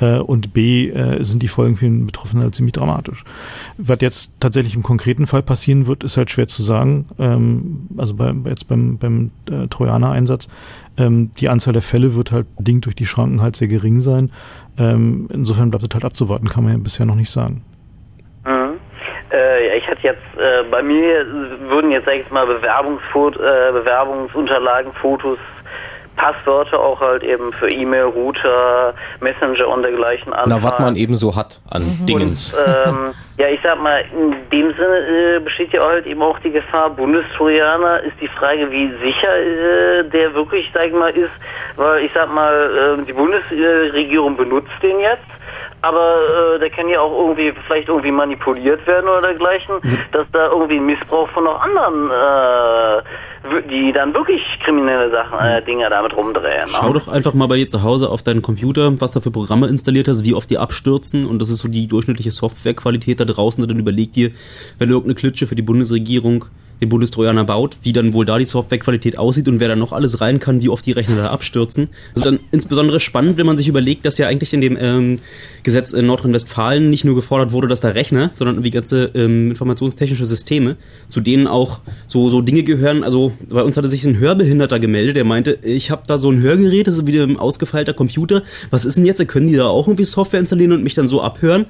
Äh, 0.00 0.18
und 0.18 0.52
B 0.52 0.88
äh, 0.88 1.22
sind 1.22 1.42
die 1.42 1.48
Folgen 1.48 1.76
für 1.76 1.84
den 1.84 2.06
Betroffenen 2.06 2.44
halt 2.44 2.54
ziemlich 2.54 2.72
dramatisch. 2.72 3.24
Was 3.76 3.98
jetzt 4.00 4.32
tatsächlich 4.40 4.74
im 4.74 4.82
konkreten 4.82 5.26
Fall 5.26 5.42
passieren 5.42 5.86
wird, 5.86 6.04
ist 6.04 6.16
halt 6.16 6.30
schwer 6.30 6.46
zu 6.46 6.62
sagen. 6.62 7.06
Ähm, 7.18 7.88
also 7.96 8.14
bei, 8.14 8.32
jetzt 8.46 8.68
beim, 8.68 8.98
beim 8.98 9.30
äh, 9.50 9.66
Trojaner-Einsatz. 9.68 10.48
Ähm, 10.96 11.30
die 11.38 11.48
Anzahl 11.48 11.72
der 11.72 11.82
Fälle 11.82 12.14
wird 12.16 12.32
halt 12.32 12.46
bedingt 12.56 12.86
durch 12.86 12.96
die 12.96 13.06
Schranken 13.06 13.42
halt 13.42 13.56
sehr 13.56 13.68
gering 13.68 14.00
sein. 14.00 14.30
Ähm, 14.78 15.28
insofern 15.32 15.70
bleibt 15.70 15.84
es 15.84 15.94
halt 15.94 16.04
abzuwarten, 16.04 16.48
kann 16.48 16.64
man 16.64 16.72
ja 16.72 16.78
bisher 16.78 17.06
noch 17.06 17.14
nicht 17.14 17.30
sagen. 17.30 17.62
Mhm. 18.44 18.78
Äh, 19.32 19.76
ich 19.78 19.86
hatte 19.88 20.00
jetzt, 20.02 20.22
äh, 20.38 20.64
bei 20.70 20.82
mir 20.82 21.26
würden 21.68 21.90
jetzt, 21.90 22.06
sag 22.06 22.14
ich 22.14 22.30
mal, 22.30 22.46
Bewerbungsfot 22.46 23.36
äh, 23.36 23.72
Bewerbungsunterlagen, 23.72 24.92
Fotos, 24.94 25.38
Passwörter 26.18 26.78
auch 26.78 27.00
halt 27.00 27.22
eben 27.22 27.52
für 27.52 27.70
E-Mail, 27.70 28.04
Router, 28.04 28.92
Messenger 29.20 29.68
und 29.68 29.82
dergleichen 29.82 30.32
na, 30.46 30.62
was 30.62 30.78
man 30.78 30.96
eben 30.96 31.16
so 31.16 31.34
hat 31.34 31.60
an 31.70 31.82
Dingens. 32.06 32.54
ähm, 32.66 33.14
ja, 33.38 33.48
ich 33.48 33.60
sag 33.62 33.80
mal, 33.80 34.04
in 34.12 34.34
dem 34.50 34.74
Sinne 34.74 35.36
äh, 35.36 35.40
besteht 35.40 35.72
ja 35.72 35.82
halt 35.82 36.06
eben 36.06 36.22
auch 36.22 36.38
die 36.40 36.50
Gefahr, 36.50 36.90
Bundestrojaner 36.90 38.02
ist 38.02 38.16
die 38.20 38.28
Frage, 38.28 38.70
wie 38.70 38.90
sicher 39.02 39.36
äh, 39.36 40.04
der 40.10 40.34
wirklich, 40.34 40.70
sag 40.74 40.86
ich 40.86 40.92
mal, 40.92 41.10
ist, 41.10 41.30
weil 41.76 42.04
ich 42.04 42.10
sag 42.12 42.32
mal, 42.32 42.98
äh, 43.00 43.04
die 43.04 43.12
Bundesregierung 43.12 44.36
benutzt 44.36 44.72
den 44.82 45.00
jetzt, 45.00 45.22
aber 45.82 46.56
äh, 46.56 46.58
der 46.58 46.70
kann 46.70 46.88
ja 46.88 47.00
auch 47.00 47.12
irgendwie 47.12 47.52
vielleicht 47.66 47.88
irgendwie 47.88 48.10
manipuliert 48.10 48.84
werden 48.86 49.08
oder 49.08 49.22
dergleichen, 49.22 49.76
dass 50.12 50.26
da 50.32 50.48
irgendwie 50.48 50.76
ein 50.76 50.86
Missbrauch 50.86 51.28
von 51.30 51.44
noch 51.44 51.60
anderen, 51.60 52.10
äh, 52.10 53.02
die 53.70 53.92
dann 53.92 54.14
wirklich 54.14 54.42
kriminelle 54.64 55.10
Sachen, 55.10 55.38
äh, 55.38 55.62
Dinger 55.62 55.90
damit 55.90 56.16
rumdrehen. 56.16 56.64
ne? 56.64 56.70
Schau 56.70 56.92
doch 56.92 57.08
einfach 57.08 57.34
mal 57.34 57.46
bei 57.46 57.56
dir 57.56 57.68
zu 57.68 57.82
Hause 57.82 58.10
auf 58.10 58.22
deinen 58.22 58.42
Computer, 58.42 59.00
was 59.00 59.12
da 59.12 59.20
für 59.20 59.30
Programme 59.30 59.66
installiert 59.68 60.08
hast, 60.08 60.24
wie 60.24 60.34
oft 60.34 60.50
die 60.50 60.58
abstürzen 60.58 61.24
und 61.24 61.40
das 61.40 61.48
ist 61.48 61.58
so 61.58 61.68
die 61.68 61.86
durchschnittliche 61.86 62.30
Softwarequalität 62.30 63.20
da 63.20 63.24
draußen. 63.24 63.66
Dann 63.66 63.78
überleg 63.78 64.12
dir, 64.12 64.30
wenn 64.78 64.88
du 64.88 64.94
irgendeine 64.94 65.14
Klitsche 65.14 65.46
für 65.46 65.54
die 65.54 65.62
Bundesregierung 65.62 66.46
den 66.80 66.88
Bundestrojaner 66.88 67.44
baut, 67.44 67.76
wie 67.82 67.92
dann 67.92 68.12
wohl 68.12 68.24
da 68.24 68.38
die 68.38 68.44
Softwarequalität 68.44 69.18
aussieht 69.18 69.48
und 69.48 69.60
wer 69.60 69.68
da 69.68 69.76
noch 69.76 69.92
alles 69.92 70.20
rein 70.20 70.38
kann, 70.38 70.62
wie 70.62 70.68
oft 70.68 70.86
die 70.86 70.92
Rechner 70.92 71.16
da 71.16 71.30
abstürzen. 71.30 71.88
Also 72.14 72.24
dann 72.24 72.40
insbesondere 72.52 73.00
spannend, 73.00 73.38
wenn 73.38 73.46
man 73.46 73.56
sich 73.56 73.68
überlegt, 73.68 74.06
dass 74.06 74.18
ja 74.18 74.26
eigentlich 74.26 74.52
in 74.52 74.60
dem 74.60 74.76
ähm, 74.80 75.18
Gesetz 75.62 75.92
in 75.92 76.06
Nordrhein-Westfalen 76.06 76.90
nicht 76.90 77.04
nur 77.04 77.14
gefordert 77.14 77.52
wurde, 77.52 77.68
dass 77.68 77.80
da 77.80 77.88
Rechner, 77.88 78.30
sondern 78.34 78.56
irgendwie 78.56 78.70
ganze 78.70 79.10
ähm, 79.14 79.50
informationstechnische 79.50 80.26
Systeme, 80.26 80.76
zu 81.08 81.20
denen 81.20 81.46
auch 81.46 81.80
so 82.06 82.28
so 82.28 82.40
Dinge 82.40 82.62
gehören. 82.62 83.04
Also 83.04 83.32
bei 83.48 83.62
uns 83.62 83.76
hatte 83.76 83.88
sich 83.88 84.04
ein 84.04 84.18
Hörbehinderter 84.18 84.78
gemeldet, 84.78 85.16
der 85.16 85.24
meinte, 85.24 85.58
ich 85.62 85.90
habe 85.90 86.02
da 86.06 86.18
so 86.18 86.30
ein 86.30 86.40
Hörgerät, 86.40 86.86
das 86.86 86.98
ist 86.98 87.06
wieder 87.06 87.24
ein 87.24 87.38
ausgefeilter 87.38 87.94
Computer. 87.94 88.42
Was 88.70 88.84
ist 88.84 88.96
denn 88.96 89.04
jetzt? 89.04 89.18
Können 89.28 89.48
die 89.48 89.56
da 89.56 89.66
auch 89.66 89.88
irgendwie 89.88 90.04
Software 90.04 90.40
installieren 90.40 90.72
und 90.72 90.82
mich 90.82 90.94
dann 90.94 91.06
so 91.06 91.20
abhören? 91.20 91.66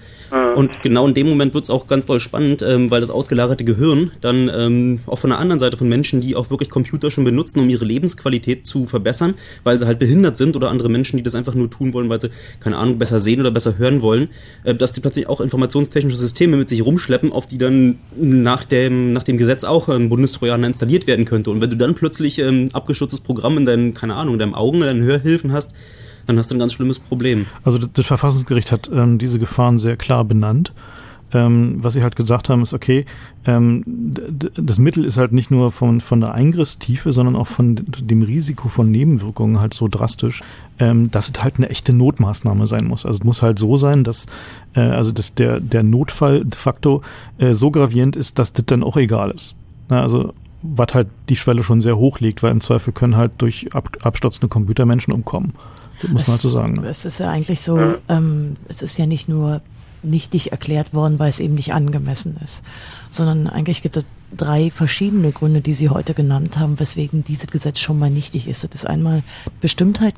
Und 0.54 0.82
genau 0.82 1.06
in 1.06 1.14
dem 1.14 1.28
Moment 1.28 1.54
wird's 1.54 1.70
auch 1.70 1.86
ganz 1.86 2.06
doll 2.06 2.20
spannend, 2.20 2.62
ähm, 2.62 2.90
weil 2.90 3.00
das 3.00 3.10
ausgelagerte 3.10 3.64
Gehirn 3.64 4.10
dann 4.20 4.50
ähm, 4.54 4.97
auch 5.06 5.18
von 5.18 5.30
der 5.30 5.38
anderen 5.38 5.58
Seite 5.58 5.76
von 5.76 5.88
Menschen, 5.88 6.20
die 6.20 6.36
auch 6.36 6.50
wirklich 6.50 6.70
Computer 6.70 7.10
schon 7.10 7.24
benutzen, 7.24 7.60
um 7.60 7.68
ihre 7.68 7.84
Lebensqualität 7.84 8.66
zu 8.66 8.86
verbessern, 8.86 9.34
weil 9.64 9.78
sie 9.78 9.86
halt 9.86 9.98
behindert 9.98 10.36
sind 10.36 10.56
oder 10.56 10.70
andere 10.70 10.88
Menschen, 10.88 11.16
die 11.16 11.22
das 11.22 11.34
einfach 11.34 11.54
nur 11.54 11.70
tun 11.70 11.92
wollen, 11.92 12.08
weil 12.08 12.20
sie, 12.20 12.30
keine 12.60 12.76
Ahnung, 12.76 12.98
besser 12.98 13.20
sehen 13.20 13.40
oder 13.40 13.50
besser 13.50 13.78
hören 13.78 14.02
wollen, 14.02 14.28
äh, 14.64 14.74
dass 14.74 14.92
die 14.92 15.00
plötzlich 15.00 15.28
auch 15.28 15.40
informationstechnische 15.40 16.16
Systeme 16.16 16.56
mit 16.56 16.68
sich 16.68 16.84
rumschleppen, 16.84 17.32
auf 17.32 17.46
die 17.46 17.58
dann 17.58 17.98
nach 18.16 18.64
dem, 18.64 19.12
nach 19.12 19.22
dem 19.22 19.38
Gesetz 19.38 19.64
auch 19.64 19.88
ähm, 19.88 20.08
Bundestrojaner 20.08 20.66
installiert 20.66 21.06
werden 21.06 21.24
könnte. 21.24 21.50
Und 21.50 21.60
wenn 21.60 21.70
du 21.70 21.76
dann 21.76 21.94
plötzlich 21.94 22.38
ähm, 22.38 22.70
abgeschütztes 22.72 23.20
Programm 23.20 23.58
in 23.58 23.64
deinen, 23.64 23.94
keine 23.94 24.14
Ahnung, 24.14 24.34
in 24.34 24.40
deinem 24.40 24.54
Augen, 24.54 24.78
in 24.78 24.86
deinen 24.86 25.02
Hörhilfen 25.02 25.52
hast, 25.52 25.72
dann 26.28 26.36
hast 26.36 26.50
du 26.50 26.54
ein 26.54 26.58
ganz 26.58 26.74
schlimmes 26.74 26.98
Problem. 26.98 27.46
Also 27.64 27.78
das, 27.78 27.88
das 27.94 28.06
Verfassungsgericht 28.06 28.70
hat 28.70 28.90
ähm, 28.92 29.18
diese 29.18 29.38
Gefahren 29.38 29.78
sehr 29.78 29.96
klar 29.96 30.24
benannt. 30.24 30.72
Ähm, 31.32 31.76
was 31.76 31.92
sie 31.92 32.02
halt 32.02 32.16
gesagt 32.16 32.48
haben, 32.48 32.62
ist, 32.62 32.72
okay, 32.72 33.04
ähm, 33.44 33.84
das 34.56 34.78
Mittel 34.78 35.04
ist 35.04 35.18
halt 35.18 35.32
nicht 35.32 35.50
nur 35.50 35.70
von, 35.72 36.00
von 36.00 36.20
der 36.20 36.32
Eingriffstiefe, 36.34 37.12
sondern 37.12 37.36
auch 37.36 37.46
von 37.46 37.76
dem 37.76 38.22
Risiko 38.22 38.68
von 38.68 38.90
Nebenwirkungen 38.90 39.60
halt 39.60 39.74
so 39.74 39.88
drastisch, 39.88 40.42
ähm, 40.78 41.10
dass 41.10 41.28
es 41.28 41.42
halt 41.42 41.56
eine 41.56 41.68
echte 41.68 41.92
Notmaßnahme 41.92 42.66
sein 42.66 42.86
muss. 42.86 43.04
Also 43.04 43.18
es 43.18 43.24
muss 43.24 43.42
halt 43.42 43.58
so 43.58 43.76
sein, 43.76 44.04
dass 44.04 44.26
äh, 44.74 44.80
also 44.80 45.12
dass 45.12 45.34
der, 45.34 45.60
der 45.60 45.82
Notfall 45.82 46.44
de 46.44 46.58
facto 46.58 47.02
äh, 47.36 47.52
so 47.52 47.70
gravierend 47.70 48.16
ist, 48.16 48.38
dass 48.38 48.54
das 48.54 48.64
dann 48.64 48.82
auch 48.82 48.96
egal 48.96 49.30
ist. 49.30 49.54
Na, 49.88 50.02
also 50.02 50.32
was 50.62 50.88
halt 50.94 51.08
die 51.28 51.36
Schwelle 51.36 51.62
schon 51.62 51.80
sehr 51.80 51.96
hoch 51.96 52.20
liegt, 52.20 52.42
weil 52.42 52.50
im 52.50 52.60
Zweifel 52.60 52.92
können 52.92 53.16
halt 53.16 53.32
durch 53.38 53.74
ab, 53.74 53.96
abstürzende 54.00 54.48
Computer 54.48 54.86
Menschen 54.86 55.12
umkommen. 55.12 55.52
Das 56.02 56.10
muss 56.10 56.22
es, 56.22 56.28
man 56.28 56.32
halt 56.32 56.42
so 56.42 56.48
sagen. 56.48 56.74
Ne? 56.74 56.88
Es 56.88 57.04
ist 57.04 57.18
ja 57.18 57.30
eigentlich 57.30 57.60
so, 57.60 57.94
ähm, 58.08 58.56
es 58.68 58.82
ist 58.82 58.98
ja 58.98 59.06
nicht 59.06 59.28
nur 59.28 59.60
nichtig 60.02 60.52
erklärt 60.52 60.94
worden, 60.94 61.18
weil 61.18 61.28
es 61.28 61.40
eben 61.40 61.54
nicht 61.54 61.74
angemessen 61.74 62.36
ist, 62.42 62.62
sondern 63.10 63.46
eigentlich 63.46 63.82
gibt 63.82 63.96
es 63.96 64.04
drei 64.36 64.70
verschiedene 64.70 65.32
Gründe, 65.32 65.60
die 65.60 65.72
Sie 65.72 65.88
heute 65.88 66.14
genannt 66.14 66.58
haben, 66.58 66.78
weswegen 66.78 67.24
dieses 67.24 67.48
Gesetz 67.48 67.80
schon 67.80 67.98
mal 67.98 68.10
nichtig 68.10 68.46
ist. 68.46 68.64
Das 68.64 68.74
ist 68.74 68.86
einmal 68.86 69.22
Bestimmtheit, 69.60 70.14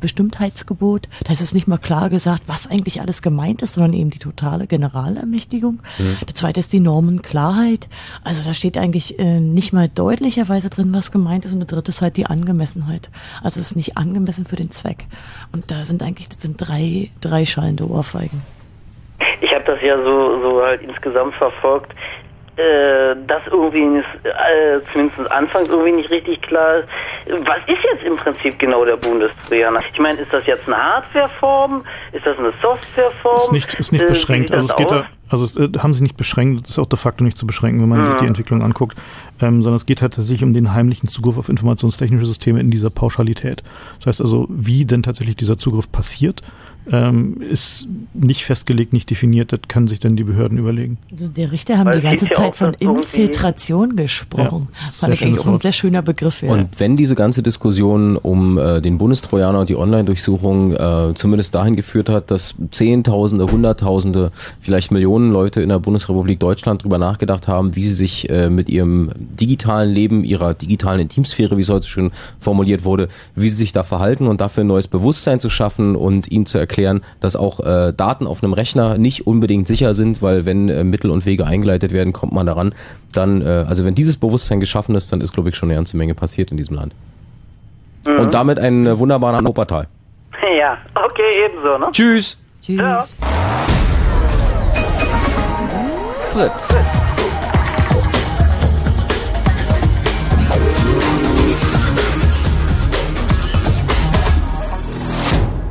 Bestimmtheitsgebot. 0.00 1.08
Da 1.24 1.32
ist 1.32 1.42
es 1.42 1.52
nicht 1.52 1.68
mal 1.68 1.78
klar 1.78 2.08
gesagt, 2.08 2.44
was 2.46 2.66
eigentlich 2.66 3.00
alles 3.00 3.22
gemeint 3.22 3.62
ist, 3.62 3.74
sondern 3.74 3.92
eben 3.92 4.10
die 4.10 4.18
totale 4.18 4.66
Generalermächtigung. 4.66 5.80
Mhm. 5.98 6.16
Das 6.26 6.34
zweite 6.34 6.60
ist 6.60 6.72
die 6.72 6.80
Normenklarheit. 6.80 7.88
Also 8.24 8.42
da 8.42 8.54
steht 8.54 8.78
eigentlich 8.78 9.18
äh, 9.18 9.40
nicht 9.40 9.72
mal 9.72 9.88
deutlicherweise 9.88 10.70
drin, 10.70 10.92
was 10.92 11.12
gemeint 11.12 11.44
ist. 11.44 11.52
Und 11.52 11.60
das 11.60 11.68
dritte 11.68 11.90
ist 11.90 12.02
halt 12.02 12.16
die 12.16 12.26
Angemessenheit. 12.26 13.10
Also 13.42 13.60
es 13.60 13.66
ist 13.66 13.76
nicht 13.76 13.98
angemessen 13.98 14.46
für 14.46 14.56
den 14.56 14.70
Zweck. 14.70 15.06
Und 15.52 15.70
da 15.70 15.84
sind 15.84 16.02
eigentlich, 16.02 16.28
das 16.30 16.40
sind 16.40 16.56
drei, 16.56 17.10
drei 17.20 17.44
schallende 17.44 17.88
Ohrfeigen. 17.88 18.40
Ich 19.40 19.52
habe 19.54 19.64
das 19.64 19.80
ja 19.82 19.96
so, 20.02 20.40
so 20.42 20.62
halt 20.62 20.82
insgesamt 20.82 21.34
verfolgt, 21.34 21.92
äh, 22.56 23.14
dass 23.26 23.42
irgendwie 23.46 23.82
nicht, 23.84 24.06
äh, 24.24 24.80
zumindest 24.92 25.30
anfangs 25.30 25.68
irgendwie 25.70 25.92
nicht 25.92 26.10
richtig 26.10 26.42
klar 26.42 26.78
ist. 26.78 26.88
Was 27.46 27.58
ist 27.66 27.82
jetzt 27.92 28.04
im 28.04 28.16
Prinzip 28.16 28.58
genau 28.58 28.84
der 28.84 28.96
Bundestrojaner? 28.96 29.80
Ich 29.92 29.98
meine, 29.98 30.18
ist 30.20 30.32
das 30.32 30.44
jetzt 30.46 30.66
eine 30.66 30.76
Hardwareform? 30.76 31.84
Ist 32.12 32.26
das 32.26 32.36
eine 32.38 32.52
Softwareform? 32.60 33.38
Ist 33.40 33.52
nicht, 33.52 33.74
ist 33.74 33.92
nicht 33.92 34.02
Äh, 34.02 34.08
beschränkt. 34.08 34.52
Also 34.52 34.66
es 34.66 34.76
geht 34.76 34.90
da, 34.90 35.06
also 35.30 35.44
es, 35.44 35.56
äh, 35.56 35.68
haben 35.78 35.94
sie 35.94 36.02
nicht 36.02 36.16
beschränkt, 36.18 36.62
das 36.64 36.70
ist 36.70 36.78
auch 36.78 36.86
de 36.86 36.98
facto 36.98 37.24
nicht 37.24 37.38
zu 37.38 37.46
beschränken, 37.46 37.80
wenn 37.80 37.88
man 37.88 38.04
sich 38.04 38.14
Mhm. 38.14 38.18
die 38.18 38.26
Entwicklung 38.26 38.62
anguckt, 38.62 38.98
ähm, 39.40 39.62
sondern 39.62 39.76
es 39.76 39.86
geht 39.86 40.02
halt 40.02 40.12
tatsächlich 40.14 40.42
um 40.44 40.52
den 40.52 40.74
heimlichen 40.74 41.08
Zugriff 41.08 41.38
auf 41.38 41.48
informationstechnische 41.48 42.26
Systeme 42.26 42.60
in 42.60 42.70
dieser 42.70 42.90
Pauschalität. 42.90 43.62
Das 44.00 44.06
heißt 44.08 44.20
also, 44.20 44.46
wie 44.50 44.84
denn 44.84 45.02
tatsächlich 45.02 45.36
dieser 45.36 45.56
Zugriff 45.56 45.90
passiert, 45.90 46.42
ähm, 46.90 47.40
ist 47.40 47.88
nicht 48.14 48.44
festgelegt, 48.44 48.92
nicht 48.92 49.10
definiert, 49.10 49.52
das 49.52 49.60
können 49.68 49.88
sich 49.88 50.00
dann 50.00 50.16
die 50.16 50.24
Behörden 50.24 50.58
überlegen. 50.58 50.98
Also 51.10 51.28
der 51.28 51.52
Richter 51.52 51.78
haben 51.78 51.86
Weil 51.86 52.00
die 52.00 52.02
ganze 52.02 52.26
Zeit 52.26 52.56
von 52.56 52.74
Infiltration 52.74 53.96
gesprochen. 53.96 54.68
Ja, 54.70 54.90
Fand 54.90 55.14
ich 55.14 55.24
eigentlich 55.24 55.46
ein 55.46 55.60
sehr 55.60 55.72
schöner 55.72 56.02
Begriff. 56.02 56.42
Ja. 56.42 56.52
Und 56.52 56.80
wenn 56.80 56.96
diese 56.96 57.14
ganze 57.14 57.42
Diskussion 57.42 58.16
um 58.16 58.58
äh, 58.58 58.80
den 58.80 58.98
Bundestrojaner 58.98 59.60
und 59.60 59.68
die 59.68 59.76
Online-Durchsuchung 59.76 60.72
äh, 60.72 61.14
zumindest 61.14 61.54
dahin 61.54 61.76
geführt 61.76 62.08
hat, 62.08 62.30
dass 62.30 62.54
Zehntausende, 62.70 63.46
Hunderttausende, 63.46 64.32
vielleicht 64.60 64.90
Millionen 64.90 65.30
Leute 65.32 65.60
in 65.62 65.68
der 65.68 65.78
Bundesrepublik 65.78 66.40
Deutschland 66.40 66.82
drüber 66.82 66.98
nachgedacht 66.98 67.48
haben, 67.48 67.76
wie 67.76 67.86
sie 67.86 67.94
sich 67.94 68.28
äh, 68.30 68.50
mit 68.50 68.68
ihrem 68.68 69.10
digitalen 69.18 69.92
Leben, 69.92 70.24
ihrer 70.24 70.54
digitalen 70.54 71.00
Intimsphäre, 71.00 71.56
wie 71.56 71.62
es 71.62 71.68
heute 71.68 71.86
schön 71.86 72.10
formuliert 72.40 72.84
wurde, 72.84 73.08
wie 73.34 73.50
sie 73.50 73.56
sich 73.56 73.72
da 73.72 73.82
verhalten 73.82 74.26
und 74.26 74.40
dafür 74.40 74.64
ein 74.64 74.68
neues 74.68 74.88
Bewusstsein 74.88 75.40
zu 75.40 75.50
schaffen 75.50 75.96
und 75.96 76.30
ihnen 76.30 76.46
zu 76.46 76.58
erklären, 76.58 76.79
dass 77.20 77.36
auch 77.36 77.60
äh, 77.60 77.92
Daten 77.92 78.26
auf 78.26 78.42
einem 78.42 78.52
Rechner 78.52 78.98
nicht 78.98 79.26
unbedingt 79.26 79.66
sicher 79.66 79.94
sind, 79.94 80.22
weil 80.22 80.46
wenn 80.46 80.68
äh, 80.68 80.84
Mittel 80.84 81.10
und 81.10 81.26
Wege 81.26 81.46
eingeleitet 81.46 81.92
werden, 81.92 82.12
kommt 82.12 82.32
man 82.32 82.46
daran. 82.46 82.74
Dann, 83.12 83.42
äh, 83.42 83.64
also 83.68 83.84
wenn 83.84 83.94
dieses 83.94 84.16
Bewusstsein 84.16 84.60
geschaffen 84.60 84.94
ist, 84.94 85.12
dann 85.12 85.20
ist, 85.20 85.32
glaube 85.32 85.48
ich, 85.48 85.56
schon 85.56 85.68
eine 85.68 85.76
ganze 85.76 85.96
Menge 85.96 86.14
passiert 86.14 86.50
in 86.50 86.56
diesem 86.56 86.76
Land. 86.76 86.94
Mhm. 88.06 88.18
Und 88.18 88.34
damit 88.34 88.58
einen 88.58 88.86
äh, 88.86 88.98
wunderbaren 88.98 89.36
Abend 89.36 89.48
Wuppertal. 89.48 89.86
Ja, 90.58 90.78
okay, 90.94 91.44
ebenso, 91.46 91.78
ne? 91.78 91.88
Tschüss. 91.92 92.38
Tschüss. 92.62 93.16
Fritz. 96.32 97.09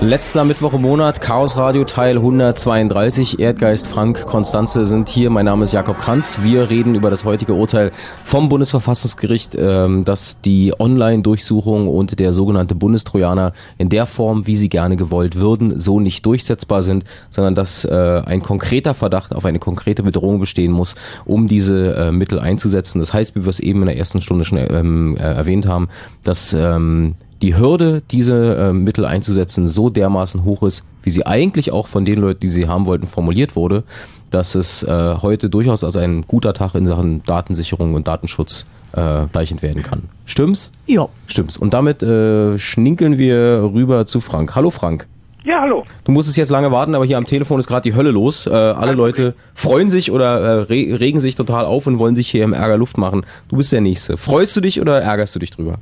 Letzter 0.00 0.44
Mittwoch 0.44 0.74
im 0.74 0.82
Monat, 0.82 1.20
Chaos 1.20 1.56
Radio 1.56 1.82
Teil 1.82 2.18
132. 2.18 3.40
Erdgeist, 3.40 3.88
Frank, 3.88 4.26
Konstanze 4.26 4.86
sind 4.86 5.08
hier. 5.08 5.28
Mein 5.28 5.46
Name 5.46 5.64
ist 5.64 5.72
Jakob 5.72 5.98
Kranz. 5.98 6.38
Wir 6.40 6.70
reden 6.70 6.94
über 6.94 7.10
das 7.10 7.24
heutige 7.24 7.54
Urteil 7.54 7.90
vom 8.22 8.48
Bundesverfassungsgericht, 8.48 9.56
ähm, 9.58 10.04
dass 10.04 10.40
die 10.40 10.72
Online-Durchsuchung 10.78 11.88
und 11.88 12.20
der 12.20 12.32
sogenannte 12.32 12.76
Bundestrojaner 12.76 13.52
in 13.76 13.88
der 13.88 14.06
Form, 14.06 14.46
wie 14.46 14.54
sie 14.54 14.68
gerne 14.68 14.96
gewollt 14.96 15.34
würden, 15.34 15.80
so 15.80 15.98
nicht 15.98 16.24
durchsetzbar 16.24 16.82
sind, 16.82 17.02
sondern 17.30 17.56
dass 17.56 17.84
äh, 17.84 18.22
ein 18.24 18.40
konkreter 18.40 18.94
Verdacht 18.94 19.34
auf 19.34 19.44
eine 19.44 19.58
konkrete 19.58 20.04
Bedrohung 20.04 20.38
bestehen 20.38 20.70
muss, 20.70 20.94
um 21.24 21.48
diese 21.48 21.96
äh, 21.96 22.12
Mittel 22.12 22.38
einzusetzen. 22.38 23.00
Das 23.00 23.12
heißt, 23.12 23.34
wie 23.34 23.42
wir 23.42 23.50
es 23.50 23.58
eben 23.58 23.80
in 23.80 23.86
der 23.86 23.98
ersten 23.98 24.20
Stunde 24.20 24.44
schon 24.44 24.58
ähm, 24.58 25.16
äh, 25.18 25.22
erwähnt 25.24 25.66
haben, 25.66 25.88
dass 26.22 26.52
ähm, 26.52 27.16
die 27.42 27.56
Hürde, 27.56 28.02
diese 28.10 28.56
äh, 28.56 28.72
Mittel 28.72 29.04
einzusetzen, 29.04 29.68
so 29.68 29.90
dermaßen 29.90 30.44
hoch 30.44 30.62
ist, 30.62 30.84
wie 31.02 31.10
sie 31.10 31.26
eigentlich 31.26 31.72
auch 31.72 31.86
von 31.86 32.04
den 32.04 32.20
Leuten, 32.20 32.40
die 32.40 32.48
sie 32.48 32.68
haben 32.68 32.86
wollten, 32.86 33.06
formuliert 33.06 33.56
wurde, 33.56 33.84
dass 34.30 34.54
es 34.54 34.82
äh, 34.82 35.16
heute 35.22 35.48
durchaus 35.48 35.84
als 35.84 35.96
ein 35.96 36.22
guter 36.26 36.52
Tag 36.52 36.74
in 36.74 36.86
Sachen 36.86 37.22
Datensicherung 37.24 37.94
und 37.94 38.08
Datenschutz 38.08 38.66
äh, 38.92 39.26
zeichnet 39.32 39.62
werden 39.62 39.82
kann. 39.82 40.04
Stimmt's? 40.26 40.72
Ja. 40.86 41.08
Stimmt's. 41.26 41.56
Und 41.56 41.74
damit 41.74 42.02
äh, 42.02 42.58
schninkeln 42.58 43.18
wir 43.18 43.70
rüber 43.72 44.06
zu 44.06 44.20
Frank. 44.20 44.54
Hallo 44.54 44.70
Frank. 44.70 45.06
Ja, 45.44 45.60
hallo. 45.60 45.84
Du 46.04 46.12
musstest 46.12 46.36
jetzt 46.36 46.50
lange 46.50 46.72
warten, 46.72 46.94
aber 46.94 47.06
hier 47.06 47.16
am 47.16 47.24
Telefon 47.24 47.60
ist 47.60 47.68
gerade 47.68 47.88
die 47.88 47.94
Hölle 47.94 48.10
los. 48.10 48.46
Äh, 48.46 48.50
alle 48.50 48.92
Leute 48.92 49.34
freuen 49.54 49.88
sich 49.88 50.10
oder 50.10 50.40
äh, 50.40 50.50
re 50.62 51.00
regen 51.00 51.20
sich 51.20 51.36
total 51.36 51.64
auf 51.64 51.86
und 51.86 51.98
wollen 51.98 52.16
sich 52.16 52.28
hier 52.28 52.44
im 52.44 52.52
Ärger 52.52 52.76
Luft 52.76 52.98
machen. 52.98 53.24
Du 53.48 53.56
bist 53.56 53.72
der 53.72 53.80
Nächste. 53.80 54.16
Freust 54.16 54.56
du 54.56 54.60
dich 54.60 54.80
oder 54.80 55.00
ärgerst 55.00 55.34
du 55.34 55.38
dich 55.38 55.50
drüber? 55.50 55.78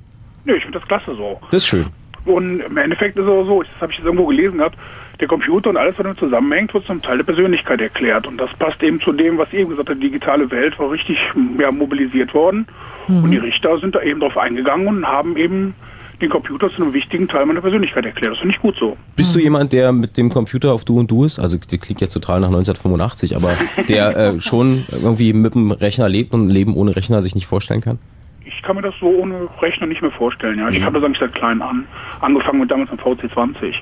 Nö, 0.46 0.54
ich 0.54 0.62
finde 0.62 0.78
das 0.78 0.88
klasse 0.88 1.14
so. 1.16 1.40
Das 1.50 1.62
ist 1.62 1.66
schön. 1.66 1.86
Und 2.24 2.60
im 2.60 2.76
Endeffekt 2.76 3.16
ist 3.16 3.24
es 3.24 3.28
auch 3.28 3.44
so, 3.44 3.62
das 3.62 3.70
habe 3.80 3.92
ich 3.92 3.98
jetzt 3.98 4.06
irgendwo 4.06 4.26
gelesen 4.26 4.58
gehabt, 4.58 4.76
der 5.20 5.28
Computer 5.28 5.70
und 5.70 5.76
alles, 5.76 5.96
was 5.96 6.04
damit 6.04 6.18
zusammenhängt, 6.18 6.74
wird 6.74 6.86
zum 6.86 7.00
Teil 7.00 7.18
der 7.18 7.24
Persönlichkeit 7.24 7.80
erklärt. 7.80 8.26
Und 8.26 8.38
das 8.38 8.50
passt 8.58 8.82
eben 8.82 9.00
zu 9.00 9.12
dem, 9.12 9.38
was 9.38 9.52
ihr 9.52 9.60
eben 9.60 9.70
gesagt 9.70 9.88
habt, 9.88 9.98
die 9.98 10.06
digitale 10.06 10.50
Welt 10.50 10.78
war 10.78 10.90
richtig 10.90 11.18
ja, 11.60 11.70
mobilisiert 11.70 12.34
worden. 12.34 12.66
Und 13.08 13.30
die 13.30 13.36
Richter 13.36 13.78
sind 13.78 13.94
da 13.94 14.02
eben 14.02 14.18
drauf 14.18 14.36
eingegangen 14.36 14.88
und 14.88 15.06
haben 15.06 15.36
eben 15.36 15.74
den 16.20 16.30
Computer 16.30 16.70
zu 16.70 16.82
einem 16.82 16.92
wichtigen 16.92 17.28
Teil 17.28 17.46
meiner 17.46 17.60
Persönlichkeit 17.60 18.04
erklärt. 18.04 18.32
Das 18.32 18.38
finde 18.38 18.54
ich 18.54 18.60
gut 18.60 18.76
so. 18.78 18.96
Bist 19.14 19.34
du 19.34 19.38
jemand, 19.38 19.72
der 19.72 19.92
mit 19.92 20.16
dem 20.16 20.30
Computer 20.30 20.72
auf 20.72 20.84
Du 20.84 20.98
und 20.98 21.10
Du 21.10 21.24
ist? 21.24 21.38
Also 21.38 21.58
der 21.58 21.78
klingt 21.78 22.00
jetzt 22.00 22.14
total 22.14 22.40
nach 22.40 22.48
1985, 22.48 23.36
aber 23.36 23.52
der 23.88 24.16
äh, 24.16 24.40
schon 24.40 24.84
irgendwie 24.90 25.32
mit 25.32 25.54
dem 25.54 25.70
Rechner 25.70 26.08
lebt 26.08 26.32
und 26.32 26.46
ein 26.46 26.50
Leben 26.50 26.74
ohne 26.74 26.96
Rechner 26.96 27.22
sich 27.22 27.34
nicht 27.34 27.46
vorstellen 27.46 27.80
kann? 27.80 27.98
Ich 28.46 28.62
kann 28.62 28.76
mir 28.76 28.82
das 28.82 28.94
so 29.00 29.06
ohne 29.08 29.48
Rechner 29.60 29.86
nicht 29.86 30.02
mehr 30.02 30.10
vorstellen. 30.12 30.58
Ja, 30.58 30.68
Ich 30.68 30.82
habe 30.82 30.94
das 30.98 31.04
eigentlich 31.04 31.18
seit 31.18 31.34
klein 31.34 31.60
an 31.62 31.86
angefangen 32.20 32.60
mit 32.60 32.70
damals 32.70 32.90
am 32.90 32.98
VC20. 32.98 33.74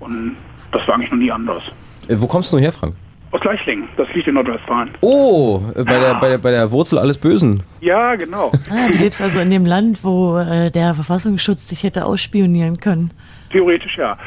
Und 0.00 0.36
das 0.72 0.86
war 0.88 0.96
eigentlich 0.96 1.10
noch 1.10 1.18
nie 1.18 1.30
anders. 1.30 1.62
Äh, 2.08 2.16
wo 2.18 2.26
kommst 2.26 2.52
du 2.52 2.58
her, 2.58 2.72
Frank? 2.72 2.94
Aus 3.30 3.40
Gleichlingen, 3.40 3.88
das 3.96 4.06
liegt 4.14 4.28
in 4.28 4.34
Nordrhein-Westfalen. 4.34 4.90
Oh, 5.00 5.60
äh, 5.74 5.82
bei, 5.82 5.98
der, 5.98 6.14
bei, 6.14 6.28
der, 6.28 6.38
bei 6.38 6.50
der 6.52 6.70
Wurzel 6.70 6.98
alles 7.00 7.18
Bösen. 7.18 7.64
Ja, 7.80 8.14
genau. 8.14 8.52
Ah, 8.70 8.88
du 8.92 8.98
lebst 8.98 9.20
also 9.20 9.40
in 9.40 9.50
dem 9.50 9.66
Land, 9.66 10.04
wo 10.04 10.38
äh, 10.38 10.70
der 10.70 10.94
Verfassungsschutz 10.94 11.66
dich 11.68 11.82
hätte 11.82 12.04
ausspionieren 12.04 12.78
können. 12.78 13.10
Theoretisch 13.50 13.96
ja. 13.98 14.18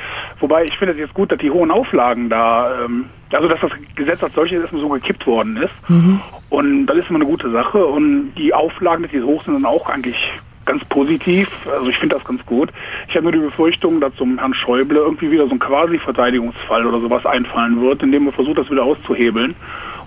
Wobei 0.41 0.65
ich 0.65 0.77
finde 0.77 0.93
es 0.93 0.99
jetzt 0.99 1.13
gut, 1.13 1.31
dass 1.31 1.39
die 1.39 1.51
hohen 1.51 1.71
Auflagen 1.71 2.29
da, 2.29 2.83
ähm, 2.83 3.05
also 3.31 3.47
dass 3.47 3.59
das 3.61 3.71
Gesetz 3.95 4.21
als 4.23 4.33
solches 4.33 4.61
erstmal 4.61 4.81
so 4.81 4.89
gekippt 4.89 5.25
worden 5.25 5.57
ist. 5.57 5.89
Mhm. 5.89 6.21
Und 6.49 6.85
das 6.87 6.97
ist 6.97 7.09
immer 7.09 7.19
eine 7.19 7.25
gute 7.25 7.51
Sache. 7.51 7.85
Und 7.85 8.33
die 8.35 8.53
Auflagen, 8.53 9.03
dass 9.03 9.11
die 9.11 9.19
so 9.19 9.27
hoch 9.27 9.43
sind, 9.43 9.55
sind 9.55 9.65
auch 9.65 9.89
eigentlich 9.89 10.31
ganz 10.67 10.83
positiv. 10.85 11.49
Also 11.71 11.89
ich 11.89 11.97
finde 11.97 12.15
das 12.15 12.25
ganz 12.25 12.45
gut. 12.45 12.69
Ich 13.07 13.15
habe 13.15 13.23
nur 13.23 13.31
die 13.31 13.39
Befürchtung, 13.39 13.99
dass 13.99 14.13
zum 14.15 14.37
Herrn 14.37 14.53
Schäuble 14.53 14.97
irgendwie 14.99 15.31
wieder 15.31 15.47
so 15.47 15.53
ein 15.53 15.59
Quasi-Verteidigungsfall 15.59 16.85
oder 16.85 16.99
sowas 16.99 17.25
einfallen 17.25 17.81
wird, 17.81 18.03
indem 18.03 18.25
man 18.25 18.33
versucht, 18.33 18.59
das 18.59 18.69
wieder 18.69 18.83
auszuhebeln. 18.83 19.55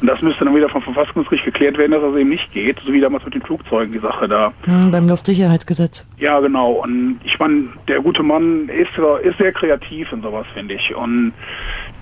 Und 0.00 0.06
das 0.06 0.22
müsste 0.22 0.44
dann 0.44 0.54
wieder 0.54 0.68
vom 0.68 0.82
Verfassungsgericht 0.82 1.44
geklärt 1.44 1.76
werden, 1.76 1.92
dass 1.92 2.02
das 2.02 2.16
eben 2.16 2.30
nicht 2.30 2.52
geht. 2.52 2.78
So 2.86 2.92
wie 2.92 3.00
damals 3.00 3.24
mit 3.24 3.34
den 3.34 3.42
Flugzeugen, 3.42 3.92
die 3.92 3.98
Sache 3.98 4.28
da. 4.28 4.52
Hm, 4.64 4.90
beim 4.90 5.08
Luftsicherheitsgesetz. 5.08 6.06
Ja, 6.18 6.40
genau. 6.40 6.72
Und 6.72 7.20
ich 7.24 7.38
meine, 7.38 7.68
der 7.88 8.00
gute 8.00 8.22
Mann 8.22 8.68
ist, 8.68 8.90
ist 9.22 9.38
sehr 9.38 9.52
kreativ 9.52 10.12
in 10.12 10.22
sowas, 10.22 10.46
finde 10.54 10.74
ich. 10.74 10.94
Und 10.94 11.32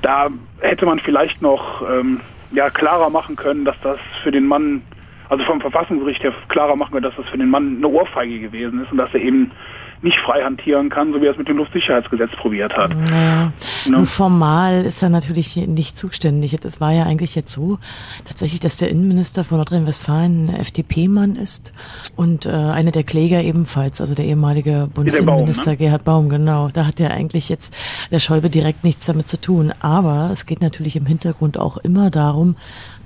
da 0.03 0.29
hätte 0.61 0.87
man 0.87 1.01
vielleicht 1.01 1.43
noch 1.43 1.83
ähm, 1.83 2.21
ja, 2.51 2.71
klarer 2.71 3.11
machen 3.11 3.37
können, 3.37 3.65
dass 3.65 3.77
das 3.83 3.99
für 4.23 4.31
den 4.31 4.47
Mann, 4.47 4.83
also 5.29 5.45
vom 5.45 5.61
Verfassungsgericht 5.61 6.23
her 6.23 6.33
klarer 6.49 6.77
machen 6.77 6.93
können, 6.93 7.05
dass 7.05 7.17
das 7.17 7.29
für 7.29 7.39
den 7.39 7.51
Mann 7.51 7.77
eine 7.77 7.89
Ohrfeige 7.89 8.41
gewesen 8.41 8.83
ist 8.83 8.91
und 8.93 8.99
dass 8.99 9.13
er 9.13 9.21
eben 9.21 9.51
nicht 10.03 10.19
frei 10.19 10.43
hantieren 10.43 10.91
kann, 10.91 11.13
so 11.13 11.21
wie 11.21 11.27
er 11.27 11.33
es 11.33 11.39
mit 11.39 11.49
dem 11.49 11.57
Luftsicherheitsgesetz 11.57 12.31
probiert 12.37 12.77
hat. 12.77 12.95
Naja, 13.11 13.53
nur 13.89 14.07
formal 14.07 14.85
ist 14.85 15.03
er 15.03 15.09
natürlich 15.09 15.57
nicht 15.57 15.99
zuständig. 15.99 16.57
Es 16.65 16.81
war 16.81 16.93
ja 16.93 17.05
eigentlich 17.05 17.35
jetzt 17.35 17.53
so, 17.53 17.79
tatsächlich, 18.25 18.61
dass 18.61 18.77
der 18.77 18.91
Innenminister 18.91 19.45
von 19.45 19.59
Nordrhein-Westfalen 19.59 20.49
ein 20.49 20.61
FDP-Mann 20.61 21.37
ist 21.37 21.73
und 22.17 22.47
äh, 22.47 22.51
einer 22.51 22.91
der 22.91 23.03
Kläger 23.03 23.43
ebenfalls, 23.43 24.01
also 24.01 24.15
der 24.15 24.25
ehemalige 24.25 24.89
Bundesinnenminister 24.93 25.65
Baum, 25.65 25.73
ne? 25.73 25.77
Gerhard 25.77 26.05
Baum, 26.05 26.29
genau. 26.29 26.69
Da 26.69 26.87
hat 26.87 27.01
ja 27.01 27.09
eigentlich 27.09 27.49
jetzt 27.49 27.75
der 28.11 28.19
Schäuble 28.19 28.51
direkt 28.51 28.85
nichts 28.85 29.07
damit 29.07 29.29
zu 29.29 29.41
tun. 29.41 29.73
Aber 29.81 30.31
es 30.33 30.47
geht 30.47 30.61
natürlich 30.61 30.97
im 30.97 31.07
Hintergrund 31.07 31.59
auch 31.59 31.77
immer 31.79 32.11
darum, 32.11 32.57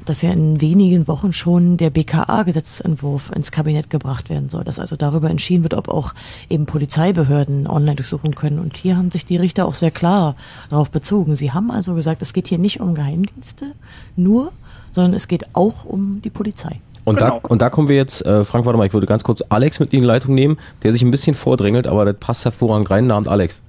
dass 0.04 0.22
ja 0.22 0.30
in 0.30 0.60
wenigen 0.60 1.06
Wochen 1.08 1.32
schon 1.32 1.76
der 1.76 1.90
BKA-Gesetzentwurf 1.90 3.30
ins 3.34 3.52
Kabinett 3.52 3.90
gebracht 3.90 4.30
werden 4.30 4.48
soll, 4.48 4.64
dass 4.64 4.78
also 4.78 4.96
darüber 4.96 5.30
entschieden 5.30 5.62
wird, 5.62 5.74
ob 5.74 5.88
auch 5.88 6.14
eben 6.48 6.66
Polizeibehörden 6.66 7.66
online 7.66 7.96
durchsuchen 7.96 8.34
können. 8.34 8.58
Und 8.58 8.76
hier 8.76 8.96
haben 8.96 9.10
sich 9.10 9.24
die 9.24 9.36
Richter 9.36 9.66
auch 9.66 9.74
sehr 9.74 9.90
klar 9.90 10.36
darauf 10.70 10.90
bezogen. 10.90 11.34
Sie 11.34 11.52
haben 11.52 11.70
also 11.70 11.94
gesagt, 11.94 12.22
es 12.22 12.32
geht 12.32 12.48
hier 12.48 12.58
nicht 12.58 12.80
um 12.80 12.94
Geheimdienste 12.94 13.72
nur, 14.16 14.52
sondern 14.90 15.14
es 15.14 15.28
geht 15.28 15.46
auch 15.54 15.84
um 15.84 16.20
die 16.22 16.30
Polizei. 16.30 16.80
Und, 17.04 17.18
Genau. 17.18 17.40
da, 17.42 17.48
und 17.48 17.62
da 17.62 17.70
kommen 17.70 17.88
wir 17.88 17.96
jetzt, 17.96 18.24
äh, 18.24 18.44
Frank, 18.44 18.64
warte 18.64 18.78
mal, 18.78 18.86
ich 18.86 18.92
würde 18.92 19.06
ganz 19.06 19.24
kurz 19.24 19.42
Alex 19.48 19.80
mit 19.80 19.92
in 19.92 20.02
die 20.02 20.06
Leitung 20.06 20.34
nehmen, 20.34 20.58
der 20.82 20.92
sich 20.92 21.02
ein 21.02 21.10
bisschen 21.10 21.34
vordrängelt, 21.34 21.86
aber 21.86 22.04
das 22.04 22.16
passt 22.16 22.44
hervorragend 22.44 22.90
rein. 22.90 23.06
Namens 23.06 23.26
Alex. 23.28 23.62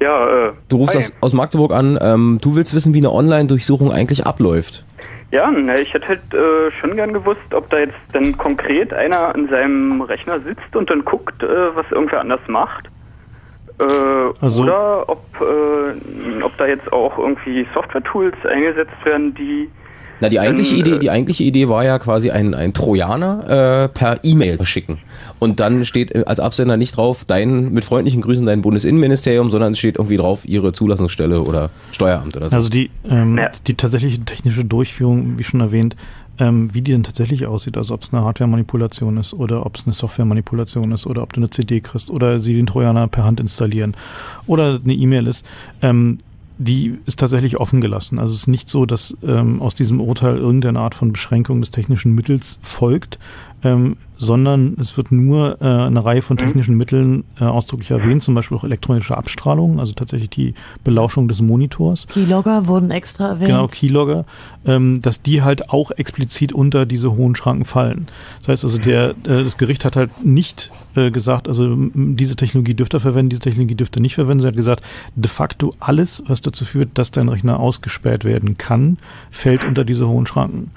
Ja, 0.00 0.48
äh, 0.48 0.52
Du 0.68 0.76
rufst 0.76 0.96
aus, 0.96 1.12
aus 1.20 1.32
Magdeburg 1.32 1.72
an. 1.72 1.98
Ähm, 2.00 2.38
du 2.40 2.54
willst 2.54 2.74
wissen, 2.74 2.94
wie 2.94 2.98
eine 2.98 3.12
Online-Durchsuchung 3.12 3.92
eigentlich 3.92 4.26
abläuft. 4.26 4.84
Ja, 5.32 5.50
na, 5.50 5.76
ich 5.78 5.92
hätte 5.92 6.08
halt 6.08 6.34
äh, 6.34 6.70
schon 6.80 6.94
gern 6.94 7.12
gewusst, 7.12 7.52
ob 7.52 7.68
da 7.70 7.78
jetzt 7.78 7.96
dann 8.12 8.36
konkret 8.36 8.92
einer 8.92 9.34
an 9.34 9.48
seinem 9.48 10.00
Rechner 10.02 10.38
sitzt 10.40 10.74
und 10.74 10.88
dann 10.88 11.04
guckt, 11.04 11.42
äh, 11.42 11.74
was 11.74 11.84
irgendwer 11.90 12.20
anders 12.20 12.40
macht. 12.46 12.86
Äh, 13.80 13.84
Also- 14.40 14.62
oder 14.62 15.08
ob, 15.08 15.24
äh, 15.40 16.42
ob 16.42 16.56
da 16.58 16.66
jetzt 16.66 16.92
auch 16.92 17.18
irgendwie 17.18 17.66
Software-Tools 17.74 18.36
eingesetzt 18.46 19.04
werden, 19.04 19.34
die 19.34 19.68
Na, 20.20 20.28
die 20.28 20.40
eigentliche 20.40 20.76
Dann, 20.76 20.80
Idee, 20.80 20.96
äh, 20.96 20.98
die 20.98 21.10
eigentliche 21.10 21.44
Idee 21.44 21.68
war 21.68 21.84
ja 21.84 21.98
quasi 21.98 22.30
ein, 22.30 22.54
ein 22.54 22.72
Trojaner 22.72 23.84
äh, 23.84 23.88
per 23.88 24.20
E-Mail 24.22 24.56
verschicken. 24.56 24.98
Und 25.38 25.60
dann 25.60 25.84
steht 25.84 26.14
äh, 26.14 26.24
als 26.26 26.40
Absender 26.40 26.76
nicht 26.76 26.96
drauf, 26.96 27.24
dein, 27.26 27.72
mit 27.72 27.84
freundlichen 27.84 28.22
Grüßen 28.22 28.46
dein 28.46 28.62
Bundesinnenministerium, 28.62 29.50
sondern 29.50 29.72
es 29.72 29.78
steht 29.78 29.96
irgendwie 29.96 30.16
drauf, 30.16 30.40
ihre 30.44 30.72
Zulassungsstelle 30.72 31.42
oder 31.42 31.70
Steueramt 31.92 32.36
oder 32.36 32.48
so. 32.48 32.56
Also 32.56 32.68
die, 32.68 32.90
ähm, 33.08 33.40
die 33.66 33.74
tatsächliche 33.74 34.20
technische 34.20 34.64
Durchführung, 34.64 35.38
wie 35.38 35.44
schon 35.44 35.60
erwähnt, 35.60 35.96
ähm, 36.38 36.72
wie 36.74 36.82
die 36.82 36.92
denn 36.92 37.02
tatsächlich 37.02 37.46
aussieht, 37.46 37.76
also 37.76 37.94
ob 37.94 38.02
es 38.02 38.12
eine 38.12 38.22
Hardware-Manipulation 38.22 39.16
ist 39.16 39.34
oder 39.34 39.64
ob 39.64 39.76
es 39.76 39.86
eine 39.86 39.94
Software-Manipulation 39.94 40.92
ist 40.92 41.06
oder 41.06 41.22
ob 41.22 41.32
du 41.32 41.40
eine 41.40 41.50
CD 41.50 41.80
kriegst 41.80 42.10
oder 42.10 42.40
sie 42.40 42.54
den 42.54 42.66
Trojaner 42.66 43.08
per 43.08 43.24
Hand 43.24 43.40
installieren 43.40 43.94
oder 44.46 44.80
eine 44.82 44.94
E-Mail 44.94 45.26
ist, 45.26 45.46
ähm, 45.82 46.18
die 46.58 46.98
ist 47.04 47.18
tatsächlich 47.18 47.58
offen 47.58 47.80
gelassen. 47.80 48.18
Also 48.18 48.32
es 48.32 48.40
ist 48.40 48.46
nicht 48.46 48.68
so, 48.68 48.86
dass 48.86 49.16
ähm, 49.22 49.60
aus 49.60 49.74
diesem 49.74 50.00
Urteil 50.00 50.38
irgendeine 50.38 50.80
Art 50.80 50.94
von 50.94 51.12
Beschränkung 51.12 51.60
des 51.60 51.70
technischen 51.70 52.14
Mittels 52.14 52.58
folgt, 52.62 53.18
ähm, 53.66 53.96
sondern 54.18 54.76
es 54.80 54.96
wird 54.96 55.12
nur 55.12 55.60
äh, 55.60 55.64
eine 55.64 56.04
Reihe 56.04 56.22
von 56.22 56.36
technischen 56.38 56.76
Mitteln 56.76 57.24
äh, 57.38 57.44
ausdrücklich 57.44 57.90
erwähnt, 57.90 58.22
zum 58.22 58.34
Beispiel 58.34 58.56
auch 58.56 58.64
elektronische 58.64 59.16
Abstrahlung, 59.16 59.78
also 59.78 59.92
tatsächlich 59.92 60.30
die 60.30 60.54
Belauschung 60.84 61.28
des 61.28 61.42
Monitors. 61.42 62.06
Keylogger 62.06 62.66
wurden 62.66 62.90
extra 62.90 63.28
erwähnt. 63.28 63.48
Genau, 63.48 63.66
Keylogger, 63.66 64.24
ähm, 64.64 65.02
dass 65.02 65.20
die 65.20 65.42
halt 65.42 65.68
auch 65.68 65.90
explizit 65.90 66.52
unter 66.52 66.86
diese 66.86 67.14
hohen 67.14 67.34
Schranken 67.34 67.64
fallen. 67.64 68.06
Das 68.40 68.48
heißt 68.48 68.64
also, 68.64 68.78
der, 68.78 69.10
äh, 69.10 69.44
das 69.44 69.58
Gericht 69.58 69.84
hat 69.84 69.96
halt 69.96 70.24
nicht 70.24 70.70
äh, 70.94 71.10
gesagt, 71.10 71.48
also 71.48 71.76
diese 71.94 72.36
Technologie 72.36 72.74
dürft 72.74 72.94
ihr 72.94 73.00
verwenden, 73.00 73.30
diese 73.30 73.42
Technologie 73.42 73.74
dürft 73.74 73.96
ihr 73.96 74.02
nicht 74.02 74.14
verwenden. 74.14 74.40
Sie 74.40 74.48
hat 74.48 74.56
gesagt, 74.56 74.82
de 75.14 75.30
facto 75.30 75.74
alles, 75.78 76.22
was 76.26 76.40
dazu 76.40 76.64
führt, 76.64 76.90
dass 76.94 77.10
dein 77.10 77.28
Rechner 77.28 77.60
ausgespäht 77.60 78.24
werden 78.24 78.56
kann, 78.56 78.96
fällt 79.30 79.64
unter 79.64 79.84
diese 79.84 80.08
hohen 80.08 80.26
Schranken. 80.26 80.70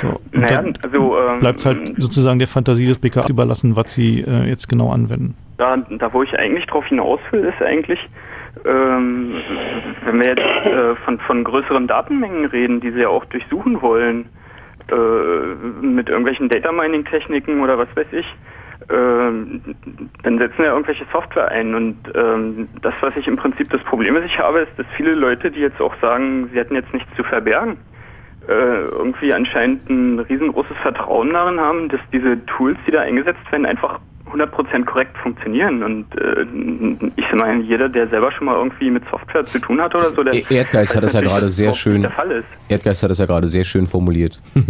So, 0.00 0.20
Naja, 0.32 0.62
dann 0.62 0.74
also, 0.82 1.18
ähm, 1.18 1.40
bleibt 1.40 1.58
es 1.58 1.66
halt 1.66 2.00
sozusagen 2.00 2.38
der 2.38 2.48
Fantasie 2.48 2.86
des 2.86 2.98
BKA 2.98 3.28
überlassen, 3.28 3.76
was 3.76 3.92
sie 3.92 4.20
äh, 4.20 4.44
jetzt 4.48 4.68
genau 4.68 4.90
anwenden. 4.90 5.36
Da, 5.56 5.76
da 5.76 6.12
wo 6.12 6.22
ich 6.22 6.38
eigentlich 6.38 6.66
drauf 6.66 6.86
hinaus 6.86 7.20
will, 7.30 7.44
ist 7.44 7.60
eigentlich, 7.62 8.08
ähm, 8.64 9.34
wenn 10.04 10.20
wir 10.20 10.28
jetzt 10.28 10.40
äh, 10.40 10.94
von, 11.04 11.18
von 11.18 11.44
größeren 11.44 11.86
Datenmengen 11.86 12.46
reden, 12.46 12.80
die 12.80 12.90
sie 12.90 13.00
ja 13.00 13.08
auch 13.08 13.24
durchsuchen 13.26 13.82
wollen, 13.82 14.26
äh, 14.90 15.84
mit 15.84 16.08
irgendwelchen 16.08 16.48
Data 16.48 16.72
Mining 16.72 17.04
Techniken 17.04 17.60
oder 17.60 17.76
was 17.76 17.88
weiß 17.94 18.06
ich, 18.12 18.26
ähm, 18.90 19.60
dann 20.22 20.38
setzen 20.38 20.62
ja 20.62 20.72
irgendwelche 20.72 21.04
Software 21.12 21.48
ein 21.48 21.74
und 21.74 21.96
ähm, 22.14 22.68
das, 22.80 22.94
was 23.00 23.16
ich 23.16 23.26
im 23.26 23.36
Prinzip 23.36 23.68
das 23.70 23.82
Problem, 23.82 24.14
das 24.14 24.24
ich 24.24 24.38
habe, 24.38 24.60
ist, 24.60 24.78
dass 24.78 24.86
viele 24.96 25.14
Leute, 25.14 25.50
die 25.50 25.60
jetzt 25.60 25.80
auch 25.80 25.94
sagen, 26.00 26.48
sie 26.52 26.58
hätten 26.58 26.74
jetzt 26.74 26.92
nichts 26.94 27.14
zu 27.16 27.24
verbergen, 27.24 27.76
irgendwie 28.52 29.32
anscheinend 29.32 29.88
ein 29.90 30.18
riesengroßes 30.20 30.76
Vertrauen 30.82 31.32
darin 31.32 31.60
haben, 31.60 31.88
dass 31.88 32.00
diese 32.12 32.44
Tools, 32.46 32.78
die 32.86 32.90
da 32.92 33.00
eingesetzt 33.00 33.40
werden, 33.50 33.66
einfach 33.66 34.00
100% 34.32 34.84
korrekt 34.84 35.16
funktionieren. 35.18 35.82
Und 35.82 36.06
äh, 36.20 36.44
ich 37.16 37.32
meine, 37.34 37.62
jeder, 37.62 37.88
der 37.88 38.08
selber 38.08 38.30
schon 38.32 38.46
mal 38.46 38.56
irgendwie 38.56 38.90
mit 38.90 39.02
Software 39.10 39.44
zu 39.46 39.58
tun 39.58 39.80
hat 39.80 39.94
oder 39.94 40.10
so, 40.12 40.22
der 40.22 40.34
E- 40.34 40.44
Erdgeist 40.50 40.94
hat 40.96 41.02
es 41.04 41.12
ja 41.14 41.20
gerade 41.22 41.48
sehr 41.48 41.72
schön. 41.74 42.02
der 42.02 42.10
Fall 42.10 42.30
ist. 42.30 42.46
Erdgeist 42.68 43.02
hat 43.02 43.10
es 43.10 43.18
ja 43.18 43.26
gerade 43.26 43.48
sehr 43.48 43.64
schön 43.64 43.86
formuliert. 43.86 44.40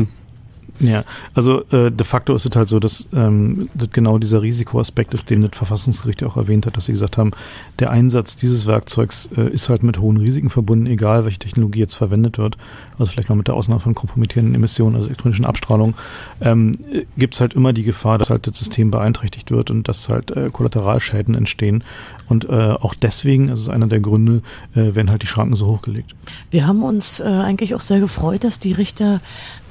Ja, 0.80 1.04
also 1.34 1.62
äh, 1.72 1.90
de 1.90 2.04
facto 2.04 2.34
ist 2.34 2.46
es 2.46 2.54
halt 2.54 2.68
so, 2.68 2.78
dass 2.78 3.08
ähm, 3.12 3.68
das 3.74 3.90
genau 3.90 4.18
dieser 4.18 4.42
Risikoaspekt 4.42 5.12
ist, 5.12 5.28
den 5.28 5.42
das 5.42 5.50
Verfassungsgericht 5.54 6.22
ja 6.22 6.28
auch 6.28 6.36
erwähnt 6.36 6.66
hat, 6.66 6.76
dass 6.76 6.84
sie 6.84 6.92
gesagt 6.92 7.18
haben, 7.18 7.32
der 7.80 7.90
Einsatz 7.90 8.36
dieses 8.36 8.66
Werkzeugs 8.66 9.28
äh, 9.36 9.50
ist 9.50 9.68
halt 9.68 9.82
mit 9.82 9.98
hohen 9.98 10.18
Risiken 10.18 10.50
verbunden, 10.50 10.86
egal 10.86 11.24
welche 11.24 11.40
Technologie 11.40 11.80
jetzt 11.80 11.94
verwendet 11.94 12.38
wird. 12.38 12.56
Also 12.98 13.10
vielleicht 13.10 13.28
noch 13.28 13.36
mit 13.36 13.48
der 13.48 13.54
Ausnahme 13.54 13.80
von 13.80 13.94
kompromittierenden 13.94 14.54
Emissionen, 14.54 14.94
also 14.94 15.06
elektronischen 15.06 15.44
Abstrahlung, 15.44 15.94
ähm, 16.40 16.72
äh, 16.92 17.04
gibt 17.16 17.34
es 17.34 17.40
halt 17.40 17.54
immer 17.54 17.72
die 17.72 17.84
Gefahr, 17.84 18.18
dass 18.18 18.30
halt 18.30 18.46
das 18.46 18.58
System 18.58 18.92
beeinträchtigt 18.92 19.50
wird 19.50 19.70
und 19.70 19.88
dass 19.88 20.08
halt 20.08 20.30
äh, 20.30 20.48
Kollateralschäden 20.52 21.34
entstehen. 21.34 21.82
Und 22.28 22.44
äh, 22.44 22.52
auch 22.52 22.94
deswegen, 22.94 23.48
das 23.48 23.60
ist 23.60 23.68
einer 23.68 23.86
der 23.86 24.00
Gründe, 24.00 24.42
äh, 24.74 24.94
werden 24.94 25.10
halt 25.10 25.22
die 25.22 25.26
Schranken 25.26 25.56
so 25.56 25.66
hochgelegt. 25.66 26.14
Wir 26.50 26.66
haben 26.66 26.82
uns 26.82 27.20
äh, 27.20 27.24
eigentlich 27.24 27.74
auch 27.74 27.80
sehr 27.80 28.00
gefreut, 28.00 28.44
dass 28.44 28.58
die 28.58 28.72
Richter 28.72 29.20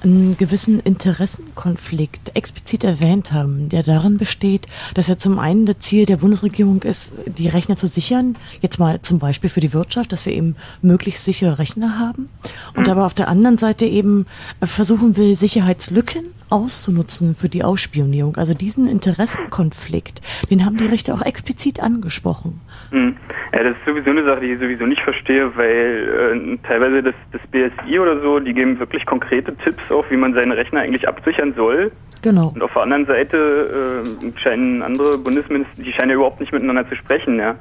einen 0.03 0.37
gewissen 0.37 0.79
Interessenkonflikt 0.79 2.35
explizit 2.35 2.83
erwähnt 2.83 3.33
haben, 3.33 3.69
der 3.69 3.83
darin 3.83 4.17
besteht, 4.17 4.67
dass 4.93 5.07
ja 5.07 5.17
zum 5.17 5.39
einen 5.39 5.65
das 5.65 5.79
Ziel 5.79 6.05
der 6.05 6.17
Bundesregierung 6.17 6.83
ist, 6.83 7.13
die 7.25 7.47
Rechner 7.47 7.77
zu 7.77 7.87
sichern, 7.87 8.37
jetzt 8.61 8.79
mal 8.79 9.01
zum 9.01 9.19
Beispiel 9.19 9.49
für 9.49 9.59
die 9.59 9.73
Wirtschaft, 9.73 10.11
dass 10.11 10.25
wir 10.25 10.33
eben 10.33 10.55
möglichst 10.81 11.25
sichere 11.25 11.59
Rechner 11.59 11.99
haben 11.99 12.29
und 12.75 12.87
aber 12.89 13.05
auf 13.05 13.13
der 13.13 13.27
anderen 13.27 13.57
Seite 13.57 13.85
eben 13.85 14.25
äh, 14.59 14.65
versuchen 14.65 15.17
will, 15.17 15.35
Sicherheitslücken 15.35 16.36
auszunutzen 16.49 17.35
für 17.35 17.49
die 17.49 17.63
Ausspionierung. 17.63 18.37
Also 18.37 18.53
diesen 18.53 18.87
Interessenkonflikt, 18.87 20.21
den 20.49 20.65
haben 20.65 20.77
die 20.77 20.85
Richter 20.85 21.13
auch 21.13 21.21
explizit 21.21 21.81
angesprochen. 21.81 22.61
Hm. 22.91 23.15
Ja, 23.53 23.63
das 23.63 23.71
ist 23.71 23.85
sowieso 23.85 24.09
eine 24.09 24.23
Sache, 24.23 24.41
die 24.41 24.53
ich 24.53 24.59
sowieso 24.59 24.85
nicht 24.85 25.01
verstehe, 25.01 25.55
weil 25.55 26.57
äh, 26.61 26.67
teilweise 26.67 27.03
das, 27.03 27.15
das 27.31 27.41
BSI 27.51 27.99
oder 27.99 28.21
so, 28.21 28.39
die 28.39 28.53
geben 28.53 28.79
wirklich 28.79 29.05
konkrete 29.05 29.55
Tipps 29.57 29.83
auf, 29.89 30.05
wie 30.09 30.17
man 30.17 30.33
seine 30.33 30.55
Rechner 30.55 30.81
eigentlich 30.81 31.07
absichern 31.07 31.53
soll. 31.55 31.91
Genau. 32.21 32.51
Und 32.53 32.61
auf 32.61 32.73
der 32.73 32.81
anderen 32.83 33.05
Seite 33.05 34.05
äh, 34.13 34.39
scheinen 34.39 34.81
andere 34.81 35.17
Bundesminister, 35.17 35.81
die 35.81 35.93
scheinen 35.93 36.09
ja 36.09 36.15
überhaupt 36.15 36.39
nicht 36.39 36.51
miteinander 36.51 36.87
zu 36.87 36.95
sprechen, 36.95 37.37
ja. 37.39 37.55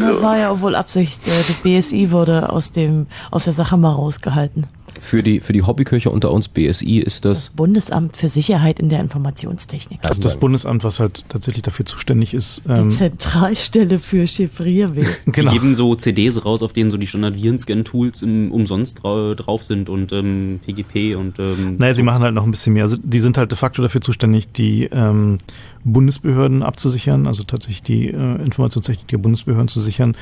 Das 0.00 0.22
war 0.22 0.38
ja 0.38 0.50
auch 0.50 0.60
wohl 0.62 0.74
Absicht. 0.74 1.26
Äh, 1.28 1.32
Das 1.46 1.56
BSI 1.56 2.10
wurde 2.10 2.48
aus 2.48 2.72
dem 2.72 3.06
aus 3.30 3.44
der 3.44 3.52
Sache 3.52 3.76
mal 3.76 3.92
rausgehalten. 3.92 4.66
Für 5.00 5.22
die, 5.22 5.40
für 5.40 5.52
die 5.52 5.62
Hobbyköche 5.62 6.10
unter 6.10 6.30
uns, 6.30 6.48
BSI, 6.48 6.98
ist 6.98 7.24
das. 7.24 7.50
Bundesamt 7.50 8.16
für 8.16 8.28
Sicherheit 8.28 8.78
in 8.80 8.88
der 8.88 9.00
Informationstechnik. 9.00 10.00
Das, 10.02 10.18
das 10.20 10.36
Bundesamt, 10.36 10.84
was 10.84 11.00
halt 11.00 11.24
tatsächlich 11.28 11.62
dafür 11.62 11.84
zuständig 11.86 12.34
ist. 12.34 12.62
Die 12.66 12.70
Ähm, 12.70 12.90
Zentralstelle 12.90 13.98
für 13.98 14.26
Chiffrierwesen. 14.26 15.14
Genau. 15.26 15.50
Die 15.52 15.58
geben 15.58 15.74
so 15.74 15.94
CDs 15.94 16.44
raus, 16.44 16.62
auf 16.62 16.72
denen 16.72 16.90
so 16.90 16.96
die 16.96 17.06
Standard-Virenscan-Tools 17.06 18.22
im- 18.22 18.52
umsonst 18.52 19.02
drau 19.02 19.34
drauf 19.34 19.64
sind 19.64 19.88
und 19.88 20.12
ähm, 20.12 20.60
PGP 20.64 21.16
und 21.16 21.38
ähm, 21.38 21.76
Naja, 21.78 21.94
sie 21.94 22.02
machen 22.02 22.22
halt 22.22 22.34
noch 22.34 22.44
ein 22.44 22.50
bisschen 22.50 22.72
mehr. 22.72 22.84
Also 22.84 22.96
die 23.02 23.20
sind 23.20 23.36
halt 23.36 23.50
de 23.50 23.58
facto 23.58 23.82
dafür 23.82 24.00
zuständig, 24.00 24.52
die 24.52 24.84
ähm, 24.84 25.38
Bundesbehörden 25.84 26.62
abzusichern, 26.62 27.26
also 27.26 27.42
tatsächlich 27.44 27.82
die 27.82 28.08
äh, 28.08 28.42
Informationstechnik 28.42 29.08
der 29.08 29.18
Bundesbehörden 29.18 29.68
zu 29.68 29.80
sichern 29.80 30.16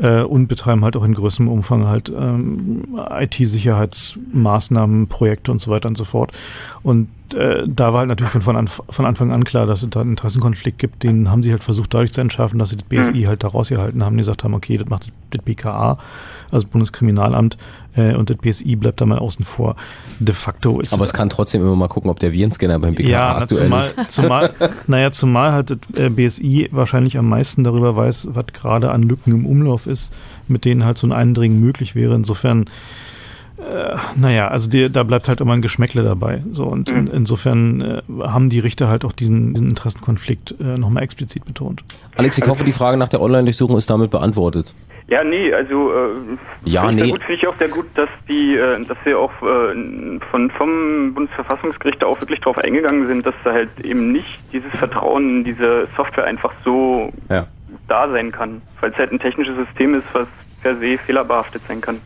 äh, 0.00 0.22
und 0.22 0.46
betreiben 0.48 0.84
halt 0.84 0.96
auch 0.96 1.04
in 1.04 1.14
größerem 1.14 1.48
Umfang 1.48 1.86
halt 1.86 2.10
ähm, 2.16 2.98
IT-Sicherheitsmaßnahmen, 3.10 5.06
Projekte 5.08 5.52
und 5.52 5.60
so 5.60 5.70
weiter 5.70 5.88
und 5.88 5.96
so 5.98 6.04
fort. 6.04 6.32
Und 6.82 7.08
äh, 7.34 7.62
da 7.66 7.92
war 7.92 8.00
halt 8.00 8.08
natürlich 8.08 8.32
von, 8.32 8.42
von, 8.42 8.56
Anf 8.56 8.82
von 8.88 9.06
Anfang 9.06 9.30
an 9.32 9.44
klar, 9.44 9.66
dass 9.66 9.82
es 9.82 9.90
da 9.90 10.00
einen 10.00 10.10
Interessenkonflikt 10.10 10.78
gibt. 10.78 11.02
Den 11.02 11.30
haben 11.30 11.42
sie 11.42 11.52
halt 11.52 11.62
versucht 11.62 11.94
dadurch 11.94 12.12
zu 12.12 12.20
entschärfen, 12.20 12.58
dass 12.58 12.70
sie 12.70 12.76
das 12.76 12.86
BSI 12.86 13.22
Mhm. 13.22 13.26
halt 13.28 13.44
da 13.44 13.48
rausgehalten 13.48 14.02
haben. 14.04 14.16
Die 14.16 14.22
gesagt 14.22 14.42
haben, 14.44 14.54
okay, 14.54 14.78
das 14.78 14.88
macht 14.88 15.12
das 15.30 15.42
BKA, 15.42 15.98
also 16.50 16.66
Bundeskriminalamt, 16.68 17.56
äh, 17.96 18.14
und 18.14 18.30
das 18.30 18.36
BSI 18.38 18.76
bleibt 18.76 19.00
da 19.00 19.06
mal 19.06 19.18
außen 19.18 19.44
vor. 19.44 19.76
De 20.18 20.34
facto 20.34 20.80
ist 20.80 20.92
Aber 20.92 21.04
es 21.04 21.12
kann 21.12 21.30
trotzdem 21.30 21.62
immer 21.62 21.76
mal 21.76 21.88
gucken, 21.88 22.10
ob 22.10 22.20
der 22.20 22.32
Virenscanner 22.32 22.78
beim 22.78 22.94
BKA 22.94 23.08
ja, 23.08 23.34
na, 23.34 23.42
aktuell 23.42 23.64
zumal, 23.64 23.82
ist. 23.82 23.96
zumal, 24.08 24.54
naja, 24.86 25.12
zumal 25.12 25.52
halt 25.52 25.70
das 25.70 25.78
äh, 25.98 26.10
BSI 26.10 26.68
wahrscheinlich 26.72 27.18
am 27.18 27.28
meisten 27.28 27.64
darüber 27.64 27.96
weiß, 27.96 28.28
was 28.32 28.46
gerade 28.52 28.90
an 28.90 29.02
Lücken 29.02 29.32
im 29.32 29.46
Umlauf 29.46 29.86
ist, 29.86 30.12
mit 30.48 30.64
denen 30.64 30.84
halt 30.84 30.98
so 30.98 31.06
ein 31.06 31.12
Eindringen 31.12 31.60
möglich 31.60 31.94
wäre. 31.94 32.14
Insofern, 32.14 32.66
äh, 33.58 33.96
naja, 34.14 34.48
also 34.48 34.70
die, 34.70 34.90
da 34.90 35.02
bleibt 35.02 35.28
halt 35.28 35.40
immer 35.40 35.54
ein 35.54 35.62
Geschmäckle 35.62 36.02
dabei. 36.02 36.44
So 36.52 36.66
und 36.66 36.90
in, 36.90 37.08
insofern 37.08 37.80
äh, 37.80 38.02
haben 38.22 38.50
die 38.50 38.60
Richter 38.60 38.88
halt 38.88 39.04
auch 39.04 39.12
diesen, 39.12 39.54
diesen 39.54 39.68
Interessenkonflikt 39.68 40.54
äh, 40.60 40.78
nochmal 40.78 41.02
explizit 41.02 41.44
betont. 41.44 41.82
Alex, 42.16 42.38
ich 42.38 42.46
hoffe, 42.46 42.64
die 42.64 42.72
Frage 42.72 42.96
nach 42.96 43.08
der 43.08 43.20
Online-Durchsuchung 43.20 43.76
ist 43.76 43.90
damit 43.90 44.10
beantwortet. 44.10 44.74
Ja, 45.08 45.24
nee, 45.24 45.52
also 45.52 45.92
äh, 45.92 46.36
Ja, 46.64 46.86
finde 46.86 47.04
ich 47.04 47.12
nee. 47.12 47.18
finde 47.20 47.34
ich 47.34 47.46
auch 47.48 47.56
sehr 47.58 47.68
gut, 47.68 47.86
dass 47.94 48.08
die, 48.28 48.56
äh, 48.56 48.84
dass 48.84 48.98
wir 49.04 49.18
auch 49.18 49.32
äh, 49.42 50.18
von 50.30 50.50
vom 50.50 51.14
Bundesverfassungsgericht 51.14 52.04
auch 52.04 52.20
wirklich 52.20 52.40
drauf 52.40 52.58
eingegangen 52.58 53.06
sind, 53.08 53.26
dass 53.26 53.34
da 53.44 53.52
halt 53.52 53.70
eben 53.80 54.12
nicht 54.12 54.40
dieses 54.52 54.70
Vertrauen 54.78 55.38
in 55.38 55.44
diese 55.44 55.88
Software 55.96 56.24
einfach 56.24 56.52
so 56.64 57.12
Ja. 57.28 57.46
da 57.88 58.08
sein 58.10 58.32
kann, 58.32 58.62
weil 58.80 58.90
es 58.90 58.96
halt 58.98 59.12
ein 59.12 59.18
technisches 59.20 59.56
System 59.56 59.94
ist, 59.94 60.06
was 60.12 60.28
per 60.60 60.76
se 60.78 60.98
fehlerbehaftet 60.98 61.62
sein 61.68 61.80
kann. 61.80 62.02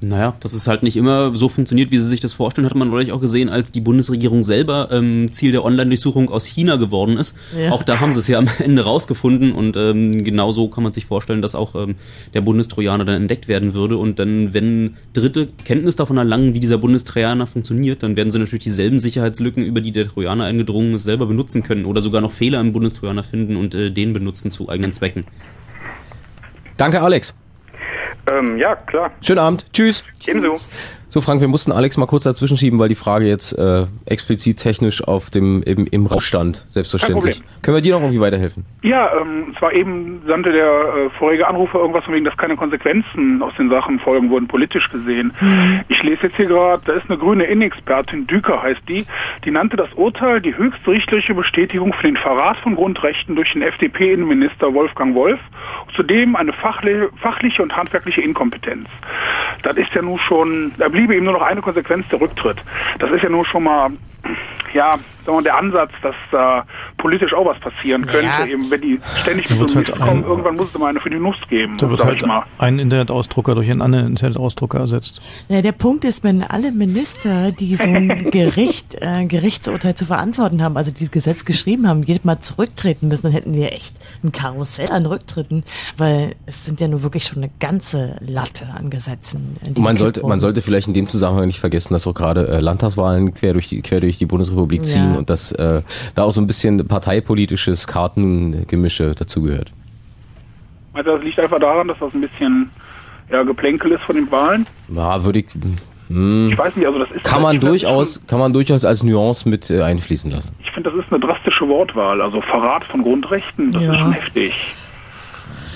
Naja, 0.00 0.36
dass 0.38 0.52
es 0.52 0.68
halt 0.68 0.84
nicht 0.84 0.96
immer 0.96 1.34
so 1.34 1.48
funktioniert, 1.48 1.90
wie 1.90 1.98
sie 1.98 2.06
sich 2.06 2.20
das 2.20 2.32
vorstellen, 2.32 2.66
hat 2.66 2.76
man 2.76 2.88
neulich 2.88 3.10
auch 3.10 3.20
gesehen, 3.20 3.48
als 3.48 3.72
die 3.72 3.80
Bundesregierung 3.80 4.44
selber 4.44 4.90
ähm, 4.92 5.32
Ziel 5.32 5.50
der 5.50 5.64
Online-Durchsuchung 5.64 6.30
aus 6.30 6.44
China 6.44 6.76
geworden 6.76 7.16
ist. 7.16 7.36
Ja. 7.58 7.72
Auch 7.72 7.82
da 7.82 7.98
haben 7.98 8.12
sie 8.12 8.20
es 8.20 8.28
ja 8.28 8.38
am 8.38 8.48
Ende 8.60 8.84
rausgefunden 8.84 9.50
und 9.52 9.76
ähm, 9.76 10.22
genauso 10.22 10.68
kann 10.68 10.84
man 10.84 10.92
sich 10.92 11.06
vorstellen, 11.06 11.42
dass 11.42 11.56
auch 11.56 11.74
ähm, 11.74 11.96
der 12.32 12.42
Bundestrojaner 12.42 13.04
dann 13.04 13.22
entdeckt 13.22 13.48
werden 13.48 13.74
würde 13.74 13.96
und 13.96 14.20
dann, 14.20 14.54
wenn 14.54 14.96
Dritte 15.14 15.48
Kenntnis 15.64 15.96
davon 15.96 16.16
erlangen, 16.16 16.54
wie 16.54 16.60
dieser 16.60 16.78
Bundestrojaner 16.78 17.48
funktioniert, 17.48 18.04
dann 18.04 18.14
werden 18.14 18.30
sie 18.30 18.38
natürlich 18.38 18.64
dieselben 18.64 19.00
Sicherheitslücken, 19.00 19.64
über 19.64 19.80
die 19.80 19.90
der 19.90 20.06
Trojaner 20.06 20.44
eingedrungen 20.44 20.94
ist, 20.94 21.04
selber 21.04 21.26
benutzen 21.26 21.64
können 21.64 21.86
oder 21.86 22.02
sogar 22.02 22.20
noch 22.20 22.32
Fehler 22.32 22.60
im 22.60 22.72
Bundestrojaner 22.72 23.24
finden 23.24 23.56
und 23.56 23.74
äh, 23.74 23.90
den 23.90 24.12
benutzen 24.12 24.52
zu 24.52 24.68
eigenen 24.68 24.92
Zwecken. 24.92 25.24
Danke, 26.76 27.02
Alex. 27.02 27.34
Ähm, 28.30 28.58
ja, 28.58 28.74
klar. 28.76 29.10
Schönen 29.20 29.38
Abend. 29.38 29.66
Tschüss. 29.72 30.04
Ebenso. 30.26 30.56
So, 31.18 31.22
Frank, 31.22 31.40
wir 31.40 31.48
mussten 31.48 31.72
Alex 31.72 31.96
mal 31.96 32.06
kurz 32.06 32.22
dazwischen 32.22 32.56
schieben, 32.56 32.78
weil 32.78 32.88
die 32.88 32.94
Frage 32.94 33.26
jetzt 33.26 33.52
äh, 33.58 33.86
explizit 34.06 34.58
technisch 34.58 35.02
auf 35.02 35.30
dem 35.30 35.64
im, 35.64 35.84
im 35.90 36.06
Raum 36.06 36.20
stand, 36.20 36.64
selbstverständlich. 36.68 37.42
Können 37.60 37.76
wir 37.76 37.82
dir 37.82 37.94
noch 37.94 38.02
irgendwie 38.02 38.20
weiterhelfen? 38.20 38.64
Ja, 38.82 39.10
ähm, 39.20 39.52
zwar 39.58 39.72
eben 39.72 40.22
sandte 40.28 40.52
der 40.52 40.68
äh, 40.68 41.10
vorige 41.18 41.48
Anrufer 41.48 41.80
irgendwas 41.80 42.04
von 42.04 42.14
wegen, 42.14 42.24
dass 42.24 42.36
keine 42.36 42.54
Konsequenzen 42.54 43.42
aus 43.42 43.52
den 43.58 43.68
Sachen 43.68 43.98
folgen 43.98 44.30
wurden, 44.30 44.46
politisch 44.46 44.88
gesehen. 44.90 45.32
Ich 45.88 46.00
lese 46.04 46.28
jetzt 46.28 46.36
hier 46.36 46.46
gerade, 46.46 46.82
da 46.86 46.92
ist 46.92 47.06
eine 47.08 47.18
grüne 47.18 47.46
Innenexpertin, 47.46 48.28
Düker 48.28 48.62
heißt 48.62 48.82
die, 48.88 49.02
die 49.44 49.50
nannte 49.50 49.76
das 49.76 49.92
Urteil 49.94 50.40
die 50.40 50.56
höchstrichterliche 50.56 51.34
Bestätigung 51.34 51.94
für 51.94 52.06
den 52.06 52.16
Verrat 52.16 52.58
von 52.58 52.76
Grundrechten 52.76 53.34
durch 53.34 53.54
den 53.54 53.62
FDP-Innenminister 53.62 54.72
Wolfgang 54.72 55.16
Wolf, 55.16 55.40
zudem 55.96 56.36
eine 56.36 56.52
fachliche, 56.52 57.10
fachliche 57.20 57.60
und 57.60 57.76
handwerkliche 57.76 58.20
Inkompetenz. 58.20 58.88
Das 59.62 59.76
ist 59.76 59.92
ja 59.94 60.02
nun 60.02 60.20
schon, 60.20 60.72
da 60.78 60.88
bliebe 61.08 61.18
ihm 61.20 61.24
nur 61.24 61.32
noch 61.34 61.42
eine 61.42 61.60
Konsequenz, 61.62 62.06
der 62.08 62.20
Rücktritt. 62.20 62.58
Das 62.98 63.10
ist 63.10 63.22
ja 63.22 63.28
nun 63.28 63.44
schon 63.44 63.64
mal, 63.64 63.90
ja, 64.74 64.92
sagen 64.92 65.02
wir 65.26 65.32
mal, 65.34 65.42
der 65.42 65.58
Ansatz, 65.58 65.90
dass 66.02 66.14
da 66.30 66.64
politisch 66.96 67.32
auch 67.34 67.44
was 67.46 67.58
passieren 67.60 68.06
könnte, 68.06 68.24
Ja. 68.24 68.46
eben 68.46 68.70
wenn 68.70 68.80
die 68.80 68.98
ständig 69.22 69.48
mit 69.50 69.58
so 69.70 69.78
einem 69.78 69.86
halt 69.86 69.98
kommen, 69.98 70.10
ein- 70.24 70.28
irgendwann 70.28 70.56
muss 70.56 70.68
es 70.68 70.78
mal 70.78 70.88
eine 70.88 71.00
für 71.00 71.10
die 71.10 71.18
Nuss 71.18 71.36
geben, 71.50 71.76
Da 71.78 71.88
wird 71.90 72.02
halt 72.04 72.16
ich 72.22 72.26
mal. 72.26 72.44
ein 72.58 72.78
Internetausdrucker 72.78 73.54
durch 73.54 73.70
einen 73.70 73.82
anderen 73.82 74.06
Internetausdrucker 74.08 74.78
ersetzt. 74.80 75.20
Ja, 75.48 75.60
der 75.62 75.72
Punkt 75.72 76.04
ist, 76.04 76.24
wenn 76.24 76.42
alle 76.42 76.72
Minister, 76.72 77.52
die 77.52 77.76
so 77.76 77.84
ein 77.88 78.08
Gericht, 78.30 78.96
äh, 79.00 79.26
Gerichtsurteil 79.26 79.94
zu 79.94 80.06
verantworten 80.06 80.62
haben, 80.62 80.76
also 80.76 80.92
die 80.92 81.04
das 81.04 81.10
Gesetz 81.10 81.44
geschrieben 81.44 81.86
haben, 81.86 82.02
jedes 82.02 82.24
Mal 82.24 82.40
zurücktreten 82.40 83.08
müssen, 83.08 83.24
dann 83.24 83.32
hätten 83.32 83.54
wir 83.54 83.72
echt 83.72 83.96
ein 84.24 84.32
Karussell 84.32 84.90
an 84.90 85.04
Rücktritten, 85.06 85.62
weil 85.98 86.34
es 86.46 86.64
sind 86.64 86.80
ja 86.80 86.88
nur 86.88 87.02
wirklich 87.02 87.24
schon 87.24 87.42
eine 87.42 87.52
ganze 87.60 88.16
Latte 88.20 88.66
an 88.76 88.88
Gesetzen. 88.90 89.56
man 89.78 89.96
sollte, 89.96 90.26
man 90.26 90.38
sollte 90.38 90.62
vielleicht 90.62 90.87
in 90.88 90.94
dem 90.94 91.08
Zusammenhang 91.08 91.46
nicht 91.46 91.60
vergessen, 91.60 91.92
dass 91.94 92.06
auch 92.06 92.14
gerade 92.14 92.48
äh, 92.48 92.60
Landtagswahlen 92.60 93.32
quer 93.34 93.52
durch 93.52 93.68
die 93.68 93.80
quer 93.82 94.00
durch 94.00 94.18
die 94.18 94.26
Bundesrepublik 94.26 94.80
Ja. 94.80 94.86
ziehen 94.86 95.16
und 95.16 95.30
dass 95.30 95.52
äh, 95.52 95.82
da 96.14 96.22
auch 96.24 96.32
so 96.32 96.40
ein 96.40 96.46
bisschen 96.46 96.86
parteipolitisches 96.86 97.86
Kartengemische 97.86 99.14
dazugehört. 99.14 99.72
Also 100.94 101.14
das 101.14 101.22
liegt 101.24 101.38
einfach 101.38 101.60
daran, 101.60 101.86
dass 101.88 101.98
das 101.98 102.12
ein 102.14 102.20
bisschen 102.22 102.70
ja, 103.30 103.42
Geplänkel 103.42 103.92
ist 103.92 104.02
von 104.02 104.16
den 104.16 104.30
Wahlen. 104.30 104.66
Ja, 104.94 105.22
würde 105.22 105.40
ich. 105.40 105.46
Hm, 106.08 106.48
Ich 106.50 106.58
weiß 106.58 106.74
nicht, 106.76 106.86
also 106.86 106.98
das 106.98 107.10
ist 107.10 107.22
kann 107.22 107.42
man 107.42 107.60
durchaus, 107.60 108.22
kann 108.26 108.38
man 108.38 108.52
durchaus 108.54 108.84
als 108.86 109.02
Nuance 109.02 109.46
mit 109.48 109.70
äh, 109.70 109.82
einfließen 109.82 110.30
lassen. 110.30 110.50
Ich 110.64 110.70
finde, 110.70 110.90
das 110.90 110.98
ist 111.04 111.12
eine 111.12 111.20
drastische 111.20 111.68
Wortwahl. 111.68 112.22
Also 112.22 112.40
Verrat 112.40 112.84
von 112.84 113.02
Grundrechten, 113.02 113.70
das 113.72 113.82
Ja. 113.82 113.92
ist 113.92 113.98
schon 114.00 114.12
heftig. 114.12 114.74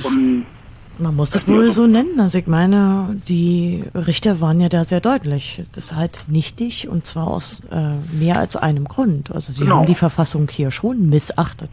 Und 0.04 0.46
Man 1.02 1.16
muss 1.16 1.30
das 1.30 1.48
wohl 1.48 1.70
so 1.72 1.86
nennen. 1.86 2.20
Also 2.20 2.38
ich 2.38 2.46
meine, 2.46 3.16
die 3.28 3.82
Richter 3.94 4.40
waren 4.40 4.60
ja 4.60 4.68
da 4.68 4.84
sehr 4.84 5.00
deutlich. 5.00 5.62
Das 5.74 5.86
ist 5.86 5.96
halt 5.96 6.24
nichtig 6.28 6.88
und 6.88 7.06
zwar 7.06 7.26
aus 7.26 7.62
äh, 7.72 7.96
mehr 8.16 8.38
als 8.38 8.56
einem 8.56 8.84
Grund. 8.84 9.32
Also 9.34 9.52
sie 9.52 9.64
Genau. 9.64 9.78
haben 9.78 9.86
die 9.86 9.94
Verfassung 9.96 10.48
hier 10.50 10.70
schon 10.70 11.08
missachtet. 11.10 11.70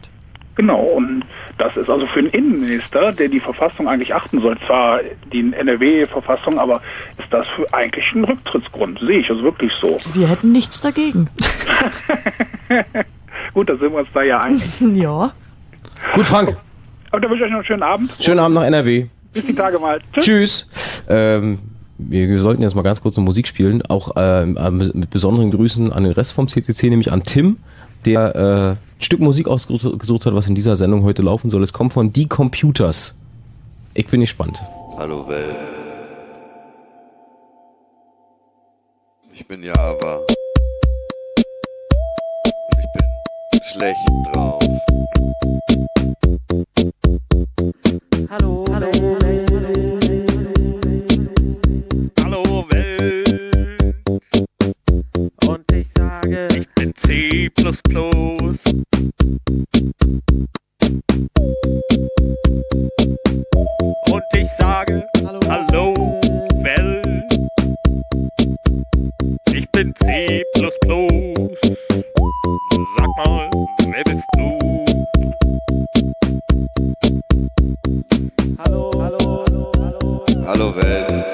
genau, 0.56 0.80
und 0.82 1.22
das 1.58 1.74
ist 1.76 1.88
also 1.88 2.06
für 2.08 2.18
einen 2.18 2.28
Innenminister, 2.30 3.12
der 3.12 3.28
die 3.28 3.40
Verfassung 3.40 3.88
eigentlich 3.88 4.14
achten 4.14 4.40
soll, 4.42 4.58
zwar 4.66 5.00
die 5.32 5.40
NRW-Verfassung, 5.54 6.58
aber 6.58 6.82
ist 7.18 7.32
das 7.32 7.46
für 7.48 7.72
eigentlich 7.72 8.04
ein 8.14 8.24
Rücktrittsgrund, 8.24 8.98
sehe 8.98 9.20
ich 9.20 9.30
also 9.30 9.42
wirklich 9.42 9.72
so. 9.80 9.98
Wir 10.14 10.28
hätten 10.28 10.52
nichts 10.52 10.80
dagegen. 10.80 11.28
Gut, 13.54 13.68
da 13.68 13.76
sind 13.76 13.92
wir 13.92 13.98
uns 14.00 14.08
da 14.12 14.22
ja 14.22 14.40
einig. 14.40 14.62
ja. 14.94 15.32
Gut, 16.14 16.26
Frank. 16.26 16.56
Aber 17.10 17.20
dann 17.20 17.30
wünsche 17.30 17.44
ich 17.44 17.46
euch 17.46 17.52
noch 17.52 17.58
einen 17.58 17.66
schönen 17.66 17.82
Abend. 17.82 18.12
Schönen 18.20 18.38
Abend 18.40 18.54
nach 18.56 18.64
NRW. 18.64 19.06
Bis 19.32 19.46
die 19.46 19.54
Tage 19.54 19.78
mal. 19.78 20.00
Tschüss. 20.18 20.66
Ähm, 21.08 21.58
wir, 21.98 22.40
sollten 22.40 22.62
jetzt 22.62 22.74
mal 22.74 22.82
ganz 22.82 23.00
kurz 23.00 23.16
eine 23.16 23.24
Musik 23.24 23.46
spielen, 23.46 23.82
auch 23.82 24.12
ähm, 24.16 24.56
äh, 24.56 24.70
mit, 24.70 25.10
besonderen 25.10 25.50
Grüßen 25.50 25.92
an 25.92 26.04
den 26.04 26.12
Rest 26.12 26.32
vom 26.32 26.48
CCC, 26.48 26.90
nämlich 26.90 27.12
an 27.12 27.22
Tim, 27.24 27.58
der 28.06 28.34
äh, 28.34 28.70
ein 28.70 28.78
Stück 28.98 29.20
Musik 29.20 29.48
ausgesucht 29.48 30.26
hat, 30.26 30.34
was 30.34 30.48
in 30.48 30.54
dieser 30.54 30.76
Sendung 30.76 31.04
heute 31.04 31.22
laufen 31.22 31.50
soll. 31.50 31.62
Es 31.62 31.72
kommt 31.72 31.92
von 31.92 32.12
Die 32.12 32.26
Computers. 32.26 33.16
Ich 33.94 34.06
bin 34.06 34.20
gespannt. 34.20 34.60
Hallo 34.96 35.28
Welt. 35.28 35.56
Ich 39.32 39.46
bin 39.46 39.62
Java. 39.62 40.20
Und 42.56 42.78
ich 42.78 42.86
bin 42.92 43.60
schlecht 43.72 43.98
drauf. 44.32 44.60
Hallo, 48.28 48.64
hallo, 48.70 48.90
hallo 52.18 52.66
Welt. 52.68 53.94
Und 55.46 55.72
ich 55.72 55.88
sage, 55.96 56.48
ich 56.54 56.68
bin 56.74 56.92
C++. 56.96 57.50
Und 64.10 64.24
ich 64.34 64.48
sage, 64.58 65.06
hallo, 65.48 65.94
Welt. 66.62 67.40
Ich 69.52 69.70
bin 69.70 69.94
C++. 69.96 70.44
Hallo, 80.60 80.76
Welt. 80.76 81.24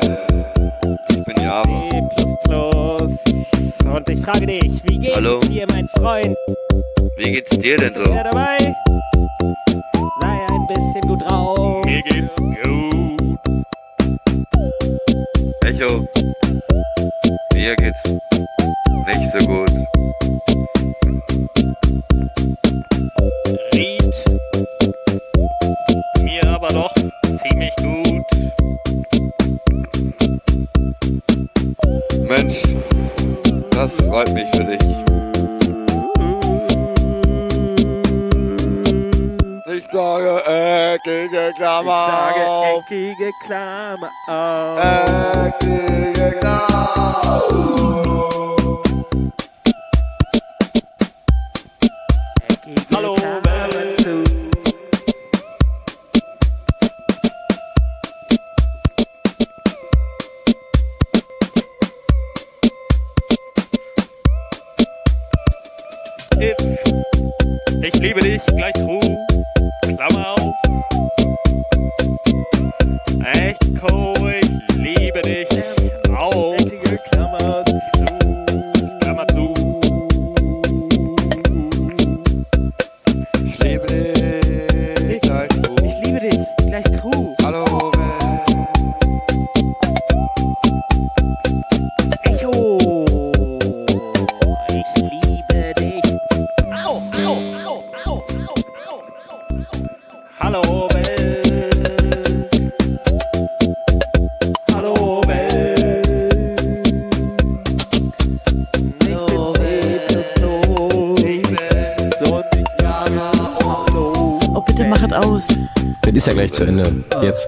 Ich 1.08 1.24
bin 1.24 1.36
Java. 1.42 1.82
Und 3.96 4.08
ich 4.08 4.20
frage 4.20 4.46
dich, 4.46 4.84
wie 4.84 4.98
geht's 4.98 5.16
Hallo? 5.16 5.40
dir, 5.40 5.66
mein 5.68 5.88
Freund? 5.96 6.36
Wie 7.16 7.32
geht's 7.32 7.50
dir 7.58 7.76
denn 7.78 7.94
so? 7.94 8.04
Wer 8.06 8.24
dabei? 8.24 8.58
Sei 10.20 10.46
ein 10.48 10.66
bisschen 10.68 11.00
gut 11.08 11.22
drauf. 11.22 11.84
Mir 11.84 12.02
geht's 12.02 12.36
gut. 12.36 13.38
Echo. 15.62 16.06
Mir 17.54 17.76
geht's 17.76 18.04
nicht 18.06 18.25
Mensch, 32.46 32.62
das 33.70 33.92
freut 33.96 34.32
mich 34.32 34.48
für 34.54 34.64
dich. 34.64 34.78
Ich 39.76 39.84
sage 39.92 40.42
eckige 40.46 41.52
Klammer 41.56 42.06
ich 42.06 42.36
sage, 42.36 42.46
auf. 42.46 42.84
Eckige 42.84 43.32
Klammer 43.44 44.10
auf. 44.28 44.78
Eckige 45.60 46.30
Klammer 46.38 47.20
auf. 47.24 48.05
Ende. 116.68 117.04
Jetzt. 117.22 117.46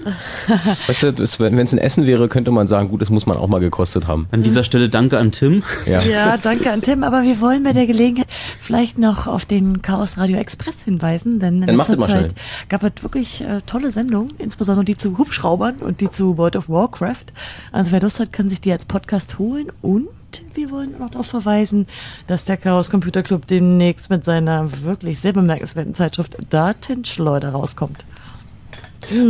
Weißt 0.86 1.02
du, 1.02 1.40
wenn 1.40 1.58
es 1.58 1.72
ein 1.72 1.78
Essen 1.78 2.06
wäre, 2.06 2.28
könnte 2.28 2.50
man 2.50 2.66
sagen, 2.66 2.88
gut, 2.88 3.02
das 3.02 3.10
muss 3.10 3.26
man 3.26 3.36
auch 3.36 3.48
mal 3.48 3.60
gekostet 3.60 4.06
haben. 4.06 4.26
An 4.30 4.42
dieser 4.42 4.64
Stelle 4.64 4.88
danke 4.88 5.18
an 5.18 5.32
Tim. 5.32 5.62
Ja. 5.86 6.00
Ja, 6.10 6.36
danke 6.38 6.72
an 6.72 6.82
Tim, 6.82 7.04
aber 7.04 7.22
wir 7.22 7.40
wollen 7.40 7.62
bei 7.62 7.72
der 7.72 7.86
Gelegenheit 7.86 8.26
vielleicht 8.60 8.98
noch 8.98 9.26
auf 9.26 9.44
den 9.44 9.80
Chaos 9.80 10.18
Radio 10.18 10.38
Express 10.38 10.76
hinweisen, 10.84 11.38
denn 11.38 11.62
in 11.62 11.66
Dann 11.66 11.76
letzter 11.76 12.00
Zeit 12.00 12.34
gab 12.68 12.82
es 12.82 13.02
wirklich 13.02 13.42
äh, 13.42 13.60
tolle 13.64 13.92
Sendungen, 13.92 14.32
insbesondere 14.38 14.84
die 14.84 14.96
zu 14.96 15.18
Hubschraubern 15.18 15.76
und 15.76 16.00
die 16.00 16.10
zu 16.10 16.36
World 16.36 16.56
of 16.56 16.68
Warcraft. 16.68 17.26
Also 17.70 17.92
wer 17.92 18.00
Lust 18.00 18.18
hat, 18.18 18.32
kann 18.32 18.48
sich 18.48 18.60
die 18.60 18.72
als 18.72 18.86
Podcast 18.86 19.38
holen 19.38 19.68
und 19.82 20.08
wir 20.54 20.70
wollen 20.70 20.98
noch 20.98 21.10
darauf 21.10 21.26
verweisen, 21.26 21.86
dass 22.26 22.44
der 22.44 22.56
Chaos 22.56 22.90
Computer 22.90 23.22
Club 23.22 23.46
demnächst 23.46 24.10
mit 24.10 24.24
seiner 24.24 24.82
wirklich 24.82 25.20
sehr 25.20 25.32
bemerkenswerten 25.32 25.94
Zeitschrift 25.94 26.36
Datenschleuder 26.50 27.50
rauskommt. 27.50 28.04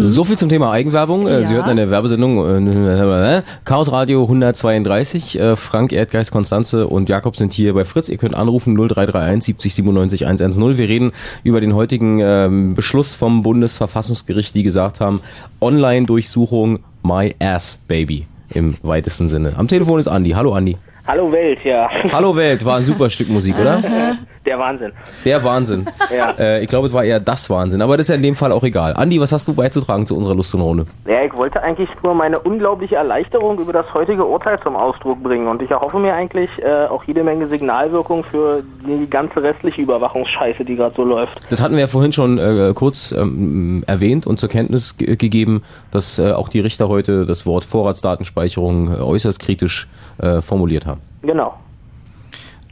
So 0.03 0.25
viel 0.25 0.37
zum 0.37 0.49
Thema 0.49 0.73
Eigenwerbung. 0.73 1.27
Äh, 1.27 1.39
Sie 1.39 1.43
Ja. 1.45 1.59
hörten 1.59 1.71
eine 1.71 1.91
Werbesendung. 1.91 2.67
Äh, 2.89 3.43
Chaos 3.65 3.91
Radio 3.93 4.23
132. 4.25 5.39
Äh, 5.39 5.57
Frank, 5.57 5.93
Erdgeist, 5.93 6.33
Konstanze 6.33 6.87
und 6.87 7.09
Jakob 7.09 7.37
sind 7.37 7.53
hier 7.53 7.73
bei 7.75 7.85
Fritz. 7.85 8.09
Ihr 8.09 8.19
könnt 8.19 8.35
anrufen 8.35 8.75
0331 8.77 9.45
70 9.47 9.75
97 9.75 10.27
110. 10.27 10.77
Wir 10.77 10.89
reden 10.89 11.13
über 11.45 11.61
den 11.61 11.75
heutigen 11.75 12.19
ähm, 12.21 12.75
Beschluss 12.75 13.15
vom 13.15 13.43
Bundesverfassungsgericht, 13.43 14.55
die 14.55 14.63
gesagt 14.65 15.01
haben, 15.01 15.21
Online-Durchsuchung 15.61 16.81
My 17.03 17.35
Ass 17.39 17.79
Baby 17.89 18.27
im 18.53 18.75
weitesten 18.83 19.29
Sinne. 19.29 19.53
Am 19.57 19.69
Telefon 19.69 20.01
ist 20.01 20.09
Andi. 20.09 20.31
Hallo 20.31 20.53
Andi. 20.53 20.77
Hallo 21.11 21.33
Welt, 21.33 21.59
ja. 21.65 21.91
Hallo 22.13 22.37
Welt, 22.37 22.65
war 22.65 22.77
ein 22.77 22.85
super 22.85 23.11
Stück 23.11 23.29
Musik, 23.31 23.59
oder? 23.59 23.83
Der 24.47 24.59
Wahnsinn. 24.59 24.93
Der 25.25 25.45
Wahnsinn. 25.45 25.87
Ja. 26.17 26.31
Äh, 26.39 26.63
ich 26.63 26.69
glaube, 26.69 26.87
es 26.87 26.95
war 26.95 27.05
eher 27.05 27.21
das 27.21 27.51
Wahnsinn. 27.51 27.83
Aber 27.83 27.97
das 27.99 28.05
ist 28.05 28.11
ja 28.11 28.17
in 28.17 28.23
dem 28.23 28.35
Fall 28.35 28.53
auch 28.53 28.63
egal. 28.63 28.95
Andi, 28.95 29.21
was 29.21 29.33
hast 29.33 29.47
du 29.47 29.55
beizutragen 29.55 30.07
zu 30.07 30.17
unserer 30.17 30.35
Lustenrunde? 30.35 30.87
Ja, 31.07 31.23
ich 31.23 31.37
wollte 31.37 31.63
eigentlich 31.63 31.91
nur 32.03 32.15
meine 32.15 32.39
unglaubliche 32.39 32.97
Erleichterung 32.97 33.59
über 33.59 33.73
das 33.73 33.93
heutige 33.93 34.25
Urteil 34.25 34.59
zum 34.61 34.77
Ausdruck 34.77 35.23
bringen 35.23 35.47
und 35.47 35.61
ich 35.61 35.71
erhoffe 35.71 35.99
mir 35.99 36.15
eigentlich 36.15 36.49
äh, 36.63 36.87
auch 36.87 37.05
jede 37.05 37.23
Menge 37.23 37.49
Signalwirkung 37.49 38.25
für 38.25 38.63
die 38.87 39.11
ganze 39.11 39.43
restliche 39.43 39.83
Überwachungsscheiße, 39.83 40.65
die 40.65 40.77
gerade 40.77 40.95
so 40.97 41.05
läuft. 41.05 41.39
Das 41.51 41.61
hatten 41.61 41.75
wir 41.75 41.81
ja 41.81 41.87
vorhin 41.87 42.13
schon 42.13 42.39
äh, 42.39 42.73
kurz 42.75 43.13
ähm, 43.13 43.85
erwähnt 43.87 44.27
und 44.27 44.41
zur 44.41 44.49
Kenntnis 44.49 44.97
ge 44.97 45.17
gegeben, 45.17 45.63
dass 45.91 46.19
äh, 46.19 46.33
auch 46.33 46.49
die 46.49 46.61
Richter 46.61 46.89
heute 46.89 47.27
das 47.27 47.45
Wort 47.45 47.65
Vorratsdatenspeicherung 47.65 48.95
äh, 48.95 49.01
äußerst 49.01 49.39
kritisch 49.39 49.87
äh, 50.19 50.41
formuliert 50.41 50.87
haben. 50.87 51.00
Genau. 51.23 51.55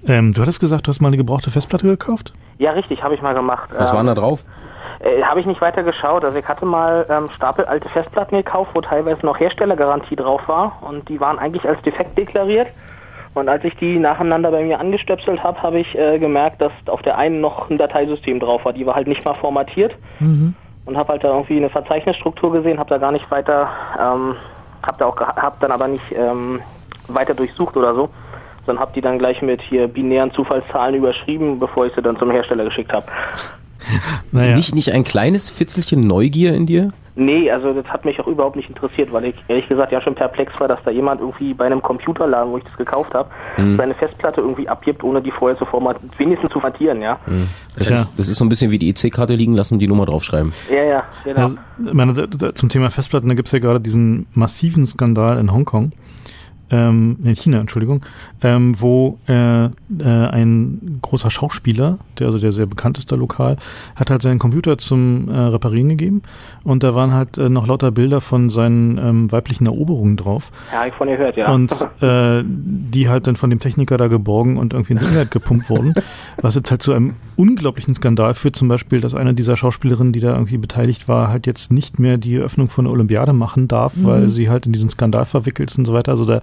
Ähm, 0.07 0.33
du 0.33 0.43
hattest 0.43 0.61
gesagt, 0.61 0.87
du 0.87 0.91
hast 0.91 1.01
mal 1.01 1.09
eine 1.09 1.17
gebrauchte 1.17 1.51
Festplatte 1.51 1.87
gekauft? 1.87 2.33
Ja, 2.59 2.71
richtig, 2.71 3.03
habe 3.03 3.15
ich 3.15 3.23
mal 3.23 3.35
gemacht. 3.35 3.69
Was 3.77 3.91
Ähm, 3.91 3.97
waren 3.97 4.07
da 4.07 4.15
drauf? 4.15 4.45
Äh, 5.01 5.23
habe 5.23 5.41
ich 5.41 5.47
nicht 5.47 5.61
weiter 5.61 5.83
geschaut. 5.83 6.25
Also 6.25 6.39
ich 6.39 6.47
hatte 6.49 6.65
mal 6.65 7.07
ähm, 7.09 7.27
Stapel 7.35 7.65
alte 7.67 7.89
Festplatten 7.89 8.37
gekauft, 8.37 8.71
wo 8.75 8.81
teilweise 8.81 9.25
noch 9.25 9.39
Herstellergarantie 9.39 10.17
drauf 10.17 10.43
war 10.49 10.79
und 10.83 11.09
die 11.09 11.21
waren 11.21 11.39
eigentlich 11.39 11.69
als 11.69 11.81
defekt 11.83 12.17
deklariert. 12.19 12.69
Und 13.35 13.49
als 13.49 13.63
ich 13.63 13.77
die 13.77 13.99
nacheinander 13.99 14.51
bei 14.51 14.65
mir 14.65 14.81
angestöpselt 14.81 15.45
habe, 15.45 15.63
habe 15.63 15.79
ich 15.79 15.97
äh, 15.97 16.19
gemerkt, 16.19 16.61
dass 16.61 16.73
auf 16.87 17.03
der 17.03 17.19
einen 17.19 17.41
noch 17.41 17.71
ein 17.71 17.79
Dateisystem 17.79 18.41
drauf 18.41 18.65
war. 18.65 18.73
Die 18.73 18.87
war 18.87 18.95
halt 18.97 19.07
nicht 19.07 19.25
mal 19.25 19.35
formatiert 19.35 19.95
und 20.87 20.97
habe 20.97 21.13
halt 21.13 21.23
da 21.23 21.29
irgendwie 21.29 21.59
eine 21.59 21.71
Verzeichnisstruktur 21.71 22.51
gesehen, 22.53 22.79
habe 22.81 22.89
da 22.91 22.99
gar 22.99 23.13
nicht 23.13 23.31
weiter, 23.31 23.69
ähm, 24.01 24.35
habe 24.83 24.97
da 24.99 25.07
auch, 25.07 25.17
geha- 25.17 25.37
hab 25.37 25.61
dann 25.61 25.71
aber 25.71 25.87
nicht 25.87 26.03
ähm, 26.13 26.61
weiter 27.09 27.35
durchsucht 27.35 27.77
oder 27.77 27.95
so, 27.95 28.09
sondern 28.67 28.83
habe 28.83 28.93
die 28.95 29.01
dann 29.01 29.19
gleich 29.19 29.43
mit 29.43 29.61
hier 29.63 29.89
binären 29.89 30.33
Zufallszahlen 30.33 30.95
überschrieben, 30.95 31.59
bevor 31.59 31.87
ich 31.87 31.95
sie 31.95 32.03
dann 32.03 32.17
zum 32.19 32.31
Hersteller 32.31 32.65
geschickt 32.65 32.93
habe. 32.93 33.07
Nicht, 34.33 34.75
nicht 34.75 34.93
ein 34.93 35.05
kleines 35.05 35.49
Fitzelchen 35.49 36.01
Neugier 36.07 36.53
in 36.53 36.67
dir? 36.67 36.91
Nee, 37.15 37.51
also 37.51 37.73
das 37.73 37.87
hat 37.87 38.05
mich 38.05 38.21
auch 38.21 38.27
überhaupt 38.27 38.55
nicht 38.55 38.69
interessiert, 38.69 39.13
weil 39.13 39.25
ich 39.25 39.35
ehrlich 39.49 39.67
gesagt 39.67 39.91
ja 39.91 40.01
schon 40.01 40.15
perplex 40.15 40.53
war, 40.61 40.69
dass 40.69 40.79
da 40.85 40.91
jemand 40.91 41.21
irgendwie 41.21 41.55
bei 41.55 41.67
einem 41.67 41.81
Computerladen, 41.83 42.53
wo 42.53 42.59
ich 42.59 42.65
das 42.65 42.77
gekauft 42.77 43.15
habe, 43.15 43.29
Hm. 43.57 43.77
seine 43.77 43.95
Festplatte 43.95 44.41
irgendwie 44.41 44.69
abgibt, 44.69 45.03
ohne 45.03 45.21
die 45.23 45.31
vorher 45.33 45.59
zu 45.59 45.65
format 45.65 45.97
wenigstens 46.19 46.53
zu 46.53 46.61
formatieren, 46.61 47.01
ja. 47.03 47.19
Das, 47.77 47.91
ist, 47.91 48.11
das 48.17 48.29
ist 48.29 48.39
so 48.39 48.45
ein 48.45 48.49
bisschen 48.49 48.71
wie 48.71 48.79
die 48.79 48.91
EC-Karte 48.91 49.35
liegen 49.35 49.55
lassen 49.55 49.75
und 49.75 49.81
die 49.81 49.89
Nummer 49.89 50.05
draufschreiben. 50.07 50.53
Ja, 50.71 50.89
ja, 50.89 51.05
genau. 51.25 51.41
Also, 51.41 51.57
meine, 51.79 52.53
zum 52.55 52.69
Thema 52.69 52.91
Festplatten, 52.91 53.29
da 53.29 53.35
gibt's 53.35 53.53
ja 53.53 53.59
gerade 53.59 53.81
diesen 53.81 54.27
massiven 54.35 54.85
Skandal 54.85 55.39
in 55.39 55.53
Hongkong, 55.53 55.93
ähm, 56.71 57.17
in 57.25 57.35
China, 57.35 57.61
Entschuldigung, 57.61 58.03
ähm, 58.43 58.81
wo 58.81 59.19
äh, 59.29 59.67
äh, 59.67 59.69
ein 59.99 60.99
großer 61.03 61.31
Schauspieler, 61.31 61.99
der 62.19 62.27
also 62.29 62.39
der 62.39 62.53
sehr 62.53 62.67
bekannt 62.67 62.99
ist 62.99 63.11
da 63.13 63.17
lokal, 63.17 63.57
hat 63.97 64.11
halt 64.11 64.23
seinen 64.23 64.39
Computer 64.39 64.79
zum 64.79 65.29
äh, 65.29 65.37
Reparieren 65.37 65.89
gegeben 65.91 66.23
und 66.65 66.83
da 66.83 66.95
waren 66.95 67.13
halt 67.13 67.39
äh, 67.39 67.49
noch 67.49 67.67
lauter 67.67 67.91
Bilder 67.91 68.21
von 68.21 68.49
seinen 68.49 68.99
ähm, 68.99 69.33
weiblichen 69.33 69.67
Eroberungen 69.67 70.17
drauf. 70.17 70.51
Ja, 70.73 70.87
ich 70.87 70.95
von 70.95 71.09
ihr 71.09 71.17
gehört, 71.17 71.37
ja. 71.37 71.53
Und 71.53 71.73
äh, 72.01 72.43
die 72.45 73.09
halt 73.09 73.27
dann 73.27 73.37
von 73.37 73.51
dem 73.51 73.61
Techniker 73.61 73.97
da 73.97 74.09
geborgen 74.09 74.57
und 74.57 74.73
irgendwie 74.73 74.95
ins 74.95 75.03
Internet 75.03 75.31
gepumpt 75.31 75.69
wurden. 75.71 75.95
Was 76.41 76.55
jetzt 76.55 76.71
halt 76.71 76.83
zu 76.83 76.93
einem 76.93 77.15
unglaublichen 77.37 77.95
Skandal 77.95 78.35
führt, 78.35 78.57
zum 78.57 78.69
Beispiel, 78.69 79.01
dass 79.01 79.15
eine 79.15 79.35
dieser 79.35 79.57
Schauspielerinnen, 79.57 80.13
die 80.13 80.21
da 80.21 80.33
irgendwie 80.35 80.59
beteiligt 80.59 81.09
war, 81.09 81.29
halt 81.29 81.47
jetzt 81.47 81.73
nicht 81.73 81.99
mehr 81.99 82.17
die 82.19 82.37
Eröffnung 82.37 82.69
von 82.69 82.85
der 82.85 82.93
Olympiade 82.93 83.33
machen 83.33 83.69
darf, 83.69 83.95
Mhm. 83.97 84.05
weil 84.05 84.29
sie 84.29 84.49
halt 84.49 84.67
in 84.67 84.73
diesen 84.73 84.91
Skandal 84.91 85.25
verwickelt 85.25 85.71
ist 85.71 85.79
und 85.79 85.85
so 85.87 85.93
weiter. 85.95 86.13
Also 86.13 86.25
da, 86.25 86.43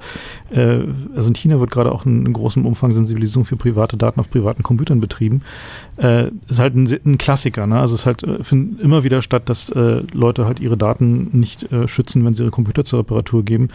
äh, 0.52 0.80
also 1.16 1.30
in 1.30 1.36
China 1.36 1.60
wird 1.60 1.72
gerade 1.72 1.92
auch 1.92 2.06
in, 2.06 2.26
in 2.26 2.34
großem 2.34 2.66
Umfang 2.66 2.92
Sensibilisierung 2.92 3.46
für 3.46 3.56
private 3.56 3.98
Daten 3.98 4.20
auf 4.20 4.30
privaten 4.30 4.64
Computern 4.64 5.00
betrieben. 5.00 5.42
Äh, 5.98 6.30
ist 6.48 6.60
halt 6.60 6.76
ein, 6.76 6.88
ein 7.06 7.18
Klassiker, 7.18 7.68
ne? 7.68 7.80
Also 7.80 7.96
es 7.96 8.06
halt 8.06 8.24
äh, 8.24 8.44
findet 8.44 8.82
immer 8.82 9.04
wieder 9.04 9.22
statt, 9.22 9.50
dass 9.50 9.70
äh, 9.70 10.04
Leute 10.14 10.46
halt 10.46 10.60
ihre 10.60 10.78
Daten 10.78 11.30
nicht 11.32 11.72
äh, 11.72 11.88
schützen, 11.88 12.26
wenn 12.26 12.34
sie 12.34 12.44
ihre 12.44 12.52
Computer 12.52 12.84
zur 12.84 13.00
Reparatur 13.00 13.44
geben. 13.44 13.70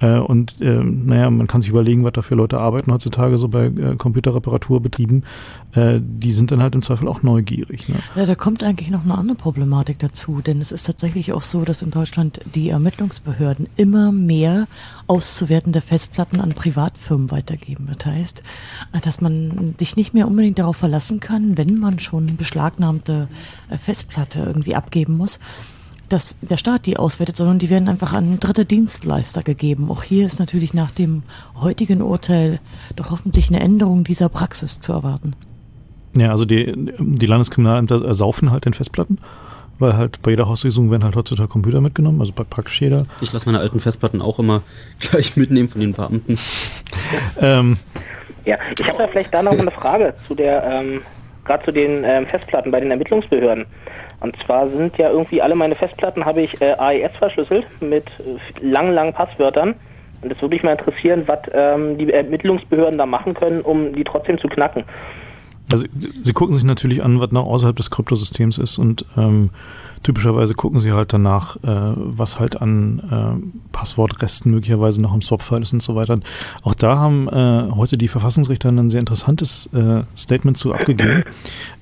Äh, 0.00 0.18
und 0.18 0.60
äh, 0.60 0.82
naja, 0.82 1.30
man 1.30 1.46
kann 1.46 1.60
sich 1.60 1.70
überlegen, 1.70 2.04
was 2.04 2.12
da 2.12 2.22
für 2.22 2.34
Leute 2.34 2.58
arbeiten 2.58 2.92
heutzutage 2.92 3.38
so 3.38 3.48
bei 3.48 3.66
äh, 3.66 3.96
Computerreparaturbetrieben. 3.96 5.24
Äh, 5.72 6.00
die 6.00 6.32
sind 6.32 6.50
dann 6.50 6.62
halt 6.62 6.74
im 6.74 6.82
Zweifel 6.82 7.08
auch 7.08 7.22
neugierig. 7.22 7.88
Ne? 7.88 7.96
Ja, 8.14 8.26
da 8.26 8.34
kommt 8.34 8.62
eigentlich 8.62 8.90
noch 8.90 9.04
eine 9.04 9.16
andere 9.16 9.36
Problematik 9.36 9.98
dazu, 9.98 10.40
denn 10.40 10.60
es 10.60 10.72
ist 10.72 10.84
tatsächlich 10.84 11.32
auch 11.32 11.42
so, 11.42 11.64
dass 11.64 11.82
in 11.82 11.90
Deutschland 11.90 12.40
die 12.54 12.68
Ermittlungsbehörden 12.68 13.68
immer 13.76 14.12
mehr 14.12 14.66
auszuwertende 15.06 15.80
Festplatten 15.80 16.40
an 16.40 16.54
Privatfirmen 16.54 17.30
weitergeben. 17.30 17.90
Das 17.96 18.06
heißt, 18.06 18.42
dass 19.02 19.20
man 19.20 19.74
sich 19.78 19.96
nicht 19.96 20.14
mehr 20.14 20.26
unbedingt 20.26 20.58
darauf 20.58 20.76
verlassen 20.76 21.20
kann, 21.20 21.56
wenn 21.58 21.78
man 21.78 21.98
schon 21.98 22.36
beschlagnahmte 22.36 23.28
äh, 23.68 23.78
Festplatte 23.78 24.40
irgendwie 24.40 24.74
abgeben 24.74 25.16
muss, 25.16 25.38
dass 26.08 26.36
der 26.42 26.56
Staat 26.56 26.86
die 26.86 26.96
auswertet, 26.96 27.36
sondern 27.36 27.58
die 27.58 27.70
werden 27.70 27.88
einfach 27.88 28.12
an 28.12 28.38
dritte 28.38 28.64
Dienstleister 28.64 29.42
gegeben. 29.42 29.90
Auch 29.90 30.02
hier 30.02 30.26
ist 30.26 30.38
natürlich 30.38 30.74
nach 30.74 30.90
dem 30.90 31.22
heutigen 31.56 32.02
Urteil 32.02 32.60
doch 32.96 33.10
hoffentlich 33.10 33.48
eine 33.48 33.60
Änderung 33.60 34.04
dieser 34.04 34.28
Praxis 34.28 34.80
zu 34.80 34.92
erwarten. 34.92 35.34
Ja, 36.16 36.30
also 36.30 36.44
die, 36.44 36.72
die 36.98 37.26
Landeskriminalämter 37.26 38.04
ersaufen 38.04 38.50
halt 38.50 38.66
den 38.66 38.74
Festplatten, 38.74 39.18
weil 39.78 39.96
halt 39.96 40.22
bei 40.22 40.30
jeder 40.30 40.48
Hausdurchsuchung 40.48 40.90
werden 40.90 41.04
halt 41.04 41.16
heutzutage 41.16 41.48
Computer 41.48 41.80
mitgenommen, 41.80 42.20
also 42.20 42.32
bei 42.32 42.44
praktisch 42.44 42.80
jeder. 42.80 43.06
Ich 43.20 43.32
lasse 43.32 43.46
meine 43.46 43.60
alten 43.60 43.80
Festplatten 43.80 44.22
auch 44.22 44.38
immer 44.38 44.62
gleich 45.00 45.36
mitnehmen 45.36 45.68
von 45.68 45.80
den 45.80 45.92
Beamten. 45.92 46.38
Ähm, 47.40 47.78
Ja, 48.44 48.58
ich 48.78 48.86
habe 48.86 48.98
da 48.98 49.08
vielleicht 49.08 49.32
da 49.32 49.42
noch 49.42 49.58
eine 49.58 49.70
Frage 49.70 50.14
zu 50.28 50.34
der, 50.34 50.62
ähm, 50.64 51.02
gerade 51.44 51.64
zu 51.64 51.72
den 51.72 52.04
ähm, 52.04 52.26
Festplatten 52.26 52.70
bei 52.70 52.80
den 52.80 52.90
Ermittlungsbehörden. 52.90 53.64
Und 54.20 54.36
zwar 54.44 54.68
sind 54.68 54.96
ja 54.98 55.10
irgendwie 55.10 55.40
alle 55.40 55.54
meine 55.54 55.74
Festplatten 55.74 56.24
habe 56.24 56.42
ich 56.42 56.60
äh, 56.60 56.72
AES 56.72 57.16
verschlüsselt 57.18 57.66
mit 57.80 58.06
äh, 58.06 58.64
langen, 58.66 58.92
langen 58.92 59.12
Passwörtern. 59.12 59.74
Und 60.22 60.32
es 60.32 60.40
würde 60.40 60.54
mich 60.54 60.62
mal 60.62 60.72
interessieren, 60.72 61.24
was 61.26 61.40
ähm, 61.52 61.98
die 61.98 62.10
Ermittlungsbehörden 62.12 62.98
da 62.98 63.06
machen 63.06 63.34
können, 63.34 63.60
um 63.60 63.94
die 63.94 64.04
trotzdem 64.04 64.38
zu 64.38 64.48
knacken. 64.48 64.84
Also 65.72 65.86
sie 66.22 66.32
gucken 66.32 66.54
sich 66.54 66.64
natürlich 66.64 67.02
an, 67.02 67.20
was 67.20 67.32
noch 67.32 67.46
außerhalb 67.46 67.76
des 67.76 67.90
Kryptosystems 67.90 68.58
ist 68.58 68.78
und 68.78 69.06
ähm, 69.16 69.50
typischerweise 70.04 70.54
gucken 70.54 70.78
sie 70.78 70.92
halt 70.92 71.12
danach, 71.12 71.56
äh, 71.56 71.94
was 71.96 72.38
halt 72.38 72.60
an 72.60 73.00
äh, 73.10 73.72
Passwortresten 73.72 74.50
möglicherweise 74.50 75.00
noch 75.00 75.14
im 75.14 75.22
Swap-File 75.22 75.62
ist 75.62 75.72
und 75.72 75.82
so 75.82 75.96
weiter. 75.96 76.20
Auch 76.62 76.74
da 76.74 76.98
haben 76.98 77.28
äh, 77.28 77.70
heute 77.74 77.98
die 77.98 78.08
Verfassungsrichter 78.08 78.68
ein 78.68 78.90
sehr 78.90 79.00
interessantes 79.00 79.68
äh, 79.72 80.02
Statement 80.16 80.56
zu 80.56 80.72
abgegeben. 80.72 81.24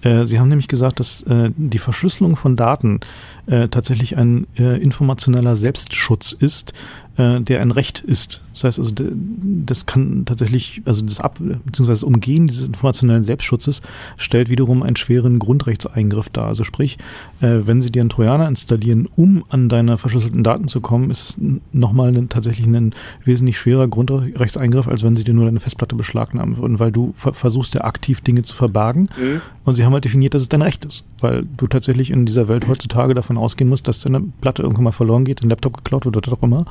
Äh, 0.03 0.25
sie 0.25 0.41
haben 0.41 0.49
nämlich 0.49 0.69
gesagt, 0.69 1.01
dass 1.01 1.23
äh, 1.23 1.51
die 1.57 1.79
Verschlüsselung 1.79 2.37
von 2.37 2.57
Daten 2.57 3.01
äh, 3.47 3.69
tatsächlich 3.69 4.17
ein 4.17 4.47
äh, 4.57 4.81
informationeller 4.81 5.57
Selbstschutz 5.57 6.33
ist, 6.33 6.73
äh, 7.17 7.41
der 7.41 7.61
ein 7.61 7.71
Recht 7.71 8.01
ist. 8.01 8.41
Das 8.55 8.65
heißt 8.65 8.79
also, 8.79 8.93
das 8.95 9.87
kann 9.87 10.25
tatsächlich, 10.25 10.83
also 10.85 11.05
das 11.05 11.21
Ab- 11.21 11.39
bzw. 11.39 11.87
das 11.89 12.03
Umgehen 12.03 12.47
dieses 12.47 12.67
informationellen 12.69 13.23
Selbstschutzes 13.23 13.83
stellt 14.17 14.51
wiederum 14.51 14.83
einen 14.83 14.97
schweren 14.97 15.39
Grundrechtseingriff 15.39 16.29
dar. 16.29 16.47
Also 16.49 16.65
sprich, 16.65 16.99
äh, 17.41 17.61
wenn 17.65 17.81
sie 17.81 17.91
dir 17.91 18.01
einen 18.01 18.11
Trojaner 18.11 18.49
installieren, 18.49 19.09
um 19.17 19.45
an 19.49 19.69
deine 19.69 19.99
verschlüsselten 19.99 20.45
Daten 20.45 20.69
zu 20.69 20.81
kommen, 20.81 21.11
ist 21.11 21.31
es 21.31 21.41
nochmal 21.73 22.15
ein, 22.15 22.29
tatsächlich 22.29 22.67
ein 22.67 22.95
wesentlich 23.25 23.59
schwerer 23.59 23.89
Grundrechtseingriff, 23.89 24.89
als 24.89 25.03
wenn 25.03 25.15
sie 25.15 25.25
dir 25.25 25.35
nur 25.35 25.47
deine 25.47 25.61
Festplatte 25.61 25.97
beschlagnahmen 25.97 26.57
würden, 26.57 26.79
weil 26.79 26.93
du 26.93 27.15
ver 27.17 27.33
versuchst 27.35 27.75
ja 27.75 27.85
aktiv 27.85 28.21
Dinge 28.21 28.43
zu 28.43 28.55
verbergen. 28.55 29.09
Mhm. 29.19 29.41
Und 29.65 29.75
sie 29.75 29.85
haben 29.85 29.93
halt 29.93 30.05
definiert, 30.05 30.35
dass 30.35 30.43
es 30.43 30.49
dein 30.49 30.63
Recht 30.63 30.85
ist, 30.85 31.05
weil 31.21 31.45
du 31.57 31.67
tatsächlich 31.67 32.11
in 32.11 32.27
dieser 32.27 32.49
Welt 32.49 32.69
heutzutage 32.69 33.15
davon 33.15 33.39
ausgehen 33.39 33.71
musst, 33.71 33.89
dass 33.89 34.01
deine 34.01 34.21
Platte 34.21 34.63
irgendwann 34.63 34.85
mal 34.85 34.93
verloren 34.93 35.25
geht, 35.25 35.43
dein 35.43 35.51
Laptop 35.51 35.77
geklaut 35.77 36.05
wird 36.05 36.17
oder 36.17 36.33
was 36.33 36.39
auch 36.39 36.43
immer. 36.43 36.65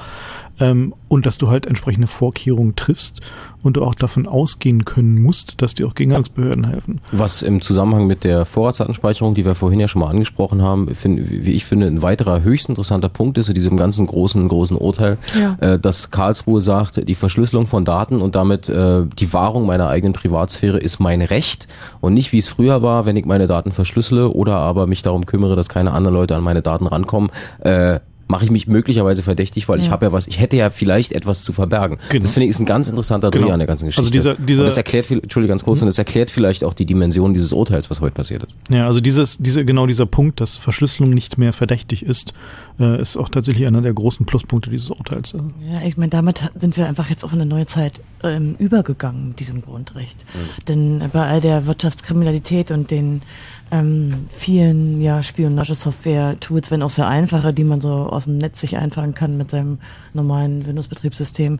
Ähm, 0.59 0.93
und 1.07 1.25
dass 1.25 1.37
du 1.37 1.49
halt 1.49 1.65
entsprechende 1.65 2.07
Vorkehrungen 2.07 2.75
triffst 2.75 3.21
und 3.63 3.77
du 3.77 3.83
auch 3.83 3.95
davon 3.95 4.27
ausgehen 4.27 4.85
können 4.85 5.21
musst, 5.21 5.61
dass 5.61 5.73
dir 5.73 5.87
auch 5.87 5.93
Gegengangsbehörden 5.95 6.65
helfen. 6.67 7.01
Was 7.11 7.41
im 7.41 7.61
Zusammenhang 7.61 8.07
mit 8.07 8.23
der 8.23 8.45
Vorratsdatenspeicherung, 8.45 9.35
die 9.35 9.45
wir 9.45 9.55
vorhin 9.55 9.79
ja 9.79 9.87
schon 9.87 10.01
mal 10.01 10.09
angesprochen 10.09 10.61
haben, 10.61 10.93
find, 10.95 11.29
wie 11.29 11.51
ich 11.51 11.65
finde, 11.65 11.87
ein 11.87 12.01
weiterer 12.01 12.41
höchst 12.43 12.69
interessanter 12.69 13.09
Punkt 13.09 13.37
ist 13.37 13.47
zu 13.47 13.53
diesem 13.53 13.77
ganzen 13.77 14.07
großen, 14.07 14.47
großen 14.47 14.77
Urteil, 14.77 15.17
Ja. 15.39 15.57
äh, 15.59 15.79
dass 15.79 16.11
Karlsruhe 16.11 16.61
sagt, 16.61 17.07
die 17.07 17.15
Verschlüsselung 17.15 17.67
von 17.67 17.85
Daten 17.85 18.21
und 18.21 18.35
damit 18.35 18.69
äh, 18.69 19.03
die 19.19 19.33
Wahrung 19.33 19.65
meiner 19.65 19.89
eigenen 19.89 20.13
Privatsphäre 20.13 20.77
ist 20.77 20.99
mein 20.99 21.21
Recht 21.21 21.67
und 21.99 22.13
nicht 22.13 22.31
wie 22.31 22.37
es 22.37 22.47
früher 22.47 22.81
war, 22.81 23.05
wenn 23.05 23.15
ich 23.15 23.25
meine 23.25 23.47
Daten 23.47 23.71
verschlüssele 23.71 24.29
oder 24.29 24.55
aber 24.57 24.87
mich 24.87 25.01
darum 25.01 25.25
kümmere, 25.25 25.55
dass 25.55 25.69
keine 25.69 25.91
anderen 25.91 26.15
Leute 26.15 26.35
an 26.35 26.43
meine 26.43 26.61
Daten 26.61 26.87
rankommen. 26.87 27.31
Äh, 27.59 27.99
mache 28.31 28.45
ich 28.45 28.51
mich 28.51 28.65
möglicherweise 28.67 29.21
verdächtig, 29.21 29.69
weil 29.69 29.79
ich 29.79 29.85
Ja. 29.87 29.91
habe 29.91 30.07
ja 30.07 30.11
was, 30.11 30.25
ich 30.27 30.39
hätte 30.39 30.57
ja 30.57 30.69
vielleicht 30.71 31.11
etwas 31.11 31.43
zu 31.43 31.53
verbergen. 31.53 31.97
Genau. 32.09 32.23
Das 32.23 32.31
finde 32.31 32.45
ich 32.45 32.51
ist 32.51 32.59
ein 32.59 32.65
ganz 32.65 32.87
interessanter 32.87 33.29
Dreh 33.29 33.39
Genau. 33.39 33.51
an 33.51 33.59
der 33.59 33.67
ganzen 33.67 33.85
Also 33.85 34.01
Geschichte. 34.01 34.11
dieser- 34.17 34.33
dieser- 34.35 34.61
und 34.61 34.65
das 34.67 34.77
erklärt, 34.77 35.11
Entschuldigung, 35.11 35.53
ganz 35.53 35.63
kurz, 35.63 35.79
Mhm. 35.79 35.83
und 35.83 35.87
das 35.87 35.97
erklärt 35.97 36.31
vielleicht 36.31 36.63
auch 36.63 36.73
die 36.73 36.85
Dimension 36.85 37.33
dieses 37.33 37.53
Urteils, 37.53 37.89
was 37.91 38.01
heute 38.01 38.13
passiert 38.15 38.43
ist. 38.43 38.55
Ja, 38.69 38.87
also 38.87 39.01
dieses, 39.01 39.37
diese, 39.37 39.63
genau 39.65 39.85
dieser 39.85 40.05
Punkt, 40.05 40.41
dass 40.41 40.57
Verschlüsselung 40.57 41.11
nicht 41.11 41.37
mehr 41.37 41.53
verdächtig 41.53 42.03
ist, 42.03 42.33
äh, 42.79 43.01
ist 43.01 43.17
auch 43.17 43.29
tatsächlich 43.29 43.67
einer 43.67 43.81
der 43.81 43.93
großen 43.93 44.25
Pluspunkte 44.25 44.69
dieses 44.69 44.89
Urteils. 44.89 45.33
Also, 45.33 45.45
Ja, 45.69 45.81
ich 45.85 45.97
meine, 45.97 46.09
damit 46.09 46.49
sind 46.55 46.77
wir 46.77 46.87
einfach 46.87 47.09
jetzt 47.09 47.23
auch 47.25 47.33
in 47.33 47.41
eine 47.41 47.49
neue 47.49 47.65
Zeit 47.65 48.01
ähm, 48.23 48.55
übergegangen, 48.59 49.29
mit 49.29 49.39
diesem 49.39 49.63
Grundrecht. 49.63 50.25
Denn 50.67 51.03
bei 51.11 51.25
all 51.27 51.41
der 51.41 51.65
Wirtschaftskriminalität 51.65 52.69
und 52.71 52.91
den 52.91 53.21
ähm, 53.71 54.27
vielen 54.29 55.01
ja, 55.01 55.23
Spionagesoftware-Tools, 55.23 56.71
wenn 56.71 56.83
auch 56.83 56.89
sehr 56.89 57.07
einfache, 57.07 57.53
die 57.53 57.63
man 57.63 57.81
so 57.81 57.89
aus 57.89 58.25
dem 58.25 58.37
Netz 58.37 58.61
sich 58.61 58.77
einfahren 58.77 59.13
kann 59.13 59.37
mit 59.37 59.51
seinem 59.51 59.79
normalen 60.13 60.65
Windows-Betriebssystem, 60.65 61.59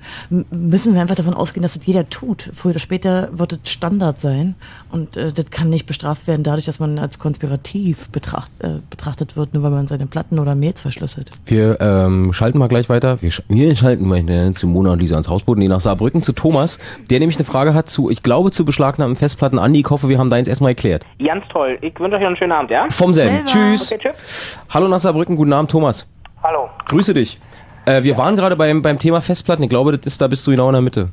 müssen 0.51 0.93
wir 0.93 1.01
einfach 1.01 1.15
davon 1.15 1.33
ausgehen, 1.33 1.63
dass 1.63 1.73
das 1.73 1.85
jeder 1.85 2.09
tut. 2.09 2.49
Früher 2.53 2.71
oder 2.71 2.79
später 2.79 3.29
wird 3.31 3.53
es 3.53 3.69
Standard 3.71 4.19
sein 4.19 4.55
und 4.91 5.15
äh, 5.15 5.31
das 5.31 5.49
kann 5.49 5.69
nicht 5.69 5.85
bestraft 5.85 6.27
werden 6.27 6.43
dadurch, 6.43 6.65
dass 6.65 6.79
man 6.79 6.99
als 6.99 7.17
konspirativ 7.17 8.09
betracht, 8.09 8.51
äh, 8.59 8.79
betrachtet 8.89 9.37
wird, 9.37 9.53
nur 9.53 9.63
weil 9.63 9.71
man 9.71 9.87
seine 9.87 10.05
Platten 10.05 10.39
oder 10.39 10.55
Mails 10.55 10.81
verschlüsselt. 10.81 11.29
Wir 11.45 11.79
ähm, 11.79 12.33
schalten 12.33 12.57
mal 12.57 12.67
gleich 12.67 12.89
weiter. 12.89 13.21
Wir, 13.21 13.31
sch 13.31 13.43
wir 13.47 13.75
schalten 13.75 14.07
mal 14.07 14.29
äh, 14.29 14.53
zu 14.53 14.67
Mona 14.67 14.91
und 14.91 14.99
Lisa 14.99 15.15
ans 15.15 15.29
Hausboot, 15.29 15.57
nee, 15.57 15.67
nach 15.67 15.79
Saarbrücken 15.79 16.23
zu 16.23 16.33
Thomas, 16.33 16.79
der 17.09 17.19
nämlich 17.19 17.37
eine 17.37 17.45
Frage 17.45 17.73
hat 17.73 17.89
zu, 17.89 18.09
ich 18.09 18.21
glaube, 18.21 18.51
zu 18.51 18.65
beschlagnahmten 18.65 19.15
Festplatten. 19.15 19.59
Andi, 19.59 19.79
ich 19.79 19.89
hoffe, 19.89 20.09
wir 20.09 20.17
haben 20.17 20.29
deins 20.29 20.47
erstmal 20.47 20.71
erklärt. 20.71 21.05
Ganz 21.25 21.45
toll. 21.49 21.77
Ich 21.81 22.00
wünsche 22.01 22.15
euch 22.17 22.21
noch 22.21 22.27
einen 22.27 22.37
schönen 22.37 22.51
Abend, 22.51 22.71
ja? 22.71 22.87
Vom 22.89 23.13
selben. 23.13 23.45
Tschüss. 23.45 23.91
Okay, 23.91 24.11
tschüss. 24.11 24.59
Hallo 24.73 24.87
nach 24.87 24.99
Saarbrücken, 24.99 25.35
guten 25.35 25.53
Abend, 25.53 25.71
Thomas. 25.71 26.07
Hallo. 26.43 26.69
Grüße 26.87 27.13
dich. 27.13 27.39
Äh, 27.85 28.03
wir 28.03 28.17
waren 28.17 28.35
gerade 28.35 28.55
beim, 28.55 28.81
beim 28.81 28.99
Thema 28.99 29.21
Festplatten. 29.21 29.63
Ich 29.63 29.69
glaube, 29.69 29.97
das 29.97 30.05
ist, 30.05 30.21
da 30.21 30.27
bist 30.27 30.45
du 30.45 30.51
genau 30.51 30.67
in 30.67 30.73
der 30.73 30.81
Mitte. 30.81 31.09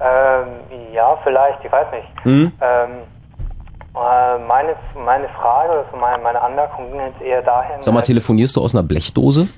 Ähm, 0.00 0.46
ja, 0.92 1.16
vielleicht, 1.24 1.64
ich 1.64 1.72
weiß 1.72 1.86
nicht. 1.92 2.24
Hm? 2.24 2.52
Ähm, 2.60 2.90
äh, 3.94 4.38
meine, 4.46 4.74
meine 5.04 5.28
Frage, 5.40 5.72
also 5.72 5.96
meine, 5.96 6.22
meine 6.22 6.40
Anmerkung 6.40 6.90
ging 6.90 7.00
jetzt 7.00 7.22
eher 7.22 7.42
dahin. 7.42 7.80
Sag 7.80 7.94
mal, 7.94 8.02
telefonierst 8.02 8.56
du 8.56 8.60
aus 8.62 8.74
einer 8.74 8.82
Blechdose? 8.82 9.48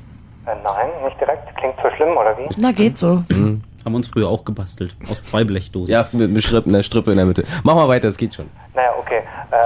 äh, 0.46 0.54
nein, 0.62 0.88
nicht 1.04 1.20
direkt. 1.20 1.54
Klingt 1.56 1.74
so 1.82 1.88
schlimm, 1.96 2.16
oder 2.16 2.36
wie? 2.38 2.48
Na, 2.58 2.72
geht 2.72 2.98
so. 2.98 3.24
Mhm. 3.28 3.62
Haben 3.86 3.92
wir 3.92 3.98
uns 3.98 4.08
früher 4.08 4.28
auch 4.28 4.44
gebastelt. 4.44 4.96
Aus 5.08 5.24
zwei 5.24 5.44
Blechdosen. 5.44 5.94
Ja, 5.94 6.08
mit, 6.10 6.28
mit 6.28 6.42
Strippe, 6.42 6.68
einer 6.68 6.82
Strippe 6.82 7.12
in 7.12 7.18
der 7.18 7.24
Mitte. 7.24 7.44
Mach 7.62 7.76
mal 7.76 7.86
weiter, 7.86 8.08
es 8.08 8.16
geht 8.16 8.34
schon. 8.34 8.50
Naja, 8.74 8.90
okay. 8.98 9.22
Äh, 9.52 9.56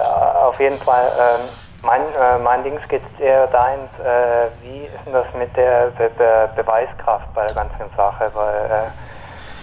auf 0.45 0.61
jeden 0.61 0.77
Fall, 0.77 1.11
ähm, 1.19 1.49
mein, 1.83 2.03
äh, 2.03 2.39
mein 2.45 2.63
Dings 2.63 2.87
geht 2.91 3.01
eher 3.19 3.47
dahin, 3.47 3.81
äh, 4.05 4.49
wie 4.63 4.85
ist 4.85 5.07
denn 5.07 5.15
das 5.15 5.25
mit 5.39 5.57
der 5.57 5.87
Be 5.97 6.11
Be 6.19 6.51
Beweiskraft 6.55 7.33
bei 7.33 7.47
der 7.47 7.55
ganzen 7.55 7.97
Sache? 7.97 8.31
Weil 8.35 8.67
äh, 8.67 8.91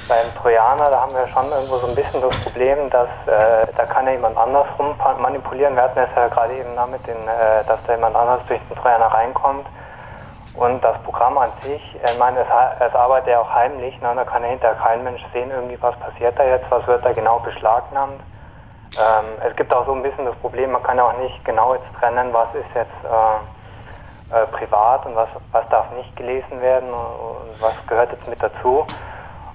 beim 0.09 0.25
Trojaner, 0.41 0.89
da 0.89 1.01
haben 1.01 1.13
wir 1.13 1.27
schon 1.27 1.51
irgendwo 1.51 1.77
so 1.77 1.85
ein 1.85 1.93
bisschen 1.93 2.19
das 2.19 2.35
Problem, 2.38 2.89
dass 2.89 3.09
äh, 3.27 3.67
da 3.77 3.85
kann 3.85 4.07
ja 4.07 4.13
jemand 4.13 4.35
anders 4.38 4.65
rum 4.79 4.95
manipulieren. 5.21 5.75
Wir 5.75 5.84
hatten 5.84 5.99
es 5.99 6.09
ja 6.15 6.29
gerade 6.29 6.55
eben 6.55 6.75
damit, 6.75 7.05
den, 7.05 7.27
äh, 7.27 7.63
dass 7.67 7.77
da 7.85 7.93
jemand 7.93 8.15
anders 8.15 8.39
durch 8.47 8.59
den 8.67 8.75
Trojaner 8.75 9.05
reinkommt. 9.05 9.67
Und 10.57 10.84
das 10.84 10.97
Programm 11.03 11.38
an 11.38 11.51
sich, 11.61 11.81
ich 12.03 12.17
meine, 12.17 12.39
es, 12.39 12.47
es 12.79 12.95
arbeitet 12.95 13.29
ja 13.29 13.39
auch 13.41 13.53
heimlich, 13.53 13.99
ne? 14.01 14.11
da 14.15 14.23
kann 14.23 14.41
ja 14.41 14.49
hinterher 14.49 14.75
kein 14.77 15.03
Mensch 15.03 15.21
sehen, 15.31 15.51
irgendwie 15.51 15.77
was 15.81 15.95
passiert 15.99 16.38
da 16.38 16.43
jetzt, 16.43 16.65
was 16.71 16.85
wird 16.88 17.05
da 17.05 17.13
genau 17.13 17.38
beschlagnahmt. 17.39 18.19
Ähm, 18.97 19.25
es 19.47 19.55
gibt 19.55 19.71
auch 19.73 19.85
so 19.85 19.93
ein 19.93 20.01
bisschen 20.01 20.25
das 20.25 20.35
Problem, 20.38 20.71
man 20.71 20.81
kann 20.81 20.97
ja 20.97 21.03
auch 21.05 21.17
nicht 21.19 21.45
genau 21.45 21.75
jetzt 21.75 21.85
trennen, 21.99 22.34
was 22.34 22.47
ist 22.55 22.73
jetzt 22.73 22.89
äh, 23.03 24.35
äh, 24.35 24.47
privat 24.47 25.05
und 25.05 25.15
was, 25.15 25.29
was 25.51 25.67
darf 25.69 25.85
nicht 25.91 26.15
gelesen 26.15 26.59
werden 26.59 26.89
und, 26.89 27.51
und 27.51 27.61
was 27.61 27.73
gehört 27.88 28.11
jetzt 28.11 28.27
mit 28.27 28.41
dazu. 28.41 28.84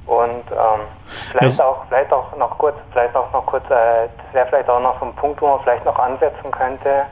Und 0.06 0.44
ähm, 0.52 0.80
vielleicht 1.32 1.58
Ja. 1.58 1.64
auch, 1.66 1.84
vielleicht 1.88 2.12
auch 2.12 2.36
noch 2.36 2.58
kurz, 2.58 2.76
vielleicht 2.92 3.16
auch 3.16 3.30
noch 3.32 3.46
kurz, 3.46 3.64
äh, 3.70 4.06
das 4.06 4.34
wäre 4.34 4.46
vielleicht 4.46 4.68
auch 4.70 4.80
noch 4.80 4.98
so 5.00 5.06
ein 5.06 5.14
Punkt, 5.16 5.42
wo 5.42 5.48
man 5.48 5.60
vielleicht 5.60 5.84
noch 5.84 5.98
ansetzen 5.98 6.50
könnte. 6.52 7.06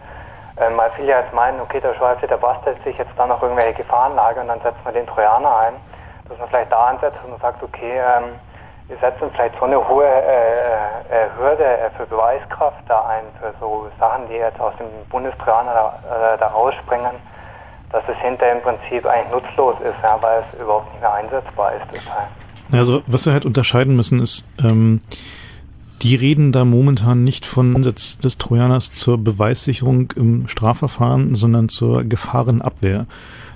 Ähm, 0.60 0.76
weil 0.76 0.90
viele 0.96 1.08
jetzt 1.08 1.32
meinen, 1.32 1.60
okay, 1.60 1.80
der 1.80 1.94
Schweizer, 1.94 2.26
der 2.26 2.36
bastelt 2.36 2.82
sich 2.84 2.96
jetzt 2.98 3.12
da 3.16 3.26
noch 3.26 3.42
irgendwelche 3.42 3.74
Gefahrenlage 3.74 4.40
und 4.40 4.48
dann 4.48 4.60
setzt 4.60 4.84
man 4.84 4.94
den 4.94 5.06
Trojaner 5.06 5.56
ein. 5.58 5.74
Dass 6.28 6.38
man 6.38 6.48
vielleicht 6.48 6.70
da 6.70 6.86
ansetzt 6.88 7.18
und 7.26 7.40
sagt, 7.40 7.62
okay, 7.62 7.98
ähm, 7.98 8.34
wir 8.88 8.98
setzen 8.98 9.30
vielleicht 9.32 9.56
so 9.58 9.64
eine 9.64 9.88
hohe 9.88 10.04
äh, 10.04 10.74
äh, 11.08 11.28
Hürde 11.38 11.64
äh, 11.64 11.90
für 11.96 12.06
Beweiskraft 12.06 12.82
da 12.88 13.06
ein, 13.06 13.22
für 13.40 13.54
so 13.60 13.88
Sachen, 13.98 14.28
die 14.28 14.34
jetzt 14.34 14.60
aus 14.60 14.74
dem 14.78 14.86
Bundestrojaner 15.08 15.72
da, 15.72 16.34
äh, 16.34 16.38
da 16.38 16.46
rausspringen, 16.48 17.12
dass 17.92 18.02
es 18.08 18.16
hinterher 18.18 18.56
im 18.56 18.62
Prinzip 18.62 19.06
eigentlich 19.06 19.30
nutzlos 19.30 19.76
ist, 19.80 19.94
ja, 20.02 20.18
weil 20.20 20.42
es 20.52 20.60
überhaupt 20.60 20.90
nicht 20.92 21.00
mehr 21.00 21.12
einsetzbar 21.12 21.72
ist. 21.74 22.04
Ja, 22.72 22.78
Also 22.78 23.02
was 23.06 23.26
wir 23.26 23.32
halt 23.32 23.46
unterscheiden 23.46 23.94
müssen 23.96 24.20
ist, 24.20 24.44
ähm, 24.58 25.02
die 26.02 26.14
reden 26.14 26.52
da 26.52 26.64
momentan 26.64 27.24
nicht 27.24 27.44
von 27.44 27.76
Ansatz 27.76 28.18
des 28.18 28.38
Trojaners 28.38 28.92
zur 28.92 29.18
Beweissicherung 29.18 30.12
im 30.16 30.48
Strafverfahren, 30.48 31.34
sondern 31.34 31.68
zur 31.68 32.04
Gefahrenabwehr. 32.04 33.06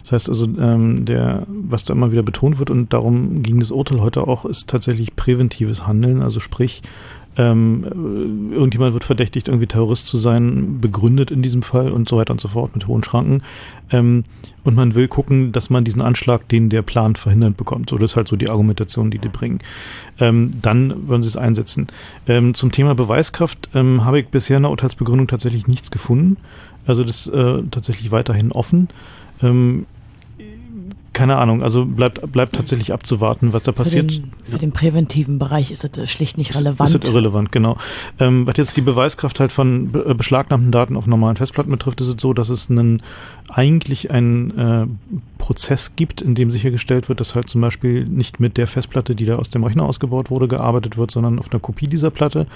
Das 0.03 0.13
heißt 0.13 0.29
also, 0.29 0.45
ähm, 0.59 1.07
der, 1.07 1.47
was 1.49 1.85
da 1.85 1.95
immer 1.95 2.13
wieder 2.13 2.23
betont 2.23 2.59
wird 2.59 2.69
und 2.69 2.93
darum 2.93 3.43
ging 3.43 3.59
das 3.59 3.71
Urteil 3.71 4.01
heute 4.01 4.27
auch, 4.29 4.45
ist 4.45 4.69
tatsächlich 4.69 5.17
präventives 5.17 5.87
Handeln. 5.87 6.21
Also 6.21 6.41
sprich, 6.41 6.83
ähm, 7.37 7.85
äh, 7.85 8.55
irgendjemand 8.55 8.93
wird 8.93 9.05
verdächtigt, 9.05 9.49
irgendwie 9.49 9.67
Terrorist 9.67 10.07
zu 10.07 10.19
sein, 10.19 10.81
begründet 10.81 11.31
in 11.31 11.43
diesem 11.43 11.63
Fall 11.63 11.91
und 11.91 12.09
so 12.09 12.17
weiter 12.17 12.33
und 12.33 12.41
so 12.41 12.49
fort 12.49 12.75
mit 12.75 12.87
hohen 12.87 13.03
Schranken. 13.03 13.43
Ähm, 13.91 14.25
und 14.63 14.75
man 14.75 14.95
will 14.95 15.09
gucken, 15.09 15.53
dass 15.53 15.71
man 15.71 15.85
diesen 15.85 16.01
Anschlag, 16.01 16.49
den 16.49 16.71
der 16.71 16.83
plant, 16.83 17.19
verhindert 17.19 17.57
bekommt. 17.57 17.91
So, 17.91 17.99
das 17.99 18.13
ist 18.13 18.17
halt 18.17 18.29
so 18.29 18.37
die 18.37 18.49
Argumentation, 18.49 19.11
die 19.11 19.19
die 19.19 19.29
bringen. 19.29 19.59
Ähm, 20.19 20.53
dann 20.63 21.09
würden 21.09 21.23
sie 21.23 21.29
es 21.29 21.37
einsetzen. 21.37 21.89
Ähm, 22.27 22.55
zum 22.55 22.73
Thema 22.73 22.95
Beweiskraft 22.95 23.69
ähm, 23.75 24.05
habe 24.05 24.21
ich 24.21 24.29
bisher 24.29 24.57
in 24.57 24.63
der 24.63 24.71
Urteilsbegründung 24.71 25.27
tatsächlich 25.27 25.67
nichts 25.67 25.91
gefunden. 25.91 26.37
Also 26.87 27.05
das 27.05 27.27
äh, 27.27 27.63
tatsächlich 27.71 28.11
weiterhin 28.11 28.53
offen. 28.53 28.89
Ähm, 29.43 29.87
keine 31.15 31.37
Ahnung, 31.37 31.63
also 31.63 31.87
bleibt, 31.87 32.31
bleibt 32.31 32.57
tatsächlich 32.57 32.93
abzuwarten, 32.93 33.53
was 33.53 33.63
da 33.63 33.73
passiert. 33.73 34.13
Für 34.13 34.21
den, 34.21 34.33
für 34.43 34.59
den 34.59 34.73
präventiven 34.73 35.39
Bereich 35.39 35.71
ist 35.71 35.85
das 35.85 35.97
äh, 35.97 36.07
schlicht 36.07 36.37
nicht 36.37 36.55
relevant. 36.55 36.91
Ist 36.91 37.03
das 37.03 37.11
irrelevant, 37.11 37.53
genau. 37.53 37.79
Ähm, 38.19 38.47
was 38.47 38.57
jetzt 38.57 38.77
die 38.77 38.83
Beweiskraft 38.83 39.41
halt 39.41 39.53
von 39.53 39.95
äh, 39.95 40.13
beschlagnahmten 40.13 40.73
Daten 40.73 40.97
auf 40.97 41.07
normalen 41.07 41.37
Festplatten 41.37 41.71
betrifft, 41.71 42.01
ist 42.01 42.09
es 42.09 42.17
so, 42.19 42.35
dass 42.35 42.51
es 42.51 42.69
einen, 42.69 43.03
eigentlich 43.49 44.11
einen 44.11 44.59
äh, 44.59 44.87
Prozess 45.39 45.97
gibt, 45.97 46.21
in 46.21 46.35
dem 46.35 46.51
sichergestellt 46.51 47.09
wird, 47.09 47.21
dass 47.21 47.35
halt 47.35 47.49
zum 47.49 47.61
Beispiel 47.61 48.05
nicht 48.05 48.41
mit 48.41 48.57
der 48.59 48.67
Festplatte, 48.67 49.15
die 49.15 49.25
da 49.25 49.37
aus 49.37 49.49
dem 49.49 49.65
Rechner 49.65 49.85
ausgebaut 49.85 50.31
wurde, 50.31 50.49
gearbeitet 50.49 50.99
wird, 50.99 51.11
sondern 51.11 51.39
auf 51.39 51.51
einer 51.51 51.61
Kopie 51.61 51.87
dieser 51.87 52.11
Platte 52.11 52.47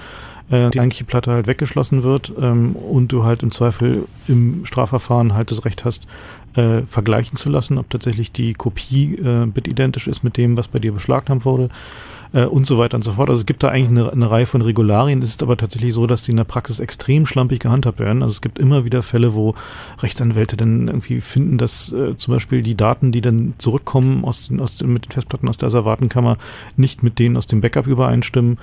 äh, 0.50 0.70
die 0.70 0.80
eigentliche 0.80 1.04
Platte 1.04 1.32
halt 1.32 1.46
weggeschlossen 1.46 2.02
wird 2.02 2.32
ähm, 2.40 2.74
und 2.76 3.08
du 3.08 3.24
halt 3.24 3.42
im 3.42 3.50
Zweifel 3.50 4.06
im 4.26 4.64
Strafverfahren 4.64 5.34
halt 5.34 5.50
das 5.50 5.64
Recht 5.64 5.84
hast, 5.84 6.06
äh, 6.54 6.82
vergleichen 6.82 7.36
zu 7.36 7.48
lassen, 7.48 7.78
ob 7.78 7.90
tatsächlich 7.90 8.32
die 8.32 8.54
Kopie 8.54 9.14
äh, 9.16 9.46
bitidentisch 9.46 10.08
ist 10.08 10.24
mit 10.24 10.36
dem, 10.36 10.56
was 10.56 10.68
bei 10.68 10.78
dir 10.78 10.92
beschlagnahmt 10.92 11.44
wurde 11.44 11.68
äh, 12.32 12.44
und 12.44 12.66
so 12.66 12.78
weiter 12.78 12.96
und 12.96 13.02
so 13.02 13.12
fort. 13.12 13.30
Also 13.30 13.40
es 13.40 13.46
gibt 13.46 13.62
da 13.62 13.68
eigentlich 13.68 13.88
eine, 13.88 14.12
eine 14.12 14.30
Reihe 14.30 14.46
von 14.46 14.62
Regularien. 14.62 15.22
Es 15.22 15.30
ist 15.30 15.42
aber 15.42 15.56
tatsächlich 15.56 15.94
so, 15.94 16.06
dass 16.06 16.22
die 16.22 16.30
in 16.30 16.36
der 16.36 16.44
Praxis 16.44 16.80
extrem 16.80 17.26
schlampig 17.26 17.60
gehandhabt 17.60 17.98
werden. 18.00 18.22
Also 18.22 18.32
es 18.32 18.40
gibt 18.40 18.58
immer 18.58 18.84
wieder 18.84 19.02
Fälle, 19.02 19.34
wo 19.34 19.54
Rechtsanwälte 20.00 20.56
dann 20.56 20.88
irgendwie 20.88 21.20
finden, 21.20 21.58
dass 21.58 21.92
äh, 21.92 22.16
zum 22.16 22.34
Beispiel 22.34 22.62
die 22.62 22.74
Daten, 22.74 23.12
die 23.12 23.20
dann 23.20 23.54
zurückkommen 23.58 24.24
aus 24.24 24.48
den, 24.48 24.60
aus 24.60 24.76
den, 24.76 24.92
mit 24.92 25.06
den 25.06 25.12
Festplatten 25.12 25.48
aus 25.48 25.58
der 25.58 25.68
Asservatenkammer, 25.68 26.38
nicht 26.76 27.02
mit 27.02 27.18
denen 27.18 27.36
aus 27.36 27.46
dem 27.46 27.60
Backup 27.60 27.86
übereinstimmen, 27.86 28.58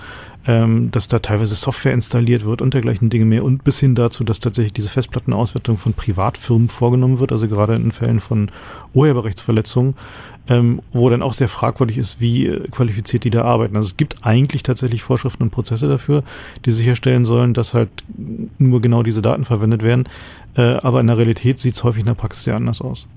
ähm, 0.47 0.91
dass 0.91 1.07
da 1.07 1.19
teilweise 1.19 1.55
Software 1.55 1.93
installiert 1.93 2.45
wird 2.45 2.61
und 2.61 2.73
dergleichen 2.73 3.09
Dinge 3.09 3.25
mehr 3.25 3.43
und 3.43 3.63
bis 3.63 3.79
hin 3.79 3.95
dazu, 3.95 4.23
dass 4.23 4.39
tatsächlich 4.39 4.73
diese 4.73 4.89
Festplattenauswertung 4.89 5.77
von 5.77 5.93
Privatfirmen 5.93 6.69
vorgenommen 6.69 7.19
wird, 7.19 7.31
also 7.31 7.47
gerade 7.47 7.75
in 7.75 7.91
Fällen 7.91 8.19
von 8.19 8.49
Urheberrechtsverletzungen 8.93 9.95
ähm, 10.47 10.81
wo 10.91 11.09
dann 11.09 11.22
auch 11.22 11.34
sehr 11.34 11.47
fragwürdig 11.47 11.97
ist, 11.97 12.19
wie 12.19 12.49
qualifiziert 12.72 13.23
die 13.23 13.30
da 13.30 13.43
arbeiten. 13.43 13.76
Also 13.76 13.88
es 13.88 13.97
gibt 13.97 14.26
eigentlich 14.26 14.63
tatsächlich 14.63 15.03
Vorschriften 15.03 15.43
und 15.43 15.51
Prozesse 15.51 15.88
dafür, 15.88 16.23
die 16.65 16.72
sicherstellen 16.72 17.26
sollen, 17.26 17.53
dass 17.53 17.73
halt 17.73 17.89
nur 18.57 18.81
genau 18.81 19.03
diese 19.03 19.22
Daten 19.22 19.45
verwendet 19.45 19.84
werden. 19.84 20.07
Äh, 20.55 20.61
aber 20.61 20.99
in 21.01 21.07
der 21.07 21.17
Realität 21.17 21.59
sieht 21.59 21.76
es 21.76 21.84
häufig 21.84 22.01
in 22.01 22.07
der 22.07 22.13
Praxis 22.13 22.43
sehr 22.43 22.55
anders 22.55 22.81
aus. 22.81 23.07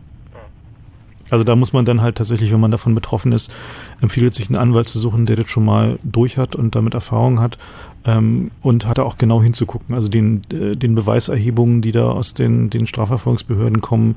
Also 1.30 1.44
da 1.44 1.56
muss 1.56 1.72
man 1.72 1.84
dann 1.84 2.00
halt 2.00 2.16
tatsächlich, 2.16 2.52
wenn 2.52 2.60
man 2.60 2.70
davon 2.70 2.94
betroffen 2.94 3.32
ist, 3.32 3.52
empfiehlt 4.00 4.34
sich 4.34 4.48
einen 4.48 4.56
Anwalt 4.56 4.88
zu 4.88 4.98
suchen, 4.98 5.26
der 5.26 5.36
das 5.36 5.48
schon 5.48 5.64
mal 5.64 5.98
durch 6.02 6.38
hat 6.38 6.56
und 6.56 6.74
damit 6.74 6.94
Erfahrung 6.94 7.40
hat 7.40 7.58
ähm, 8.04 8.50
und 8.62 8.86
hat 8.86 8.98
da 8.98 9.02
auch 9.02 9.18
genau 9.18 9.42
hinzugucken. 9.42 9.94
Also 9.94 10.08
den, 10.08 10.42
äh, 10.52 10.76
den 10.76 10.94
Beweiserhebungen, 10.94 11.82
die 11.82 11.92
da 11.92 12.10
aus 12.10 12.34
den, 12.34 12.70
den 12.70 12.86
Strafverfolgungsbehörden 12.86 13.80
kommen, 13.80 14.16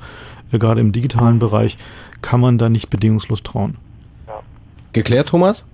äh, 0.52 0.58
gerade 0.58 0.82
im 0.82 0.92
digitalen 0.92 1.40
Bereich, 1.40 1.78
kann 2.22 2.40
man 2.40 2.58
da 2.58 2.70
nicht 2.70 2.90
bedingungslos 2.90 3.44
trauen. 3.44 3.76
Geklärt, 4.94 5.30
Thomas? 5.30 5.66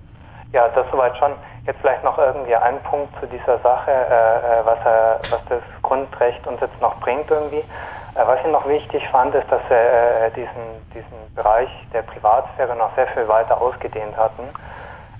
Ja, 0.57 0.67
das 0.69 0.87
soweit 0.91 1.15
schon. 1.17 1.33
Jetzt 1.67 1.79
vielleicht 1.81 2.03
noch 2.03 2.17
irgendwie 2.17 2.55
ein 2.55 2.81
Punkt 2.81 3.13
zu 3.19 3.27
dieser 3.27 3.59
Sache, 3.59 3.91
äh, 3.91 3.93
äh, 3.93 4.65
was, 4.65 4.79
er, 4.83 5.19
was 5.29 5.39
das 5.49 5.61
Grundrecht 5.83 6.47
uns 6.47 6.59
jetzt 6.61 6.81
noch 6.81 6.99
bringt 6.99 7.29
irgendwie. 7.29 7.59
Äh, 7.59 8.25
was 8.25 8.39
ich 8.43 8.51
noch 8.51 8.67
wichtig 8.67 9.07
fand, 9.09 9.35
ist, 9.35 9.45
dass 9.51 9.61
wir 9.69 9.77
äh, 9.77 10.31
diesen, 10.31 10.65
diesen 10.95 11.35
Bereich 11.35 11.69
der 11.93 12.01
Privatsphäre 12.01 12.75
noch 12.75 12.89
sehr 12.95 13.05
viel 13.09 13.27
weiter 13.27 13.61
ausgedehnt 13.61 14.17
hatten. 14.17 14.49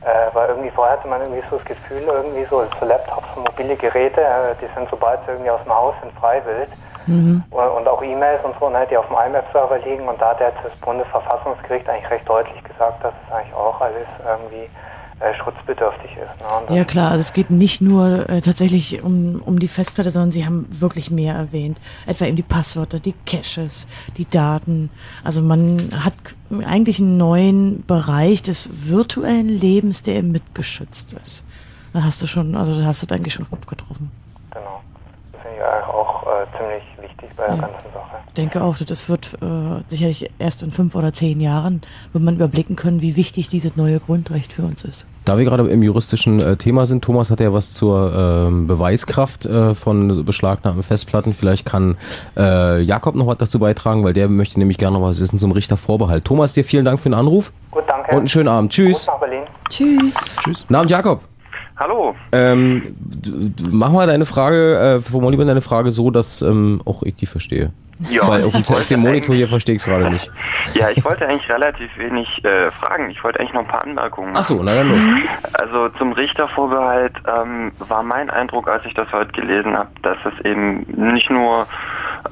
Äh, 0.02 0.34
weil 0.34 0.50
irgendwie 0.50 0.72
vorher 0.72 0.98
hatte 0.98 1.08
man 1.08 1.22
irgendwie 1.22 1.44
so 1.52 1.58
das 1.58 1.66
Gefühl, 1.66 2.02
irgendwie 2.02 2.46
so, 2.46 2.64
so 2.80 2.86
Laptops 2.88 3.38
und 3.38 3.48
mobile 3.48 3.76
Geräte, 3.76 4.22
äh, 4.22 4.56
die 4.60 4.74
sind 4.74 4.90
sobald 4.90 5.20
sie 5.26 5.34
irgendwie 5.34 5.52
aus 5.52 5.62
dem 5.62 5.76
Haus 5.76 5.94
sind, 6.02 6.14
freiwillig. 6.14 6.70
Mhm. 7.06 7.44
Und, 7.52 7.88
auch 7.88 8.02
E-Mails 8.02 8.44
und 8.44 8.56
so, 8.60 8.70
ne, 8.70 8.88
die 8.90 8.98
auf 8.98 9.06
dem 9.06 9.18
IMAP-Server 9.18 9.78
liegen. 9.78 10.08
Und 10.10 10.20
da 10.20 10.32
hat 10.32 10.40
jetzt 10.40 10.64
das 10.64 10.76
Bundesverfassungsgericht 10.78 11.88
eigentlich 11.88 12.10
recht 12.10 12.28
deutlich 12.28 12.64
gesagt, 12.64 13.04
dass 13.04 13.14
es 13.28 13.36
eigentlich 13.36 13.54
auch 13.54 13.80
alles 13.80 14.08
irgendwie 14.26 14.64
äh, 14.64 14.70
schutzbedürftig 15.44 16.12
ist. 16.12 16.70
Ne? 16.70 16.76
Ja 16.76 16.84
klar, 16.84 17.12
also 17.12 17.22
es 17.22 17.34
geht 17.34 17.50
nicht 17.50 17.82
nur 17.82 18.30
äh, 18.30 18.42
tatsächlich 18.42 19.04
um, 19.04 19.42
um 19.42 19.60
die 19.60 19.68
Festplatte, 19.68 20.10
sondern 20.12 20.32
Sie 20.32 20.46
haben 20.46 20.68
wirklich 20.70 21.10
mehr 21.12 21.36
erwähnt. 21.36 21.80
Etwa 22.06 22.26
eben 22.26 22.36
die 22.36 22.44
Passwörter, 22.44 23.00
die 23.00 23.14
Caches, 23.26 23.88
die 24.18 24.26
Daten. 24.26 24.90
Also 25.24 25.42
man 25.42 25.90
hat 26.04 26.14
eigentlich 26.66 27.00
einen 27.00 27.18
neuen 27.18 27.86
Bereich 27.86 28.42
des 28.42 28.70
virtuellen 28.90 29.50
Lebens, 29.50 30.04
der 30.04 30.16
eben 30.16 30.32
mitgeschützt 30.32 31.14
ist. 31.14 31.46
Da 31.94 32.04
hast 32.04 32.22
du 32.22 32.28
schon, 32.28 32.56
also 32.56 32.80
da 32.80 32.86
hast 32.86 33.10
du 33.10 33.14
eigentlich 33.14 33.34
schon 33.34 33.50
Kopf 33.50 33.66
getroffen. 33.66 34.12
Genau. 34.52 34.82
Das 35.32 35.42
finde 35.42 35.58
ich 35.58 35.64
auch 35.64 36.24
äh, 36.28 36.46
ziemlich 36.58 36.84
wichtig 37.22 37.36
bei 37.38 37.46
der 37.48 37.56
Ja. 37.56 37.62
ganzen 37.62 37.94
Sache. 37.94 38.18
Ich 38.28 38.34
denke 38.34 38.62
auch, 38.64 38.78
das 38.78 39.10
wird 39.10 39.38
äh, 39.42 39.82
sicherlich 39.88 40.30
erst 40.38 40.62
in 40.64 40.72
fünf 40.72 40.94
oder 40.96 41.12
zehn 41.12 41.40
Jahren, 41.40 41.82
wird 42.14 42.24
man 42.24 42.36
überblicken 42.36 42.76
können, 42.76 43.02
wie 43.02 43.16
wichtig 43.16 43.50
dieses 43.50 43.76
neue 43.76 44.00
Grundrecht 44.00 44.54
für 44.54 44.62
uns 44.64 44.84
ist. 44.84 45.08
Da 45.26 45.38
wir 45.38 45.46
gerade 45.46 45.68
im 45.68 45.82
juristischen 45.84 46.40
äh, 46.40 46.56
Thema 46.56 46.86
sind, 46.86 47.04
Thomas 47.04 47.32
hat 47.32 47.40
ja 47.40 47.52
was 47.52 47.74
zur 47.74 48.14
ähm, 48.48 48.68
Beweiskraft 48.68 49.46
äh, 49.46 49.74
von 49.76 50.24
beschlagnahmten 50.24 50.84
Festplatten. 50.84 51.34
Vielleicht 51.34 51.66
kann 51.66 51.98
äh, 52.38 52.82
Jakob 52.82 53.16
noch 53.16 53.28
was 53.28 53.38
dazu 53.38 53.60
beitragen, 53.60 54.04
weil 54.04 54.14
der 54.14 54.30
möchte 54.30 54.60
nämlich 54.60 54.78
gerne 54.78 54.98
noch 55.00 55.06
was 55.06 55.20
wissen 55.20 55.40
zum 55.40 55.52
Richtervorbehalt. 55.52 56.24
Thomas, 56.24 56.54
dir 56.54 56.64
vielen 56.64 56.86
Dank 56.86 57.00
für 57.02 57.10
den 57.10 57.16
Anruf. 57.16 57.52
Gut, 57.72 57.84
danke. 57.88 58.12
Und 58.12 58.18
einen 58.20 58.28
schönen 58.30 58.48
Abend. 58.48 58.72
Tschüss. 58.72 59.08
Nach 59.08 59.20
Berlin. 59.20 59.44
Tschüss. 59.70 60.14
Tschüss. 60.44 60.66
Na 60.70 60.82
und 60.82 60.90
Jakob. 60.90 61.22
Hallo. 61.80 62.16
Ähm, 62.32 62.96
mach 63.72 63.92
mal 63.92 64.08
deine 64.08 64.26
Frage, 64.26 64.98
äh, 64.98 65.02
formulier 65.02 65.38
mal 65.38 65.46
deine 65.46 65.62
Frage 65.62 65.92
so, 65.92 66.10
dass 66.12 66.42
ähm, 66.42 66.82
auch 66.86 67.04
ich 67.04 67.16
die 67.16 67.26
verstehe. 67.28 67.72
Ja, 68.12 68.28
Weil 68.28 68.44
auf 68.44 68.52
dem, 68.54 68.62
ich 68.62 68.70
wollte 68.70 68.82
auf 68.82 68.88
dem 68.88 69.00
Monitor 69.00 69.34
hier 69.36 69.46
eigentlich- 69.46 69.50
verstehe 69.50 69.76
ich 69.76 69.82
es 69.82 69.88
gerade 69.88 70.10
nicht. 70.12 70.30
Ja, 70.76 70.90
ich 70.92 71.04
wollte 71.04 71.28
eigentlich 71.28 71.50
relativ 71.50 71.90
wenig 71.98 72.44
äh, 72.46 72.70
fragen. 72.70 73.10
Ich 73.10 73.24
wollte 73.24 73.40
eigentlich 73.40 73.54
noch 73.54 73.62
ein 73.62 73.68
paar 73.68 73.84
Anmerkungen 73.84 74.34
machen. 74.34 74.40
Ach 74.42 74.44
so, 74.48 74.62
na 74.62 74.76
dann 74.76 74.90
los. 74.90 75.04
Also 75.54 75.90
zum 75.98 76.12
Richtervorbehalt 76.14 77.14
ähm, 77.28 77.72
war 77.80 78.04
mein 78.04 78.30
Eindruck, 78.30 78.68
als 78.70 78.86
ich 78.86 78.94
das 78.94 79.12
heute 79.12 79.32
gelesen 79.32 79.76
habe, 79.76 79.90
dass 80.04 80.18
es 80.26 80.46
eben 80.46 80.86
nicht 80.96 81.32
nur 81.32 81.66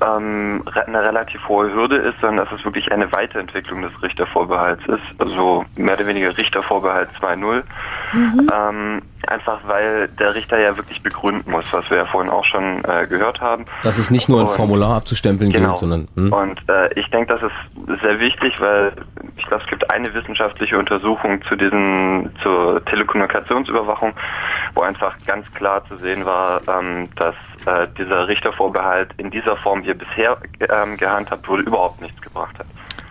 ähm, 0.06 0.64
eine 0.86 1.02
relativ 1.02 1.48
hohe 1.48 1.74
Hürde 1.74 1.96
ist, 1.98 2.20
sondern 2.22 2.46
dass 2.46 2.60
es 2.60 2.64
wirklich 2.64 2.92
eine 2.92 3.12
Weiterentwicklung 3.12 3.82
des 3.82 3.92
Richtervorbehalts 4.04 4.84
ist. 4.86 5.20
Also 5.20 5.66
mehr 5.78 5.96
oder 5.96 6.06
weniger 6.06 6.38
Richtervorbehalt 6.38 7.10
2.0. 7.20 7.64
Ähm, 8.54 9.02
einfach 9.30 9.60
weil 9.68 10.08
der 10.20 10.36
Richter 10.36 10.60
ja 10.60 10.76
wirklich 10.78 11.02
begründen 11.02 11.52
muss, 11.52 11.72
was 11.74 11.90
wir 11.90 11.98
ja 11.98 12.06
vorhin 12.06 12.32
auch 12.32 12.46
schon 12.46 12.84
äh, 12.86 13.08
gehört 13.08 13.42
haben. 13.42 13.66
Dass 13.84 13.98
es 13.98 14.12
nicht 14.12 14.30
nur 14.30 14.42
ein 14.42 14.48
Formular 14.48 14.96
abzustempeln 14.98 15.52
Genau. 15.52 15.70
gilt, 15.70 15.80
sondern 15.80 16.08
hm? 16.16 16.34
Und 16.34 16.62
äh, 16.70 16.94
ich 17.00 17.10
denke, 17.12 17.34
das 17.34 17.42
ist 17.44 18.02
sehr 18.02 18.20
wichtig, 18.20 18.60
weil 18.60 18.92
ich 19.38 19.46
glaube, 19.46 19.64
es 19.64 19.70
gibt 19.70 19.90
eine 19.92 20.14
wissenschaftliche 20.14 20.78
Untersuchung 20.78 21.42
zu 21.44 21.56
diesen 21.56 22.30
zur 22.42 22.84
Telekommunikationsüberwachung, 22.86 24.14
wo 24.74 24.82
einfach 24.82 25.16
ganz 25.26 25.52
klar 25.54 25.84
zu 25.88 25.98
sehen 25.98 26.26
war, 26.26 26.62
ähm, 26.68 27.10
dass 27.16 27.36
äh, 27.66 27.88
dieser 27.98 28.28
Richtervorbehalt 28.28 29.12
in 29.18 29.32
dieser 29.32 29.56
Form, 29.58 29.84
wie 29.84 29.90
er 29.90 29.96
bisher 29.96 30.38
ähm, 30.60 30.98
gehandhabt 30.98 31.48
wurde, 31.48 31.64
überhaupt 31.64 32.02
nichts 32.02 32.22
gebracht 32.22 32.58
hat. 32.60 32.68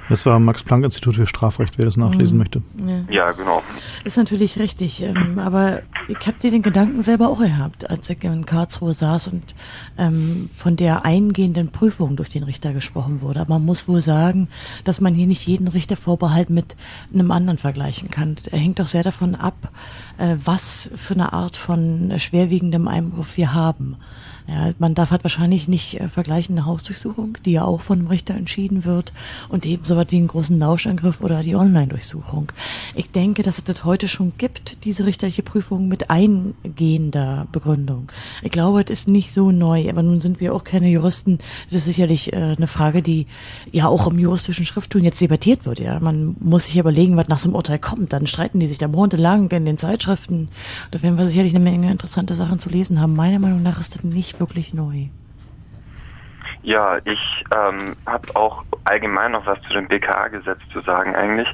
Das 0.08 0.26
war 0.26 0.38
Max-Planck-Institut 0.38 1.16
für 1.16 1.26
Strafrecht, 1.26 1.78
wer 1.78 1.86
das 1.86 1.96
nachlesen 1.96 2.36
Mhm. 2.36 2.38
möchte. 2.38 2.62
Ja, 3.10 3.32
genau. 3.32 3.62
Ist 4.04 4.16
natürlich 4.18 4.58
richtig, 4.58 5.02
ähm, 5.02 5.38
aber 5.38 5.80
ich 6.08 6.18
habe 6.26 6.38
dir 6.42 6.50
den 6.50 6.62
Gedanken 6.62 7.02
selber 7.02 7.28
auch 7.28 7.38
gehabt, 7.38 7.88
als 7.88 8.10
ich 8.10 8.22
in 8.22 8.44
Karlsruhe 8.44 8.92
saß 8.92 9.28
und 9.28 9.54
ähm, 9.96 10.50
von 10.54 10.76
der 10.76 11.04
eingehenden 11.06 11.68
Prüfung 11.70 12.16
durch 12.16 12.28
den 12.28 12.42
Richter 12.42 12.72
gesprochen 12.74 13.22
wurde. 13.22 13.40
Aber 13.40 13.54
man 13.54 13.64
muss 13.64 13.88
wohl 13.88 14.02
sagen, 14.02 14.48
dass 14.84 15.00
man 15.00 15.14
hier 15.14 15.26
nicht 15.26 15.46
jeden 15.46 15.68
Richtervorbehalt 15.68 16.50
mit 16.50 16.76
einem 17.12 17.30
anderen 17.30 17.58
vergleichen 17.58 18.10
kann. 18.10 18.36
Er 18.50 18.58
hängt 18.58 18.78
doch 18.80 18.86
sehr 18.88 19.02
davon 19.04 19.34
ab, 19.34 19.70
äh, 20.18 20.36
was 20.44 20.90
für 20.94 21.14
eine 21.14 21.32
Art 21.32 21.56
von 21.56 22.12
schwerwiegendem 22.18 22.88
Einwurf 22.88 23.36
wir 23.38 23.54
haben. 23.54 23.96
Ja, 24.46 24.68
man 24.78 24.94
darf 24.94 25.10
halt 25.10 25.24
wahrscheinlich 25.24 25.68
nicht 25.68 26.00
äh, 26.00 26.08
vergleichen 26.08 26.58
eine 26.58 26.66
Hausdurchsuchung, 26.66 27.38
die 27.46 27.52
ja 27.52 27.64
auch 27.64 27.80
von 27.80 27.98
einem 27.98 28.08
Richter 28.08 28.34
entschieden 28.34 28.84
wird, 28.84 29.14
und 29.48 29.64
eben 29.64 29.84
so 29.84 29.96
wie 29.96 30.16
einen 30.16 30.28
großen 30.28 30.58
Lauschangriff 30.58 31.22
oder 31.22 31.42
die 31.42 31.56
Online-Durchsuchung. 31.56 32.52
Ich 32.94 33.10
denke, 33.10 33.42
dass 33.42 33.58
es 33.58 33.64
das 33.64 33.84
heute 33.84 34.06
schon 34.06 34.34
gibt, 34.36 34.84
diese 34.84 35.06
richterliche 35.06 35.42
Prüfung 35.42 35.88
mit 35.88 36.10
eingehender 36.10 37.46
Begründung. 37.52 38.12
Ich 38.42 38.50
glaube, 38.50 38.82
es 38.82 38.90
ist 38.90 39.08
nicht 39.08 39.32
so 39.32 39.50
neu, 39.50 39.88
aber 39.88 40.02
nun 40.02 40.20
sind 40.20 40.40
wir 40.40 40.54
auch 40.54 40.64
keine 40.64 40.90
Juristen. 40.90 41.38
Das 41.68 41.78
ist 41.78 41.84
sicherlich 41.84 42.34
äh, 42.34 42.54
eine 42.56 42.66
Frage, 42.66 43.00
die 43.00 43.26
ja 43.72 43.88
auch 43.88 44.06
im 44.06 44.18
juristischen 44.18 44.66
Schrifttun 44.66 45.04
jetzt 45.04 45.22
debattiert 45.22 45.64
wird. 45.64 45.80
Ja, 45.80 45.98
man 46.00 46.36
muss 46.40 46.64
sich 46.64 46.76
überlegen, 46.76 47.16
was 47.16 47.28
nach 47.28 47.38
so 47.38 47.48
einem 47.48 47.56
Urteil 47.56 47.78
kommt. 47.78 48.12
Dann 48.12 48.26
streiten 48.26 48.60
die 48.60 48.66
sich 48.66 48.78
da 48.78 48.88
monatelang 48.88 49.50
in 49.50 49.64
den 49.64 49.78
Zeitschriften. 49.78 50.48
Da 50.90 51.02
werden 51.02 51.16
wir 51.16 51.26
sicherlich 51.26 51.54
eine 51.54 51.64
Menge 51.64 51.90
interessante 51.90 52.34
Sachen 52.34 52.58
zu 52.58 52.68
lesen 52.68 53.00
haben. 53.00 53.16
Meiner 53.16 53.38
Meinung 53.38 53.62
nach 53.62 53.80
ist 53.80 53.94
das 53.94 54.04
nicht 54.04 54.33
wirklich 54.38 54.74
neu. 54.74 55.08
Ja, 56.64 56.96
ich 57.04 57.44
ähm, 57.54 57.94
habe 58.06 58.34
auch 58.34 58.64
allgemein 58.84 59.32
noch 59.32 59.44
was 59.44 59.60
zu 59.68 59.74
dem 59.74 59.86
BKA-Gesetz 59.86 60.58
zu 60.72 60.80
sagen 60.80 61.14
eigentlich. 61.14 61.48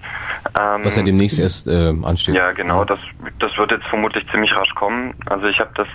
Ähm, 0.58 0.84
Was 0.84 0.94
ja 0.94 1.02
demnächst 1.02 1.40
erst 1.40 1.66
äh, 1.66 1.92
ansteht. 2.04 2.36
Ja, 2.36 2.52
genau. 2.52 2.84
Das, 2.84 3.00
das 3.40 3.56
wird 3.58 3.72
jetzt 3.72 3.86
vermutlich 3.86 4.24
ziemlich 4.30 4.54
rasch 4.54 4.72
kommen. 4.76 5.14
Also 5.26 5.46
ich 5.46 5.58
habe 5.58 5.70
das 5.74 5.88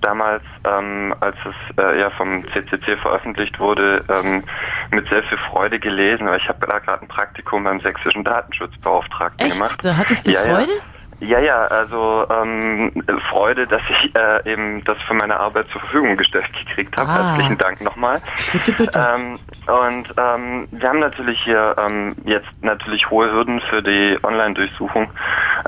damals, 0.00 0.42
ähm, 0.64 1.14
als 1.20 1.36
es 1.44 1.76
äh, 1.76 2.00
ja 2.00 2.08
vom 2.10 2.44
CCC 2.48 2.96
veröffentlicht 2.96 3.60
wurde, 3.60 4.04
ähm, 4.08 4.42
mit 4.90 5.06
sehr 5.10 5.22
viel 5.24 5.38
Freude 5.50 5.78
gelesen. 5.78 6.26
Aber 6.26 6.36
ich 6.36 6.48
habe 6.48 6.66
da 6.66 6.78
gerade 6.78 7.02
ein 7.02 7.08
Praktikum 7.08 7.64
beim 7.64 7.78
sächsischen 7.80 8.24
Datenschutzbeauftragten 8.24 9.48
Echt? 9.48 9.56
gemacht. 9.56 9.80
Da 9.82 9.98
hattest 9.98 10.26
du 10.26 10.32
ja, 10.32 10.40
Freude? 10.40 10.72
Ja. 10.72 11.01
Ja, 11.22 11.38
ja, 11.38 11.64
also 11.66 12.26
ähm, 12.30 12.90
Freude, 13.30 13.64
dass 13.68 13.80
ich 13.88 14.12
äh, 14.16 14.52
eben 14.52 14.82
das 14.82 14.98
für 15.02 15.14
meine 15.14 15.38
Arbeit 15.38 15.68
zur 15.70 15.80
Verfügung 15.80 16.16
gestellt 16.16 16.52
gekriegt 16.52 16.96
habe. 16.96 17.08
Ah. 17.08 17.28
Herzlichen 17.28 17.58
Dank 17.58 17.80
nochmal. 17.80 18.20
Bitte, 18.52 18.72
bitte. 18.72 18.98
Ähm, 18.98 19.38
und 19.68 20.12
ähm, 20.16 20.66
wir 20.72 20.88
haben 20.88 20.98
natürlich 20.98 21.40
hier 21.44 21.76
ähm, 21.78 22.16
jetzt 22.24 22.48
natürlich 22.60 23.08
hohe 23.08 23.30
Hürden 23.30 23.60
für 23.60 23.82
die 23.84 24.18
Online-Durchsuchung. 24.24 25.12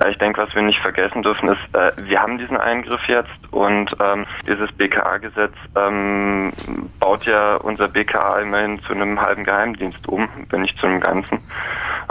Äh, 0.03 0.11
ich 0.11 0.19
denke, 0.19 0.43
was 0.43 0.53
wir 0.57 0.63
nicht 0.63 0.81
vergessen 0.81 1.23
dürfen, 1.23 1.49
ist, 1.49 1.61
äh, 1.73 1.93
wir 1.99 2.21
haben 2.21 2.37
diesen 2.39 2.57
Eingriff 2.57 3.07
jetzt 3.07 3.31
und 3.53 3.95
ähm, 4.01 4.27
dieses 4.49 4.73
BKA-Gesetz 4.73 5.55
ähm, 5.77 6.53
baut 6.99 7.27
ja 7.27 7.57
unser 7.57 7.87
BKA 7.87 8.41
immerhin 8.41 8.83
zu 8.83 8.93
einem 8.93 9.21
halben 9.21 9.45
Geheimdienst 9.45 10.09
um, 10.09 10.29
wenn 10.51 10.63
nicht 10.63 10.77
zu 10.81 10.87
einem 10.87 10.99
ganzen. 10.99 11.39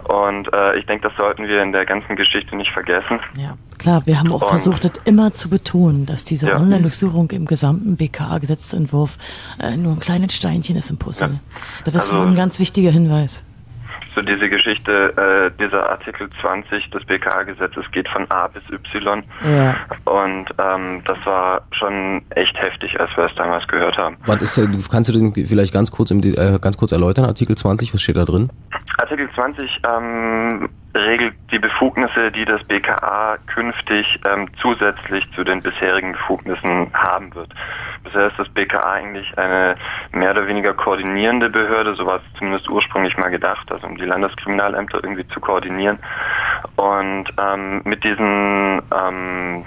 Und 0.05 0.51
äh, 0.53 0.77
ich 0.77 0.85
denke, 0.85 1.09
das 1.09 1.17
sollten 1.17 1.47
wir 1.47 1.61
in 1.61 1.73
der 1.73 1.85
ganzen 1.85 2.15
Geschichte 2.15 2.55
nicht 2.55 2.71
vergessen. 2.71 3.19
Ja, 3.35 3.57
klar, 3.79 4.03
wir 4.05 4.19
haben 4.19 4.31
auch 4.31 4.41
Und- 4.43 4.49
versucht, 4.49 4.83
das 4.85 4.91
immer 5.05 5.33
zu 5.33 5.49
betonen, 5.49 6.05
dass 6.05 6.23
diese 6.23 6.49
Ja. 6.49 6.57
Online-Durchsuchung 6.57 7.31
im 7.31 7.45
gesamten 7.45 7.97
BKA-Gesetzentwurf 7.97 9.17
äh, 9.59 9.75
nur 9.75 9.93
ein 9.93 9.99
kleines 9.99 10.35
Steinchen 10.35 10.75
ist 10.75 10.89
im 10.89 10.97
Puzzle. 10.97 11.39
Das 11.85 11.95
ist 11.95 12.11
Also- 12.11 12.21
ein 12.21 12.35
ganz 12.35 12.59
wichtiger 12.59 12.91
Hinweis. 12.91 13.43
So 14.15 14.21
diese 14.21 14.47
Geschichte, 14.47 15.11
äh, 15.17 15.59
dieser 15.59 15.89
Artikel 15.89 16.29
20 16.39 16.87
des 16.91 17.03
BKA-Gesetzes 17.05 17.83
geht 17.91 18.07
von 18.09 18.29
A 18.29 18.47
bis 18.47 18.61
Y. 18.71 19.23
Ja. 19.43 19.75
Und 20.05 20.45
ähm, 20.59 21.01
das 21.05 21.17
war 21.25 21.61
schon 21.71 22.21
echt 22.29 22.55
heftig, 22.61 22.99
als 22.99 23.09
wir 23.17 23.23
es 23.25 23.33
damals 23.35 23.67
gehört 23.67 23.97
haben. 23.97 24.17
Was 24.27 24.39
ist, 24.55 24.89
kannst 24.91 25.09
du 25.09 25.13
den 25.13 25.33
vielleicht 25.47 25.73
ganz 25.73 25.89
kurz, 25.89 26.11
im, 26.11 26.21
äh, 26.21 26.59
ganz 26.61 26.77
kurz 26.77 26.91
erläutern, 26.91 27.25
Artikel 27.25 27.55
20, 27.57 27.91
was 27.91 28.03
steht 28.03 28.15
da 28.17 28.25
drin? 28.25 28.51
Artikel 28.99 29.27
20 29.33 29.81
ähm, 29.83 30.69
regelt 30.95 31.35
die 31.51 31.59
Befugnisse, 31.59 32.31
die 32.31 32.45
das 32.45 32.63
BKA 32.65 33.37
künftig 33.47 34.19
ähm, 34.25 34.47
zusätzlich 34.61 35.27
zu 35.33 35.43
den 35.43 35.61
bisherigen 35.61 36.13
Befugnissen 36.13 36.91
haben 36.93 37.33
wird. 37.33 37.49
Bisher 38.03 38.27
ist 38.27 38.37
das 38.37 38.49
BKA 38.49 38.93
eigentlich 38.93 39.37
eine 39.37 39.75
mehr 40.11 40.31
oder 40.31 40.47
weniger 40.47 40.73
koordinierende 40.73 41.49
Behörde, 41.49 41.95
so 41.95 42.05
war 42.05 42.17
es 42.17 42.37
zumindest 42.37 42.69
ursprünglich 42.69 43.17
mal 43.17 43.29
gedacht, 43.29 43.71
also 43.71 43.87
um 43.87 43.97
die 43.97 44.05
Landeskriminalämter 44.05 45.03
irgendwie 45.03 45.27
zu 45.29 45.39
koordinieren. 45.39 45.99
Und 46.75 47.25
ähm, 47.39 47.81
mit 47.85 48.03
diesen 48.03 48.81
ähm, 48.93 49.65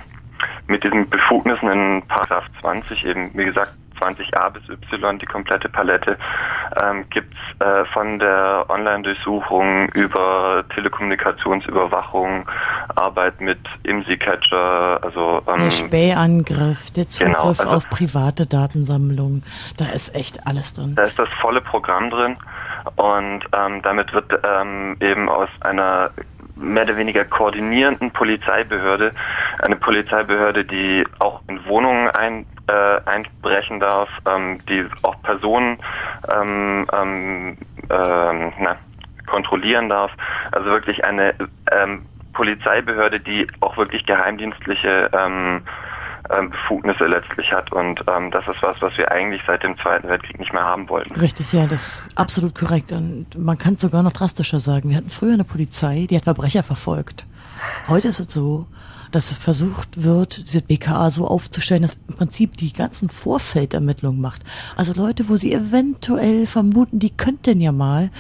mit 0.69 0.85
diesen 0.85 1.09
Befugnissen 1.09 1.71
in 1.71 2.03
Paragraph 2.09 2.45
20 2.61 3.05
eben, 3.07 3.31
wie 3.35 3.45
gesagt, 3.45 3.73
20a 4.01 4.51
bis 4.51 4.69
y, 4.69 5.19
die 5.19 5.27
komplette 5.27 5.69
Palette, 5.69 6.17
ähm, 6.83 7.05
gibt's 7.11 7.37
äh, 7.61 7.85
von 7.93 8.19
der 8.19 8.67
Online-Durchsuchung 8.69 9.89
über 9.91 10.65
Telekommunikationsüberwachung, 10.75 12.49
Arbeit 12.95 13.41
mit 13.41 13.59
IMSI-Catcher, 13.85 15.01
also 15.03 15.43
ähm, 15.47 15.65
Der 15.65 15.71
Spähangriff, 15.71 16.91
der 16.93 17.09
Zugriff 17.09 17.35
Genau, 17.37 17.49
also- 17.49 17.69
auf 17.69 17.89
private 17.91 18.47
Datensammlungen, 18.47 19.45
da 19.77 19.87
ist 19.87 20.15
echt 20.15 20.47
alles 20.47 20.73
drin. 20.75 20.95
Da 20.95 21.05
ist 21.05 21.19
das 21.19 21.29
volle 21.41 21.61
Programm 21.61 22.11
drin 22.11 22.37
und 22.97 23.41
ähm, 23.53 23.83
damit 23.83 24.13
wird 24.13 24.33
ähm, 24.45 24.97
eben 25.01 25.29
aus 25.29 25.49
einer 25.61 26.11
mehr 26.57 26.85
oder 26.85 26.97
weniger 26.97 27.25
koordinierenden 27.25 28.11
Polizeibehörde 28.11 29.13
eine 29.61 29.77
Polizeibehörde, 29.77 30.65
die 30.65 31.05
auch 31.19 31.41
in 31.49 31.65
Wohnungen 31.67 32.09
ein, 32.11 32.47
äh, 32.69 33.01
einbrechen 33.05 33.81
darf, 33.81 34.09
ähm, 34.27 34.59
die 34.69 34.87
auch 35.03 35.21
Personen 35.23 35.79
ähm, 36.33 36.87
ähm, 36.93 37.59
ähm, 37.91 38.53
na, 38.61 38.77
kontrollieren 39.27 39.89
darf. 39.89 40.13
Also 40.53 40.71
wirklich 40.71 41.05
eine 41.05 41.35
ähm, 41.71 42.07
Polizeibehörde, 42.33 43.21
die 43.21 43.47
auch 43.61 43.77
wirklich 43.77 44.05
geheimdienstliche 44.07 45.11
ähm, 45.13 45.63
ähm, 46.31 46.51
Befugnisse 46.51 47.07
letztlich 47.07 47.53
hat. 47.53 47.73
Und 47.73 48.03
ähm, 48.09 48.31
das 48.31 48.47
ist 48.49 48.63
was, 48.63 48.81
was 48.83 48.97
wir 48.99 49.11
eigentlich 49.11 49.43
seit 49.47 49.63
dem 49.63 49.79
Zweiten 49.79 50.09
Weltkrieg 50.09 50.39
nicht 50.39 50.53
mehr 50.53 50.65
haben 50.65 50.89
wollten. 50.89 51.15
Richtig, 51.15 51.53
ja, 51.53 51.67
das 51.67 51.87
ist 51.87 52.19
absolut 52.19 52.55
korrekt. 52.55 52.93
Und 52.93 53.27
man 53.37 53.59
kann 53.59 53.75
es 53.75 53.83
sogar 53.83 54.03
noch 54.03 54.13
drastischer 54.13 54.59
sagen. 54.59 54.91
Wir 54.91 54.97
hatten 54.97 55.11
früher 55.11 55.35
eine 55.35 55.45
Polizei, 55.45 56.07
die 56.09 56.17
hat 56.17 56.25
Verbrecher 56.25 56.63
verfolgt. 56.63 57.27
Heute 57.89 58.09
ist 58.09 58.21
es 58.21 58.33
so, 58.33 58.67
dass 59.17 59.33
versucht 59.33 60.03
wird, 60.03 60.47
diese 60.47 60.61
BKA 60.61 61.11
so 61.11 61.27
aufzustellen, 61.27 61.83
dass 61.83 61.97
im 62.07 62.17
Prinzip 62.17 62.59
die 62.59 62.73
ganzen 62.73 63.09
Vorfeldermittlungen 63.09 64.21
macht. 64.21 64.43
Also 64.77 64.93
Leute, 64.93 65.31
wo 65.31 65.37
sie 65.37 65.55
eventuell 65.55 66.47
vermuten, 66.47 66.99
die 66.99 67.09
könnten 67.09 67.61
ja 67.63 67.73
mal. 67.73 68.11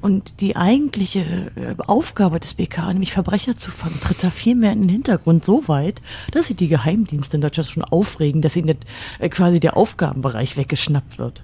Und 0.00 0.40
die 0.40 0.54
eigentliche 0.54 1.20
äh, 1.56 1.74
Aufgabe 1.78 2.38
des 2.38 2.54
BKA, 2.54 2.92
nämlich 2.92 3.12
Verbrecher 3.12 3.56
zu 3.56 3.72
fangen, 3.72 3.98
tritt 4.00 4.22
da 4.22 4.30
viel 4.30 4.54
mehr 4.54 4.72
in 4.72 4.82
den 4.82 4.90
Hintergrund 4.90 5.44
so 5.44 5.66
weit, 5.66 6.00
dass 6.30 6.46
sie 6.46 6.54
die 6.54 6.68
Geheimdienste 6.68 7.36
in 7.36 7.40
Deutschland 7.40 7.68
schon 7.68 7.84
aufregen, 7.84 8.40
dass 8.40 8.54
ihnen 8.54 8.78
äh, 9.18 9.28
quasi 9.28 9.58
der 9.58 9.76
Aufgabenbereich 9.76 10.56
weggeschnappt 10.56 11.18
wird. 11.18 11.42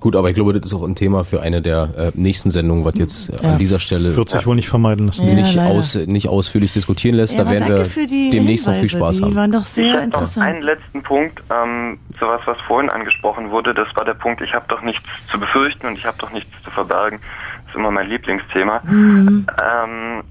Gut, 0.00 0.14
aber 0.14 0.28
ich 0.28 0.34
glaube, 0.36 0.52
das 0.52 0.64
ist 0.66 0.72
auch 0.74 0.84
ein 0.84 0.94
Thema 0.94 1.24
für 1.24 1.40
eine 1.42 1.60
der 1.60 1.88
äh, 1.96 2.10
nächsten 2.14 2.50
Sendungen, 2.50 2.84
was 2.84 2.94
jetzt 2.96 3.30
äh, 3.30 3.42
Ja. 3.42 3.52
an 3.54 3.58
dieser 3.58 3.80
Stelle 3.80 4.14
Wird 4.16 4.28
sich 4.28 4.46
wohl 4.46 4.54
nicht 4.54 4.68
vermeiden 4.68 5.06
lassen. 5.06 5.26
Ja, 5.26 5.34
nicht, 5.34 5.54
leider. 5.54 5.70
aus, 5.74 5.94
nicht 5.96 6.28
ausführlich 6.28 6.72
diskutieren 6.72 7.16
lässt. 7.16 7.34
Ja, 7.36 7.42
da 7.44 7.50
werden 7.50 7.60
danke 7.68 7.78
wir 7.78 7.84
für 7.86 8.06
die 8.06 8.30
demnächst 8.30 8.66
noch 8.68 8.74
viel 8.74 8.88
Hinweise, 8.88 8.98
Spaß 8.98 9.16
die 9.16 9.22
haben. 9.24 9.34
waren 9.34 9.52
doch 9.52 9.62
Ich 9.62 9.66
sehr 9.68 9.92
hab 9.92 9.98
noch 9.98 10.04
interessant. 10.04 10.46
einen 10.46 10.62
letzten 10.62 11.02
Punkt, 11.02 11.42
ähm, 11.52 11.98
sowas, 12.20 12.40
was 12.44 12.58
vorhin 12.68 12.90
angesprochen 12.90 13.50
wurde, 13.50 13.74
das 13.74 13.88
war 13.96 14.04
der 14.04 14.14
Punkt, 14.14 14.40
ich 14.40 14.54
habe 14.54 14.64
doch 14.68 14.82
nichts 14.82 15.04
zu 15.30 15.38
befürchten 15.40 15.86
und 15.88 15.98
ich 15.98 16.04
habe 16.04 16.16
doch 16.18 16.30
nichts 16.30 16.50
zu 16.62 16.70
verbergen. 16.70 17.18
Das 17.64 17.74
ist 17.74 17.78
immer 17.78 17.90
mein 17.90 18.08
Lieblingsthema. 18.08 18.80
Mhm. 18.84 19.46
Ähm, 19.60 20.22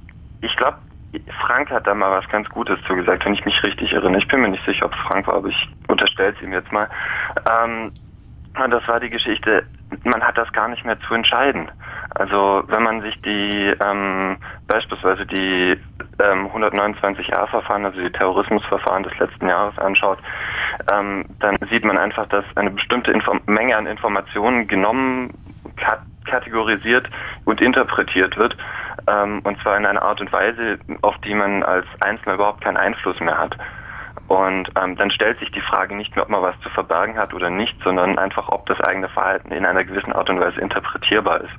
ich 0.41 0.55
glaube, 0.55 0.77
Frank 1.45 1.71
hat 1.71 1.87
da 1.87 1.93
mal 1.93 2.11
was 2.11 2.29
ganz 2.29 2.47
Gutes 2.49 2.79
zugesagt, 2.87 3.25
wenn 3.25 3.33
ich 3.33 3.43
mich 3.43 3.61
richtig 3.63 3.91
erinnere. 3.91 4.19
Ich 4.19 4.27
bin 4.27 4.39
mir 4.41 4.49
nicht 4.49 4.63
sicher, 4.65 4.85
ob 4.85 4.93
es 4.93 4.99
Frank 5.07 5.27
war, 5.27 5.35
aber 5.35 5.49
ich 5.49 5.67
unterstelle 5.87 6.33
es 6.37 6.41
ihm 6.41 6.53
jetzt 6.53 6.71
mal. 6.71 6.87
Ähm, 7.65 7.91
das 8.71 8.87
war 8.87 8.99
die 8.99 9.09
Geschichte, 9.09 9.63
man 10.03 10.23
hat 10.23 10.37
das 10.37 10.51
gar 10.51 10.67
nicht 10.67 10.83
mehr 10.85 10.99
zu 11.01 11.13
entscheiden. 11.13 11.69
Also 12.15 12.63
wenn 12.67 12.83
man 12.83 13.01
sich 13.01 13.21
die 13.21 13.73
ähm, 13.85 14.37
beispielsweise 14.67 15.25
die 15.25 15.77
ähm, 16.19 16.47
129a-Verfahren, 16.47 17.85
also 17.85 18.01
die 18.01 18.11
Terrorismusverfahren 18.11 19.03
des 19.03 19.17
letzten 19.19 19.47
Jahres 19.47 19.77
anschaut, 19.77 20.19
ähm, 20.91 21.25
dann 21.39 21.57
sieht 21.69 21.85
man 21.85 21.97
einfach, 21.97 22.27
dass 22.27 22.45
eine 22.55 22.71
bestimmte 22.71 23.11
Inform 23.11 23.41
Menge 23.45 23.77
an 23.77 23.85
Informationen 23.85 24.67
genommen, 24.67 25.33
kat 25.75 25.99
kategorisiert 26.25 27.09
und 27.45 27.61
interpretiert 27.61 28.35
wird. 28.35 28.57
Ähm, 29.07 29.39
und 29.45 29.61
zwar 29.61 29.77
in 29.77 29.85
einer 29.85 30.01
Art 30.01 30.19
und 30.19 30.33
Weise, 30.33 30.77
auf 31.01 31.17
die 31.19 31.33
man 31.33 31.63
als 31.63 31.85
Einzelner 32.01 32.35
überhaupt 32.35 32.61
keinen 32.61 32.75
Einfluss 32.75 33.19
mehr 33.21 33.37
hat. 33.37 33.55
Und 34.27 34.69
ähm, 34.75 34.95
dann 34.97 35.09
stellt 35.09 35.39
sich 35.39 35.51
die 35.51 35.61
Frage 35.61 35.95
nicht 35.95 36.15
mehr, 36.15 36.23
ob 36.23 36.29
man 36.29 36.41
was 36.41 36.55
zu 36.61 36.69
verbergen 36.69 37.17
hat 37.17 37.33
oder 37.33 37.49
nicht, 37.49 37.75
sondern 37.83 38.17
einfach, 38.17 38.49
ob 38.49 38.65
das 38.65 38.79
eigene 38.81 39.07
Verhalten 39.07 39.51
in 39.51 39.65
einer 39.65 39.85
gewissen 39.85 40.11
Art 40.11 40.29
und 40.29 40.39
Weise 40.39 40.59
interpretierbar 40.59 41.41
ist. 41.41 41.53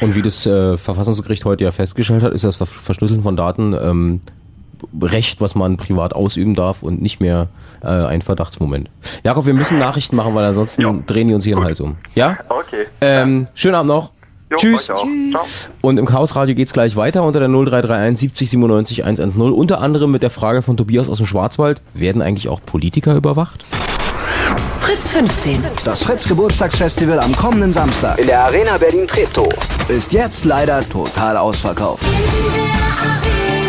Und 0.00 0.14
wie 0.14 0.22
das 0.22 0.44
äh, 0.44 0.76
Verfassungsgericht 0.76 1.44
heute 1.44 1.64
ja 1.64 1.70
festgestellt 1.70 2.22
hat, 2.22 2.32
ist 2.32 2.44
das 2.44 2.56
Ver 2.56 2.66
Verschlüsseln 2.66 3.22
von 3.22 3.36
Daten 3.36 3.74
ähm, 3.74 4.20
Recht, 5.00 5.40
was 5.40 5.54
man 5.54 5.78
privat 5.78 6.14
ausüben 6.14 6.54
darf 6.54 6.82
und 6.82 7.00
nicht 7.00 7.20
mehr 7.20 7.48
äh, 7.82 7.86
ein 7.86 8.20
Verdachtsmoment. 8.20 8.90
Jakob, 9.22 9.46
wir 9.46 9.54
müssen 9.54 9.78
Nachrichten 9.78 10.16
machen, 10.16 10.34
weil 10.34 10.44
ansonsten 10.44 11.06
drehen 11.06 11.28
die 11.28 11.34
uns 11.34 11.44
hier 11.44 11.56
den 11.56 11.64
Hals 11.64 11.80
um. 11.80 11.96
Ja? 12.14 12.38
Okay. 12.48 12.86
Ähm, 13.00 13.46
schönen 13.54 13.76
Abend 13.76 13.88
noch. 13.88 14.10
Jo, 14.54 14.58
Tschüss. 14.58 14.90
euch 14.90 14.96
auch. 14.96 15.06
Ciao. 15.30 15.46
Und 15.80 15.98
im 15.98 16.06
Chaosradio 16.06 16.54
geht's 16.54 16.72
gleich 16.72 16.96
weiter 16.96 17.22
unter 17.24 17.40
der 17.40 17.48
0331 17.48 18.18
70 18.20 18.50
97 18.50 19.04
110. 19.04 19.40
Unter 19.52 19.80
anderem 19.80 20.10
mit 20.10 20.22
der 20.22 20.30
Frage 20.30 20.62
von 20.62 20.76
Tobias 20.76 21.08
aus 21.08 21.16
dem 21.18 21.26
Schwarzwald, 21.26 21.82
werden 21.94 22.22
eigentlich 22.22 22.48
auch 22.48 22.60
Politiker 22.64 23.14
überwacht? 23.16 23.64
Fritz 24.80 24.94
Fritz 25.00 25.12
15. 25.12 25.64
Das 25.84 26.02
Fritz 26.02 26.28
Geburtstagsfestival 26.28 27.18
am 27.18 27.34
kommenden 27.34 27.72
Samstag 27.72 28.18
in 28.18 28.26
der 28.26 28.44
Arena 28.44 28.78
Berlin 28.78 29.06
Treptow 29.06 29.48
ist 29.88 30.12
jetzt 30.12 30.44
leider 30.44 30.86
total 30.88 31.36
ausverkauft. 31.36 32.04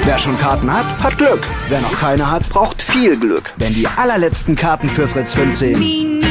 Wer 0.04 0.20
schon 0.20 0.38
Karten 0.38 0.72
hat, 0.72 0.86
hat 1.02 1.18
Glück. 1.18 1.42
Wer 1.68 1.82
noch 1.82 1.94
keine 1.94 2.30
hat, 2.30 2.48
braucht 2.50 2.82
viel 2.82 3.18
Glück. 3.18 3.52
Denn 3.58 3.74
die 3.74 3.88
allerletzten 3.88 4.56
Karten 4.56 4.88
für 4.88 5.08
Fritz 5.08 5.34
15 5.34 6.22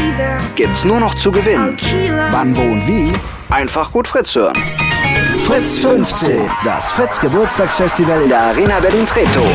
gibt's 0.54 0.84
nur 0.84 1.00
noch 1.00 1.14
zu 1.16 1.32
gewinnen. 1.32 1.76
Wann, 2.30 2.56
wo 2.56 2.62
und 2.62 2.86
wie? 2.86 3.12
Einfach 3.50 3.92
gut 3.92 4.08
Fritz 4.08 4.34
hören. 4.34 4.56
Fritz 5.46 5.78
15, 5.78 6.50
das 6.64 6.90
Fritz 6.92 7.20
Geburtstagsfestival 7.20 8.22
in 8.22 8.28
der 8.28 8.40
Arena 8.40 8.80
Berlin 8.80 9.06
Treptow. 9.06 9.46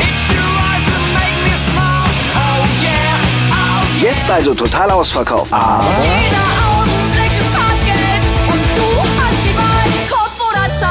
Jetzt 4.00 4.30
also 4.30 4.54
total 4.54 4.90
ausverkauft. 4.92 5.52
Aber 5.52 5.84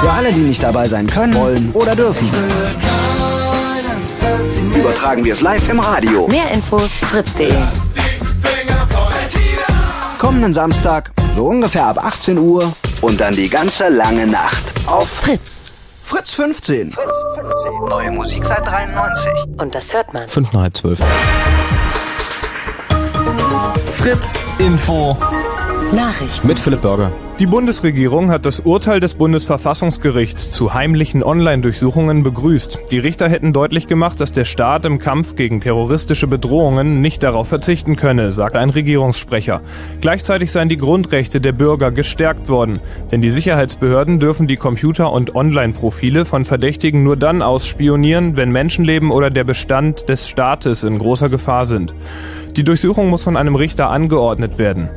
für 0.01 0.11
alle, 0.11 0.31
die 0.31 0.41
nicht 0.41 0.61
dabei 0.61 0.87
sein 0.87 1.07
können, 1.07 1.33
wollen 1.35 1.71
oder 1.73 1.95
dürfen, 1.95 2.29
übertragen 4.75 5.23
wir 5.23 5.31
es 5.33 5.41
live 5.41 5.69
im 5.69 5.79
Radio. 5.79 6.27
Mehr 6.27 6.51
Infos 6.51 6.91
fritz.de. 6.91 7.53
Kommenden 10.19 10.53
Samstag, 10.53 11.11
so 11.35 11.47
ungefähr 11.47 11.87
ab 11.87 12.03
18 12.03 12.37
Uhr 12.37 12.73
und 13.01 13.19
dann 13.21 13.35
die 13.35 13.49
ganze 13.49 13.89
lange 13.89 14.27
Nacht 14.27 14.63
auf 14.85 15.07
Fritz. 15.09 16.01
Fritz 16.05 16.33
15. 16.33 16.91
Fritz 16.91 17.05
15. 17.35 17.73
Neue 17.89 18.11
Musik 18.11 18.43
seit 18.43 18.65
93. 18.65 19.31
Und 19.57 19.75
das 19.75 19.93
hört 19.93 20.13
man. 20.13 20.27
Fünf 20.27 20.51
nach 20.53 20.61
halb 20.61 20.75
zwölf. 20.77 20.99
Fritz 23.97 24.33
Info. 24.57 25.17
Nachrichten. 25.93 26.45
Mit 26.45 26.59
Philipp 26.59 26.83
Burger. 26.83 27.11
Die 27.39 27.47
Bundesregierung 27.47 28.29
hat 28.29 28.45
das 28.45 28.59
Urteil 28.59 28.99
des 28.99 29.15
Bundesverfassungsgerichts 29.15 30.51
zu 30.51 30.75
heimlichen 30.75 31.23
Online-Durchsuchungen 31.23 32.21
begrüßt. 32.21 32.79
Die 32.91 32.99
Richter 32.99 33.27
hätten 33.27 33.53
deutlich 33.53 33.87
gemacht, 33.87 34.19
dass 34.19 34.31
der 34.31 34.45
Staat 34.45 34.85
im 34.85 34.99
Kampf 34.99 35.35
gegen 35.35 35.61
terroristische 35.61 36.27
Bedrohungen 36.27 37.01
nicht 37.01 37.23
darauf 37.23 37.47
verzichten 37.47 37.95
könne, 37.95 38.31
sagt 38.31 38.55
ein 38.55 38.69
Regierungssprecher. 38.69 39.61
Gleichzeitig 39.99 40.51
seien 40.51 40.69
die 40.69 40.77
Grundrechte 40.77 41.41
der 41.41 41.53
Bürger 41.53 41.91
gestärkt 41.91 42.49
worden, 42.49 42.81
denn 43.11 43.23
die 43.23 43.31
Sicherheitsbehörden 43.31 44.19
dürfen 44.19 44.45
die 44.45 44.57
Computer- 44.57 45.11
und 45.11 45.33
Online-Profile 45.33 46.25
von 46.25 46.45
Verdächtigen 46.45 47.01
nur 47.01 47.17
dann 47.17 47.41
ausspionieren, 47.41 48.37
wenn 48.37 48.51
Menschenleben 48.51 49.09
oder 49.09 49.31
der 49.31 49.43
Bestand 49.43 50.07
des 50.07 50.29
Staates 50.29 50.83
in 50.83 50.99
großer 50.99 51.29
Gefahr 51.29 51.65
sind. 51.65 51.95
Die 52.55 52.63
Durchsuchung 52.63 53.09
muss 53.09 53.23
von 53.23 53.37
einem 53.37 53.55
Richter 53.55 53.89
angeordnet 53.89 54.59
werden. 54.59 54.91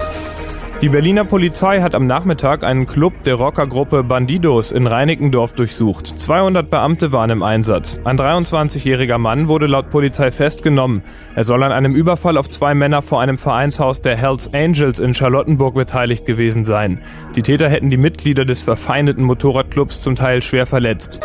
Die 0.82 0.88
Berliner 0.88 1.24
Polizei 1.24 1.80
hat 1.80 1.94
am 1.94 2.08
Nachmittag 2.08 2.64
einen 2.64 2.88
Club 2.88 3.22
der 3.22 3.36
Rockergruppe 3.36 4.02
Bandidos 4.02 4.72
in 4.72 4.88
Reinickendorf 4.88 5.52
durchsucht. 5.52 6.08
200 6.08 6.68
Beamte 6.68 7.12
waren 7.12 7.30
im 7.30 7.44
Einsatz. 7.44 8.00
Ein 8.02 8.18
23-jähriger 8.18 9.18
Mann 9.18 9.46
wurde 9.46 9.68
laut 9.68 9.90
Polizei 9.90 10.32
festgenommen. 10.32 11.04
Er 11.36 11.44
soll 11.44 11.62
an 11.62 11.70
einem 11.70 11.94
Überfall 11.94 12.36
auf 12.36 12.50
zwei 12.50 12.74
Männer 12.74 13.00
vor 13.00 13.20
einem 13.20 13.38
Vereinshaus 13.38 14.00
der 14.00 14.16
Hells 14.16 14.52
Angels 14.52 14.98
in 14.98 15.14
Charlottenburg 15.14 15.76
beteiligt 15.76 16.26
gewesen 16.26 16.64
sein. 16.64 16.98
Die 17.36 17.42
Täter 17.42 17.68
hätten 17.68 17.90
die 17.90 17.96
Mitglieder 17.96 18.44
des 18.44 18.62
verfeindeten 18.62 19.22
Motorradclubs 19.22 20.00
zum 20.00 20.16
Teil 20.16 20.42
schwer 20.42 20.66
verletzt. 20.66 21.20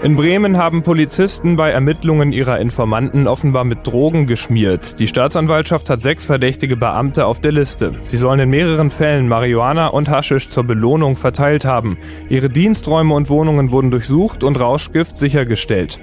In 0.00 0.14
Bremen 0.14 0.56
haben 0.56 0.84
Polizisten 0.84 1.56
bei 1.56 1.70
Ermittlungen 1.70 2.32
ihrer 2.32 2.60
Informanten 2.60 3.26
offenbar 3.26 3.64
mit 3.64 3.84
Drogen 3.84 4.26
geschmiert. 4.26 5.00
Die 5.00 5.08
Staatsanwaltschaft 5.08 5.90
hat 5.90 6.02
sechs 6.02 6.24
verdächtige 6.24 6.76
Beamte 6.76 7.26
auf 7.26 7.40
der 7.40 7.50
Liste. 7.50 7.92
Sie 8.04 8.16
sollen 8.16 8.38
in 8.38 8.48
mehreren 8.48 8.92
Fällen 8.92 9.26
Marihuana 9.26 9.88
und 9.88 10.08
Haschisch 10.08 10.50
zur 10.50 10.62
Belohnung 10.62 11.16
verteilt 11.16 11.64
haben. 11.64 11.98
Ihre 12.28 12.48
Diensträume 12.48 13.12
und 13.12 13.28
Wohnungen 13.28 13.72
wurden 13.72 13.90
durchsucht 13.90 14.44
und 14.44 14.60
Rauschgift 14.60 15.18
sichergestellt. 15.18 16.00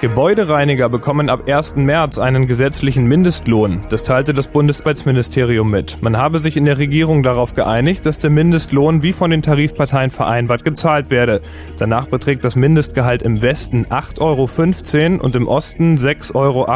Gebäudereiniger 0.00 0.88
bekommen 0.88 1.28
ab 1.28 1.48
1. 1.48 1.74
März 1.74 2.18
einen 2.18 2.46
gesetzlichen 2.46 3.06
Mindestlohn. 3.06 3.80
Das 3.88 4.04
teilte 4.04 4.32
das 4.32 4.46
Bundesarbeitsministerium 4.46 5.68
mit. 5.68 6.00
Man 6.02 6.16
habe 6.16 6.38
sich 6.38 6.56
in 6.56 6.66
der 6.66 6.78
Regierung 6.78 7.24
darauf 7.24 7.54
geeinigt, 7.54 8.06
dass 8.06 8.20
der 8.20 8.30
Mindestlohn 8.30 9.02
wie 9.02 9.12
von 9.12 9.32
den 9.32 9.42
Tarifparteien 9.42 10.12
vereinbart 10.12 10.62
gezahlt 10.62 11.10
werde. 11.10 11.40
Danach 11.78 12.06
beträgt 12.06 12.44
das 12.44 12.54
Mindestgehalt 12.54 13.22
im 13.22 13.42
Westen 13.42 13.86
8,15 13.86 14.20
Euro 14.20 15.24
und 15.24 15.34
im 15.34 15.48
Osten 15.48 15.96
6,58 15.96 16.34
Euro. 16.36 16.66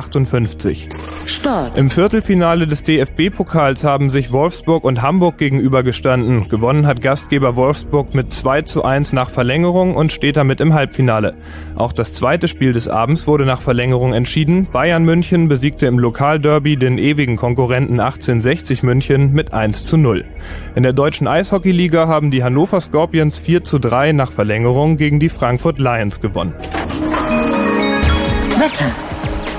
Sport. 1.26 1.78
Im 1.78 1.90
Viertelfinale 1.90 2.66
des 2.66 2.82
DFB-Pokals 2.82 3.84
haben 3.84 4.10
sich 4.10 4.32
Wolfsburg 4.32 4.82
und 4.82 5.00
Hamburg 5.00 5.38
gegenübergestanden. 5.38 6.48
Gewonnen 6.48 6.88
hat 6.88 7.00
Gastgeber 7.00 7.54
Wolfsburg 7.54 8.14
mit 8.14 8.32
2 8.32 8.62
zu 8.62 8.84
1 8.84 9.12
nach 9.12 9.30
Verlängerung 9.30 9.94
und 9.94 10.10
steht 10.10 10.36
damit 10.36 10.60
im 10.60 10.74
Halbfinale. 10.74 11.36
Auch 11.76 11.92
das 11.92 12.14
zweite 12.14 12.48
Spiel 12.48 12.72
des 12.72 12.88
Abends 13.12 13.26
wurde 13.26 13.44
nach 13.44 13.60
Verlängerung 13.60 14.14
entschieden. 14.14 14.68
Bayern 14.72 15.04
München 15.04 15.46
besiegte 15.46 15.86
im 15.86 15.98
Lokalderby 15.98 16.78
den 16.78 16.96
ewigen 16.96 17.36
Konkurrenten 17.36 18.00
1860 18.00 18.82
München 18.82 19.34
mit 19.34 19.52
1 19.52 19.84
zu 19.84 19.98
0. 19.98 20.24
In 20.74 20.82
der 20.82 20.94
deutschen 20.94 21.28
Eishockeyliga 21.28 22.08
haben 22.08 22.30
die 22.30 22.42
Hannover 22.42 22.80
Scorpions 22.80 23.36
4 23.36 23.64
zu 23.64 23.78
3 23.78 24.12
nach 24.12 24.32
Verlängerung 24.32 24.96
gegen 24.96 25.20
die 25.20 25.28
Frankfurt 25.28 25.78
Lions 25.78 26.22
gewonnen. 26.22 26.54
Wetter. 28.56 28.90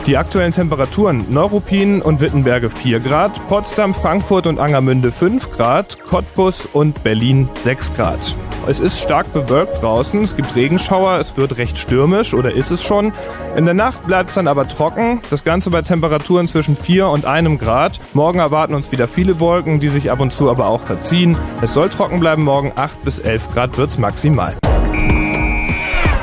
Die 0.07 0.17
aktuellen 0.17 0.51
Temperaturen 0.51 1.25
Neuruppin 1.29 2.01
und 2.01 2.21
Wittenberge 2.21 2.71
4 2.71 3.01
Grad, 3.01 3.47
Potsdam, 3.49 3.93
Frankfurt 3.93 4.47
und 4.47 4.59
Angermünde 4.59 5.11
5 5.11 5.51
Grad, 5.51 5.99
Cottbus 6.09 6.65
und 6.65 7.03
Berlin 7.03 7.47
6 7.59 7.93
Grad. 7.93 8.35
Es 8.65 8.79
ist 8.79 9.01
stark 9.01 9.33
bewölkt 9.33 9.81
draußen, 9.81 10.23
es 10.23 10.35
gibt 10.37 10.55
Regenschauer, 10.55 11.19
es 11.19 11.35
wird 11.35 11.57
recht 11.57 11.77
stürmisch 11.77 12.33
oder 12.33 12.53
ist 12.53 12.71
es 12.71 12.81
schon. 12.81 13.11
In 13.57 13.65
der 13.65 13.73
Nacht 13.73 14.03
bleibt 14.03 14.29
es 14.29 14.35
dann 14.35 14.47
aber 14.47 14.67
trocken, 14.67 15.21
das 15.29 15.43
Ganze 15.43 15.69
bei 15.69 15.81
Temperaturen 15.81 16.47
zwischen 16.47 16.77
4 16.77 17.07
und 17.07 17.25
1 17.25 17.59
Grad. 17.59 17.99
Morgen 18.13 18.39
erwarten 18.39 18.73
uns 18.73 18.91
wieder 18.91 19.09
viele 19.09 19.41
Wolken, 19.41 19.81
die 19.81 19.89
sich 19.89 20.11
ab 20.11 20.21
und 20.21 20.31
zu 20.31 20.49
aber 20.49 20.67
auch 20.67 20.81
verziehen. 20.81 21.37
Es 21.61 21.73
soll 21.73 21.89
trocken 21.89 22.21
bleiben, 22.21 22.43
morgen 22.43 22.71
8 22.75 23.03
bis 23.03 23.19
11 23.19 23.49
Grad 23.53 23.77
wird's 23.77 23.97
maximal. 23.97 24.55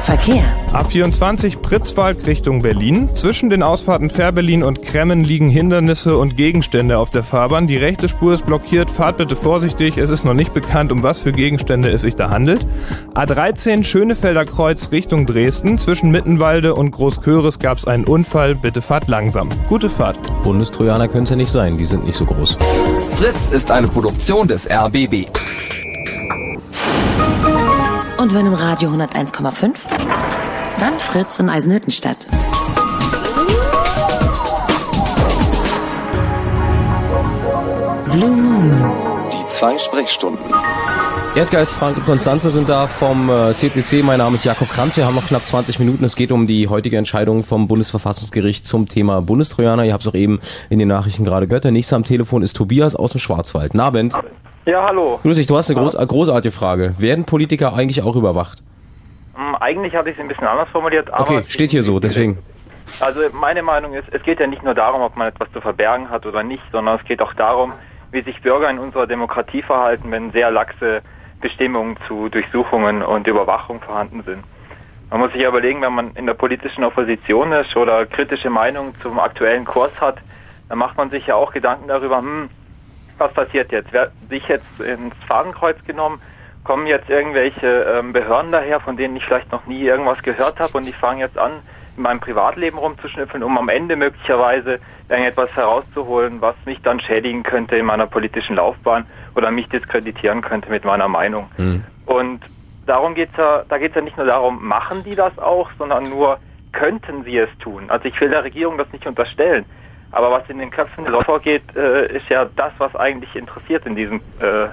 Verkehr. 0.03 0.45
A24 0.73 1.61
Pritzwalk 1.61 2.27
Richtung 2.27 2.63
Berlin. 2.63 3.11
Zwischen 3.15 3.51
den 3.51 3.63
Ausfahrten 3.63 4.09
Fährberlin 4.09 4.63
und 4.63 4.83
Kremmen 4.83 5.25
liegen 5.25 5.49
Hindernisse 5.49 6.17
und 6.17 6.37
Gegenstände 6.37 6.99
auf 6.99 7.11
der 7.11 7.23
Fahrbahn. 7.23 7.67
Die 7.67 7.77
rechte 7.77 8.09
Spur 8.09 8.35
ist 8.35 8.47
blockiert. 8.47 8.91
Fahrt 8.91 9.19
bitte 9.19 9.37
vorsichtig. 9.37 9.97
Es 9.97 10.11
ist 10.11 10.25
noch 10.25 10.35
nicht 10.35 10.55
bekannt, 10.55 10.93
um 10.93 11.03
was 11.03 11.21
für 11.23 11.33
Gegenstände 11.33 11.91
es 11.91 12.03
sich 12.03 12.17
da 12.17 12.31
handelt. 12.31 12.67
A13 13.15 13.85
Schönefelder 13.85 14.45
Kreuz 14.47 14.91
Richtung 14.93 15.27
Dresden. 15.27 15.77
Zwischen 15.77 16.11
Mittenwalde 16.11 16.75
und 16.75 16.93
Großköris 16.93 17.59
gab 17.59 17.79
es 17.79 17.87
einen 17.87 18.05
Unfall. 18.05 18.55
Bitte 18.55 18.83
fahrt 18.83 19.09
langsam. 19.09 19.51
Gute 19.69 19.91
Fahrt. 19.91 20.19
Bundestrojaner 20.43 21.09
könnte 21.09 21.37
nicht 21.37 21.51
sein, 21.51 21.79
die 21.79 21.87
sind 21.87 22.05
nicht 22.05 22.17
so 22.17 22.25
groß. 22.25 22.57
Fritz 23.17 23.49
ist 23.53 23.71
eine 23.71 23.89
Produktion 23.89 24.49
des 24.49 24.69
RBB. 24.71 25.27
Und 28.21 28.35
wenn 28.35 28.45
im 28.45 28.53
Radio 28.53 28.91
101,5? 28.91 29.77
Dann 30.79 30.99
Fritz 30.99 31.39
in 31.39 31.49
Eisenhüttenstadt. 31.49 32.27
Blue 38.13 38.37
Moon. 38.37 38.93
Die 39.33 39.47
zwei 39.47 39.79
Sprechstunden. 39.79 40.45
Erdgeist, 41.35 41.77
Frank 41.77 41.97
und 41.97 42.05
Konstanze 42.05 42.51
sind 42.51 42.69
da 42.69 42.89
vom 42.89 43.31
äh, 43.31 43.55
CCC. 43.55 44.03
Mein 44.03 44.19
Name 44.19 44.35
ist 44.35 44.45
Jakob 44.45 44.69
Kranz. 44.69 44.99
Wir 44.99 45.07
haben 45.07 45.15
noch 45.15 45.27
knapp 45.27 45.47
20 45.47 45.79
Minuten. 45.79 46.05
Es 46.05 46.15
geht 46.15 46.31
um 46.31 46.47
die 46.47 46.69
heutige 46.69 46.99
Entscheidung 46.99 47.43
vom 47.43 47.69
Bundesverfassungsgericht 47.69 48.67
zum 48.67 48.87
Thema 48.87 49.23
Bundestrojaner. 49.23 49.85
Ihr 49.85 49.95
habt 49.95 50.03
es 50.03 50.09
auch 50.09 50.15
eben 50.15 50.41
in 50.69 50.79
den 50.79 50.89
Nachrichten 50.89 51.25
gerade 51.25 51.47
gehört. 51.47 51.65
Der 51.65 51.71
nächste 51.71 51.97
am 51.97 52.05
Telefon 52.05 52.43
ist 52.43 52.55
Tobias 52.55 52.95
aus 52.95 53.13
dem 53.13 53.21
Schwarzwald. 53.21 53.73
Nabend. 53.73 54.13
Ja, 54.67 54.85
hallo. 54.87 55.19
Grüß 55.23 55.37
dich, 55.37 55.47
du 55.47 55.57
hast 55.57 55.71
eine 55.71 55.81
groß, 55.81 55.97
großartige 55.97 56.53
Frage. 56.53 56.95
Werden 56.99 57.25
Politiker 57.25 57.75
eigentlich 57.75 58.03
auch 58.03 58.15
überwacht? 58.17 58.63
Hm, 59.35 59.55
Eigentlich 59.57 59.95
hatte 59.95 60.11
ich 60.11 60.17
es 60.17 60.21
ein 60.21 60.29
bisschen 60.29 60.47
anders 60.47 60.69
formuliert, 60.69 61.11
aber 61.13 61.23
Okay, 61.23 61.43
steht 61.49 61.71
hier 61.71 61.83
so, 61.83 61.99
deswegen. 61.99 62.39
also 63.01 63.21
meine 63.33 63.63
Meinung 63.63 63.95
ist, 63.95 64.09
es 64.13 64.23
geht 64.23 64.39
ja 64.41 64.47
nicht 64.47 64.63
nur 64.63 64.75
darum, 64.75 65.03
ob 65.03 65.17
man 65.17 65.29
etwas 65.29 65.51
zu 65.53 65.61
verbergen 65.61 66.11
hat 66.11 66.27
oder 66.27 66.43
nicht, 66.43 66.63
sondern 66.73 66.97
es 66.97 67.05
geht 67.05 67.23
auch 67.23 67.33
darum, 67.35 67.73
wie 68.13 68.23
sich 68.23 68.41
Bürger 68.43 68.69
in 68.71 68.79
unserer 68.79 69.07
Demokratie 69.07 69.63
verhalten, 69.63 70.11
wenn 70.11 70.31
sehr 70.33 70.51
laxe 70.51 71.01
Bestimmungen 71.41 71.97
zu 72.07 72.29
Durchsuchungen 72.29 73.03
und 73.03 73.27
Überwachung 73.27 73.81
vorhanden 73.81 74.23
sind. 74.25 74.45
Man 75.11 75.21
muss 75.21 75.33
sich 75.33 75.41
ja 75.41 75.49
überlegen, 75.49 75.81
wenn 75.83 75.95
man 75.95 76.11
in 76.15 76.27
der 76.27 76.35
politischen 76.35 76.85
Opposition 76.85 77.51
ist 77.53 77.75
oder 77.77 78.05
kritische 78.07 78.51
Meinungen 78.51 78.95
zum 79.03 79.19
aktuellen 79.19 79.65
Kurs 79.65 79.99
hat, 80.01 80.17
dann 80.69 80.79
macht 80.79 80.97
man 80.99 81.11
sich 81.11 81.27
ja 81.27 81.35
auch 81.35 81.53
Gedanken 81.53 81.89
darüber, 81.89 82.19
hm, 82.19 82.51
was 83.21 83.33
passiert 83.33 83.71
jetzt? 83.71 83.93
Wer 83.93 84.11
sich 84.29 84.47
jetzt 84.49 84.81
ins 84.81 85.15
Fadenkreuz 85.29 85.77
genommen? 85.87 86.21
Kommen 86.65 86.87
jetzt 86.87 87.09
irgendwelche 87.09 87.67
ähm, 87.67 88.13
Behörden 88.13 88.53
daher, 88.53 88.81
von 88.81 88.97
denen 88.97 89.17
ich 89.17 89.25
vielleicht 89.25 89.53
noch 89.53 89.67
nie 89.67 89.83
irgendwas 89.83 90.23
gehört 90.23 90.59
habe 90.61 90.77
und 90.77 90.87
die 90.87 90.93
fangen 90.93 91.21
jetzt 91.21 91.39
an, 91.39 91.53
in 91.97 92.03
meinem 92.03 92.21
Privatleben 92.21 92.79
rumzuschnüffeln, 92.79 93.43
um 93.43 93.57
am 93.59 93.69
Ende 93.69 93.97
möglicherweise 93.97 94.79
irgendetwas 95.09 95.55
herauszuholen, 95.55 96.41
was 96.41 96.55
mich 96.65 96.81
dann 96.83 97.01
schädigen 97.01 97.43
könnte 97.43 97.77
in 97.77 97.87
meiner 97.87 98.07
politischen 98.07 98.57
Laufbahn 98.57 99.07
oder 99.35 99.51
mich 99.51 99.69
diskreditieren 99.69 100.43
könnte 100.43 100.71
mit 100.71 100.85
meiner 100.85 101.09
Meinung. 101.09 101.51
Hm. 101.57 101.85
Und 102.07 102.41
darum 102.87 103.15
geht's 103.15 103.37
ja, 103.37 103.65
da 103.69 103.79
geht's 103.79 103.95
ja 103.95 104.03
nicht 104.03 104.17
nur 104.17 104.27
darum, 104.27 104.65
machen 104.67 105.03
die 105.05 105.15
das 105.15 105.39
auch, 105.39 105.71
sondern 105.79 106.05
nur, 106.09 106.39
könnten 106.73 107.25
sie 107.25 107.37
es 107.37 107.49
tun. 107.59 107.91
Also 107.91 108.07
ich 108.07 108.21
will 108.21 108.31
der 108.31 108.45
Regierung 108.45 108.79
das 108.79 108.93
nicht 108.93 109.07
unterstellen. 109.07 109.65
Aber 110.13 110.31
was 110.31 110.49
in 110.49 110.59
den 110.59 110.71
Köpfen 110.71 111.05
der 111.05 111.13
Leute 111.13 111.25
vorgeht, 111.25 111.63
äh, 111.77 112.17
ist 112.17 112.29
ja 112.29 112.47
das, 112.57 112.73
was 112.79 112.95
eigentlich 112.97 113.35
interessiert 113.35 113.87
in 113.87 113.95
diesem, 113.95 114.17
äh, 114.41 114.69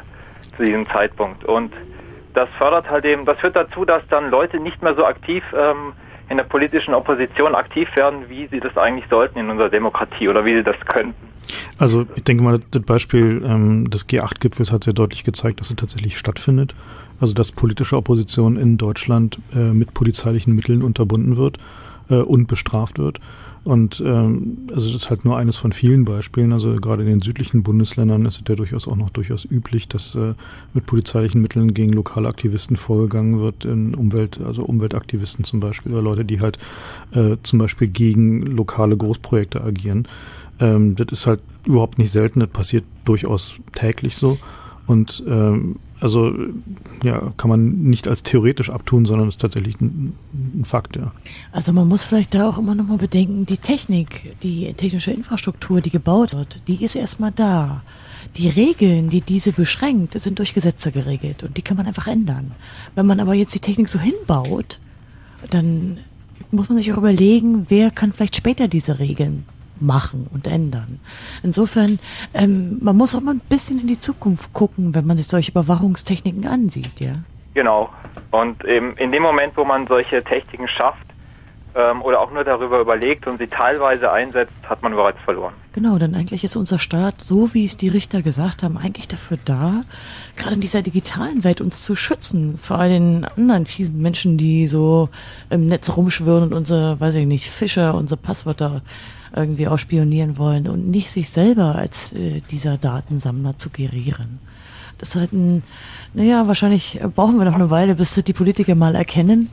zu 0.56 0.64
diesem 0.64 0.88
Zeitpunkt. 0.88 1.44
Und 1.44 1.74
das 2.34 2.50
fördert 2.58 2.90
halt 2.90 3.06
eben, 3.06 3.26
das 3.26 3.40
führt 3.40 3.56
dazu, 3.56 3.86
dass 3.86 4.02
dann 4.10 4.30
Leute 4.30 4.60
nicht 4.60 4.82
mehr 4.82 4.96
so 4.96 5.06
aktiv 5.06 5.44
ähm, 5.56 5.94
in 6.30 6.38
der 6.38 6.44
politischen 6.44 6.94
Opposition 6.94 7.56
aktiv 7.56 7.88
werden, 7.96 8.30
wie 8.30 8.48
sie 8.48 8.60
das 8.60 8.78
eigentlich 8.78 9.08
sollten 9.10 9.40
in 9.40 9.50
unserer 9.50 9.70
Demokratie 9.70 10.28
oder 10.28 10.44
wie 10.44 10.56
sie 10.56 10.64
das 10.64 10.80
könnten. 10.86 11.16
Also 11.78 12.06
ich 12.16 12.24
denke 12.24 12.44
mal, 12.44 12.60
das 12.72 12.82
Beispiel 12.82 13.42
ähm, 13.46 13.90
des 13.90 14.08
G8-Gipfels 14.10 14.72
hat 14.72 14.84
sehr 14.84 14.94
deutlich 14.94 15.24
gezeigt, 15.24 15.62
dass 15.62 15.70
es 15.70 15.76
tatsächlich 15.76 16.18
stattfindet. 16.18 16.76
Also 17.20 17.34
dass 17.34 17.52
politische 17.52 17.98
Opposition 17.98 18.58
in 18.58 18.78
Deutschland 18.78 19.40
äh, 19.56 19.60
mit 19.60 19.94
polizeilichen 19.94 20.54
Mitteln 20.54 20.84
unterbunden 20.84 21.38
wird 21.38 21.58
äh, 22.10 22.16
und 22.16 22.48
bestraft 22.48 23.00
wird. 23.00 23.20
Und 23.68 24.02
ähm, 24.06 24.70
also 24.74 24.88
das 24.88 24.96
ist 24.96 25.10
halt 25.10 25.26
nur 25.26 25.36
eines 25.36 25.58
von 25.58 25.74
vielen 25.74 26.06
Beispielen. 26.06 26.54
Also 26.54 26.74
gerade 26.76 27.04
in 27.04 27.10
den 27.10 27.20
südlichen 27.20 27.64
Bundesländern 27.64 28.26
ist 28.26 28.36
es 28.36 28.44
ja 28.48 28.56
durchaus 28.56 28.88
auch 28.88 28.96
noch 28.96 29.10
durchaus 29.10 29.44
üblich, 29.44 29.90
dass 29.90 30.16
äh, 30.16 30.36
mit 30.74 30.86
polizeilichen 30.86 31.42
Mitteln 31.42 31.74
gegen 31.74 31.92
lokale 31.92 32.30
Aktivisten 32.30 32.78
vorgegangen 32.78 33.42
wird, 33.42 33.66
in 33.66 33.94
Umwelt, 33.94 34.40
also 34.40 34.64
Umweltaktivisten 34.64 35.44
zum 35.44 35.60
Beispiel, 35.60 35.92
oder 35.92 36.02
Leute, 36.02 36.24
die 36.24 36.40
halt 36.40 36.60
äh, 37.12 37.36
zum 37.44 37.60
Beispiel 37.60 37.90
gegen 37.90 38.42
lokale 38.44 38.96
Großprojekte 38.96 39.60
agieren. 39.62 40.08
Ähm, 40.62 40.96
das 40.96 41.08
ist 41.12 41.28
halt 41.28 41.42
überhaupt 41.66 41.98
nicht 41.98 42.12
selten, 42.12 42.40
das 42.40 42.50
passiert 42.50 42.86
durchaus 43.04 43.56
täglich 43.76 44.16
so. 44.16 44.38
Und 44.86 45.22
ähm, 45.28 45.76
also 46.00 46.32
ja, 47.04 47.34
kann 47.38 47.50
man 47.50 47.84
nicht 47.84 48.08
als 48.08 48.24
theoretisch 48.24 48.70
abtun, 48.70 49.06
sondern 49.06 49.28
ist 49.28 49.42
tatsächlich 49.42 49.80
ein, 49.82 50.14
ein 50.34 50.66
Fakt, 50.66 50.96
ja. 50.96 51.12
Also 51.52 51.74
man 51.74 51.88
muss 51.88 52.06
vielleicht 52.06 52.34
da 52.34 52.50
auch 52.50 52.58
immer 52.58 52.76
noch 52.76 52.88
mal 52.88 52.98
bedenken, 52.98 53.46
die 53.46 53.58
Technik, 53.58 54.36
die 54.44 54.72
technische 54.74 55.12
Infrastruktur, 55.12 55.82
die 55.82 55.90
gebaut 55.90 56.34
wird, 56.34 56.62
die 56.68 56.84
ist 56.84 56.96
erstmal 56.96 57.32
da. 57.32 57.84
Die 58.36 58.50
Regeln, 58.50 59.10
die 59.10 59.22
diese 59.22 59.54
beschränkt, 59.54 60.20
sind 60.20 60.38
durch 60.38 60.54
Gesetze 60.54 60.92
geregelt 60.92 61.44
und 61.44 61.58
die 61.58 61.62
kann 61.62 61.78
man 61.78 61.88
einfach 61.88 62.08
ändern. 62.08 62.52
Wenn 62.94 63.06
man 63.06 63.20
aber 63.20 63.34
jetzt 63.34 63.56
die 63.56 63.60
Technik 63.60 63.88
so 63.88 64.00
hinbaut, 64.00 64.80
dann 65.50 65.98
muss 66.52 66.70
man 66.70 66.78
sich 66.78 66.94
auch 66.94 66.98
überlegen, 66.98 67.66
wer 67.70 67.90
kann 67.90 68.12
vielleicht 68.12 68.36
später 68.36 68.68
diese 68.68 69.00
Regeln 69.00 69.46
machen 69.82 70.28
und 70.34 70.48
ändern. 70.48 71.00
Insofern, 71.44 72.00
ähm, 72.34 72.78
man 72.82 72.96
muss 72.96 73.16
auch 73.16 73.22
mal 73.22 73.36
ein 73.36 73.42
bisschen 73.50 73.80
in 73.80 73.88
die 73.88 74.00
Zukunft 74.00 74.54
gucken, 74.54 74.96
wenn 74.96 75.06
man 75.06 75.18
sich 75.18 75.28
solche 75.28 75.52
Überwachungstechniken 75.52 76.48
ansieht, 76.48 77.00
ja. 77.00 77.16
Genau. 77.54 77.90
Und 78.32 78.64
eben 78.66 78.96
in 78.98 79.12
dem 79.12 79.24
Moment, 79.24 79.58
wo 79.58 79.66
man 79.66 79.88
solche 79.88 80.24
Techniken 80.24 80.68
schafft 80.68 81.08
ähm, 81.78 82.02
oder 82.02 82.20
auch 82.20 82.32
nur 82.32 82.44
darüber 82.44 82.80
überlegt 82.80 83.28
und 83.28 83.38
sie 83.38 83.48
teilweise 83.48 84.12
einsetzt, 84.12 84.54
hat 84.68 84.82
man 84.82 84.94
bereits 84.94 85.20
verloren. 85.24 85.54
Genau, 85.74 85.98
denn 85.98 86.16
eigentlich 86.16 86.44
ist 86.44 86.56
unser 86.56 86.80
Staat, 86.80 87.22
so 87.22 87.54
wie 87.54 87.66
es 87.66 87.78
die 87.78 87.88
Richter 87.88 88.24
gesagt 88.24 88.64
haben, 88.64 88.78
eigentlich 88.78 89.08
dafür 89.08 89.38
da, 89.46 89.84
gerade 90.36 90.56
in 90.56 90.62
dieser 90.62 90.82
digitalen 90.82 91.44
Welt 91.44 91.62
uns 91.62 91.84
zu 91.84 91.96
schützen 91.96 92.58
vor 92.58 92.80
all 92.80 92.90
den 92.90 93.26
anderen 93.26 93.66
fiesen 93.68 94.02
Menschen, 94.02 94.38
die 94.38 94.66
so 94.66 95.10
im 95.50 95.68
Netz 95.68 95.96
rumschwirren 95.96 96.44
und 96.44 96.54
unsere, 96.54 97.00
weiß 97.00 97.16
ich 97.16 97.28
nicht, 97.28 97.50
Fischer, 97.50 97.94
unsere 97.94 98.20
Passwörter 98.20 98.82
irgendwie 99.36 99.68
ausspionieren 99.68 100.38
wollen 100.38 100.68
und 100.68 100.90
nicht 100.90 101.10
sich 101.12 101.30
selber 101.30 101.76
als 101.76 102.14
äh, 102.14 102.42
dieser 102.52 102.78
Datensammler 102.78 103.58
zu 103.58 103.70
gerieren. 103.70 104.40
Das 104.98 105.10
ist 105.10 105.16
halt 105.16 105.34
ein, 105.34 105.64
naja, 106.14 106.48
wahrscheinlich 106.48 107.00
brauchen 107.16 107.38
wir 107.38 107.46
noch 107.46 107.56
eine 107.56 107.70
Weile, 107.70 107.96
bis 107.96 108.16
die 108.16 108.34
Politiker 108.34 108.76
mal 108.76 108.96
erkennen. 108.96 109.50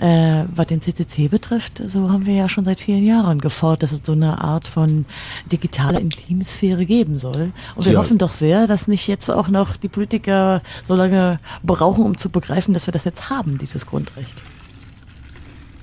Äh, 0.00 0.46
was 0.56 0.66
den 0.66 0.82
CCC 0.82 1.28
betrifft, 1.28 1.80
so 1.86 2.10
haben 2.10 2.26
wir 2.26 2.34
ja 2.34 2.48
schon 2.48 2.64
seit 2.64 2.80
vielen 2.80 3.04
Jahren 3.04 3.40
gefordert, 3.40 3.84
dass 3.84 3.92
es 3.92 4.00
so 4.04 4.10
eine 4.10 4.42
Art 4.42 4.66
von 4.66 5.06
digitaler 5.52 6.00
Intimsphäre 6.00 6.84
geben 6.84 7.16
soll. 7.16 7.52
Und 7.76 7.84
wir 7.86 7.92
Ja. 7.92 8.00
hoffen 8.00 8.18
doch 8.18 8.30
sehr, 8.30 8.66
dass 8.66 8.88
nicht 8.88 9.06
jetzt 9.06 9.30
auch 9.30 9.46
noch 9.46 9.76
die 9.76 9.86
Politiker 9.88 10.62
so 10.84 10.96
lange 10.96 11.38
brauchen, 11.62 12.02
um 12.04 12.18
zu 12.18 12.28
begreifen, 12.28 12.74
dass 12.74 12.88
wir 12.88 12.92
das 12.92 13.04
jetzt 13.04 13.30
haben, 13.30 13.56
dieses 13.58 13.86
Grundrecht. 13.86 14.34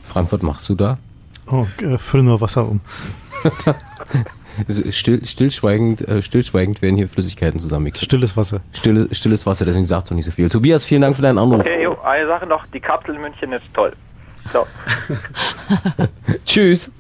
Frank, 0.03 0.30
was 0.34 0.41
machst 0.41 0.68
du 0.68 0.76
da? 0.76 0.98
Oh, 1.50 1.66
äh, 1.82 1.98
fülle 1.98 2.24
nur 2.24 2.42
Wasser 2.42 2.68
um. 2.68 2.82
Also 4.68 4.92
Still, 4.92 5.26
stillschweigend, 5.26 6.08
äh, 6.08 6.22
stillschweigend 6.22 6.82
werden 6.82 6.98
hier 6.98 7.08
Flüssigkeiten 7.08 7.60
zusammengekippt. 7.60 8.04
Stilles 8.06 8.36
Wasser. 8.38 8.62
Stille, 8.74 9.08
stilles 9.14 9.46
Wasser, 9.46 9.66
deswegen 9.66 9.86
sagst 9.86 10.12
du 10.12 10.16
nicht 10.16 10.26
so 10.26 10.32
viel. 10.32 10.50
Tobias, 10.50 10.84
vielen 10.84 11.02
Dank 11.02 11.16
für 11.16 11.22
deinen 11.22 11.38
Anruf. 11.38 11.62
Okay, 11.62 11.84
jo, 11.84 11.98
eine 12.04 12.28
Sache 12.28 12.46
noch, 12.46 12.66
die 12.68 12.80
Kapsel 12.80 13.16
in 13.16 13.22
München 13.22 13.54
ist 13.54 13.64
toll. 13.74 13.94
So. 14.52 14.66
Tschüss. 16.46 16.92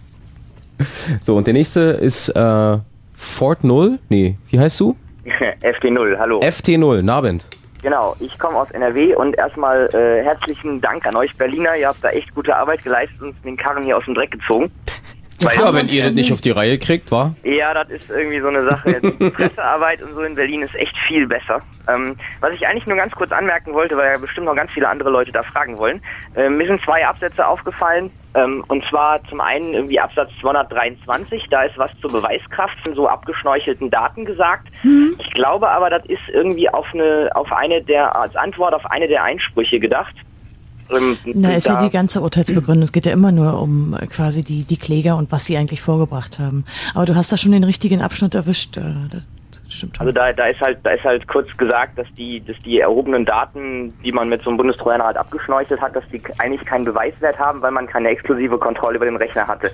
So, 1.21 1.35
und 1.35 1.45
der 1.45 1.53
nächste 1.53 1.81
ist 1.81 2.29
äh, 2.29 2.77
Fort 3.15 3.63
Null. 3.63 3.99
Nee, 4.09 4.37
wie 4.49 4.59
heißt 4.59 4.79
du? 4.79 4.95
FT0, 5.61 6.17
hallo. 6.17 6.39
FT0, 6.39 7.01
Nabend. 7.01 7.45
Genau, 7.81 8.15
ich 8.19 8.37
komme 8.37 8.57
aus 8.57 8.69
NRW 8.71 9.15
und 9.15 9.35
erstmal 9.37 9.89
äh, 9.95 10.23
herzlichen 10.23 10.81
Dank 10.81 11.05
an 11.07 11.15
euch 11.15 11.35
Berliner. 11.35 11.75
Ihr 11.75 11.87
habt 11.87 12.03
da 12.03 12.09
echt 12.09 12.33
gute 12.35 12.55
Arbeit 12.55 12.83
geleistet 12.83 13.19
und 13.21 13.35
den 13.43 13.57
Karren 13.57 13.83
hier 13.83 13.97
aus 13.97 14.05
dem 14.05 14.13
Dreck 14.13 14.31
gezogen. 14.31 14.71
Weil- 15.43 15.57
ja, 15.57 15.73
wenn 15.73 15.87
ihr 15.89 16.03
das 16.03 16.13
nicht 16.13 16.31
auf 16.33 16.41
die 16.41 16.51
Reihe 16.51 16.77
kriegt, 16.77 17.11
war? 17.11 17.35
Ja, 17.43 17.73
das 17.73 17.89
ist 17.89 18.09
irgendwie 18.09 18.39
so 18.39 18.47
eine 18.47 18.63
Sache. 18.65 18.99
Die 19.01 19.29
Pressearbeit 19.29 20.01
und 20.01 20.13
so 20.13 20.21
in 20.21 20.35
Berlin 20.35 20.61
ist 20.61 20.75
echt 20.75 20.97
viel 21.07 21.27
besser. 21.27 21.59
Ähm, 21.87 22.15
was 22.39 22.53
ich 22.53 22.65
eigentlich 22.67 22.85
nur 22.85 22.97
ganz 22.97 23.13
kurz 23.13 23.31
anmerken 23.31 23.73
wollte, 23.73 23.97
weil 23.97 24.11
ja 24.11 24.17
bestimmt 24.17 24.45
noch 24.45 24.55
ganz 24.55 24.71
viele 24.71 24.87
andere 24.87 25.09
Leute 25.09 25.31
da 25.31 25.43
fragen 25.43 25.77
wollen. 25.77 26.01
Ähm, 26.35 26.57
mir 26.57 26.67
sind 26.67 26.81
zwei 26.83 27.05
Absätze 27.05 27.45
aufgefallen. 27.45 28.11
Ähm, 28.33 28.63
und 28.69 28.85
zwar 28.85 29.21
zum 29.25 29.41
einen 29.41 29.73
irgendwie 29.73 29.99
Absatz 29.99 30.29
223, 30.39 31.47
da 31.49 31.63
ist 31.63 31.77
was 31.77 31.91
zur 31.99 32.11
Beweiskraft 32.11 32.79
von 32.81 32.95
so 32.95 33.07
abgeschnorchelten 33.09 33.89
Daten 33.89 34.23
gesagt. 34.23 34.67
Ich 35.19 35.31
glaube 35.31 35.69
aber, 35.69 35.89
das 35.89 36.05
ist 36.05 36.21
irgendwie 36.31 36.69
auf 36.69 36.87
eine, 36.93 37.29
auf 37.33 37.51
eine 37.51 37.81
der, 37.83 38.15
als 38.15 38.35
Antwort 38.37 38.73
auf 38.73 38.85
eine 38.89 39.07
der 39.09 39.23
Einsprüche 39.23 39.79
gedacht. 39.81 40.15
Ähm, 40.91 41.17
Na, 41.33 41.53
ist 41.53 41.67
ja 41.67 41.83
die 41.83 41.89
ganze 41.89 42.21
Urteilsbegründung. 42.21 42.83
Es 42.83 42.91
geht 42.91 43.05
ja 43.05 43.13
immer 43.13 43.31
nur 43.31 43.61
um 43.61 43.93
äh, 43.93 44.07
quasi 44.07 44.43
die, 44.43 44.63
die 44.63 44.77
Kläger 44.77 45.17
und 45.17 45.31
was 45.31 45.45
sie 45.45 45.57
eigentlich 45.57 45.81
vorgebracht 45.81 46.39
haben. 46.39 46.65
Aber 46.93 47.05
du 47.05 47.15
hast 47.15 47.31
da 47.31 47.37
schon 47.37 47.51
den 47.51 47.63
richtigen 47.63 48.01
Abschnitt 48.01 48.35
erwischt. 48.35 48.79
Stimmt. 49.73 49.99
Also 49.99 50.11
da, 50.11 50.31
da 50.31 50.47
ist 50.47 50.59
halt, 50.61 50.79
da 50.83 50.91
ist 50.91 51.03
halt 51.03 51.27
kurz 51.27 51.55
gesagt, 51.57 51.97
dass 51.97 52.07
die, 52.17 52.43
dass 52.45 52.57
die 52.59 52.79
erhobenen 52.79 53.25
Daten, 53.25 53.93
die 54.03 54.11
man 54.11 54.29
mit 54.29 54.43
so 54.43 54.49
einem 54.49 54.57
Bundestrojaner 54.57 55.05
halt 55.05 55.17
abgeschnorchelt 55.17 55.81
hat, 55.81 55.95
dass 55.95 56.03
die 56.11 56.21
eigentlich 56.39 56.65
keinen 56.65 56.85
Beweiswert 56.85 57.37
haben, 57.39 57.61
weil 57.61 57.71
man 57.71 57.87
keine 57.87 58.09
exklusive 58.09 58.57
Kontrolle 58.57 58.97
über 58.97 59.05
den 59.05 59.15
Rechner 59.15 59.47
hatte. 59.47 59.71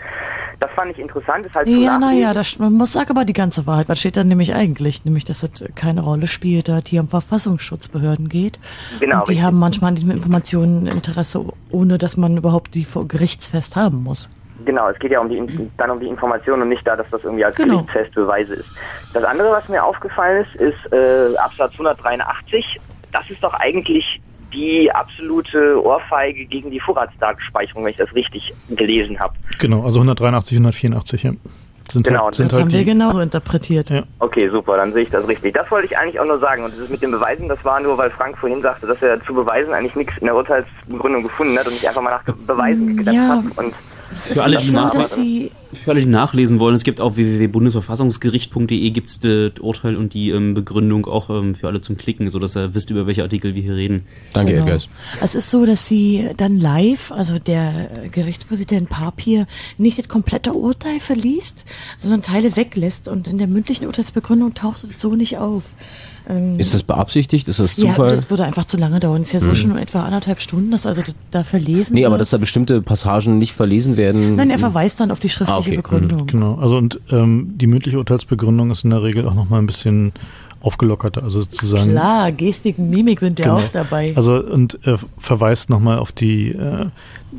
Das 0.59 0.71
fand 0.71 0.91
ich 0.91 0.99
interessant, 0.99 1.45
ist 1.45 1.55
halt 1.55 1.67
Ja, 1.67 1.99
naja, 1.99 2.33
das, 2.33 2.57
man 2.59 2.73
muss 2.73 2.93
sagen 2.93 3.09
aber 3.11 3.25
die 3.25 3.33
ganze 3.33 3.67
Wahrheit. 3.67 3.89
Was 3.89 3.99
steht 3.99 4.17
da 4.17 4.23
nämlich 4.23 4.53
eigentlich? 4.53 5.05
Nämlich, 5.05 5.25
dass 5.25 5.41
das 5.41 5.63
keine 5.75 6.01
Rolle 6.01 6.27
spielt, 6.27 6.67
da 6.67 6.79
es 6.79 6.87
hier 6.87 7.01
um 7.01 7.07
Verfassungsschutzbehörden 7.07 8.29
geht. 8.29 8.59
Genau, 8.99 9.19
Und 9.19 9.27
die 9.27 9.31
richtig. 9.33 9.45
haben 9.45 9.59
manchmal 9.59 9.89
an 9.89 9.95
diesen 9.95 10.11
Informationen 10.11 10.87
Interesse, 10.87 11.45
ohne 11.69 11.97
dass 11.97 12.17
man 12.17 12.37
überhaupt 12.37 12.73
die 12.73 12.85
vor 12.85 13.07
gerichtsfest 13.07 13.75
haben 13.75 14.03
muss. 14.03 14.29
Genau, 14.67 14.89
es 14.89 14.99
geht 14.99 15.11
ja 15.11 15.21
um 15.21 15.29
die, 15.29 15.41
dann 15.77 15.89
um 15.91 15.99
die 16.01 16.07
Information 16.07 16.61
und 16.61 16.67
nicht 16.67 16.85
da, 16.85 16.97
dass 16.97 17.09
das 17.09 17.23
irgendwie 17.23 17.45
als 17.45 17.55
Genau. 17.55 17.87
Beweise 18.13 18.55
ist. 18.55 18.67
Das 19.13 19.23
andere, 19.23 19.49
was 19.49 19.65
mir 19.69 19.81
aufgefallen 19.81 20.43
ist, 20.45 20.55
ist 20.61 20.91
äh, 20.91 21.37
Absatz 21.37 21.71
183. 21.71 22.77
Das 23.13 23.29
ist 23.29 23.41
doch 23.41 23.53
eigentlich 23.53 24.19
die 24.53 24.91
absolute 24.91 25.81
Ohrfeige 25.81 26.45
gegen 26.45 26.69
die 26.69 26.81
Vorratsdatenspeicherung, 26.81 27.85
wenn 27.85 27.91
ich 27.91 27.97
das 27.97 28.13
richtig 28.13 28.53
gelesen 28.69 29.17
habe. 29.21 29.33
Genau, 29.57 29.85
also 29.85 29.99
183, 29.99 30.57
184, 30.57 31.23
ja. 31.23 31.31
Sind 31.89 32.05
Genau, 32.05 32.25
halt, 32.25 32.35
sind 32.35 32.47
das 32.51 32.57
halt 32.57 32.63
haben 32.65 32.71
wir 32.73 32.83
genauso 32.83 33.21
interpretiert. 33.21 33.89
Ja. 33.89 34.03
Okay, 34.19 34.49
super, 34.49 34.75
dann 34.75 34.91
sehe 34.91 35.03
ich 35.03 35.09
das 35.09 35.25
richtig. 35.29 35.53
Das 35.53 35.71
wollte 35.71 35.87
ich 35.87 35.97
eigentlich 35.97 36.19
auch 36.19 36.25
nur 36.25 36.39
sagen. 36.39 36.65
Und 36.65 36.77
das 36.77 36.89
mit 36.89 37.01
den 37.01 37.11
Beweisen, 37.11 37.47
das 37.47 37.63
war 37.63 37.79
nur, 37.79 37.97
weil 37.97 38.09
Frank 38.09 38.37
vorhin 38.37 38.61
sagte, 38.61 38.85
dass 38.87 39.01
er 39.01 39.23
zu 39.23 39.33
Beweisen 39.33 39.73
eigentlich 39.73 39.95
nichts 39.95 40.17
in 40.17 40.25
der 40.25 40.35
Urteilsbegründung 40.35 41.23
gefunden 41.23 41.57
hat 41.57 41.65
und 41.67 41.71
nicht 41.73 41.87
einfach 41.87 42.01
mal 42.01 42.09
nach 42.09 42.23
Beweisen 42.45 42.97
gedacht 42.97 43.15
Ja. 43.15 43.29
hat. 43.37 43.57
Und 43.57 43.73
Für 44.13 44.43
alle, 44.43 44.57
die 44.57 44.67
so, 44.67 44.73
nach, 44.73 44.93
dass 44.93 45.15
sie 45.15 45.51
für 45.73 45.91
alle, 45.91 45.99
die 45.99 46.05
nachlesen 46.05 46.59
wollen, 46.59 46.75
es 46.75 46.83
gibt 46.83 47.01
auf 47.01 47.17
www.bundesverfassungsgericht.de 47.17 48.89
gibt's 48.91 49.19
das 49.19 49.51
Urteil 49.59 49.95
und 49.95 50.13
die 50.13 50.29
ähm, 50.29 50.53
Begründung 50.53 51.05
auch 51.05 51.29
ähm, 51.29 51.55
für 51.55 51.67
alle 51.67 51.81
zum 51.81 51.97
Klicken, 51.97 52.29
so 52.29 52.39
dass 52.39 52.55
ihr 52.55 52.73
wisst, 52.73 52.89
über 52.89 53.05
welche 53.05 53.23
Artikel 53.23 53.53
wir 53.53 53.61
hier 53.61 53.75
reden. 53.75 54.05
Danke, 54.33 54.53
Genau. 54.53 54.65
Edgars. 54.65 54.87
Es 55.21 55.35
ist 55.35 55.49
so, 55.49 55.65
dass 55.65 55.87
sie 55.87 56.29
dann 56.37 56.57
live, 56.57 57.11
also 57.11 57.37
der 57.37 58.05
äh, 58.05 58.09
Gerichtspräsident 58.09 58.89
Papier, 58.89 59.45
nicht 59.77 59.99
das 59.99 60.07
komplette 60.07 60.53
Urteil 60.53 60.99
verliest, 60.99 61.65
sondern 61.97 62.21
Teile 62.21 62.55
weglässt 62.55 63.09
und 63.09 63.27
in 63.27 63.37
der 63.37 63.47
mündlichen 63.47 63.87
Urteilsbegründung 63.87 64.53
taucht 64.53 64.83
es 64.83 65.01
so 65.01 65.15
nicht 65.15 65.37
auf. 65.37 65.63
Ähm, 66.29 66.59
Ist 66.59 66.73
das 66.73 66.83
beabsichtigt? 66.83 67.47
Ist 67.47 67.59
das 67.59 67.77
ja, 67.77 67.89
Zufall? 67.89 68.15
das 68.15 68.29
würde 68.29 68.43
einfach 68.43 68.65
zu 68.65 68.75
lange 68.77 68.99
dauern. 68.99 69.19
Das 69.21 69.27
ist 69.27 69.33
ja 69.33 69.39
so 69.39 69.47
Mhm. 69.47 69.55
schon 69.55 69.77
etwa 69.77 70.03
anderthalb 70.03 70.41
Stunden, 70.41 70.71
dass 70.71 70.85
also 70.85 71.01
da 71.31 71.43
verlesen 71.45 71.93
nee, 71.93 72.05
aber 72.05 72.13
wird. 72.13 72.21
dass 72.21 72.31
da 72.31 72.37
bestimmte 72.37 72.81
Passagen 72.81 73.37
nicht 73.37 73.53
verlesen 73.53 73.95
werden. 73.97 74.35
Nein, 74.35 74.49
er 74.49 74.59
verweist 74.59 74.99
dann 74.99 75.11
auf 75.11 75.19
die 75.21 75.29
schriftliche 75.29 75.53
Ah, 75.55 75.59
okay. 75.59 75.75
Begründung. 75.77 76.27
Genau, 76.27 76.55
also 76.55 76.77
und 76.77 76.99
ähm, 77.11 77.53
die 77.55 77.67
mündliche 77.67 77.97
Urteilsbegründung 77.97 78.71
ist 78.71 78.83
in 78.83 78.89
der 78.89 79.03
Regel 79.03 79.25
auch 79.27 79.35
nochmal 79.35 79.61
ein 79.61 79.67
bisschen 79.67 80.11
aufgelockerter, 80.59 81.23
also 81.23 81.41
sozusagen. 81.43 81.91
Klar, 81.91 82.31
Gestik 82.31 82.77
und 82.79 82.89
Mimik 82.89 83.19
sind 83.19 83.39
ja 83.39 83.45
Genau. 83.45 83.57
auch 83.59 83.69
dabei. 83.69 84.13
Also 84.15 84.35
und 84.43 84.79
äh, 84.85 84.97
verweist 85.19 85.69
nochmal 85.69 85.99
auf 85.99 86.11
die 86.11 86.49
äh, 86.49 86.87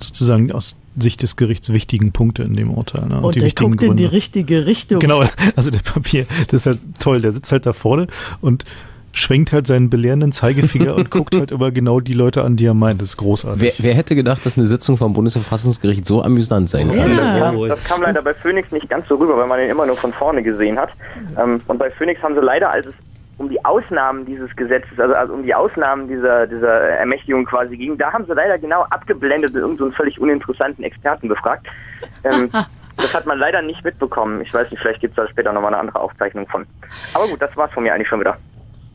sozusagen 0.01 0.53
aus 0.53 0.77
Sicht 1.01 1.23
des 1.23 1.37
Gerichts 1.37 1.73
wichtigen 1.73 2.13
Punkte 2.13 2.43
in 2.43 2.55
dem 2.55 2.71
Urteil. 2.71 3.07
Ne? 3.07 3.21
und 3.21 3.35
die 3.35 3.41
der 3.41 3.47
wichtigen 3.47 3.73
guckt 3.73 3.83
in 3.83 3.97
die 3.97 4.05
Gründe. 4.05 4.17
richtige 4.17 4.67
Richtung. 4.67 5.01
Genau, 5.01 5.23
also 5.57 5.71
der 5.71 5.81
Papier, 5.81 6.27
das 6.49 6.63
ist 6.63 6.67
halt 6.67 6.79
toll, 6.99 7.21
der 7.21 7.33
sitzt 7.33 7.53
halt 7.53 7.67
da 7.67 7.73
vorne 7.73 8.07
und 8.41 8.65
schwenkt 9.13 9.53
halt 9.53 9.67
seinen 9.67 9.91
belehrenden 9.91 10.33
Zeigefinger 10.33 10.95
und 10.95 11.11
guckt 11.11 11.35
halt 11.35 11.51
immer 11.51 11.71
genau 11.71 12.01
die 12.01 12.13
Leute 12.13 12.45
an, 12.45 12.57
die 12.57 12.67
er 12.67 12.75
meint. 12.75 13.01
Das 13.01 13.11
ist 13.11 13.17
großartig. 13.17 13.61
Wer, 13.61 13.73
wer 13.79 13.95
hätte 13.95 14.15
gedacht, 14.15 14.45
dass 14.47 14.57
eine 14.57 14.67
Sitzung 14.67 14.97
vom 14.97 15.13
Bundesverfassungsgericht 15.13 16.07
so 16.07 16.23
amüsant 16.23 16.69
sein 16.69 16.89
kann? 16.89 17.17
Ja, 17.17 17.53
das 17.53 17.83
kam 17.85 18.03
leider 18.03 18.23
bei 18.23 18.35
Phoenix 18.35 18.71
nicht 18.71 18.89
ganz 18.89 19.09
so 19.09 19.17
rüber, 19.17 19.37
weil 19.37 19.47
man 19.47 19.59
den 19.59 19.71
immer 19.71 19.87
nur 19.87 19.97
von 19.97 20.13
vorne 20.13 20.43
gesehen 20.43 20.79
hat. 20.79 20.91
Ähm, 21.39 21.61
und 21.67 21.79
bei 21.79 21.91
Phoenix 21.91 22.23
haben 22.23 22.35
sie 22.35 22.41
leider, 22.41 22.71
als 22.71 22.87
es 22.87 22.95
um 23.39 23.49
die 23.49 23.65
Ausnahmen 23.65 24.27
dieses 24.27 24.55
Gesetzes, 24.57 24.99
also, 24.99 25.15
also 25.15 25.33
um 25.35 25.43
die 25.45 25.55
Ausnahmen 25.55 26.09
dieser, 26.09 26.47
dieser 26.47 26.69
Ermächtigung 26.99 27.45
quasi 27.45 27.77
ging, 27.77 27.97
da 27.97 28.13
haben 28.13 28.27
sie 28.27 28.35
leider 28.35 28.59
genau 28.59 28.83
abgeblendet 28.91 29.55
und 29.55 29.61
irgendeinen 29.61 29.91
so 29.91 29.97
völlig 29.97 30.21
uninteressanten 30.21 30.85
Experten 30.85 31.29
befragt. 31.29 31.67
Ähm, 32.25 32.51
das 32.97 33.15
hat 33.15 33.27
man 33.27 33.39
leider 33.39 33.63
nicht 33.63 33.83
mitbekommen. 33.85 34.41
Ich 34.43 34.53
weiß 34.53 34.71
nicht, 34.71 34.81
vielleicht 34.81 35.01
gibt 35.01 35.17
es 35.17 35.25
da 35.25 35.31
später 35.31 35.53
nochmal 35.53 35.73
eine 35.73 35.81
andere 35.81 36.01
Aufzeichnung 36.01 36.47
von. 36.49 36.67
Aber 37.15 37.29
gut, 37.29 37.41
das 37.41 37.57
war's 37.57 37.73
von 37.73 37.85
mir 37.85 37.95
eigentlich 37.95 38.09
schon 38.09 38.21
wieder. 38.21 38.37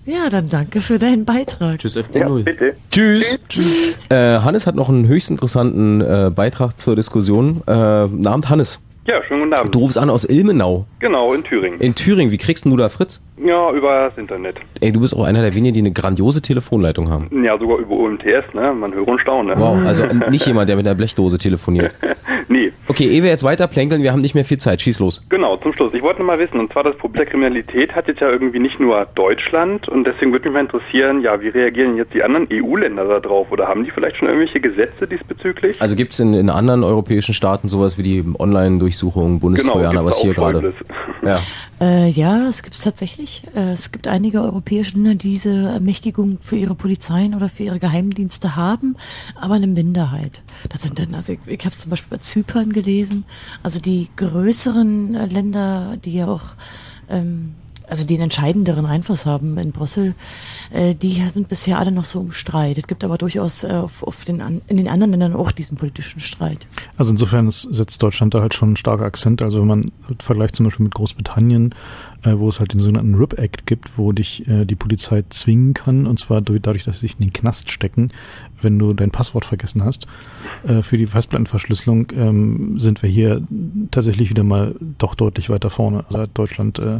Ja, 0.06 0.30
dann 0.30 0.50
danke 0.50 0.82
für 0.82 1.00
deinen 1.00 1.24
Beitrag. 1.24 1.80
Tschüss, 1.80 1.96
Ja, 1.96 2.02
FD0. 2.02 2.44
bitte. 2.44 2.76
Tschüss. 2.92 3.40
Tschüss. 3.48 4.12
Äh, 4.12 4.40
Hannes 4.40 4.68
hat 4.68 4.76
noch 4.76 4.90
einen 4.90 5.08
höchst 5.08 5.30
interessanten 5.30 6.02
äh, 6.02 6.30
Beitrag 6.30 6.78
zur 6.78 6.98
Diskussion. 6.98 7.64
Äh, 7.66 7.72
Abend, 7.72 8.50
Hannes. 8.50 8.82
Ja, 9.06 9.22
schönen 9.22 9.42
guten 9.42 9.54
Abend. 9.54 9.76
Du 9.76 9.80
rufst 9.80 9.98
an 9.98 10.10
aus 10.10 10.24
Ilmenau. 10.24 10.86
Genau, 11.00 11.34
in 11.34 11.44
Thüringen. 11.44 11.82
In 11.82 11.94
Thüringen. 11.94 12.32
Wie 12.32 12.38
kriegst 12.38 12.64
du 12.64 12.78
da 12.78 12.88
Fritz? 12.88 13.22
Ja, 13.44 13.72
über 13.72 14.08
das 14.10 14.18
Internet. 14.18 14.56
Ey, 14.80 14.94
du 14.94 15.02
bist 15.02 15.14
auch 15.14 15.24
einer 15.26 15.42
der 15.42 15.54
wenigen, 15.56 15.74
die 15.74 15.80
eine 15.82 15.92
grandiose 15.92 16.42
Telefonleitung 16.42 17.10
haben. 17.10 17.44
Ja, 17.44 17.58
sogar 17.58 17.80
über 17.80 17.96
UMTS, 17.96 18.54
ne? 18.54 18.74
Man 18.74 18.94
höre 18.94 19.08
und 19.08 19.20
staune. 19.20 19.56
Wow, 19.58 19.78
also 19.86 20.06
nicht 20.30 20.46
jemand, 20.46 20.70
der 20.70 20.78
mit 20.78 20.86
einer 20.86 20.96
Blechdose 20.96 21.38
telefoniert. 21.38 21.94
nee, 22.48 22.72
Okay, 22.88 23.10
ehe 23.10 23.24
wir 23.24 23.30
jetzt 23.30 23.44
weiter 23.44 23.68
plänkeln, 23.68 24.04
wir 24.04 24.12
haben 24.14 24.22
nicht 24.22 24.36
mehr 24.36 24.46
viel 24.46 24.60
Zeit. 24.60 24.80
Schieß 24.80 25.00
los. 25.00 25.22
genau, 25.28 25.58
zum 25.58 25.74
Schluss. 25.74 25.94
Ich 25.94 26.02
wollte 26.02 26.20
noch 26.20 26.28
mal 26.28 26.40
wissen, 26.40 26.60
und 26.60 26.72
zwar 26.72 26.84
das 26.84 26.96
Problem 26.96 27.24
der 27.24 27.26
Kriminalität 27.26 27.94
hat 27.96 28.08
jetzt 28.08 28.22
ja 28.22 28.30
irgendwie 28.30 28.60
nicht 28.60 28.80
nur 28.80 29.06
Deutschland 29.16 29.90
und 29.90 30.06
deswegen 30.06 30.32
würde 30.32 30.48
mich 30.48 30.54
mal 30.54 30.62
interessieren, 30.62 31.22
ja, 31.22 31.42
wie 31.42 31.50
reagieren 31.50 31.96
jetzt 31.98 32.14
die 32.14 32.24
anderen 32.24 32.48
EU-Länder 32.52 33.06
da 33.06 33.20
drauf? 33.20 33.48
Oder 33.52 33.68
haben 33.68 33.84
die 33.84 33.92
vielleicht 33.92 34.18
schon 34.18 34.28
irgendwelche 34.30 34.60
Gesetze 34.62 35.08
diesbezüglich? 35.08 35.82
Also 35.82 35.96
gibt's 35.96 36.20
in, 36.20 36.34
in 36.34 36.50
anderen 36.50 36.84
europäischen 36.84 37.34
Staaten 37.34 37.68
sowas 37.68 37.98
wie 37.98 38.04
die 38.04 38.24
Online-Durchsuchung, 38.94 39.40
Bundestrojaner, 39.40 39.90
Genau, 39.90 40.06
was 40.06 40.20
hier 40.20 40.34
gerade. 40.34 40.74
Ja. 41.24 41.42
Äh, 41.82 42.10
ja, 42.10 42.48
es 42.48 42.64
gibt 42.64 42.76
es 42.76 42.82
tatsächlich. 42.82 43.44
Äh, 43.56 43.72
es 43.72 43.92
gibt 43.92 44.08
einige 44.08 44.42
europäische 44.42 44.94
Länder, 44.94 45.16
die 45.16 45.34
diese 45.34 45.70
Ermächtigung 45.70 46.38
für 46.42 46.56
ihre 46.56 46.76
Polizeien 46.76 47.34
oder 47.34 47.50
für 47.50 47.64
ihre 47.64 47.80
Geheimdienste 47.80 48.56
haben, 48.56 48.96
aber 49.40 49.56
eine 49.56 49.68
Minderheit. 49.68 50.44
Das 50.70 50.84
sind 50.84 51.00
dann, 51.00 51.16
also 51.16 51.34
ich, 51.34 51.40
ich 51.48 51.60
habe 51.62 51.70
es 51.70 51.80
zum 51.80 51.90
Beispiel 51.90 52.18
bei 52.18 52.22
Zypern 52.22 52.72
gelesen, 52.72 53.26
also 53.64 53.80
die 53.80 54.10
größeren 54.16 55.16
äh, 55.16 55.26
Länder, 55.26 55.98
die 56.04 56.14
ja 56.14 56.28
auch 56.28 56.44
ähm, 57.10 57.56
also 57.88 58.04
den 58.04 58.22
entscheidenderen 58.22 58.86
Einfluss 58.86 59.26
haben 59.26 59.58
in 59.58 59.72
Brüssel, 59.72 60.16
äh, 60.72 60.96
die 60.96 61.22
sind 61.30 61.50
bisher 61.50 61.80
alle 61.80 61.92
noch 61.92 62.06
so 62.06 62.22
im 62.22 62.32
Streit. 62.32 62.78
Es 62.78 62.88
gibt 62.88 63.04
aber 63.04 63.18
durchaus 63.18 63.64
äh, 63.64 63.72
auf, 63.72 64.04
auf 64.04 64.26
den, 64.26 64.42
an, 64.42 64.62
in 64.68 64.78
den 64.78 64.88
anderen 64.88 65.12
Ländern 65.12 65.36
auch 65.36 65.52
diesen 65.52 65.78
politischen 65.78 66.20
Streit. 66.20 66.68
Also 66.98 67.12
insofern 67.12 67.50
setzt 67.52 68.02
Deutschland 68.02 68.34
da 68.34 68.42
halt 68.42 68.54
schon 68.54 68.70
einen 68.70 68.78
starken 68.78 69.04
Akzent. 69.04 69.42
Also 69.42 69.60
wenn 69.62 69.68
man 69.68 69.92
vergleicht 70.20 70.56
zum 70.56 70.66
Beispiel 70.66 70.86
mit 70.86 70.96
Großbritannien, 70.96 71.74
äh, 72.24 72.38
wo 72.38 72.50
es 72.50 72.60
halt 72.60 72.74
den 72.74 72.80
sogenannten 72.80 73.16
RIP 73.16 73.38
Act 73.38 73.66
gibt, 73.66 73.98
wo 73.98 74.12
dich 74.12 74.48
äh, 74.48 74.66
die 74.66 74.76
Polizei 74.76 75.24
zwingen 75.30 75.74
kann, 75.74 76.08
und 76.08 76.20
zwar 76.20 76.42
durch, 76.42 76.62
dadurch, 76.62 76.84
dass 76.84 77.00
sie 77.00 77.08
dich 77.08 77.20
in 77.20 77.26
den 77.28 77.34
Knast 77.34 77.70
stecken, 77.70 78.12
wenn 78.62 78.80
du 78.80 78.94
dein 78.94 79.12
Passwort 79.12 79.46
vergessen 79.46 79.84
hast. 79.84 80.08
Äh, 80.66 80.82
für 80.82 80.98
die 80.98 81.08
Festplattenverschlüsselung 81.08 82.08
ähm, 82.16 82.80
sind 82.80 83.04
wir 83.04 83.10
hier 83.10 83.42
tatsächlich 83.92 84.30
wieder 84.30 84.44
mal 84.44 84.76
doch 84.98 85.16
deutlich 85.16 85.50
weiter 85.50 85.70
vorne. 85.70 86.06
Also 86.08 86.20
hat 86.20 86.32
Deutschland 86.34 86.80
äh, 86.80 87.00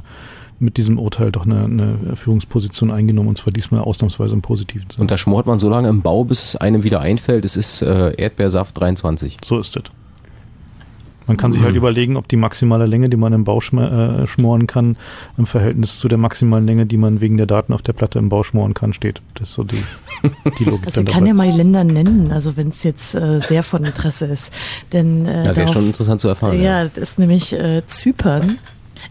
mit 0.64 0.78
diesem 0.78 0.98
Urteil 0.98 1.32
doch 1.32 1.46
eine, 1.46 1.66
eine 1.66 2.16
Führungsposition 2.16 2.90
eingenommen, 2.92 3.30
und 3.30 3.38
zwar 3.38 3.54
diesmal 3.54 3.82
ausnahmsweise 3.82 4.34
im 4.34 4.42
positiven 4.42 4.90
Sinne. 4.90 5.02
Und 5.02 5.12
da 5.12 5.18
schmort 5.18 5.46
man 5.46 5.60
so 5.60 5.70
lange 5.70 5.90
im 5.90 6.02
Bau, 6.02 6.24
bis 6.24 6.56
einem 6.56 6.84
wieder 6.84 7.02
einfällt, 7.02 7.46
es 7.46 7.56
ist 7.56 7.82
äh, 7.82 8.14
Erdbeersaft 8.16 8.80
23. 8.80 9.38
So 9.46 9.60
ist 9.60 9.76
es. 9.76 9.84
Man 11.26 11.38
kann 11.38 11.54
sich 11.54 11.62
halt 11.64 11.74
überlegen, 11.76 12.18
ob 12.18 12.28
die 12.28 12.36
maximale 12.36 12.86
Länge, 12.86 13.08
die 13.08 13.16
man 13.16 13.32
im 13.32 13.46
Bau 13.46 13.60
schma- 13.60 14.24
äh, 14.24 14.28
schmoren 14.28 14.68
kann, 14.68 14.98
im 15.38 15.46
Verhältnis 15.46 15.98
zu 15.98 16.10
der 16.10 16.18
maximalen 16.18 16.68
Länge, 16.68 16.86
die 16.86 16.98
man 16.98 17.22
wegen 17.22 17.38
der 17.38 17.46
Daten 17.46 17.72
auf 17.72 17.82
der 17.82 17.94
Platte 17.94 18.20
im 18.20 18.28
Bau 18.28 18.44
schmoren 18.44 18.74
kann, 18.74 18.92
steht. 18.92 19.22
Das 19.36 19.48
ist 19.48 19.56
so 19.56 19.64
die, 19.64 19.82
die 20.60 20.66
Logik 20.66 20.88
Also 20.88 20.98
dann 21.02 21.08
ich 21.08 21.14
kann 21.14 21.24
dabei. 21.24 21.28
ja 21.28 21.34
mal 21.34 21.52
die 21.52 21.58
Länder 21.58 21.86
nennen, 21.86 22.32
also 22.34 22.58
wenn 22.58 22.68
es 22.68 22.84
jetzt 22.84 23.16
äh, 23.16 23.40
sehr 23.40 23.64
von 23.64 23.86
Interesse 23.86 24.26
ist. 24.26 24.52
Denn 24.92 25.26
äh, 25.26 25.46
Ja, 25.46 25.56
wäre 25.56 25.72
schon 25.72 25.86
interessant 25.88 26.20
zu 26.20 26.28
erfahren. 26.28 26.62
Ja, 26.62 26.84
das 26.84 26.98
ist 26.98 27.20
nämlich 27.20 27.54
äh, 27.54 27.84
Zypern, 27.88 28.58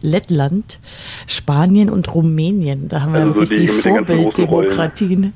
Lettland, 0.03 0.81
Spanien 1.27 1.89
und 1.91 2.15
Rumänien. 2.15 2.89
Da 2.89 3.03
haben 3.03 3.13
wir 3.13 3.21
Also 3.21 3.33
so 3.33 3.41
wirklich 3.41 3.61
die 3.61 3.67
die 3.67 3.73
großen 3.73 4.07
Vorbilddemokratien. 4.07 5.33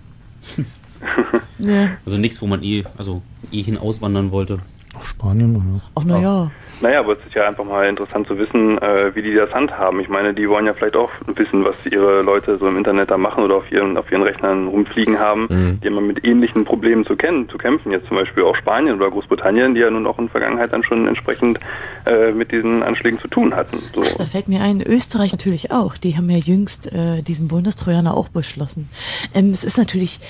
ja. 1.58 1.90
Also 2.04 2.18
nichts, 2.18 2.42
wo 2.42 2.46
man 2.46 2.62
eh, 2.62 2.84
also 2.96 3.22
eh 3.50 3.62
hin 3.62 3.78
auswandern 3.78 4.30
wollte. 4.30 4.60
Auch 4.96 5.04
Spanien, 5.04 5.54
ja. 5.54 5.80
Ach 5.94 6.04
naja. 6.04 6.50
Naja, 6.80 7.00
aber 7.00 7.12
es 7.14 7.18
ist 7.26 7.34
ja 7.34 7.46
einfach 7.46 7.64
mal 7.64 7.88
interessant 7.88 8.26
zu 8.26 8.36
wissen, 8.38 8.76
äh, 8.82 9.14
wie 9.14 9.22
die 9.22 9.34
das 9.34 9.50
handhaben. 9.52 9.98
Ich 10.00 10.08
meine, 10.10 10.34
die 10.34 10.46
wollen 10.48 10.66
ja 10.66 10.74
vielleicht 10.74 10.96
auch 10.96 11.10
wissen, 11.26 11.64
was 11.64 11.74
ihre 11.90 12.20
Leute 12.22 12.58
so 12.58 12.68
im 12.68 12.76
Internet 12.76 13.10
da 13.10 13.16
machen 13.16 13.44
oder 13.44 13.56
auf 13.56 13.72
ihren, 13.72 13.96
auf 13.96 14.10
ihren 14.12 14.22
Rechnern 14.22 14.68
rumfliegen 14.68 15.18
haben, 15.18 15.46
Mhm. 15.48 15.80
die 15.82 15.86
immer 15.86 16.02
mit 16.02 16.24
ähnlichen 16.26 16.64
Problemen 16.64 17.06
zu 17.06 17.16
kennen, 17.16 17.48
zu 17.48 17.56
kämpfen. 17.56 17.92
Jetzt 17.92 18.08
zum 18.08 18.16
Beispiel 18.18 18.42
auch 18.42 18.56
Spanien 18.56 18.96
oder 18.96 19.10
Großbritannien, 19.10 19.74
die 19.74 19.80
ja 19.80 19.90
nun 19.90 20.06
auch 20.06 20.18
in 20.18 20.26
der 20.26 20.32
Vergangenheit 20.32 20.72
dann 20.72 20.82
schon 20.82 21.08
entsprechend 21.08 21.58
äh, 22.06 22.32
mit 22.32 22.52
diesen 22.52 22.82
Anschlägen 22.82 23.18
zu 23.20 23.28
tun 23.28 23.54
hatten. 23.56 23.78
So. 23.94 24.02
Da 24.18 24.26
fällt 24.26 24.48
mir 24.48 24.60
ein, 24.62 24.82
Österreich 24.82 25.32
natürlich 25.32 25.70
auch. 25.70 25.96
Die 25.96 26.16
haben 26.16 26.28
ja 26.28 26.36
jüngst 26.38 26.92
äh, 26.92 27.22
diesen 27.22 27.48
Bundestrojaner 27.48 28.14
auch 28.14 28.28
beschlossen. 28.28 28.88
Ähm, 29.34 29.50
es 29.50 29.64
ist 29.64 29.78
natürlich, 29.78 30.20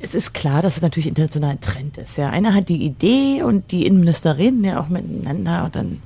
es 0.00 0.14
ist 0.14 0.34
klar, 0.34 0.62
dass 0.62 0.76
es 0.76 0.82
natürlich 0.82 1.06
international 1.08 1.50
ein 1.50 1.60
Trend 1.60 1.98
ist. 1.98 2.16
Ja, 2.16 2.30
einer 2.30 2.54
hat 2.54 2.68
die 2.68 2.82
Idee 2.84 3.42
und 3.42 3.70
die 3.72 3.86
Innenminister 3.86 4.36
reden 4.36 4.64
ja 4.64 4.80
auch 4.80 4.88
miteinander 4.88 5.64
und 5.64 5.76
dann 5.76 6.02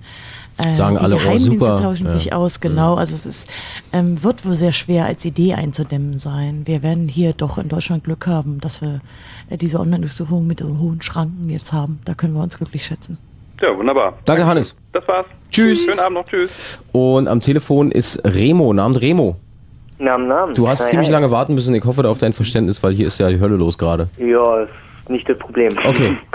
äh, 0.59 0.73
Sagen 0.75 0.97
die 0.97 1.03
alle, 1.05 1.17
oh, 1.17 1.19
Geheimdienste 1.19 1.53
super. 1.53 1.81
tauschen 1.83 2.07
Ja. 2.07 2.13
sich 2.13 2.33
aus, 2.33 2.61
genau. 2.61 2.95
Also 2.95 3.15
es 3.15 3.25
ist, 3.27 3.49
ähm, 3.93 4.23
wird 4.23 4.45
wohl 4.45 4.55
sehr 4.55 4.73
schwer 4.73 5.07
als 5.07 5.25
Idee 5.25 5.55
einzudämmen 5.55 6.19
sein. 6.19 6.63
Wir 6.67 6.83
werden 6.83 7.09
hier 7.09 7.33
doch 7.33 7.57
in 7.59 7.69
Deutschland 7.69 8.05
Glück 8.05 8.27
haben, 8.27 8.61
dass 8.61 8.83
wir 8.83 9.01
äh, 9.49 9.57
diese 9.57 9.81
Online-Durchsuchung 9.81 10.47
mit 10.47 10.61
den 10.61 10.79
hohen 10.79 11.01
Schranken 11.01 11.49
jetzt 11.49 11.73
haben. 11.73 12.01
Da 12.05 12.15
können 12.15 12.35
wir 12.35 12.43
uns 12.43 12.59
glücklich 12.59 12.85
schätzen. 12.85 13.17
Ja, 13.63 13.77
wunderbar. 13.77 14.19
Danke, 14.25 14.47
Hannes. 14.47 14.75
Das 14.93 15.07
war's. 15.07 15.27
Tschüss. 15.51 15.83
Schönen 15.85 15.99
Abend 15.99 16.15
noch. 16.15 16.27
Tschüss. 16.27 16.79
Und 16.93 17.29
am 17.29 17.41
Telefon 17.41 17.91
ist 17.91 18.21
Remo. 18.25 18.73
Namens 18.73 19.01
Remo. 19.01 19.37
Namen, 20.01 20.29
Namen. 20.29 20.55
Du 20.55 20.69
hast 20.69 20.81
Hi, 20.81 20.91
ziemlich 20.91 21.09
hi. 21.09 21.15
lange 21.15 21.31
warten 21.31 21.55
müssen. 21.55 21.75
Ich 21.75 21.85
hoffe 21.85 22.03
da 22.03 22.09
auf 22.09 22.19
dein 22.19 22.33
Verständnis, 22.33 22.83
weil 22.83 22.93
hier 22.93 23.07
ist 23.07 23.19
ja 23.19 23.29
die 23.29 23.41
Hölle 23.41 23.57
los 23.57 23.79
gerade. 23.79 24.09
Ja, 24.19 24.63
ist 24.63 24.71
nicht 25.09 25.29
das 25.29 25.39
Problem. 25.39 25.73
Okay. 25.85 26.17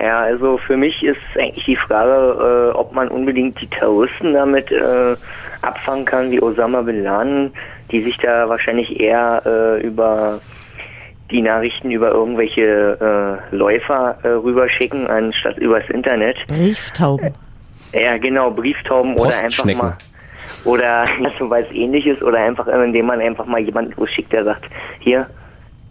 Ja, 0.00 0.22
also 0.22 0.58
für 0.58 0.76
mich 0.76 1.04
ist 1.04 1.20
eigentlich 1.38 1.66
die 1.66 1.76
Frage, 1.76 2.72
äh, 2.72 2.76
ob 2.76 2.92
man 2.92 3.06
unbedingt 3.06 3.60
die 3.60 3.68
Terroristen 3.68 4.34
damit 4.34 4.72
äh, 4.72 5.14
abfangen 5.62 6.04
kann, 6.04 6.32
wie 6.32 6.42
Osama 6.42 6.82
Bin 6.82 7.04
Laden, 7.04 7.52
die 7.92 8.02
sich 8.02 8.16
da 8.18 8.48
wahrscheinlich 8.48 8.98
eher 8.98 9.42
äh, 9.46 9.86
über 9.86 10.40
die 11.30 11.42
Nachrichten 11.42 11.92
über 11.92 12.10
irgendwelche 12.10 13.40
äh, 13.52 13.54
Läufer 13.54 14.18
äh, 14.24 14.28
rüberschicken, 14.28 15.06
anstatt 15.06 15.58
übers 15.58 15.88
Internet. 15.90 16.38
Brieftauben. 16.48 17.32
Ja, 17.92 18.18
genau, 18.18 18.50
Brieftauben 18.50 19.14
oder 19.14 19.32
einfach 19.44 19.64
mal 19.76 19.96
oder 20.64 21.06
was 21.40 21.70
ähnliches 21.72 22.22
oder 22.22 22.38
einfach, 22.38 22.66
indem 22.66 23.06
man 23.06 23.20
einfach 23.20 23.46
mal 23.46 23.60
jemanden 23.60 23.92
losschickt, 23.96 24.32
der 24.32 24.44
sagt, 24.44 24.64
hier, 25.00 25.26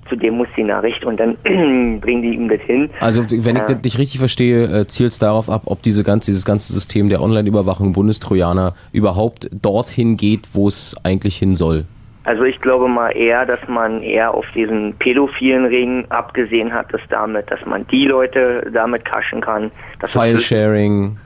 zu 0.10 0.16
dem 0.16 0.36
muss 0.36 0.48
die 0.56 0.64
Nachricht 0.64 1.06
und 1.06 1.20
dann 1.20 1.38
bringen 1.44 2.22
die 2.22 2.34
ihm 2.34 2.50
das 2.50 2.62
hin. 2.62 2.90
Also 3.00 3.24
wenn 3.30 3.56
ich 3.56 3.64
Äh, 3.64 3.76
dich 3.76 3.98
richtig 3.98 4.20
verstehe, 4.20 4.66
äh, 4.66 4.88
zielt 4.88 5.12
es 5.12 5.20
darauf 5.20 5.50
ab, 5.50 5.64
ob 5.66 5.82
diese 5.82 6.04
ganze, 6.04 6.32
dieses 6.32 6.46
ganze 6.46 6.74
System 6.74 7.10
der 7.10 7.22
Online-Überwachung 7.22 7.94
Bundestrojaner 7.94 8.76
überhaupt 8.92 9.50
dorthin 9.62 10.18
geht, 10.18 10.50
wo 10.54 10.68
es 10.68 10.96
eigentlich 11.04 11.38
hin 11.38 11.56
soll. 11.56 11.86
Also 12.26 12.44
ich 12.44 12.62
glaube 12.62 12.88
mal 12.88 13.10
eher, 13.10 13.46
dass 13.46 13.60
man 13.68 14.02
eher 14.02 14.34
auf 14.34 14.46
diesen 14.56 14.94
pädophilen 14.94 15.66
Ring 15.66 16.06
abgesehen 16.10 16.74
hat, 16.74 16.94
dass 16.94 17.02
damit, 17.10 17.52
dass 17.52 17.66
man 17.66 17.86
die 17.88 18.06
Leute 18.06 18.70
damit 18.74 19.04
kaschen 19.04 19.42
kann. 19.42 19.72
File-Sharing. 20.04 21.18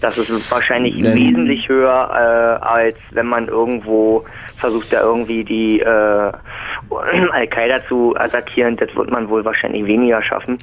Das 0.00 0.16
ist 0.16 0.50
wahrscheinlich 0.50 1.02
Wenn- 1.02 1.14
wesentlich 1.14 1.68
höher, 1.68 2.10
äh, 2.62 2.64
als 2.64 2.96
wenn 3.10 3.26
man 3.26 3.48
irgendwo 3.48 4.24
versucht, 4.60 4.92
da 4.92 5.02
irgendwie 5.02 5.44
die 5.44 5.80
äh, 5.80 6.32
Al-Qaida 7.32 7.80
zu 7.88 8.14
attackieren, 8.16 8.76
das 8.76 8.94
wird 8.94 9.10
man 9.10 9.28
wohl 9.28 9.44
wahrscheinlich 9.44 9.84
weniger 9.86 10.22
schaffen. 10.22 10.58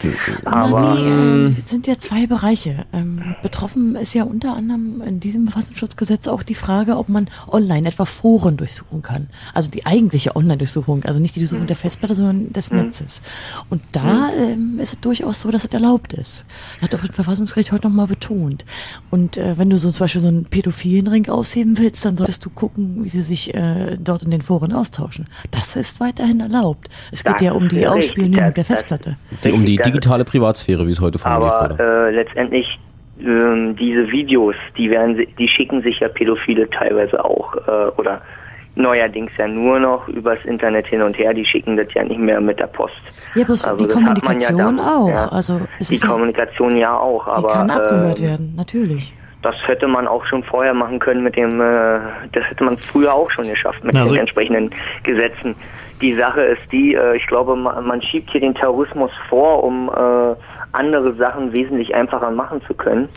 Aber 0.46 0.96
nee, 0.96 1.56
es 1.58 1.70
sind 1.70 1.88
ja 1.88 1.98
zwei 1.98 2.28
Bereiche. 2.28 2.86
Ähm, 2.94 3.36
betroffen 3.42 3.96
ist 3.96 4.14
ja 4.14 4.24
unter 4.24 4.56
anderem 4.56 5.02
in 5.06 5.20
diesem 5.20 5.48
Verfassungsschutzgesetz 5.48 6.28
auch 6.28 6.44
die 6.44 6.56
Frage, 6.56 6.98
ob 6.98 7.10
man 7.10 7.30
online 7.48 7.88
etwa 7.88 8.06
Foren 8.06 8.58
durchsuchen 8.58 9.02
kann. 9.02 9.28
Also 9.54 9.72
die 9.72 9.86
eigentliche 9.86 10.36
Online-Durchsuchung, 10.36 11.06
also 11.06 11.20
nicht 11.20 11.36
die 11.36 11.40
Durchsuchung 11.40 11.68
der 11.68 11.76
Festplatte, 11.76 12.16
sondern 12.16 12.54
des 12.54 12.72
Netzes. 12.72 13.24
Und 13.70 13.82
da 13.92 14.30
ähm, 14.38 14.80
ist 14.80 14.94
es 14.94 15.00
durchaus 15.00 15.42
so, 15.42 15.52
dass 15.52 15.64
es 15.64 15.74
erlaubt 15.74 16.14
ist. 16.14 16.46
Das 16.80 16.90
hat 16.90 16.96
auch 16.96 17.06
das 17.06 17.16
Verfassungsgericht 17.16 17.72
heute 17.72 17.88
nochmal 17.88 18.08
betont. 18.08 18.66
Und 19.10 19.38
äh, 19.38 19.58
wenn 19.58 19.70
du 19.70 19.78
so 19.78 19.90
zum 19.90 20.00
Beispiel 20.00 20.22
so 20.22 20.28
einen 20.28 20.46
pädophilen 20.46 21.08
Ring 21.08 21.30
ausheben 21.30 21.78
willst, 21.78 22.06
dann 22.06 22.18
solltest 22.18 22.46
du 22.46 22.50
gucken, 22.50 23.04
wie 23.04 23.10
sie 23.10 23.22
sich 23.22 23.54
äh, 23.54 23.87
dort 23.98 24.24
in 24.24 24.32
den 24.32 24.42
Foren 24.42 24.74
austauschen. 24.74 25.28
Das 25.52 25.76
ist 25.78 26.00
weiterhin 26.02 26.40
erlaubt. 26.42 26.90
Es 27.12 27.24
geht 27.24 27.36
Das 27.36 27.42
ja 27.42 27.52
um 27.54 27.70
die 27.70 27.88
Ausspielnehmung 27.88 28.54
der 28.54 28.66
Festplatte. 28.66 29.16
Die, 29.44 29.52
um 29.52 29.64
die 29.66 29.78
digitale 29.78 30.26
Privatsphäre, 30.26 30.86
wie 30.88 30.92
es 30.92 31.00
heute 31.00 31.20
formuliert 31.20 31.54
Aber 31.54 31.70
wurde. 31.78 31.84
äh, 31.84 32.16
letztendlich 32.16 32.80
ähm, 33.20 33.76
diese 33.80 34.12
Videos, 34.12 34.56
die 34.78 34.90
werden, 34.90 35.26
die 35.40 35.48
schicken 35.48 35.82
sich 35.82 36.00
ja 36.02 36.08
Pädophile 36.10 36.70
teilweise 36.70 37.24
auch 37.24 37.56
äh, 37.56 37.88
oder 37.98 38.22
neuerdings 38.76 39.32
ja 39.40 39.48
nur 39.48 39.80
noch 39.80 40.08
übers 40.08 40.38
Internet 40.46 40.86
hin 40.86 41.02
und 41.02 41.18
her. 41.18 41.34
Die 41.34 41.46
schicken 41.46 41.78
das 41.78 41.88
ja 41.96 42.04
nicht 42.04 42.20
mehr 42.20 42.40
mit 42.40 42.60
der 42.60 42.68
Post. 42.68 42.94
Ja, 43.34 43.44
bloß 43.44 43.66
Also 43.66 43.88
die 43.88 43.92
man 43.94 44.04
ja 44.04 44.08
Kommunikation 44.52 44.78
da- 44.78 44.96
auch. 44.96 45.10
ja. 45.10 45.28
Also 45.30 45.62
es 45.80 45.88
Die 45.88 45.96
ist 45.96 46.04
ja, 46.04 46.10
Kommunikation 46.10 46.78
ja 46.78 46.96
auch, 46.96 47.26
die 47.26 47.32
aber 47.32 47.48
kann 47.54 47.70
abgehört 47.72 48.20
äh, 48.20 48.24
werden, 48.24 48.54
natürlich. 48.56 49.14
Das 49.44 49.56
hätte 49.68 49.88
man 49.88 50.08
auch 50.08 50.26
schon 50.26 50.44
vorher 50.44 50.74
machen 50.74 51.00
können 51.00 51.24
mit 51.24 51.36
dem, 51.36 51.62
äh, 51.62 52.00
das 52.34 52.44
hätte 52.50 52.64
man 52.64 52.78
früher 52.78 53.14
auch 53.14 53.30
schon 53.32 53.48
geschafft 53.48 53.84
mit 53.84 53.96
also- 53.96 54.14
den 54.14 54.22
entsprechenden 54.22 54.72
Gesetzen. 55.04 55.56
Die 56.02 56.16
Sache 56.16 56.42
ist 56.42 56.62
die, 56.72 56.94
äh, 56.96 57.16
ich 57.18 57.26
glaube, 57.28 57.56
man, 57.56 57.86
man 57.88 58.02
schiebt 58.02 58.30
hier 58.32 58.42
den 58.42 58.54
Terrorismus 58.56 59.12
vor, 59.30 59.64
um 59.64 59.90
äh, 59.90 60.36
andere 60.74 61.16
Sachen 61.16 61.54
wesentlich 61.54 61.94
einfacher 61.96 62.30
machen 62.32 62.62
zu 62.68 62.74
können. 62.74 63.10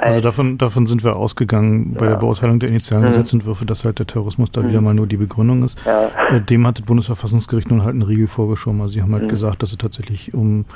Also 0.00 0.20
davon, 0.20 0.58
davon 0.58 0.86
sind 0.86 1.02
wir 1.02 1.16
ausgegangen 1.16 1.94
bei 1.98 2.06
der 2.06 2.14
Beurteilung 2.16 2.60
der 2.60 2.68
initialen 2.68 3.02
Mhm. 3.02 3.08
Gesetzentwürfe, 3.08 3.64
dass 3.66 3.84
halt 3.84 3.98
der 3.98 4.06
Terrorismus 4.06 4.52
da 4.52 4.62
wieder 4.62 4.80
mal 4.80 4.94
nur 4.94 5.08
die 5.08 5.16
Begründung 5.16 5.64
ist. 5.64 5.84
Ja. 5.84 6.04
Äh, 6.30 6.40
Dem 6.40 6.64
hat 6.68 6.78
das 6.78 6.84
Bundesverfassungsgericht 6.86 7.68
nun 7.68 7.82
halt 7.82 7.94
einen 7.94 8.02
Riegel 8.02 8.28
vorgeschoben. 8.28 8.80
Also 8.80 8.94
sie 8.94 9.02
haben 9.02 9.12
halt 9.12 9.24
Mhm. 9.24 9.28
gesagt, 9.28 9.60
dass 9.62 9.72
es 9.72 9.78
tatsächlich 9.78 10.34
um 10.34 10.66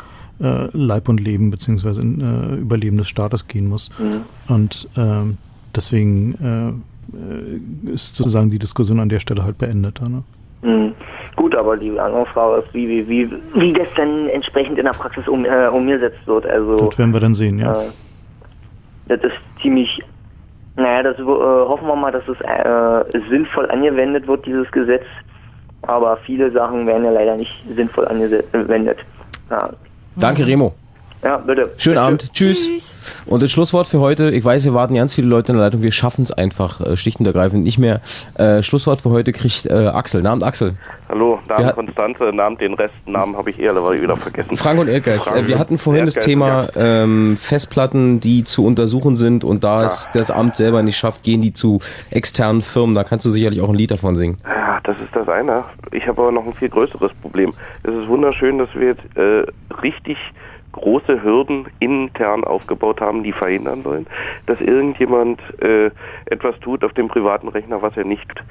äh, 0.40 0.68
Leib 0.72 1.08
und 1.08 1.20
Leben 1.20 1.50
beziehungsweise 1.50 2.00
in, 2.00 2.20
äh, 2.20 2.56
Überleben 2.56 2.96
des 2.96 3.08
Staates 3.08 3.48
gehen 3.48 3.68
muss. 3.68 3.90
Mhm. 3.98 4.22
Und 4.52 4.88
ähm, 4.96 5.38
deswegen 5.74 6.82
äh, 7.14 7.90
ist 7.90 8.16
sozusagen 8.16 8.50
die 8.50 8.58
Diskussion 8.58 9.00
an 9.00 9.08
der 9.08 9.18
Stelle 9.18 9.44
halt 9.44 9.58
beendet. 9.58 10.00
Ne? 10.00 10.22
Mhm. 10.62 10.94
Gut, 11.36 11.54
aber 11.54 11.76
die 11.76 11.98
andere 11.98 12.26
Frage 12.26 12.62
ist, 12.62 12.74
wie, 12.74 12.88
wie, 12.88 13.08
wie, 13.08 13.30
wie 13.54 13.72
das 13.72 13.88
dann 13.96 14.28
entsprechend 14.28 14.78
in 14.78 14.84
der 14.84 14.92
Praxis 14.92 15.26
um, 15.28 15.44
äh, 15.44 15.68
umgesetzt 15.68 16.26
wird. 16.26 16.46
Also 16.46 16.76
Das 16.76 16.98
werden 16.98 17.12
wir 17.12 17.20
dann 17.20 17.34
sehen, 17.34 17.58
ja. 17.58 17.82
Äh, 17.82 17.86
das 19.08 19.20
ist 19.24 19.60
ziemlich, 19.60 20.00
naja, 20.76 21.02
das 21.02 21.18
äh, 21.18 21.22
hoffen 21.22 21.86
wir 21.86 21.96
mal, 21.96 22.12
dass 22.12 22.22
es 22.28 22.40
äh, 22.40 23.20
sinnvoll 23.28 23.70
angewendet 23.70 24.26
wird, 24.26 24.46
dieses 24.46 24.70
Gesetz. 24.70 25.04
Aber 25.82 26.16
viele 26.18 26.50
Sachen 26.52 26.86
werden 26.86 27.04
ja 27.04 27.10
leider 27.10 27.36
nicht 27.36 27.52
sinnvoll 27.74 28.06
angewendet. 28.06 28.98
Ja, 29.50 29.70
Danke, 30.16 30.46
Remo. 30.46 30.74
Ja 31.22 31.36
bitte. 31.38 31.72
Schönen 31.78 31.98
Abend. 31.98 32.32
Tschüss. 32.32 32.94
Und 33.26 33.42
das 33.42 33.50
Schlusswort 33.50 33.86
für 33.86 34.00
heute, 34.00 34.30
ich 34.30 34.44
weiß, 34.44 34.62
hier 34.62 34.74
warten 34.74 34.94
ganz 34.94 35.14
viele 35.14 35.28
Leute 35.28 35.52
in 35.52 35.58
der 35.58 35.66
Leitung, 35.66 35.82
wir 35.82 35.92
schaffen 35.92 36.22
es 36.22 36.32
einfach 36.32 36.80
äh, 36.80 36.96
schlicht 36.96 37.20
und 37.20 37.26
ergreifend 37.26 37.64
nicht 37.64 37.78
mehr. 37.78 38.00
Äh, 38.34 38.62
Schlusswort 38.62 39.02
für 39.02 39.10
heute 39.10 39.32
kriegt 39.32 39.66
äh, 39.66 39.72
Axel. 39.72 40.26
Abend, 40.26 40.42
Axel. 40.44 40.74
Hallo, 41.08 41.38
Namen 41.48 41.64
Wir- 41.66 41.72
Konstanze, 41.72 42.24
Namen 42.32 42.56
den 42.58 42.74
Rest, 42.74 42.94
Namen 43.06 43.36
habe 43.36 43.50
ich 43.50 43.58
ehrlicherweise 43.58 44.02
wieder 44.02 44.16
vergessen. 44.16 44.56
Frank 44.56 44.80
und 44.80 44.88
Erdgeist, 44.88 45.28
Frank 45.28 45.44
äh, 45.44 45.48
wir 45.48 45.58
hatten 45.58 45.78
vorhin 45.78 46.06
das 46.06 46.16
Erdgeist, 46.16 46.28
Thema 46.28 46.68
ähm, 46.76 47.36
Festplatten, 47.38 48.20
die 48.20 48.44
zu 48.44 48.64
untersuchen 48.64 49.16
sind 49.16 49.44
und 49.44 49.64
da 49.64 49.84
es 49.84 50.08
das 50.14 50.30
Amt 50.30 50.56
selber 50.56 50.82
nicht 50.82 50.96
schafft, 50.96 51.22
gehen 51.22 51.42
die 51.42 51.52
zu 51.52 51.80
externen 52.10 52.62
Firmen. 52.62 52.94
Da 52.94 53.04
kannst 53.04 53.26
du 53.26 53.30
sicherlich 53.30 53.60
auch 53.60 53.68
ein 53.68 53.74
Lied 53.74 53.90
davon 53.90 54.16
singen. 54.16 54.38
Ja, 54.44 54.80
das 54.84 54.96
ist 55.00 55.14
das 55.14 55.28
eine. 55.28 55.64
Ich 55.92 56.06
habe 56.06 56.22
aber 56.22 56.32
noch 56.32 56.46
ein 56.46 56.54
viel 56.54 56.68
größeres 56.70 57.12
Problem. 57.20 57.52
Es 57.82 57.94
ist 57.94 58.08
wunderschön, 58.08 58.58
dass 58.58 58.68
wir 58.74 58.88
jetzt 58.88 59.16
äh, 59.16 59.44
richtig 59.82 60.16
große 60.72 61.22
Hürden 61.22 61.66
intern 61.78 62.44
aufgebaut 62.44 63.00
haben, 63.00 63.22
die 63.22 63.32
verhindern 63.32 63.82
sollen, 63.82 64.06
dass 64.46 64.60
irgendjemand 64.60 65.40
äh, 65.60 65.90
etwas 66.26 66.58
tut 66.60 66.82
auf 66.84 66.92
dem 66.94 67.08
privaten 67.08 67.48
Rechner, 67.48 67.82
was 67.82 67.96
er 67.96 68.04
nicht. 68.04 68.42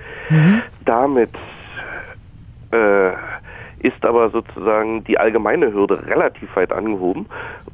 Damit 0.86 1.32
äh, 2.72 3.12
ist 3.80 4.06
aber 4.06 4.30
sozusagen 4.30 5.04
die 5.04 5.18
allgemeine 5.18 5.74
Hürde 5.74 6.06
relativ 6.08 6.56
weit 6.56 6.72
angehoben 6.72 7.26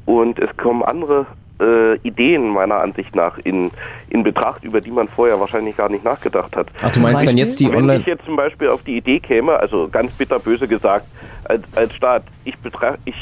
und 0.06 0.38
es 0.38 0.56
kommen 0.56 0.82
andere 0.82 1.26
äh, 1.60 1.96
Ideen 1.98 2.48
meiner 2.48 2.76
Ansicht 2.76 3.14
nach 3.14 3.38
in, 3.38 3.70
in 4.10 4.22
Betracht, 4.22 4.64
über 4.64 4.80
die 4.80 4.90
man 4.90 5.08
vorher 5.08 5.38
wahrscheinlich 5.40 5.76
gar 5.76 5.88
nicht 5.88 6.04
nachgedacht 6.04 6.56
hat. 6.56 6.68
Ach, 6.82 6.90
du 6.90 7.00
meinst, 7.00 7.26
wenn 7.26 7.36
jetzt 7.36 7.60
die 7.60 7.68
Wenn 7.68 7.76
Online- 7.76 8.00
ich 8.00 8.06
jetzt 8.06 8.24
zum 8.24 8.36
Beispiel 8.36 8.68
auf 8.68 8.82
die 8.82 8.96
Idee 8.96 9.20
käme, 9.20 9.58
also 9.58 9.88
ganz 9.88 10.12
bitterböse 10.12 10.68
gesagt, 10.68 11.06
als, 11.44 11.62
als 11.74 11.94
Staat, 11.94 12.22
ich, 12.44 12.56
betra 12.58 12.96
ich 13.04 13.16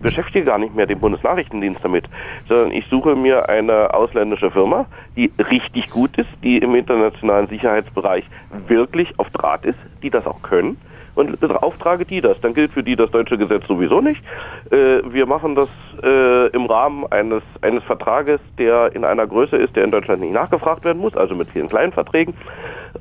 beschäftige 0.00 0.44
gar 0.44 0.58
nicht 0.58 0.74
mehr 0.74 0.86
den 0.86 0.98
Bundesnachrichtendienst 1.00 1.80
damit, 1.82 2.04
sondern 2.48 2.72
ich 2.72 2.86
suche 2.88 3.16
mir 3.16 3.48
eine 3.48 3.92
ausländische 3.94 4.50
Firma, 4.50 4.86
die 5.16 5.32
richtig 5.50 5.90
gut 5.90 6.16
ist, 6.18 6.28
die 6.42 6.58
im 6.58 6.74
internationalen 6.74 7.48
Sicherheitsbereich 7.48 8.24
wirklich 8.66 9.18
auf 9.18 9.30
Draht 9.30 9.64
ist, 9.64 9.78
die 10.02 10.10
das 10.10 10.26
auch 10.26 10.42
können 10.42 10.76
und 11.14 11.40
beauftrage 11.40 12.04
die 12.04 12.20
das. 12.20 12.40
Dann 12.40 12.54
gilt 12.54 12.72
für 12.72 12.82
die 12.82 12.94
das 12.94 13.10
deutsche 13.10 13.36
Gesetz 13.36 13.66
sowieso 13.66 14.00
nicht. 14.00 14.22
Äh, 14.70 15.00
wir 15.12 15.26
machen 15.26 15.56
das 15.56 15.68
äh, 16.02 16.46
im 16.48 16.66
Rahmen 16.66 17.04
eines, 17.10 17.42
eines 17.60 17.82
Vertrages, 17.84 18.40
der 18.56 18.94
in 18.94 19.04
einer 19.04 19.26
Größe 19.26 19.56
ist, 19.56 19.74
der 19.74 19.84
in 19.84 19.90
Deutschland 19.90 20.20
nicht 20.20 20.32
nachgefragt 20.32 20.84
werden 20.84 21.00
muss, 21.00 21.16
also 21.16 21.34
mit 21.34 21.50
vielen 21.50 21.66
kleinen 21.66 21.92
Verträgen 21.92 22.34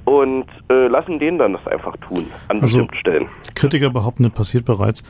und 0.05 0.45
äh, 0.69 0.87
lassen 0.87 1.19
denen 1.19 1.37
dann 1.37 1.53
das 1.53 1.67
einfach 1.67 1.95
tun 1.97 2.25
an 2.47 2.57
Also- 2.57 2.61
bestimmten 2.61 2.95
Stellen. 2.95 3.29
Kritiker 3.55 3.89
behaupten, 3.91 4.23
das 4.23 4.33
passiert 4.33 4.65
bereits. 4.65 5.03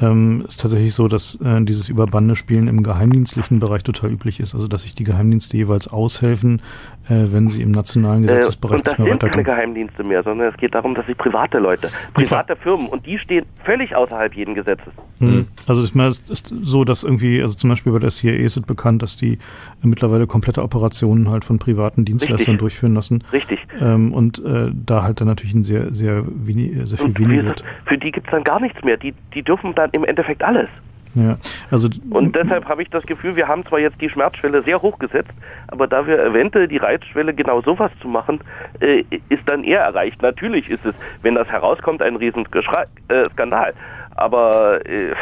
Ähm, 0.00 0.44
ist 0.46 0.60
tatsächlich 0.60 0.94
so, 0.94 1.08
dass 1.08 1.40
äh, 1.40 1.60
dieses 1.62 1.88
Überbande-Spielen 1.88 2.68
im 2.68 2.82
geheimdienstlichen 2.82 3.58
Bereich 3.58 3.82
total 3.82 4.12
üblich 4.12 4.40
ist. 4.40 4.54
Also 4.54 4.68
dass 4.68 4.82
sich 4.82 4.94
die 4.94 5.04
Geheimdienste 5.04 5.56
jeweils 5.56 5.88
aushelfen, 5.88 6.62
äh, 7.08 7.26
wenn 7.32 7.48
sie 7.48 7.62
im 7.62 7.72
nationalen 7.72 8.24
Äh, 8.24 8.28
Gesetzesbereich 8.28 8.78
und 8.78 8.86
das 8.86 8.98
nicht 8.98 9.04
mehr 9.04 9.18
sind 9.20 9.32
keine. 9.32 9.44
Geheimdienste 9.44 10.04
mehr, 10.04 10.22
sondern 10.22 10.48
es 10.52 10.56
geht 10.58 10.74
darum, 10.74 10.94
dass 10.94 11.06
sich 11.06 11.16
private 11.16 11.58
Leute, 11.58 11.90
private 12.14 12.56
Firmen, 12.56 12.86
und 12.88 13.06
die 13.06 13.18
stehen 13.18 13.44
völlig 13.64 13.94
außerhalb 13.96 14.34
jeden 14.34 14.54
Gesetzes. 14.54 14.92
Mhm. 15.18 15.46
Also 15.66 15.82
ich 15.82 15.94
meine, 15.94 16.10
es 16.10 16.18
ist 16.28 16.54
so, 16.60 16.84
dass 16.84 17.02
irgendwie, 17.02 17.40
also 17.42 17.56
zum 17.56 17.70
Beispiel 17.70 17.92
bei 17.92 17.98
der 17.98 18.10
CIA 18.10 18.34
ist 18.34 18.56
es 18.56 18.62
bekannt, 18.62 19.02
dass 19.02 19.16
die 19.16 19.34
äh, 19.34 19.38
mittlerweile 19.82 20.26
komplette 20.26 20.62
Operationen 20.62 21.30
halt 21.30 21.44
von 21.44 21.58
privaten 21.58 22.04
Dienstleistern 22.04 22.36
Richtig. 22.36 22.58
durchführen 22.58 22.94
lassen. 22.94 23.24
Richtig. 23.32 23.58
Ähm, 23.80 24.12
und 24.12 24.44
äh, 24.44 24.70
da 24.72 25.02
halt 25.02 25.20
dann 25.20 25.28
natürlich 25.28 25.54
ein 25.54 25.64
sehr, 25.64 25.92
sehr, 25.92 26.24
wenig, 26.26 26.88
sehr 26.88 26.98
viel 26.98 27.06
Und 27.08 27.18
weniger 27.18 27.54
für 27.86 27.98
die 27.98 28.12
gibt's 28.12 28.30
dann 28.30 28.44
gar 28.44 28.60
nichts 28.60 28.82
mehr. 28.84 28.96
Die, 28.96 29.14
die 29.34 29.42
dürfen 29.42 29.74
dann 29.74 29.87
im 29.92 30.04
Endeffekt 30.04 30.42
alles. 30.42 30.68
Ja, 31.14 31.36
also 31.70 31.88
Und 32.10 32.36
deshalb 32.36 32.68
habe 32.68 32.82
ich 32.82 32.90
das 32.90 33.04
Gefühl, 33.06 33.34
wir 33.34 33.48
haben 33.48 33.64
zwar 33.66 33.78
jetzt 33.78 34.00
die 34.00 34.08
Schmerzschwelle 34.08 34.62
sehr 34.62 34.80
hoch 34.82 34.98
gesetzt, 34.98 35.32
aber 35.68 35.86
da 35.86 36.06
wir 36.06 36.22
eventuell 36.22 36.68
die 36.68 36.76
Reizschwelle 36.76 37.34
genau 37.34 37.60
sowas 37.62 37.90
zu 38.00 38.08
machen, 38.08 38.40
äh, 38.80 39.04
ist 39.28 39.42
dann 39.46 39.64
eher 39.64 39.80
erreicht. 39.80 40.22
Natürlich 40.22 40.70
ist 40.70 40.84
es, 40.84 40.94
wenn 41.22 41.34
das 41.34 41.48
herauskommt, 41.48 42.02
ein 42.02 42.16
riesen 42.16 42.44
Geschrei 42.50 42.84
äh, 43.08 43.24
Skandal. 43.30 43.72
Aber 44.18 44.84
äh, 44.86 45.14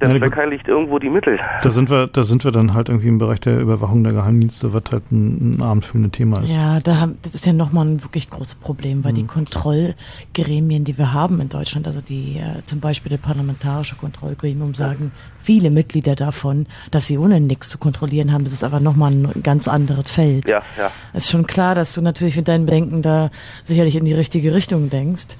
der 0.00 0.10
Ja, 0.12 0.18
Zweck 0.18 0.36
heiligt 0.36 0.68
irgendwo 0.68 0.98
die 0.98 1.10
Mittel. 1.10 1.38
Da 1.62 1.70
sind 1.70 1.90
wir, 1.90 2.06
da 2.06 2.22
sind 2.22 2.44
wir 2.44 2.52
dann 2.52 2.74
halt 2.74 2.88
irgendwie 2.88 3.08
im 3.08 3.18
Bereich 3.18 3.40
der 3.40 3.58
Überwachung 3.58 4.04
der 4.04 4.12
Geheimdienste, 4.12 4.72
was 4.72 4.82
halt 4.92 5.10
ein, 5.10 5.56
ein 5.56 5.62
abendfüllendes 5.62 6.12
Thema 6.12 6.42
ist. 6.42 6.54
Ja, 6.54 6.80
da 6.80 6.98
haben, 6.98 7.18
das 7.22 7.34
ist 7.34 7.46
ja 7.46 7.52
nochmal 7.52 7.86
ein 7.86 8.02
wirklich 8.02 8.30
großes 8.30 8.56
Problem, 8.56 9.04
weil 9.04 9.12
die 9.12 9.26
Kontrollgremien, 9.26 10.84
die 10.84 10.96
wir 10.96 11.12
haben 11.12 11.40
in 11.40 11.48
Deutschland, 11.48 11.86
also 11.86 12.00
die 12.00 12.36
äh, 12.38 12.64
zum 12.66 12.80
Beispiel 12.80 13.10
das 13.10 13.20
parlamentarische 13.20 13.96
Kontrollgremium 13.96 14.74
sagen, 14.74 15.12
viele 15.42 15.70
Mitglieder 15.70 16.14
davon, 16.14 16.66
dass 16.90 17.06
sie 17.06 17.18
ohne 17.18 17.40
nichts 17.40 17.68
zu 17.68 17.78
kontrollieren 17.78 18.32
haben. 18.32 18.44
Das 18.44 18.52
ist 18.52 18.64
aber 18.64 18.80
nochmal 18.80 19.12
ein 19.12 19.42
ganz 19.42 19.66
anderes 19.68 20.12
Feld. 20.12 20.48
Ja, 20.48 20.62
ja. 20.78 20.90
Es 21.12 21.24
ist 21.24 21.30
schon 21.30 21.46
klar, 21.46 21.74
dass 21.74 21.94
du 21.94 22.02
natürlich 22.02 22.36
mit 22.36 22.48
deinen 22.48 22.66
Bedenken 22.66 23.02
da 23.02 23.30
sicherlich 23.64 23.96
in 23.96 24.04
die 24.04 24.14
richtige 24.14 24.54
Richtung 24.54 24.90
denkst. 24.90 25.36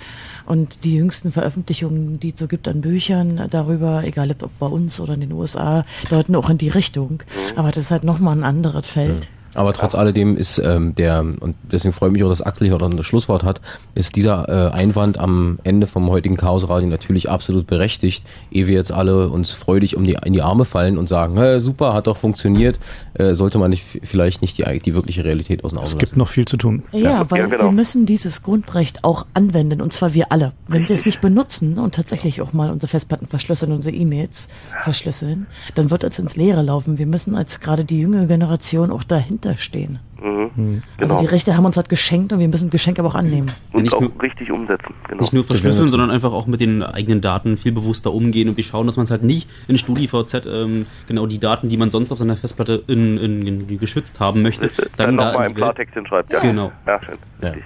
Und 0.50 0.82
die 0.82 0.96
jüngsten 0.96 1.30
Veröffentlichungen, 1.30 2.18
die 2.18 2.32
es 2.32 2.40
so 2.40 2.48
gibt 2.48 2.66
an 2.66 2.80
Büchern 2.80 3.46
darüber, 3.52 4.02
egal 4.02 4.34
ob 4.42 4.50
bei 4.58 4.66
uns 4.66 4.98
oder 4.98 5.14
in 5.14 5.20
den 5.20 5.30
USA, 5.30 5.84
deuten 6.10 6.34
auch 6.34 6.50
in 6.50 6.58
die 6.58 6.70
Richtung. 6.70 7.22
Aber 7.54 7.68
das 7.68 7.84
ist 7.84 7.90
halt 7.92 8.02
nochmal 8.02 8.36
ein 8.36 8.42
anderes 8.42 8.84
Feld. 8.84 9.28
Aber 9.54 9.72
trotz 9.72 9.94
alledem 9.94 10.36
ist 10.36 10.58
ähm, 10.58 10.94
der, 10.94 11.20
und 11.22 11.56
deswegen 11.62 11.92
freue 11.92 12.10
ich 12.10 12.12
mich 12.14 12.24
auch, 12.24 12.28
dass 12.28 12.42
Axel 12.42 12.68
hier 12.68 12.78
noch 12.78 12.90
das 12.90 13.06
Schlusswort 13.06 13.44
hat, 13.44 13.60
ist 13.94 14.16
dieser 14.16 14.48
äh, 14.48 14.80
Einwand 14.80 15.18
am 15.18 15.58
Ende 15.64 15.86
vom 15.86 16.08
heutigen 16.10 16.36
Chaosradio 16.36 16.88
natürlich 16.88 17.28
absolut 17.28 17.66
berechtigt, 17.66 18.24
ehe 18.50 18.66
wir 18.66 18.74
jetzt 18.74 18.92
alle 18.92 19.28
uns 19.28 19.52
freudig 19.52 19.96
um 19.96 20.04
die, 20.04 20.16
in 20.24 20.32
die 20.32 20.42
Arme 20.42 20.64
fallen 20.64 20.98
und 20.98 21.08
sagen, 21.08 21.36
hey, 21.36 21.60
super, 21.60 21.94
hat 21.94 22.06
doch 22.06 22.16
funktioniert, 22.16 22.78
äh, 23.14 23.34
sollte 23.34 23.58
man 23.58 23.70
nicht 23.70 23.84
vielleicht 24.02 24.42
nicht 24.42 24.58
die, 24.58 24.80
die 24.80 24.94
wirkliche 24.94 25.24
Realität 25.24 25.64
aus 25.64 25.70
den 25.70 25.78
Augen 25.78 25.86
Es 25.86 25.92
lassen. 25.92 25.98
gibt 25.98 26.16
noch 26.16 26.28
viel 26.28 26.46
zu 26.46 26.56
tun. 26.56 26.82
Ja, 26.92 27.30
weil 27.30 27.48
genau. 27.48 27.64
wir 27.64 27.72
müssen 27.72 28.06
dieses 28.06 28.42
Grundrecht 28.42 29.04
auch 29.04 29.26
anwenden 29.34 29.80
und 29.80 29.92
zwar 29.92 30.14
wir 30.14 30.32
alle. 30.32 30.52
Wenn 30.68 30.88
wir 30.88 30.94
es 30.94 31.06
nicht 31.06 31.20
benutzen 31.20 31.78
und 31.78 31.94
tatsächlich 31.94 32.40
auch 32.40 32.52
mal 32.52 32.70
unsere 32.70 32.88
Festplatten 32.88 33.26
verschlüsseln, 33.26 33.72
unsere 33.72 33.94
E-Mails 33.94 34.48
verschlüsseln, 34.82 35.46
dann 35.74 35.90
wird 35.90 36.04
es 36.04 36.18
ins 36.18 36.36
Leere 36.36 36.62
laufen. 36.62 36.98
Wir 36.98 37.06
müssen 37.06 37.34
als 37.34 37.60
gerade 37.60 37.84
die 37.84 37.98
jüngere 37.98 38.26
Generation 38.26 38.90
auch 38.90 39.04
dahinter 39.40 39.56
stehen. 39.58 39.98
Mhm. 40.22 40.82
Also 40.98 41.14
Genau. 41.14 41.20
die 41.20 41.26
Rechte 41.26 41.56
haben 41.56 41.64
uns 41.64 41.76
halt 41.76 41.88
geschenkt 41.88 42.32
und 42.32 42.38
wir 42.38 42.48
müssen 42.48 42.66
das 42.66 42.72
Geschenk 42.72 42.98
aber 42.98 43.08
auch 43.08 43.14
annehmen. 43.14 43.50
Und 43.72 43.82
Nicht 43.82 43.94
auch 43.94 44.00
nur- 44.00 44.12
richtig 44.22 44.50
umsetzen. 44.50 44.94
Genau. 45.08 45.22
Nicht 45.22 45.32
nur 45.32 45.44
verschlüsseln, 45.44 45.88
sondern 45.88 46.10
einfach 46.10 46.32
auch 46.32 46.46
mit 46.46 46.60
den 46.60 46.82
eigenen 46.82 47.20
Daten 47.20 47.56
viel 47.56 47.72
bewusster 47.72 48.12
umgehen 48.12 48.48
und 48.48 48.56
wir 48.56 48.64
schauen, 48.64 48.86
dass 48.86 48.96
man 48.96 49.04
es 49.04 49.10
halt 49.10 49.22
nicht 49.22 49.48
in 49.68 49.78
StudiVZ 49.78 50.46
ähm, 50.46 50.86
genau 51.06 51.26
die 51.26 51.38
Daten, 51.38 51.68
die 51.68 51.76
man 51.76 51.90
sonst 51.90 52.12
auf 52.12 52.18
seiner 52.18 52.36
Festplatte 52.36 52.82
in, 52.86 53.18
in, 53.18 53.46
in, 53.46 53.78
geschützt 53.78 54.20
haben 54.20 54.42
möchte, 54.42 54.70
dann 54.96 55.16
da 55.16 55.26
nochmal 55.32 55.46
im 55.48 55.54
Klartext 55.54 55.94
hinschreibt. 55.94 56.32
Ja. 56.32 56.40
Genau. 56.40 56.70
Ja, 56.86 57.00
schön. 57.02 57.16
Richtig. 57.42 57.64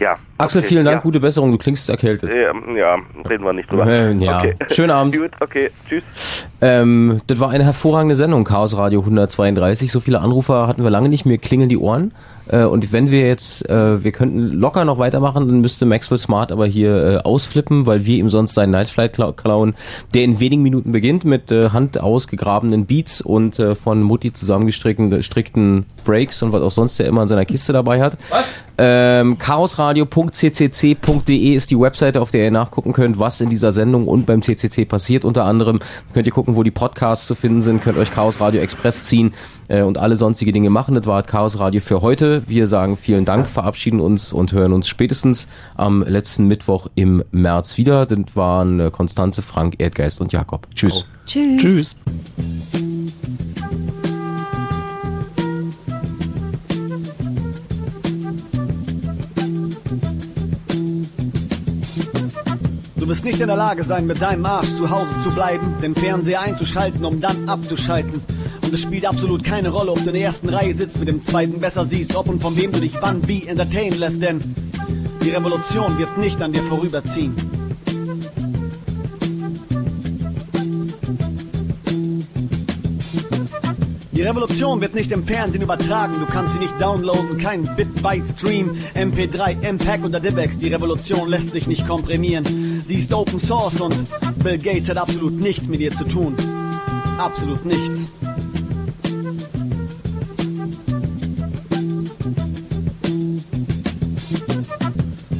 Ja. 0.00 0.16
Axel, 0.38 0.60
okay, 0.60 0.68
vielen 0.68 0.84
Dank, 0.84 0.98
Ja. 0.98 1.02
gute 1.02 1.18
Besserung, 1.18 1.50
du 1.50 1.58
klingst 1.58 1.88
erkältet. 1.90 2.30
Ja, 2.32 2.52
reden 3.28 3.44
wir 3.44 3.52
nicht 3.52 3.70
drüber. 3.70 3.90
Ja. 4.12 4.38
Okay. 4.40 4.54
Schönen 4.70 4.90
Abend. 4.92 5.16
Gut, 5.18 5.32
okay, 5.40 5.70
tschüss. 5.88 6.46
Ähm, 6.60 7.20
das 7.26 7.40
war 7.40 7.50
eine 7.50 7.64
hervorragende 7.64 8.14
Sendung, 8.14 8.44
Chaos 8.44 8.76
Radio 8.76 9.00
132. 9.00 9.90
So 9.90 9.98
viele 10.00 10.20
Anrufer 10.20 10.66
hatten 10.68 10.82
wir 10.84 10.90
lange 10.90 11.08
nicht 11.08 11.24
mehr, 11.26 11.38
klingeln 11.38 11.67
die 11.68 11.78
Ohren. 11.78 12.12
Äh, 12.48 12.64
und 12.64 12.92
wenn 12.92 13.10
wir 13.10 13.26
jetzt, 13.26 13.68
äh, 13.68 14.02
wir 14.02 14.12
könnten 14.12 14.52
locker 14.52 14.84
noch 14.84 14.98
weitermachen, 14.98 15.46
dann 15.46 15.60
müsste 15.60 15.86
Maxwell 15.86 16.18
Smart 16.18 16.50
aber 16.52 16.66
hier 16.66 16.96
äh, 16.96 17.16
ausflippen, 17.18 17.86
weil 17.86 18.06
wir 18.06 18.16
ihm 18.18 18.28
sonst 18.28 18.54
seinen 18.54 18.70
Nightflight 18.70 19.14
klau- 19.14 19.32
klauen, 19.32 19.74
der 20.14 20.22
in 20.22 20.40
wenigen 20.40 20.62
Minuten 20.62 20.92
beginnt 20.92 21.24
mit 21.24 21.50
handausgegrabenen 21.50 22.86
Beats 22.86 23.20
und 23.20 23.62
von 23.82 24.02
Mutti 24.02 24.32
zusammengestrickten 24.32 25.10
gestrickten 25.10 25.86
Breaks 26.04 26.42
und 26.42 26.52
was 26.52 26.62
auch 26.62 26.70
sonst 26.70 26.98
er 27.00 27.06
immer 27.06 27.22
in 27.22 27.28
seiner 27.28 27.44
Kiste 27.44 27.72
dabei 27.72 28.00
hat. 28.00 28.16
Ähm, 28.80 29.38
chaosradio.ccc.de 29.38 31.54
ist 31.54 31.72
die 31.72 31.80
Webseite, 31.80 32.20
auf 32.20 32.30
der 32.30 32.44
ihr 32.44 32.52
nachgucken 32.52 32.92
könnt, 32.92 33.18
was 33.18 33.40
in 33.40 33.50
dieser 33.50 33.72
Sendung 33.72 34.06
und 34.06 34.24
beim 34.24 34.40
CCC 34.40 34.84
passiert. 34.84 35.24
Unter 35.24 35.42
anderem 35.44 35.80
könnt 36.14 36.26
ihr 36.26 36.32
gucken, 36.32 36.54
wo 36.54 36.62
die 36.62 36.70
Podcasts 36.70 37.26
zu 37.26 37.34
finden 37.34 37.60
sind, 37.60 37.82
könnt 37.82 37.98
euch 37.98 38.12
Chaos 38.12 38.40
Radio 38.40 38.60
Express 38.60 39.02
ziehen 39.02 39.34
äh, 39.66 39.82
und 39.82 39.98
alle 39.98 40.14
sonstige 40.14 40.52
Dinge 40.52 40.70
machen. 40.70 40.94
Das 40.94 41.06
war 41.06 41.24
Chaos 41.24 41.58
Radio 41.58 41.80
für 41.80 42.02
heute. 42.02 42.44
Wir 42.46 42.68
sagen 42.68 42.96
vielen 42.96 43.24
Dank, 43.24 43.48
verabschieden 43.48 43.98
uns 43.98 44.32
und 44.32 44.52
hören 44.52 44.72
uns 44.72 44.86
spätestens 44.86 45.48
am 45.74 46.04
letzten 46.04 46.46
Mittwoch 46.46 46.86
im 46.94 47.24
März 47.32 47.78
wieder. 47.78 48.06
Das 48.06 48.20
waren 48.34 48.78
äh, 48.78 48.92
Konstanze, 48.92 49.42
Frank, 49.42 49.74
Erdgeist 49.78 50.20
und 50.20 50.32
Jakob. 50.32 50.68
Tschüss. 50.74 51.04
Tschüss. 51.26 51.60
Tschüss. 51.60 51.96
Nicht 63.28 63.40
in 63.40 63.48
der 63.48 63.56
Lage 63.58 63.84
sein, 63.84 64.06
mit 64.06 64.22
deinem 64.22 64.46
Arsch 64.46 64.74
zu 64.74 64.88
Hause 64.88 65.12
zu 65.22 65.30
bleiben, 65.30 65.74
den 65.82 65.94
Fernseher 65.94 66.40
einzuschalten, 66.40 67.04
um 67.04 67.20
dann 67.20 67.46
abzuschalten. 67.46 68.22
Und 68.62 68.72
es 68.72 68.80
spielt 68.80 69.04
absolut 69.04 69.44
keine 69.44 69.68
Rolle, 69.68 69.90
ob 69.90 69.98
du 69.98 70.06
in 70.06 70.14
der 70.14 70.22
ersten 70.22 70.48
Reihe 70.48 70.74
sitzt, 70.74 70.98
mit 70.98 71.08
dem 71.08 71.22
zweiten 71.22 71.60
besser 71.60 71.84
siehst, 71.84 72.16
ob 72.16 72.26
und 72.30 72.40
von 72.40 72.56
wem 72.56 72.72
du 72.72 72.80
dich 72.80 72.94
wann 73.02 73.28
wie 73.28 73.46
entertainen 73.46 73.98
lässt, 73.98 74.22
denn 74.22 74.40
die 75.22 75.28
Revolution 75.28 75.98
wird 75.98 76.16
nicht 76.16 76.40
an 76.40 76.54
dir 76.54 76.62
vorüberziehen. 76.62 77.47
Revolution 84.28 84.82
wird 84.82 84.94
nicht 84.94 85.10
im 85.10 85.24
Fernsehen 85.24 85.62
übertragen, 85.62 86.20
du 86.20 86.26
kannst 86.26 86.52
sie 86.52 86.58
nicht 86.58 86.78
downloaden, 86.78 87.38
kein 87.38 87.62
Bit-Byte-Stream, 87.76 88.76
MP3, 88.94 89.72
MPEG 89.72 90.04
oder 90.04 90.20
DivX. 90.20 90.58
Die 90.58 90.68
Revolution 90.68 91.30
lässt 91.30 91.52
sich 91.52 91.66
nicht 91.66 91.88
komprimieren. 91.88 92.82
Sie 92.86 92.96
ist 92.96 93.14
Open 93.14 93.40
Source 93.40 93.80
und 93.80 93.96
Bill 94.44 94.58
Gates 94.58 94.90
hat 94.90 94.98
absolut 94.98 95.32
nichts 95.32 95.66
mit 95.68 95.80
ihr 95.80 95.92
zu 95.92 96.04
tun. 96.04 96.36
Absolut 97.16 97.64
nichts. 97.64 98.06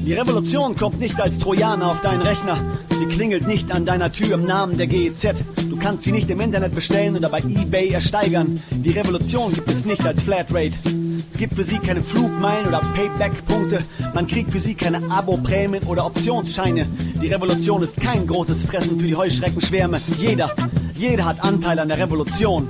Die 0.07 0.15
Revolution 0.15 0.75
kommt 0.77 0.99
nicht 0.99 1.21
als 1.21 1.39
Trojaner 1.39 1.89
auf 1.89 2.01
deinen 2.01 2.23
Rechner. 2.23 2.57
Sie 2.99 3.05
klingelt 3.05 3.47
nicht 3.47 3.71
an 3.71 3.85
deiner 3.85 4.11
Tür 4.13 4.37
im 4.37 4.47
Namen 4.47 4.79
der 4.79 4.87
GEZ. 4.87 5.35
Kannst 5.81 6.05
sie 6.05 6.13
nicht 6.13 6.29
im 6.31 6.41
Internet 6.41 6.75
bestellen 6.75 7.17
oder 7.17 7.29
bei 7.29 7.39
eBay 7.39 7.91
ersteigern. 7.91 8.61
Die 8.71 8.91
Revolution 8.91 9.53
gibt 9.53 9.69
es 9.69 9.85
nicht 9.85 10.05
als 10.05 10.23
Flatrate. 10.23 10.73
Es 11.19 11.37
gibt 11.37 11.55
für 11.55 11.65
sie 11.65 11.79
keine 11.79 12.03
Flugmeilen 12.03 12.67
oder 12.67 12.81
Payback-Punkte. 12.81 13.83
Man 14.15 14.27
kriegt 14.27 14.51
für 14.51 14.59
sie 14.59 14.75
keine 14.75 14.99
Abo-Prämien 15.11 15.85
oder 15.85 16.07
Optionsscheine. 16.07 16.87
Die 17.23 17.29
Revolution 17.29 17.83
ist 17.83 18.01
kein 18.01 18.27
großes 18.27 18.65
Fressen 18.65 18.99
für 18.99 19.07
die 19.07 19.17
Heuschreckenschwärme. 19.17 20.01
Jeder, 20.19 20.51
jeder 20.97 21.25
hat 21.25 21.43
Anteil 21.45 21.79
an 21.79 21.89
der 21.89 21.99
Revolution. 21.99 22.67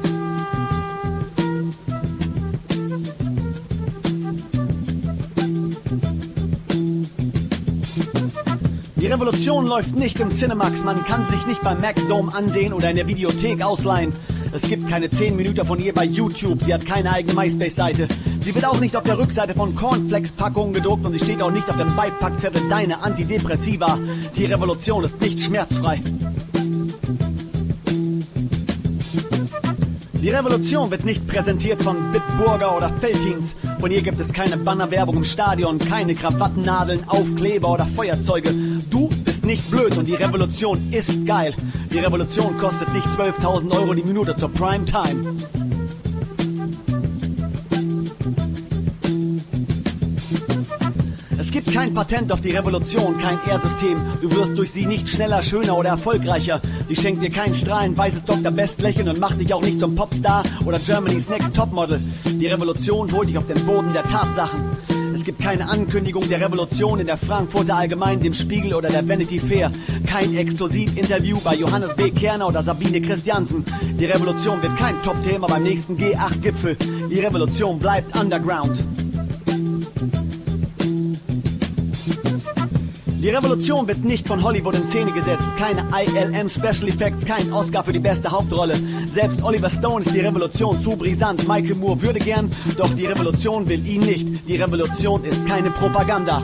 Die 9.09 9.13
Revolution 9.15 9.67
läuft 9.67 9.97
nicht 9.97 10.21
im 10.21 10.29
Cinemax, 10.29 10.85
man 10.85 11.03
kann 11.07 11.31
sich 11.31 11.47
nicht 11.47 11.63
beim 11.63 11.81
Maxdome 11.81 12.31
ansehen 12.35 12.75
oder 12.75 12.91
in 12.91 12.97
der 12.97 13.07
Videothek 13.07 13.65
ausleihen. 13.65 14.13
Es 14.53 14.61
gibt 14.69 14.87
keine 14.87 15.09
10 15.09 15.35
Minuten 15.35 15.65
von 15.65 15.81
ihr 15.81 15.95
bei 15.95 16.05
YouTube, 16.05 16.63
sie 16.63 16.75
hat 16.75 16.85
keine 16.85 17.13
eigene 17.13 17.33
MySpace-Seite. 17.33 18.07
Sie 18.41 18.55
wird 18.55 18.67
auch 18.67 18.79
nicht 18.81 18.95
auf 18.95 19.05
der 19.05 19.19
Rückseite 19.19 19.55
von 19.55 19.75
Cornflakes-Packungen 19.75 20.75
gedruckt 20.75 21.07
und 21.07 21.15
sie 21.15 21.25
steht 21.25 21.41
auch 21.41 21.51
nicht 21.51 21.71
auf 21.71 21.79
dem 21.79 21.97
Beipackzettel 21.97 22.69
deine 22.69 23.03
Antidepressiva. 23.03 23.99
Die 24.37 24.45
Revolution 24.45 25.05
ist 25.05 25.19
nicht 25.23 25.41
schmerzfrei. 25.41 26.03
Die 30.21 30.31
Revolution 30.31 30.91
wird 30.91 31.05
nicht 31.05 31.29
präsentiert 31.29 31.81
von 31.81 31.97
Bitburger 32.13 32.77
oder 32.77 32.89
Feltins. 33.01 33.55
Von 33.81 33.93
ihr 33.93 34.03
gibt 34.03 34.19
es 34.19 34.33
keine 34.33 34.57
Bannerwerbung 34.57 35.19
im 35.19 35.25
Stadion, 35.25 35.79
keine 35.79 36.15
Krawattennadeln, 36.17 37.09
Aufkleber 37.09 37.73
oder 37.73 37.87
Feuerzeuge. 37.87 38.53
Du 38.91 39.09
bist 39.25 39.47
nicht 39.47 39.71
blöd 39.71 39.97
und 39.97 40.07
die 40.07 40.15
Revolution 40.15 40.79
ist 40.91 41.25
geil. 41.25 41.55
Die 41.93 42.01
Revolution 42.01 42.59
kostet 42.59 42.93
nicht 42.93 43.07
12.000 43.07 43.71
Euro 43.71 43.95
die 43.95 44.03
Minute 44.03 44.37
zur 44.37 44.53
Primetime. 44.53 45.37
Es 45.55 45.58
kein 51.79 51.95
Patent 51.95 52.33
auf 52.33 52.41
die 52.41 52.51
Revolution, 52.51 53.17
kein 53.19 53.39
R-System. 53.49 54.01
Du 54.21 54.35
wirst 54.35 54.59
durch 54.59 54.73
sie 54.73 54.85
nicht 54.85 55.09
schneller, 55.09 55.41
schöner 55.45 55.79
oder 55.79 55.91
erfolgreicher. 55.91 56.61
Sie 56.89 56.97
schenkt 56.97 57.23
dir 57.23 57.31
kein 57.31 57.55
strahlend 57.55 57.97
weißes 57.97 58.25
Dr. 58.25 58.51
Best 58.51 58.83
Lächeln 58.83 59.09
und 59.09 59.21
macht 59.21 59.39
dich 59.39 59.55
auch 59.55 59.63
nicht 59.63 59.79
zum 59.79 59.95
Popstar 59.95 60.43
oder 60.65 60.81
Germany's 60.81 61.29
Next 61.29 61.55
Topmodel. 61.55 62.01
Die 62.25 62.49
Revolution 62.49 63.13
holt 63.13 63.29
dich 63.29 63.39
auf 63.39 63.47
den 63.47 63.65
Boden 63.65 63.93
der 63.93 64.03
Tatsachen. 64.03 64.59
Es 65.15 65.25
gibt 65.25 65.41
keine 65.41 65.69
Ankündigung 65.69 66.29
der 66.29 66.41
Revolution 66.41 66.99
in 66.99 67.07
der 67.07 67.17
Frankfurter 67.17 67.77
Allgemein, 67.77 68.21
dem 68.21 68.35
Spiegel 68.35 68.75
oder 68.75 68.89
der 68.89 69.09
Vanity 69.09 69.39
Fair. 69.39 69.71
Kein 70.05 70.37
Exklusivinterview 70.37 71.39
bei 71.45 71.55
Johannes 71.55 71.95
B. 71.95 72.11
Kerner 72.11 72.49
oder 72.49 72.65
Sabine 72.65 73.01
Christiansen. 73.01 73.65
Die 74.01 74.07
Revolution 74.07 74.61
wird 74.61 74.77
kein 74.77 75.01
Top-Thema 75.05 75.47
beim 75.47 75.63
nächsten 75.63 75.97
G8-Gipfel. 75.97 76.77
Die 77.09 77.21
Revolution 77.21 77.79
bleibt 77.79 78.21
underground. 78.21 78.83
Die 83.29 83.35
Revolution 83.35 83.87
wird 83.87 84.03
nicht 84.05 84.27
von 84.27 84.43
Hollywood 84.43 84.75
in 84.75 84.85
Szene 84.85 85.13
gesetzt. 85.13 85.47
Keine 85.59 85.85
ILM 85.93 86.49
Special 86.49 86.89
Effects, 86.89 87.27
kein 87.27 87.53
Oscar 87.53 87.85
für 87.85 87.93
die 87.93 87.99
beste 87.99 88.31
Hauptrolle. 88.31 88.75
Selbst 89.13 89.43
Oliver 89.43 89.69
Stone 89.69 90.03
ist 90.03 90.15
die 90.15 90.21
Revolution 90.21 90.81
zu 90.81 90.97
brisant. 90.97 91.47
Michael 91.47 91.75
Moore 91.75 92.01
würde 92.01 92.21
gern, 92.21 92.51
doch 92.79 92.89
die 92.95 93.05
Revolution 93.05 93.69
will 93.69 93.87
ihn 93.87 94.01
nicht. 94.01 94.49
Die 94.49 94.57
Revolution 94.57 95.23
ist 95.25 95.45
keine 95.47 95.71
Propaganda. 95.73 96.43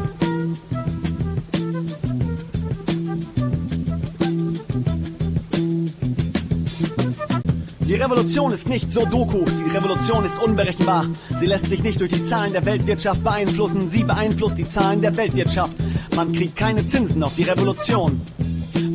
Die 7.80 7.94
Revolution 7.94 8.52
ist 8.52 8.68
nicht 8.68 8.92
so 8.92 9.06
Doku. 9.06 9.42
Die 9.46 9.70
Revolution 9.70 10.26
ist 10.26 10.38
unberechenbar. 10.38 11.06
Sie 11.40 11.46
lässt 11.46 11.64
sich 11.64 11.82
nicht 11.82 11.98
durch 11.98 12.12
die 12.12 12.26
Zahlen 12.26 12.52
der 12.52 12.66
Weltwirtschaft 12.66 13.24
beeinflussen. 13.24 13.88
Sie 13.88 14.04
beeinflusst 14.04 14.58
die 14.58 14.68
Zahlen 14.68 15.00
der 15.00 15.16
Weltwirtschaft. 15.16 15.72
Man 16.16 16.32
kriegt 16.32 16.56
keine 16.56 16.86
Zinsen 16.86 17.22
auf 17.22 17.34
die 17.34 17.42
Revolution. 17.42 18.20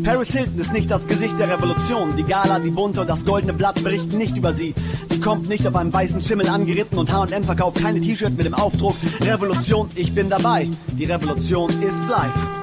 Paris 0.03 0.29
Hilton 0.29 0.59
ist 0.59 0.71
nicht 0.71 0.89
das 0.89 1.07
Gesicht 1.07 1.37
der 1.39 1.49
Revolution. 1.49 2.15
Die 2.15 2.23
Gala, 2.23 2.59
die 2.59 2.69
Bunte 2.69 3.01
und 3.01 3.07
das 3.07 3.25
Goldene 3.25 3.53
Blatt 3.53 3.83
berichten 3.83 4.17
nicht 4.17 4.35
über 4.35 4.53
sie. 4.53 4.73
Sie 5.07 5.19
kommt 5.19 5.49
nicht 5.49 5.67
auf 5.67 5.75
einem 5.75 5.91
weißen 5.91 6.21
Schimmel 6.21 6.47
angeritten 6.47 6.97
und 6.97 7.11
H&M 7.11 7.43
verkauft 7.43 7.81
keine 7.81 7.99
T-Shirts 7.99 8.35
mit 8.35 8.45
dem 8.45 8.53
Aufdruck 8.53 8.95
Revolution, 9.21 9.89
ich 9.95 10.13
bin 10.15 10.29
dabei. 10.29 10.69
Die 10.97 11.05
Revolution 11.05 11.69
ist 11.69 12.09
live. 12.09 12.58